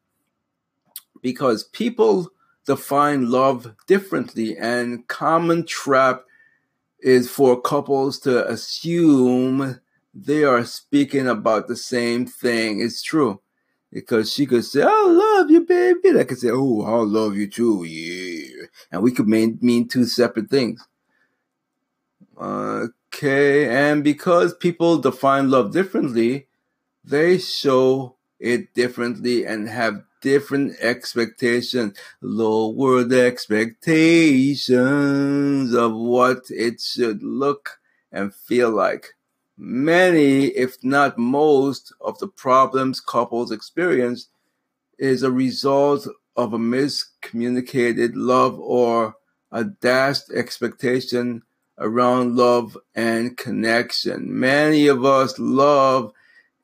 Because 1.23 1.65
people 1.65 2.31
define 2.67 3.31
love 3.31 3.75
differently, 3.87 4.57
and 4.57 5.09
common 5.09 5.67
trap 5.67 6.25
is 7.01 7.31
for 7.31 7.61
couples 7.61 8.19
to 8.21 8.49
assume 8.49 9.81
they 10.15 10.45
are 10.45 10.65
speaking 10.65 11.27
about 11.27 11.69
the 11.69 11.77
same 11.77 12.27
thing. 12.27 12.81
It's 12.81 13.03
true. 13.03 13.41
Because 13.93 14.33
she 14.33 14.47
could 14.47 14.65
say, 14.65 14.83
I 14.83 15.07
love 15.07 15.51
you, 15.51 15.65
baby. 15.65 16.09
And 16.09 16.19
I 16.19 16.25
could 16.25 16.39
say, 16.39 16.51
Oh, 16.51 16.83
I 16.83 17.03
love 17.03 17.37
you 17.37 17.49
too. 17.49 17.85
Yeah. 17.85 18.67
And 18.91 19.03
we 19.03 19.13
could 19.13 19.29
mean, 19.29 19.59
mean 19.63 19.89
two 19.89 20.05
separate 20.05 20.51
things. 20.51 20.87
Okay. 22.37 23.69
And 23.69 24.03
because 24.03 24.55
people 24.55 24.99
define 24.99 25.51
love 25.51 25.73
differently, 25.73 26.49
they 27.05 27.39
show 27.39 28.16
it 28.39 28.75
differently 28.75 29.47
and 29.47 29.69
have 29.69 30.03
different 30.21 30.77
expectations, 30.81 31.97
lowered 32.21 33.13
expectations 33.13 35.75
of 35.75 35.95
what 35.95 36.43
it 36.51 36.81
should 36.81 37.23
look 37.23 37.81
and 38.13 38.35
feel 38.35 38.71
like. 38.71 39.15
Many, 39.59 40.49
if 40.49 40.85
not 40.85 41.17
most, 41.17 41.93
of 42.01 42.19
the 42.19 42.29
problems 42.29 43.01
couples 43.01 43.51
experience 43.51 44.29
is 44.99 45.23
a 45.23 45.31
result 45.31 46.07
of 46.37 46.53
a 46.53 46.59
miscommunicated 46.59 48.13
love 48.15 48.59
or 48.59 49.15
a 49.51 49.65
dashed 49.65 50.31
expectation 50.31 51.43
around 51.79 52.37
love 52.37 52.77
and 52.95 53.37
connection. 53.37 54.39
Many 54.39 54.89
of 54.89 55.05
us 55.05 55.39
love 55.39 56.13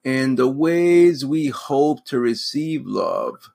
in 0.04 0.36
the 0.36 0.48
ways 0.48 1.24
we 1.24 1.48
hope 1.48 2.04
to 2.06 2.18
receive 2.18 2.86
love. 2.86 3.50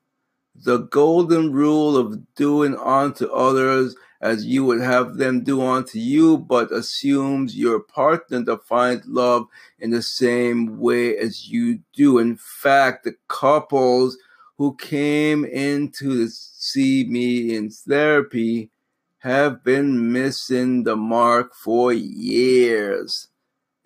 The 0.55 0.79
golden 0.79 1.51
rule 1.51 1.97
of 1.97 2.33
doing 2.35 2.75
unto 2.77 3.27
others 3.27 3.95
as 4.21 4.45
you 4.45 4.65
would 4.65 4.81
have 4.81 5.17
them 5.17 5.43
do 5.43 5.61
unto 5.61 5.99
you, 5.99 6.37
but 6.37 6.71
assumes 6.71 7.55
your 7.55 7.79
partner 7.79 8.43
defines 8.43 9.05
love 9.05 9.45
in 9.79 9.91
the 9.91 10.01
same 10.01 10.79
way 10.79 11.15
as 11.17 11.49
you 11.49 11.79
do. 11.93 12.17
In 12.17 12.35
fact, 12.35 13.03
the 13.03 13.15
couples 13.27 14.17
who 14.57 14.75
came 14.75 15.45
in 15.45 15.91
to 15.91 16.27
see 16.29 17.05
me 17.07 17.55
in 17.55 17.69
therapy 17.69 18.71
have 19.19 19.63
been 19.63 20.11
missing 20.11 20.83
the 20.83 20.95
mark 20.95 21.53
for 21.53 21.93
years. 21.93 23.27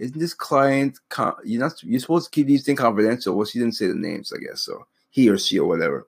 Isn't 0.02 0.20
this 0.20 0.34
client? 0.34 0.98
You're 1.44 1.62
not. 1.62 1.84
You're 1.84 2.00
supposed 2.00 2.26
to 2.26 2.32
keep 2.32 2.48
these 2.48 2.66
things 2.66 2.80
confidential. 2.80 3.36
Well, 3.36 3.46
she 3.46 3.60
didn't 3.60 3.76
say 3.76 3.86
the 3.86 3.94
names, 3.94 4.34
I 4.34 4.40
guess. 4.40 4.64
So 4.64 4.88
he 5.12 5.30
or 5.30 5.38
she 5.38 5.60
or 5.60 5.68
whatever. 5.68 6.08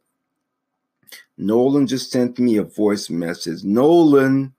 Nolan 1.37 1.85
just 1.85 2.09
sent 2.09 2.39
me 2.39 2.57
a 2.57 2.63
voice 2.63 3.11
message. 3.11 3.63
Nolan, 3.63 4.55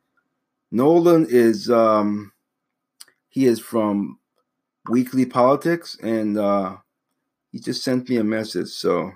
Nolan 0.71 1.27
is 1.29 1.69
um, 1.69 2.31
he 3.29 3.47
is 3.47 3.59
from 3.59 4.21
Weekly 4.89 5.27
Politics, 5.27 5.99
and 6.01 6.39
uh, 6.39 6.77
he 7.51 7.59
just 7.59 7.83
sent 7.83 8.09
me 8.09 8.19
a 8.19 8.25
message. 8.25 8.69
So 8.69 9.11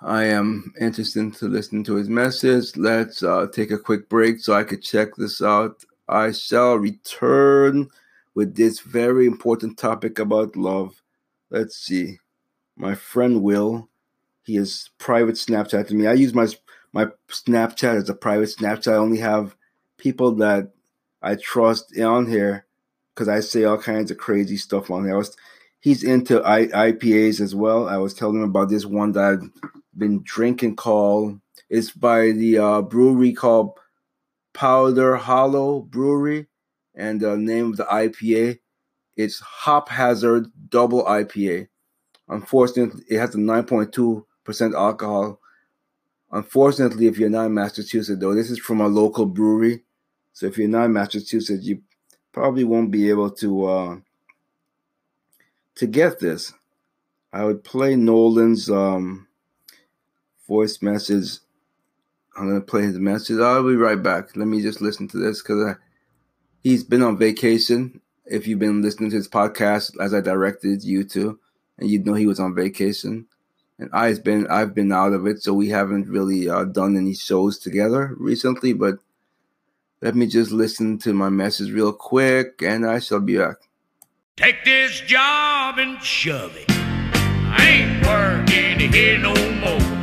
I 0.00 0.22
am 0.22 0.72
interested 0.80 1.34
to 1.34 1.48
listen 1.48 1.82
to 1.82 1.96
his 1.96 2.08
message. 2.08 2.76
Let's 2.76 3.24
uh, 3.24 3.48
take 3.52 3.72
a 3.72 3.78
quick 3.78 4.08
break 4.08 4.38
so 4.38 4.54
I 4.54 4.62
could 4.62 4.82
check 4.82 5.16
this 5.16 5.42
out. 5.42 5.84
I 6.08 6.30
shall 6.30 6.76
return 6.76 7.88
with 8.34 8.56
this 8.56 8.80
very 8.80 9.26
important 9.26 9.78
topic 9.78 10.18
about 10.18 10.56
love. 10.56 11.02
Let's 11.50 11.76
see. 11.76 12.18
My 12.76 12.94
friend 12.94 13.42
Will 13.42 13.88
he 14.44 14.56
is 14.56 14.90
private 14.98 15.36
Snapchat 15.36 15.88
to 15.88 15.94
me. 15.94 16.06
I 16.06 16.14
use 16.14 16.34
my 16.34 16.48
my 16.92 17.06
Snapchat 17.28 17.96
as 17.96 18.08
a 18.08 18.14
private 18.14 18.48
Snapchat. 18.48 18.92
I 18.92 18.96
only 18.96 19.18
have 19.18 19.56
people 19.98 20.32
that 20.36 20.72
I 21.22 21.36
trust 21.36 21.98
on 21.98 22.26
here 22.26 22.66
because 23.14 23.28
I 23.28 23.40
say 23.40 23.64
all 23.64 23.78
kinds 23.78 24.10
of 24.10 24.18
crazy 24.18 24.56
stuff 24.56 24.90
on 24.90 25.04
there. 25.04 25.14
I 25.14 25.18
was, 25.18 25.36
he's 25.80 26.02
into 26.02 26.42
I, 26.44 26.66
IPAs 26.66 27.40
as 27.40 27.54
well. 27.54 27.88
I 27.88 27.96
was 27.98 28.14
telling 28.14 28.36
him 28.36 28.42
about 28.42 28.68
this 28.68 28.84
one 28.84 29.12
that 29.12 29.24
I've 29.24 29.50
been 29.96 30.22
drinking 30.24 30.76
called. 30.76 31.40
It's 31.70 31.90
by 31.90 32.32
the 32.32 32.58
uh, 32.58 32.82
brewery 32.82 33.32
called 33.32 33.78
Powder 34.52 35.16
Hollow 35.16 35.80
Brewery, 35.80 36.46
and 36.94 37.20
the 37.20 37.36
name 37.36 37.70
of 37.70 37.76
the 37.76 37.84
IPA 37.84 38.58
it's 39.16 39.40
Hop 39.40 39.88
Hazard 39.88 40.50
Double 40.70 41.04
IPA. 41.04 41.68
Unfortunately, 42.28 43.04
it 43.08 43.18
has 43.18 43.34
a 43.34 43.38
9.2 43.38 44.24
percent 44.44 44.74
alcohol. 44.74 45.38
Unfortunately, 46.30 47.06
if 47.06 47.18
you're 47.18 47.28
not 47.28 47.46
in 47.46 47.54
Massachusetts, 47.54 48.18
though, 48.18 48.34
this 48.34 48.50
is 48.50 48.58
from 48.58 48.80
a 48.80 48.88
local 48.88 49.26
brewery. 49.26 49.82
So 50.32 50.46
if 50.46 50.56
you're 50.56 50.68
not 50.68 50.86
in 50.86 50.94
Massachusetts, 50.94 51.64
you 51.64 51.82
probably 52.32 52.64
won't 52.64 52.90
be 52.90 53.10
able 53.10 53.30
to 53.30 53.64
uh, 53.66 53.96
to 55.74 55.86
get 55.86 56.20
this. 56.20 56.54
I 57.34 57.44
would 57.44 57.64
play 57.64 57.96
Nolan's 57.96 58.70
um, 58.70 59.28
voice 60.48 60.80
message. 60.80 61.38
I'm 62.34 62.48
gonna 62.48 62.62
play 62.62 62.82
his 62.82 62.98
message. 62.98 63.38
I'll 63.38 63.62
be 63.62 63.76
right 63.76 64.02
back. 64.02 64.34
Let 64.34 64.48
me 64.48 64.62
just 64.62 64.80
listen 64.80 65.06
to 65.08 65.18
this 65.18 65.42
because 65.42 65.76
he's 66.62 66.84
been 66.84 67.02
on 67.02 67.18
vacation. 67.18 68.00
If 68.24 68.46
you've 68.46 68.58
been 68.58 68.82
listening 68.82 69.10
to 69.10 69.16
his 69.16 69.28
podcast, 69.28 70.00
as 70.00 70.14
I 70.14 70.20
directed 70.20 70.84
you 70.84 71.04
to, 71.04 71.38
and 71.78 71.90
you'd 71.90 72.06
know 72.06 72.14
he 72.14 72.26
was 72.26 72.40
on 72.40 72.54
vacation 72.54 73.26
and 73.82 73.90
I've 73.92 74.22
been 74.22 74.46
I've 74.48 74.74
been 74.74 74.92
out 74.92 75.12
of 75.12 75.26
it, 75.26 75.42
so 75.42 75.52
we 75.52 75.68
haven't 75.68 76.08
really 76.08 76.48
uh, 76.48 76.64
done 76.64 76.96
any 76.96 77.14
shows 77.14 77.58
together 77.58 78.14
recently. 78.16 78.72
But 78.72 78.96
let 80.00 80.14
me 80.14 80.26
just 80.26 80.52
listen 80.52 80.98
to 80.98 81.12
my 81.12 81.28
message 81.28 81.72
real 81.72 81.92
quick, 81.92 82.62
and 82.62 82.86
I 82.86 83.00
shall 83.00 83.20
be 83.20 83.38
back. 83.38 83.56
Take 84.36 84.64
this 84.64 85.00
job 85.00 85.78
and 85.78 86.02
shove 86.02 86.56
it. 86.56 86.66
I 86.68 87.66
ain't 87.68 88.06
working 88.06 88.92
here 88.92 89.18
no 89.18 89.34
more. 89.60 90.01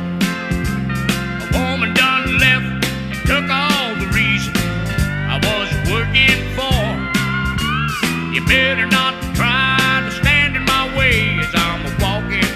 Better 8.50 8.86
not 8.86 9.14
try 9.36 10.02
to 10.04 10.10
stand 10.10 10.56
in 10.56 10.64
my 10.64 10.84
way 10.98 11.38
as 11.38 11.54
I'm 11.54 11.84
walking 12.02 12.50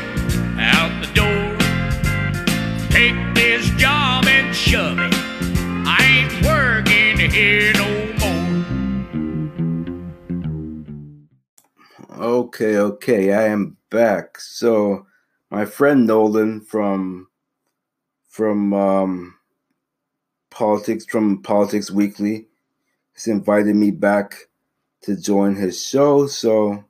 out 0.58 0.90
the 1.00 1.06
door. 1.14 1.56
Take 2.90 3.14
this 3.36 3.70
job 3.80 4.26
and 4.26 4.52
shove 4.52 4.98
it. 4.98 5.14
I 5.86 6.02
ain't 6.02 6.44
working 6.44 7.30
here 7.30 7.72
no 7.74 7.88
more. 12.08 12.26
Okay, 12.26 12.76
okay, 12.78 13.32
I 13.32 13.44
am 13.44 13.76
back. 13.88 14.40
So, 14.40 15.06
my 15.52 15.64
friend 15.64 16.08
Nolan 16.08 16.62
from 16.62 17.28
from 18.28 18.72
um, 18.72 19.36
politics 20.50 21.04
from 21.06 21.40
Politics 21.40 21.92
Weekly 21.92 22.48
has 23.12 23.28
invited 23.28 23.76
me 23.76 23.92
back 23.92 24.48
to 25.04 25.16
join 25.16 25.54
his 25.54 25.84
show. 25.84 26.26
So 26.26 26.84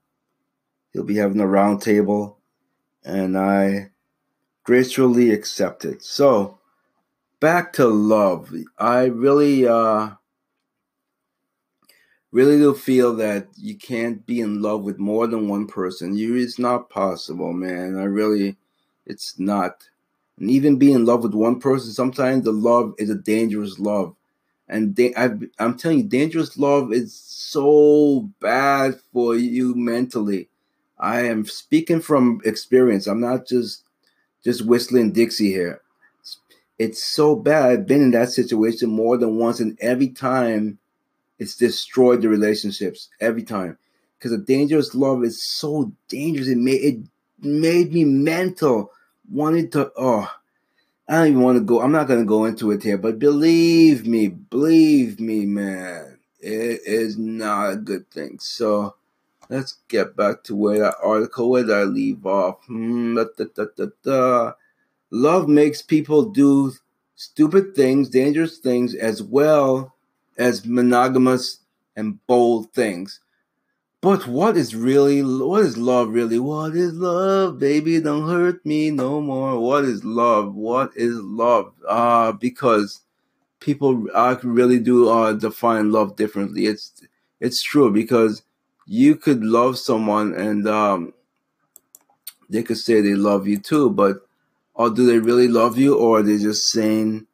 he'll 0.93 1.05
be 1.05 1.16
having 1.16 1.41
a 1.41 1.45
roundtable, 1.45 2.36
and 3.05 3.36
I 3.36 3.91
gracefully 4.65 5.31
accepted. 5.31 5.95
It. 5.95 6.03
So 6.03 6.59
back 7.41 7.73
to 7.74 7.86
love. 7.86 8.53
I 8.78 9.05
really, 9.05 9.66
uh, 9.66 10.11
really 12.32 12.59
do 12.59 12.74
feel 12.74 13.15
that 13.16 13.47
you 13.57 13.77
can't 13.77 14.24
be 14.27 14.41
in 14.41 14.61
love 14.61 14.82
with 14.82 14.99
more 14.99 15.27
than 15.27 15.49
one 15.49 15.66
person. 15.66 16.16
You, 16.16 16.36
it's 16.36 16.59
not 16.59 16.91
possible, 16.91 17.53
man. 17.53 17.99
I 17.99 18.05
really, 18.05 18.57
it's 19.07 19.39
not. 19.39 19.85
And 20.39 20.51
even 20.51 20.77
being 20.77 20.95
in 20.95 21.05
love 21.05 21.23
with 21.23 21.35
one 21.35 21.61
person, 21.61 21.93
sometimes 21.93 22.45
the 22.45 22.53
love 22.53 22.95
is 22.99 23.09
a 23.09 23.15
dangerous 23.15 23.78
love. 23.78 24.16
And 24.69 24.99
I, 25.16 25.31
I'm 25.59 25.77
telling 25.77 25.99
you, 25.99 26.05
dangerous 26.05 26.57
love 26.57 26.93
is 26.93 27.15
so 27.15 28.31
bad 28.41 28.99
for 29.12 29.36
you 29.36 29.74
mentally. 29.74 30.49
I 30.99 31.23
am 31.23 31.45
speaking 31.45 32.01
from 32.01 32.41
experience. 32.45 33.07
I'm 33.07 33.20
not 33.20 33.47
just 33.47 33.85
just 34.43 34.65
whistling 34.66 35.12
Dixie 35.12 35.53
here. 35.53 35.81
It's 36.78 37.03
so 37.03 37.36
bad. 37.36 37.70
I've 37.70 37.86
been 37.86 38.03
in 38.03 38.11
that 38.12 38.31
situation 38.31 38.91
more 38.91 39.16
than 39.16 39.36
once, 39.36 39.61
and 39.61 39.78
every 39.81 40.09
time 40.09 40.78
it's 41.39 41.57
destroyed 41.57 42.23
the 42.23 42.28
relationships. 42.28 43.09
Every 43.20 43.43
time, 43.43 43.78
because 44.19 44.32
a 44.32 44.39
dangerous 44.39 44.95
love 44.95 45.24
is 45.24 45.45
so 45.45 45.93
dangerous. 46.09 46.49
It 46.49 46.59
made 46.59 46.81
it 46.82 46.99
made 47.41 47.93
me 47.93 48.05
mental. 48.05 48.91
Wanted 49.31 49.73
to 49.73 49.93
oh, 49.97 50.31
I 51.09 51.17
don't 51.17 51.29
even 51.29 51.43
want 51.43 51.59
to 51.59 51.65
go. 51.65 51.83
I'm 51.83 51.93
not 51.93 52.09
gonna 52.09 52.25
go 52.25 52.47
into 52.47 52.71
it 52.71 52.83
here, 52.83 52.97
but 52.97 53.19
believe 53.19 54.07
me, 54.07 54.29
believe 54.29 55.21
me, 55.21 55.45
man, 55.45 56.19
it 56.41 56.81
is 56.87 57.19
not 57.19 57.73
a 57.73 57.77
good 57.77 58.11
thing. 58.11 58.39
So 58.41 58.95
let's 59.51 59.79
get 59.89 60.17
back 60.17 60.45
to 60.45 60.57
where 60.57 60.79
that 60.79 60.97
article 61.03 61.51
where 61.51 61.63
did 61.65 61.75
I 61.75 61.85
leave 61.85 62.25
off? 62.25 62.65
Hmm, 62.67 63.17
da, 63.17 63.25
da, 63.37 63.67
da, 63.77 63.87
da. 64.03 64.53
Love 65.11 65.49
makes 65.49 65.83
people 65.83 66.25
do 66.31 66.73
stupid 67.17 67.75
things, 67.75 68.09
dangerous 68.09 68.59
things, 68.59 68.95
as 68.95 69.23
well 69.23 69.95
as 70.39 70.67
monogamous 70.67 71.61
and 71.97 72.25
bold 72.27 72.73
things. 72.73 73.21
But 74.05 74.27
what 74.27 74.59
is 74.59 74.75
really 74.75 75.23
what 75.23 75.63
is 75.63 75.79
love 75.79 76.11
really? 76.11 76.39
What 76.39 76.77
is 76.77 76.93
love, 76.93 77.59
baby? 77.59 77.99
Don't 78.03 78.29
hurt 78.29 78.67
me 78.67 78.91
no 78.91 79.23
more. 79.23 79.59
What 79.59 79.85
is 79.87 80.05
love? 80.05 80.55
What 80.55 80.91
is 80.95 81.17
love? 81.17 81.73
Uh 81.89 82.33
because 82.33 83.01
people 83.61 84.07
uh, 84.13 84.37
really 84.43 84.79
do 84.79 85.09
uh, 85.09 85.33
define 85.33 85.91
love 85.91 86.17
differently. 86.17 86.67
It's 86.67 86.93
it's 87.41 87.63
true 87.63 87.91
because 87.91 88.43
you 88.85 89.17
could 89.17 89.43
love 89.43 89.79
someone 89.79 90.35
and 90.35 90.69
um, 90.69 91.15
they 92.51 92.63
could 92.63 92.77
say 92.77 93.01
they 93.01 93.15
love 93.15 93.49
you 93.49 93.57
too, 93.57 93.89
but 93.89 94.19
or 94.75 94.91
do 94.91 95.07
they 95.07 95.19
really 95.19 95.49
love 95.49 95.79
you, 95.79 95.97
or 95.97 96.19
are 96.19 96.23
they 96.23 96.37
just 96.37 96.69
saying 96.71 97.27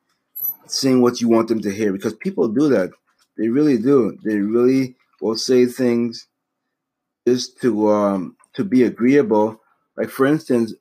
saying 0.68 1.02
what 1.02 1.20
you 1.20 1.28
want 1.28 1.48
them 1.48 1.62
to 1.62 1.72
hear? 1.72 1.92
Because 1.92 2.14
people 2.14 2.46
do 2.46 2.68
that. 2.68 2.90
They 3.36 3.48
really 3.48 3.76
do. 3.76 4.16
They 4.22 4.36
really 4.36 4.94
will 5.20 5.36
say 5.36 5.66
things 5.66 6.28
just 7.30 7.60
to 7.60 7.88
um 7.90 8.36
to 8.54 8.64
be 8.64 8.82
agreeable. 8.82 9.60
Like 9.96 10.10
for 10.10 10.26
instance, 10.26 10.74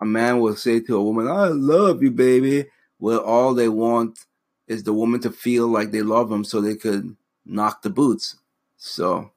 a 0.00 0.06
man 0.06 0.40
will 0.40 0.56
say 0.56 0.80
to 0.80 0.96
a 0.96 1.02
woman, 1.02 1.28
"I 1.28 1.48
love 1.48 2.02
you, 2.02 2.10
baby." 2.10 2.66
Well, 2.98 3.20
all 3.20 3.54
they 3.54 3.68
want 3.68 4.26
is 4.66 4.82
the 4.82 4.92
woman 4.92 5.20
to 5.20 5.30
feel 5.30 5.68
like 5.68 5.90
they 5.90 6.02
love 6.02 6.28
them, 6.30 6.44
so 6.44 6.60
they 6.60 6.76
could 6.76 7.16
knock 7.44 7.82
the 7.82 7.90
boots. 7.90 8.36
So 8.76 9.30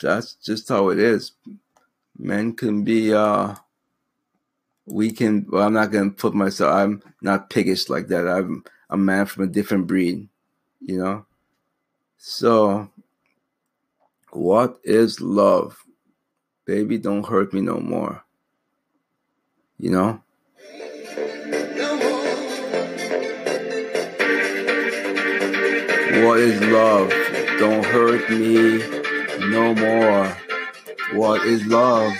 that's 0.00 0.34
just 0.34 0.68
how 0.68 0.90
it 0.90 0.98
is. 0.98 1.32
Men 2.18 2.54
can 2.54 2.84
be 2.84 3.14
uh 3.14 3.54
we 4.86 5.10
can 5.10 5.46
well 5.48 5.66
I'm 5.66 5.72
not 5.72 5.90
gonna 5.90 6.10
put 6.10 6.34
myself 6.34 6.72
I'm 6.74 7.02
not 7.22 7.50
piggish 7.50 7.88
like 7.88 8.08
that. 8.08 8.28
I'm 8.28 8.64
a 8.90 8.96
man 8.96 9.26
from 9.26 9.44
a 9.44 9.52
different 9.52 9.86
breed, 9.86 10.28
you 10.80 10.98
know? 10.98 11.26
So 12.18 12.90
what 14.36 14.78
is 14.84 15.20
love? 15.20 15.82
Baby, 16.66 16.98
don't 16.98 17.24
hurt 17.24 17.54
me 17.54 17.62
no 17.62 17.80
more. 17.80 18.22
You 19.78 19.90
know? 19.90 20.22
What 26.24 26.40
is 26.40 26.60
love? 26.62 27.10
Don't 27.58 27.84
hurt 27.84 28.28
me 28.30 28.78
no 29.48 29.74
more. 29.74 30.36
What 31.14 31.46
is 31.46 31.66
love? 31.66 32.12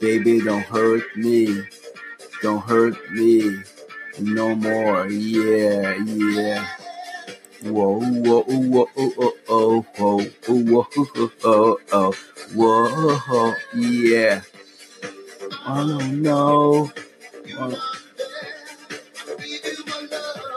Baby, 0.00 0.40
don't 0.40 0.62
hurt 0.62 1.04
me. 1.16 1.62
Don't 2.42 2.62
hurt 2.62 2.96
me 3.12 3.62
no 4.18 4.54
more. 4.54 5.06
Yeah, 5.08 5.96
yeah. 6.04 6.75
Whoa, 7.62 8.00
whoa, 8.00 8.42
whoa, 8.42 8.88
oh, 8.96 9.34
oh, 9.48 9.86
whoa, 9.96 10.22
whoa, 10.46 10.86
oh, 11.44 11.78
oh, 11.92 12.14
whoa, 12.54 13.54
yeah. 13.74 14.42
I 15.64 15.76
don't 15.86 16.22
know. 16.22 16.92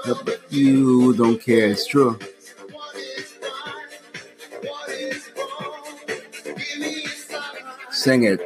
But 0.06 0.42
you 0.50 1.14
don't 1.14 1.42
care, 1.42 1.70
it's 1.70 1.88
true. 1.88 2.20
Sing 7.92 8.24
it. 8.24 8.40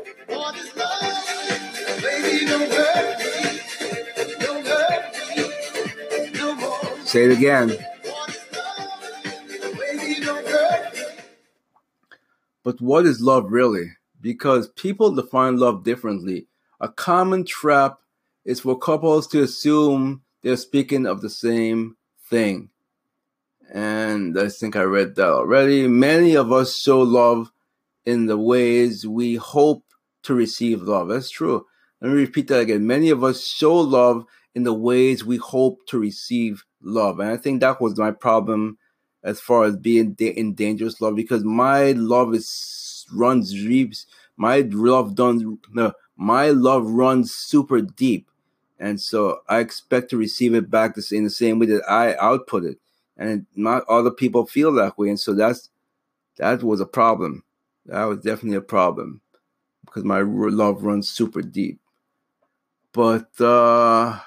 Say 7.05 7.25
it 7.25 7.31
again. 7.31 7.77
But 12.63 12.81
what 12.81 13.05
is 13.05 13.21
love 13.21 13.51
really? 13.51 13.91
Because 14.21 14.69
people 14.69 15.13
define 15.13 15.57
love 15.57 15.83
differently. 15.83 16.47
A 16.79 16.87
common 16.89 17.45
trap 17.45 17.99
is 18.45 18.61
for 18.61 18.77
couples 18.77 19.27
to 19.27 19.41
assume 19.41 20.21
they're 20.41 20.57
speaking 20.57 21.05
of 21.05 21.21
the 21.21 21.29
same 21.29 21.97
thing. 22.29 22.69
And 23.73 24.37
I 24.37 24.49
think 24.49 24.75
I 24.75 24.83
read 24.83 25.15
that 25.15 25.27
already. 25.27 25.87
Many 25.87 26.35
of 26.35 26.51
us 26.51 26.77
show 26.77 27.01
love 27.01 27.51
in 28.05 28.25
the 28.27 28.37
ways 28.37 29.07
we 29.07 29.35
hope 29.35 29.83
to 30.23 30.33
receive 30.33 30.81
love. 30.81 31.07
That's 31.07 31.29
true. 31.29 31.65
Let 32.01 32.11
me 32.11 32.17
repeat 32.17 32.47
that 32.49 32.59
again. 32.59 32.85
Many 32.85 33.09
of 33.09 33.23
us 33.23 33.45
show 33.45 33.75
love 33.75 34.25
in 34.55 34.63
the 34.63 34.73
ways 34.73 35.23
we 35.23 35.37
hope 35.37 35.85
to 35.87 35.97
receive 35.97 36.63
love. 36.81 37.19
And 37.19 37.29
I 37.29 37.37
think 37.37 37.61
that 37.61 37.81
was 37.81 37.97
my 37.97 38.11
problem 38.11 38.77
as 39.23 39.39
far 39.39 39.63
as 39.65 39.77
being 39.77 40.15
in 40.19 40.53
dangerous 40.53 40.99
love 41.01 41.15
because 41.15 41.43
my 41.43 41.91
love 41.93 42.33
is 42.33 43.05
runs 43.11 43.65
deep. 43.65 44.05
My 44.37 44.61
love 44.69 45.15
done 45.15 45.59
no, 45.71 45.93
my 46.15 46.49
love 46.49 46.85
runs 46.85 47.33
super 47.33 47.81
deep. 47.81 48.29
And 48.79 48.99
so 48.99 49.41
I 49.47 49.59
expect 49.59 50.09
to 50.09 50.17
receive 50.17 50.53
it 50.53 50.69
back 50.69 50.95
in 51.11 51.23
the 51.23 51.29
same 51.29 51.59
way 51.59 51.67
that 51.67 51.89
I 51.89 52.15
output 52.15 52.65
it. 52.65 52.79
And 53.15 53.45
not 53.55 53.85
other 53.87 54.11
people 54.11 54.45
feel 54.45 54.73
that 54.73 54.97
way. 54.97 55.09
And 55.09 55.19
so 55.19 55.33
that's 55.33 55.69
that 56.37 56.63
was 56.63 56.81
a 56.81 56.85
problem. 56.85 57.43
That 57.85 58.05
was 58.05 58.19
definitely 58.19 58.57
a 58.57 58.61
problem 58.61 59.21
because 59.85 60.03
my 60.03 60.21
love 60.21 60.83
runs 60.83 61.09
super 61.09 61.41
deep. 61.41 61.79
But 62.91 63.29
uh 63.39 64.19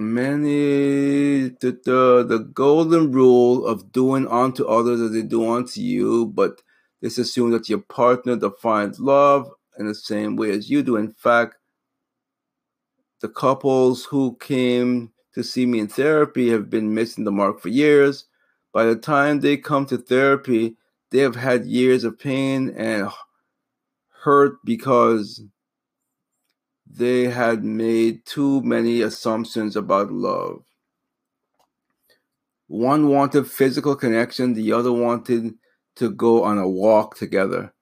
many 0.00 1.50
the, 1.60 1.78
the 1.84 2.24
the 2.26 2.38
golden 2.52 3.12
rule 3.12 3.66
of 3.66 3.92
doing 3.92 4.26
unto 4.28 4.66
others 4.66 5.00
as 5.00 5.12
they 5.12 5.22
do 5.22 5.50
unto 5.50 5.80
you, 5.80 6.26
but 6.26 6.62
this 7.02 7.18
assumes 7.18 7.52
that 7.52 7.68
your 7.68 7.80
partner 7.80 8.36
defines 8.36 8.98
love 9.00 9.50
in 9.78 9.86
the 9.86 9.94
same 9.94 10.36
way 10.36 10.50
as 10.50 10.70
you 10.70 10.82
do. 10.82 10.96
In 10.96 11.12
fact, 11.12 11.56
the 13.20 13.28
couples 13.28 14.04
who 14.04 14.36
came 14.40 15.12
to 15.34 15.42
see 15.44 15.66
me 15.66 15.78
in 15.78 15.88
therapy 15.88 16.50
have 16.50 16.70
been 16.70 16.94
missing 16.94 17.24
the 17.24 17.32
mark 17.32 17.60
for 17.60 17.68
years. 17.68 18.26
by 18.72 18.84
the 18.84 18.96
time 18.96 19.40
they 19.40 19.56
come 19.56 19.84
to 19.86 19.98
therapy, 19.98 20.76
they 21.10 21.18
have 21.18 21.34
had 21.36 21.66
years 21.66 22.04
of 22.04 22.18
pain 22.18 22.70
and 22.70 23.10
hurt 24.22 24.58
because 24.64 25.42
they 26.92 27.24
had 27.24 27.64
made 27.64 28.26
too 28.26 28.60
many 28.62 29.00
assumptions 29.00 29.76
about 29.76 30.10
love. 30.10 30.64
One 32.66 33.08
wanted 33.08 33.50
physical 33.50 33.96
connection, 33.96 34.54
the 34.54 34.72
other 34.72 34.92
wanted 34.92 35.54
to 35.96 36.10
go 36.10 36.44
on 36.44 36.58
a 36.58 36.68
walk 36.68 37.16
together. 37.16 37.72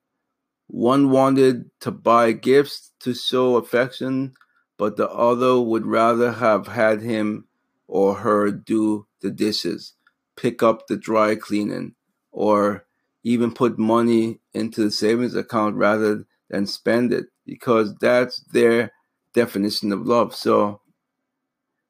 One 0.67 1.11
wanted 1.11 1.71
to 1.81 1.91
buy 1.91 2.33
gifts 2.33 2.93
to 3.01 3.15
show 3.15 3.57
affection, 3.57 4.35
but 4.77 4.97
the 4.97 5.09
other 5.11 5.61
would 5.61 5.87
rather 5.87 6.33
have 6.33 6.67
had 6.67 7.01
him 7.01 7.47
or 7.87 8.17
her 8.17 8.51
do 8.51 9.07
the 9.21 9.31
dishes, 9.31 9.95
pick 10.37 10.63
up 10.63 10.87
the 10.87 10.97
dry 10.97 11.35
cleaning, 11.35 11.95
or 12.31 12.85
even 13.23 13.53
put 13.53 13.79
money 13.79 14.41
into 14.53 14.83
the 14.83 14.91
savings 14.91 15.35
account 15.35 15.77
rather 15.77 16.25
than 16.51 16.67
spend 16.67 17.13
it 17.13 17.27
because 17.45 17.95
that's 17.97 18.41
their 18.53 18.93
definition 19.33 19.93
of 19.93 20.07
love. 20.07 20.35
So 20.35 20.81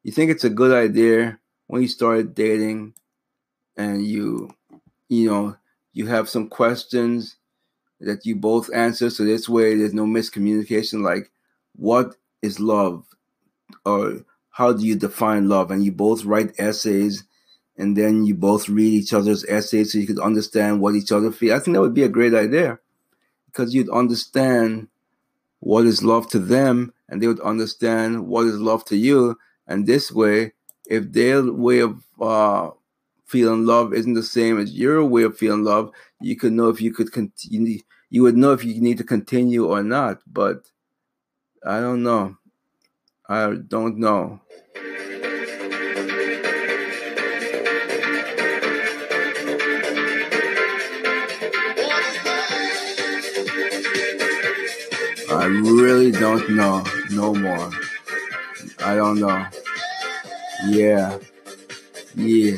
you 0.02 0.12
think 0.12 0.31
it's 0.31 0.44
a 0.44 0.51
good 0.51 0.73
idea 0.73 1.39
when 1.66 1.82
you 1.82 1.89
start 1.89 2.35
dating 2.35 2.94
and 3.77 4.06
you 4.06 4.51
you 5.09 5.31
know 5.31 5.56
you 5.93 6.06
have 6.06 6.28
some 6.28 6.48
questions 6.48 7.36
that 8.01 8.24
you 8.24 8.36
both 8.36 8.73
answer. 8.73 9.10
So 9.10 9.24
this 9.24 9.48
way 9.48 9.74
there's 9.74 9.94
no 9.94 10.05
miscommunication 10.05 11.02
like 11.02 11.31
what 11.77 12.16
is 12.43 12.60
love? 12.60 13.05
Or 13.85 14.24
how 14.51 14.73
do 14.73 14.85
you 14.85 14.97
define 14.97 15.48
love? 15.48 15.70
And 15.70 15.85
you 15.85 15.93
both 15.93 16.24
write 16.24 16.59
essays 16.59 17.24
and 17.77 17.97
then 17.97 18.24
you 18.24 18.35
both 18.35 18.69
read 18.69 18.93
each 18.93 19.12
other's 19.12 19.44
essays 19.44 19.93
so 19.93 19.98
you 19.98 20.06
could 20.06 20.19
understand 20.19 20.81
what 20.81 20.94
each 20.94 21.12
other 21.12 21.31
feel. 21.31 21.55
I 21.55 21.60
think 21.60 21.74
that 21.74 21.81
would 21.81 21.94
be 21.94 22.02
a 22.02 22.09
great 22.09 22.35
idea 22.35 22.78
because 23.47 23.74
you'd 23.74 23.90
understand 23.90 24.89
what 25.60 25.86
is 25.86 26.02
love 26.05 26.28
to 26.28 26.39
them 26.39 26.93
and 27.09 27.22
they 27.22 27.26
would 27.26 27.40
understand 27.40 28.26
what 28.26 28.47
is 28.47 28.59
love 28.59 28.85
to 28.86 28.97
you. 28.97 29.36
And 29.66 29.86
this 29.86 30.12
way 30.12 30.52
if 30.89 31.12
their 31.12 31.43
way 31.52 31.80
of 31.80 32.02
uh, 32.20 32.70
feeling 33.26 33.66
love 33.66 33.93
isn't 33.93 34.14
the 34.14 34.22
same 34.22 34.59
as 34.59 34.72
your 34.72 35.05
way 35.05 35.22
of 35.22 35.36
feeling 35.36 35.64
love 35.64 35.90
you 36.20 36.35
could 36.35 36.52
know 36.52 36.68
if 36.68 36.80
you 36.80 36.93
could 36.93 37.12
continue 37.12 37.78
you 38.10 38.22
would 38.22 38.36
know 38.36 38.52
if 38.52 38.64
you 38.64 38.80
need 38.80 38.97
to 38.98 39.05
continue 39.05 39.66
or 39.66 39.82
not. 39.82 40.20
But 40.26 40.66
i 41.64 41.80
don't 41.80 42.02
know. 42.02 42.36
I 43.28 43.55
don't 43.68 43.98
know 43.98 44.40
really 55.49 56.11
don't 56.11 56.51
know 56.51 56.85
no 57.11 57.35
more. 57.35 57.70
I 58.81 58.95
don't 58.95 59.19
know. 59.19 59.47
Yeah. 60.66 61.19
Yeah. 62.15 62.57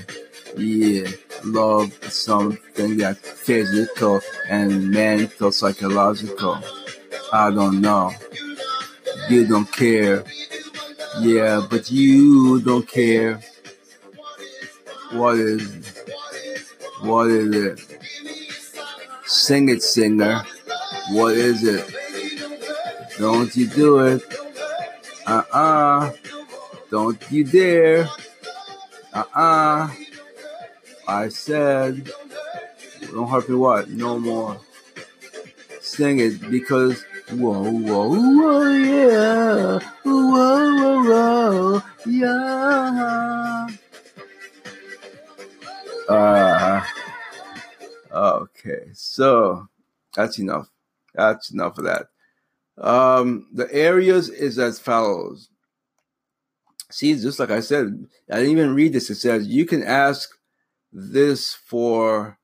Yeah. 0.57 1.09
Love 1.45 1.93
something 2.05 2.99
that's 2.99 3.19
physical 3.19 4.21
and 4.49 4.91
mental, 4.91 5.53
psychological. 5.53 6.59
I 7.33 7.51
don't 7.51 7.81
know. 7.81 8.13
You 9.29 9.47
don't 9.47 9.71
care. 9.73 10.25
Yeah, 11.21 11.67
but 11.71 11.91
you 11.91 12.61
don't 12.61 12.87
care. 12.89 13.41
What 15.13 15.37
is 15.37 16.03
what 17.01 17.29
is 17.29 17.55
it? 17.55 18.01
Sing 19.25 19.69
it, 19.69 19.83
singer. 19.83 20.45
What 21.11 21.35
is 21.35 21.65
it? 21.65 22.00
Don't 23.21 23.55
you 23.55 23.67
do 23.69 23.99
it. 24.01 24.23
Uh 25.27 25.45
uh. 25.53 26.11
Don't 26.91 27.21
you 27.31 27.45
dare. 27.45 28.09
Uh 29.13 29.25
uh. 29.35 29.89
I 31.07 31.29
said, 31.29 32.09
don't 33.11 33.29
hurt 33.29 33.49
me 33.49 33.57
what? 33.57 33.91
No 33.91 34.19
more. 34.19 34.61
Sing 35.81 36.21
it 36.21 36.41
because, 36.51 37.05
whoa, 37.33 37.69
whoa, 37.69 38.09
whoa, 38.09 38.71
yeah. 38.71 39.79
Whoa, 40.05 40.31
whoa, 40.31 41.03
whoa, 41.03 41.83
yeah. 42.07 43.67
Uh, 46.09 46.83
okay, 48.13 48.91
so 48.93 49.69
that's 50.15 50.39
enough. 50.39 50.69
That's 51.15 51.51
enough 51.51 51.77
of 51.79 51.85
that. 51.85 52.07
Um, 52.81 53.47
the 53.53 53.73
areas 53.73 54.29
is 54.29 54.59
as 54.59 54.79
follows. 54.79 55.51
See, 56.91 57.15
just 57.15 57.39
like 57.39 57.51
I 57.51 57.61
said, 57.61 58.07
I 58.31 58.37
didn't 58.37 58.53
even 58.53 58.75
read 58.75 58.93
this. 58.93 59.11
It 59.11 59.17
says 59.17 59.47
you 59.47 59.67
can 59.67 59.83
ask 59.83 60.31
this 60.93 61.55
for 61.55 62.39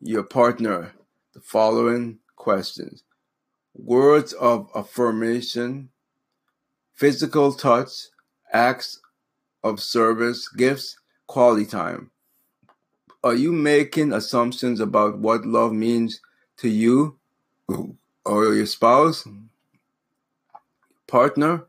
your 0.00 0.24
partner 0.24 0.92
the 1.34 1.40
following 1.40 2.18
questions 2.36 3.04
words 3.74 4.32
of 4.34 4.68
affirmation, 4.74 5.88
physical 6.94 7.52
touch, 7.52 7.90
acts 8.52 9.00
of 9.62 9.80
service, 9.80 10.48
gifts, 10.48 10.96
quality 11.26 11.64
time. 11.64 12.10
Are 13.24 13.34
you 13.34 13.52
making 13.52 14.12
assumptions 14.12 14.80
about 14.80 15.18
what 15.18 15.46
love 15.46 15.72
means 15.72 16.20
to 16.58 16.68
you 16.68 17.18
or 18.24 18.54
your 18.54 18.66
spouse? 18.66 19.26
Partner, 21.12 21.66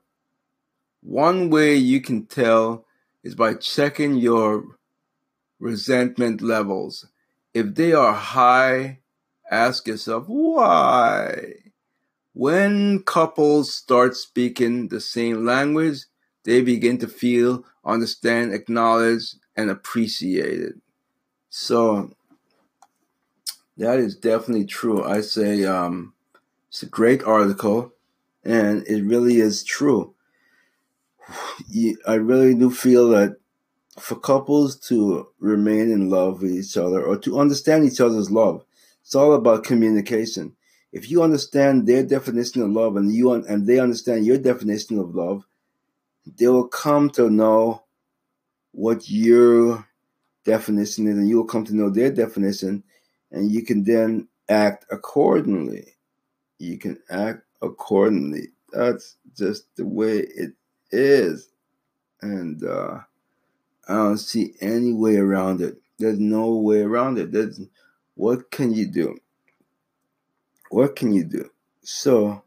one 1.01 1.49
way 1.49 1.75
you 1.75 1.99
can 1.99 2.25
tell 2.25 2.85
is 3.25 3.35
by 3.35 3.53
checking 3.53 4.15
your 4.15 4.63
resentment 5.59 6.41
levels. 6.41 7.07
If 7.53 7.75
they 7.75 7.91
are 7.91 8.13
high, 8.13 8.99
ask 9.51 9.85
yourself 9.85 10.23
why. 10.27 11.55
When 12.31 13.03
couples 13.03 13.73
start 13.73 14.15
speaking 14.15 14.87
the 14.87 15.01
same 15.01 15.45
language, 15.45 16.05
they 16.45 16.61
begin 16.61 16.97
to 16.99 17.07
feel, 17.09 17.65
understand, 17.83 18.53
acknowledge, 18.53 19.35
and 19.57 19.69
appreciate 19.69 20.61
it. 20.61 20.75
So 21.49 22.13
that 23.75 23.99
is 23.99 24.15
definitely 24.15 24.67
true. 24.67 25.03
I 25.03 25.19
say 25.19 25.65
um, 25.65 26.13
it's 26.69 26.81
a 26.81 26.85
great 26.85 27.23
article 27.23 27.92
and 28.43 28.85
it 28.87 29.03
really 29.03 29.37
is 29.37 29.63
true. 29.63 30.13
I 32.07 32.15
really 32.15 32.55
do 32.55 32.69
feel 32.69 33.09
that 33.09 33.37
for 33.99 34.15
couples 34.15 34.75
to 34.87 35.27
remain 35.39 35.91
in 35.91 36.09
love 36.09 36.41
with 36.41 36.51
each 36.51 36.77
other 36.77 37.03
or 37.03 37.17
to 37.17 37.39
understand 37.39 37.85
each 37.85 38.01
other's 38.01 38.31
love, 38.31 38.65
it's 39.01 39.15
all 39.15 39.33
about 39.33 39.63
communication. 39.63 40.55
If 40.91 41.09
you 41.09 41.23
understand 41.23 41.87
their 41.87 42.03
definition 42.03 42.61
of 42.61 42.71
love 42.71 42.97
and 42.97 43.13
you 43.13 43.31
and 43.33 43.65
they 43.67 43.79
understand 43.79 44.25
your 44.25 44.37
definition 44.37 44.99
of 44.99 45.15
love, 45.15 45.45
they 46.25 46.47
will 46.47 46.67
come 46.67 47.09
to 47.11 47.29
know 47.29 47.83
what 48.71 49.09
your 49.09 49.87
definition 50.45 51.07
is, 51.07 51.17
and 51.17 51.29
you 51.29 51.37
will 51.37 51.45
come 51.45 51.63
to 51.65 51.75
know 51.75 51.89
their 51.89 52.11
definition, 52.11 52.83
and 53.31 53.51
you 53.51 53.63
can 53.63 53.83
then 53.83 54.27
act 54.49 54.85
accordingly. 54.91 55.95
You 56.59 56.77
can 56.77 56.99
act 57.09 57.42
accordingly. 57.63 58.49
That's 58.71 59.17
just 59.35 59.75
the 59.75 59.85
way 59.85 60.19
it 60.19 60.53
is. 60.91 61.49
And 62.21 62.63
uh, 62.63 62.99
I 63.87 63.93
don't 63.93 64.17
see 64.17 64.53
any 64.61 64.93
way 64.93 65.17
around 65.17 65.61
it. 65.61 65.77
There's 65.99 66.19
no 66.19 66.55
way 66.55 66.81
around 66.81 67.17
it. 67.17 67.31
There's, 67.31 67.61
what 68.15 68.51
can 68.51 68.73
you 68.73 68.87
do? 68.87 69.17
What 70.69 70.95
can 70.95 71.13
you 71.13 71.23
do? 71.23 71.49
So, 71.81 72.43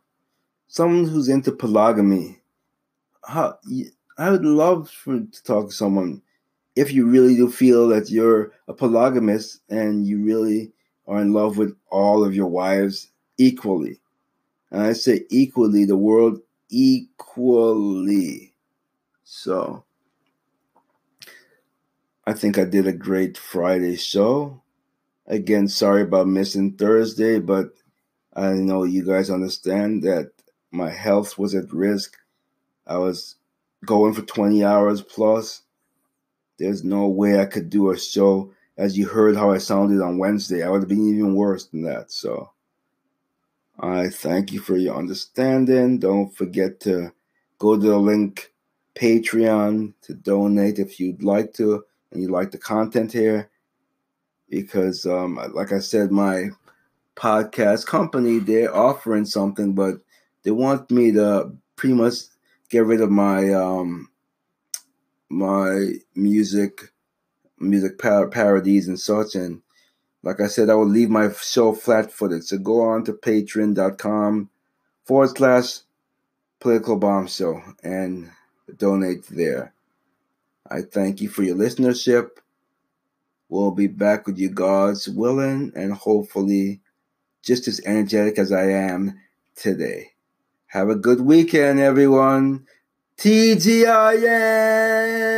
someone 0.69 1.07
who's 1.07 1.29
into 1.29 1.53
polygamy, 1.53 2.41
how, 3.25 3.59
I 4.19 4.31
would 4.31 4.45
love 4.45 4.91
for, 4.91 5.21
to 5.21 5.45
talk 5.45 5.69
to 5.69 5.75
someone 5.75 6.23
if 6.75 6.93
you 6.93 7.07
really 7.07 7.37
do 7.37 7.51
feel 7.51 7.89
that 7.89 8.11
you're 8.11 8.53
a 8.69 8.75
polygamist 8.75 9.61
and 9.71 10.07
you 10.07 10.23
really 10.23 10.73
are 11.07 11.21
in 11.21 11.33
love 11.33 11.57
with 11.57 11.77
all 11.91 12.25
of 12.25 12.35
your 12.35 12.49
wives 12.49 13.11
equally 13.39 14.01
and 14.71 14.83
I 14.83 14.93
say 14.93 15.25
equally, 15.31 15.85
the 15.85 15.97
world 15.97 16.41
equally. 16.69 18.55
So 19.25 19.85
I 22.27 22.33
think 22.33 22.59
I 22.59 22.65
did 22.65 22.87
a 22.87 22.93
great 22.93 23.39
Friday 23.39 23.97
show. 23.97 24.63
Again, 25.27 25.69
sorry 25.69 26.03
about 26.03 26.29
missing 26.29 26.73
Thursday, 26.73 27.39
but 27.39 27.73
I 28.35 28.53
know 28.55 28.85
you 28.85 29.05
guys 29.05 29.31
understand 29.31 30.03
that 30.03 30.31
my 30.71 30.91
health 30.91 31.39
was 31.39 31.55
at 31.55 31.73
risk. 31.73 32.17
I 32.87 32.99
was 32.99 33.37
going 33.85 34.15
for 34.15 34.23
20 34.23 34.65
hours 34.65 35.03
plus. 35.03 35.63
There's 36.59 36.85
no 36.85 37.07
way 37.09 37.41
I 37.41 37.47
could 37.47 37.71
do 37.71 37.91
a 37.91 37.99
show 37.99 38.53
as 38.77 38.99
you 38.99 39.07
heard 39.07 39.37
how 39.37 39.51
I 39.51 39.59
sounded 39.59 40.03
on 40.03 40.19
Wednesday, 40.19 40.63
I 40.63 40.69
would 40.69 40.83
have 40.83 40.89
been 40.89 41.09
even 41.09 41.35
worse 41.35 41.67
than 41.67 41.83
that. 41.83 42.13
So 42.13 42.51
I 43.79 44.09
thank 44.09 44.53
you 44.53 44.61
for 44.61 44.77
your 44.77 44.97
understanding. 44.97 45.99
Don't 45.99 46.35
forget 46.35 46.81
to 46.81 47.13
go 47.59 47.77
to 47.77 47.87
the 47.87 47.99
link 47.99 48.53
Patreon 48.95 49.93
to 50.03 50.15
donate 50.15 50.79
if 50.79 50.99
you'd 50.99 51.23
like 51.23 51.53
to 51.55 51.85
and 52.11 52.23
you 52.23 52.29
like 52.29 52.51
the 52.51 52.59
content 52.59 53.13
here. 53.13 53.51
Because, 54.49 55.05
um, 55.07 55.39
like 55.55 55.73
I 55.73 55.81
said, 55.81 56.11
my 56.11 56.51
podcast 57.17 57.87
company 57.87 58.39
they're 58.39 58.75
offering 58.75 59.25
something, 59.25 59.75
but 59.75 59.97
they 60.43 60.51
want 60.51 60.91
me 60.91 61.13
to 61.13 61.53
pretty 61.75 61.95
much 61.95 62.15
get 62.69 62.85
rid 62.85 63.01
of 63.01 63.11
my 63.11 63.53
um, 63.53 64.09
my 65.29 65.93
music 66.15 66.93
music 67.59 67.99
par- 67.99 68.29
parodies 68.29 68.89
and 68.89 68.99
such. 68.99 69.35
And 69.35 69.61
like 70.27 70.41
I 70.41 70.49
said, 70.49 70.71
I 70.71 70.75
will 70.75 70.89
leave 70.89 71.09
my 71.09 71.31
show 71.41 71.73
flat 71.73 72.13
footed. 72.13 72.43
So 72.43 72.59
go 72.59 72.83
on 72.83 73.05
to 73.05 73.13
patreon.com 73.13 74.51
forward 75.05 75.37
slash 75.37 75.79
political 76.59 76.97
bomb 76.97 77.29
show 77.29 77.63
and 77.85 78.33
donate 78.77 79.29
there. 79.29 79.73
I 80.69 80.83
thank 80.83 81.21
you 81.21 81.29
for 81.29 81.45
your 81.45 81.55
listenership. 81.55 82.31
We'll 83.49 83.71
be 83.71 83.87
back 83.87 84.27
with 84.27 84.37
you, 84.37 84.49
God's 84.49 85.09
willing, 85.09 85.71
and 85.77 85.93
hopefully 85.93 86.81
just 87.45 87.69
as 87.69 87.81
energetic 87.87 88.37
as 88.37 88.51
I 88.51 88.71
am 88.71 89.21
today. 89.55 90.15
Have 90.67 90.89
a 90.89 90.97
good 90.97 91.21
weekend, 91.21 91.79
everyone. 91.79 92.67
TGIF. 93.17 95.36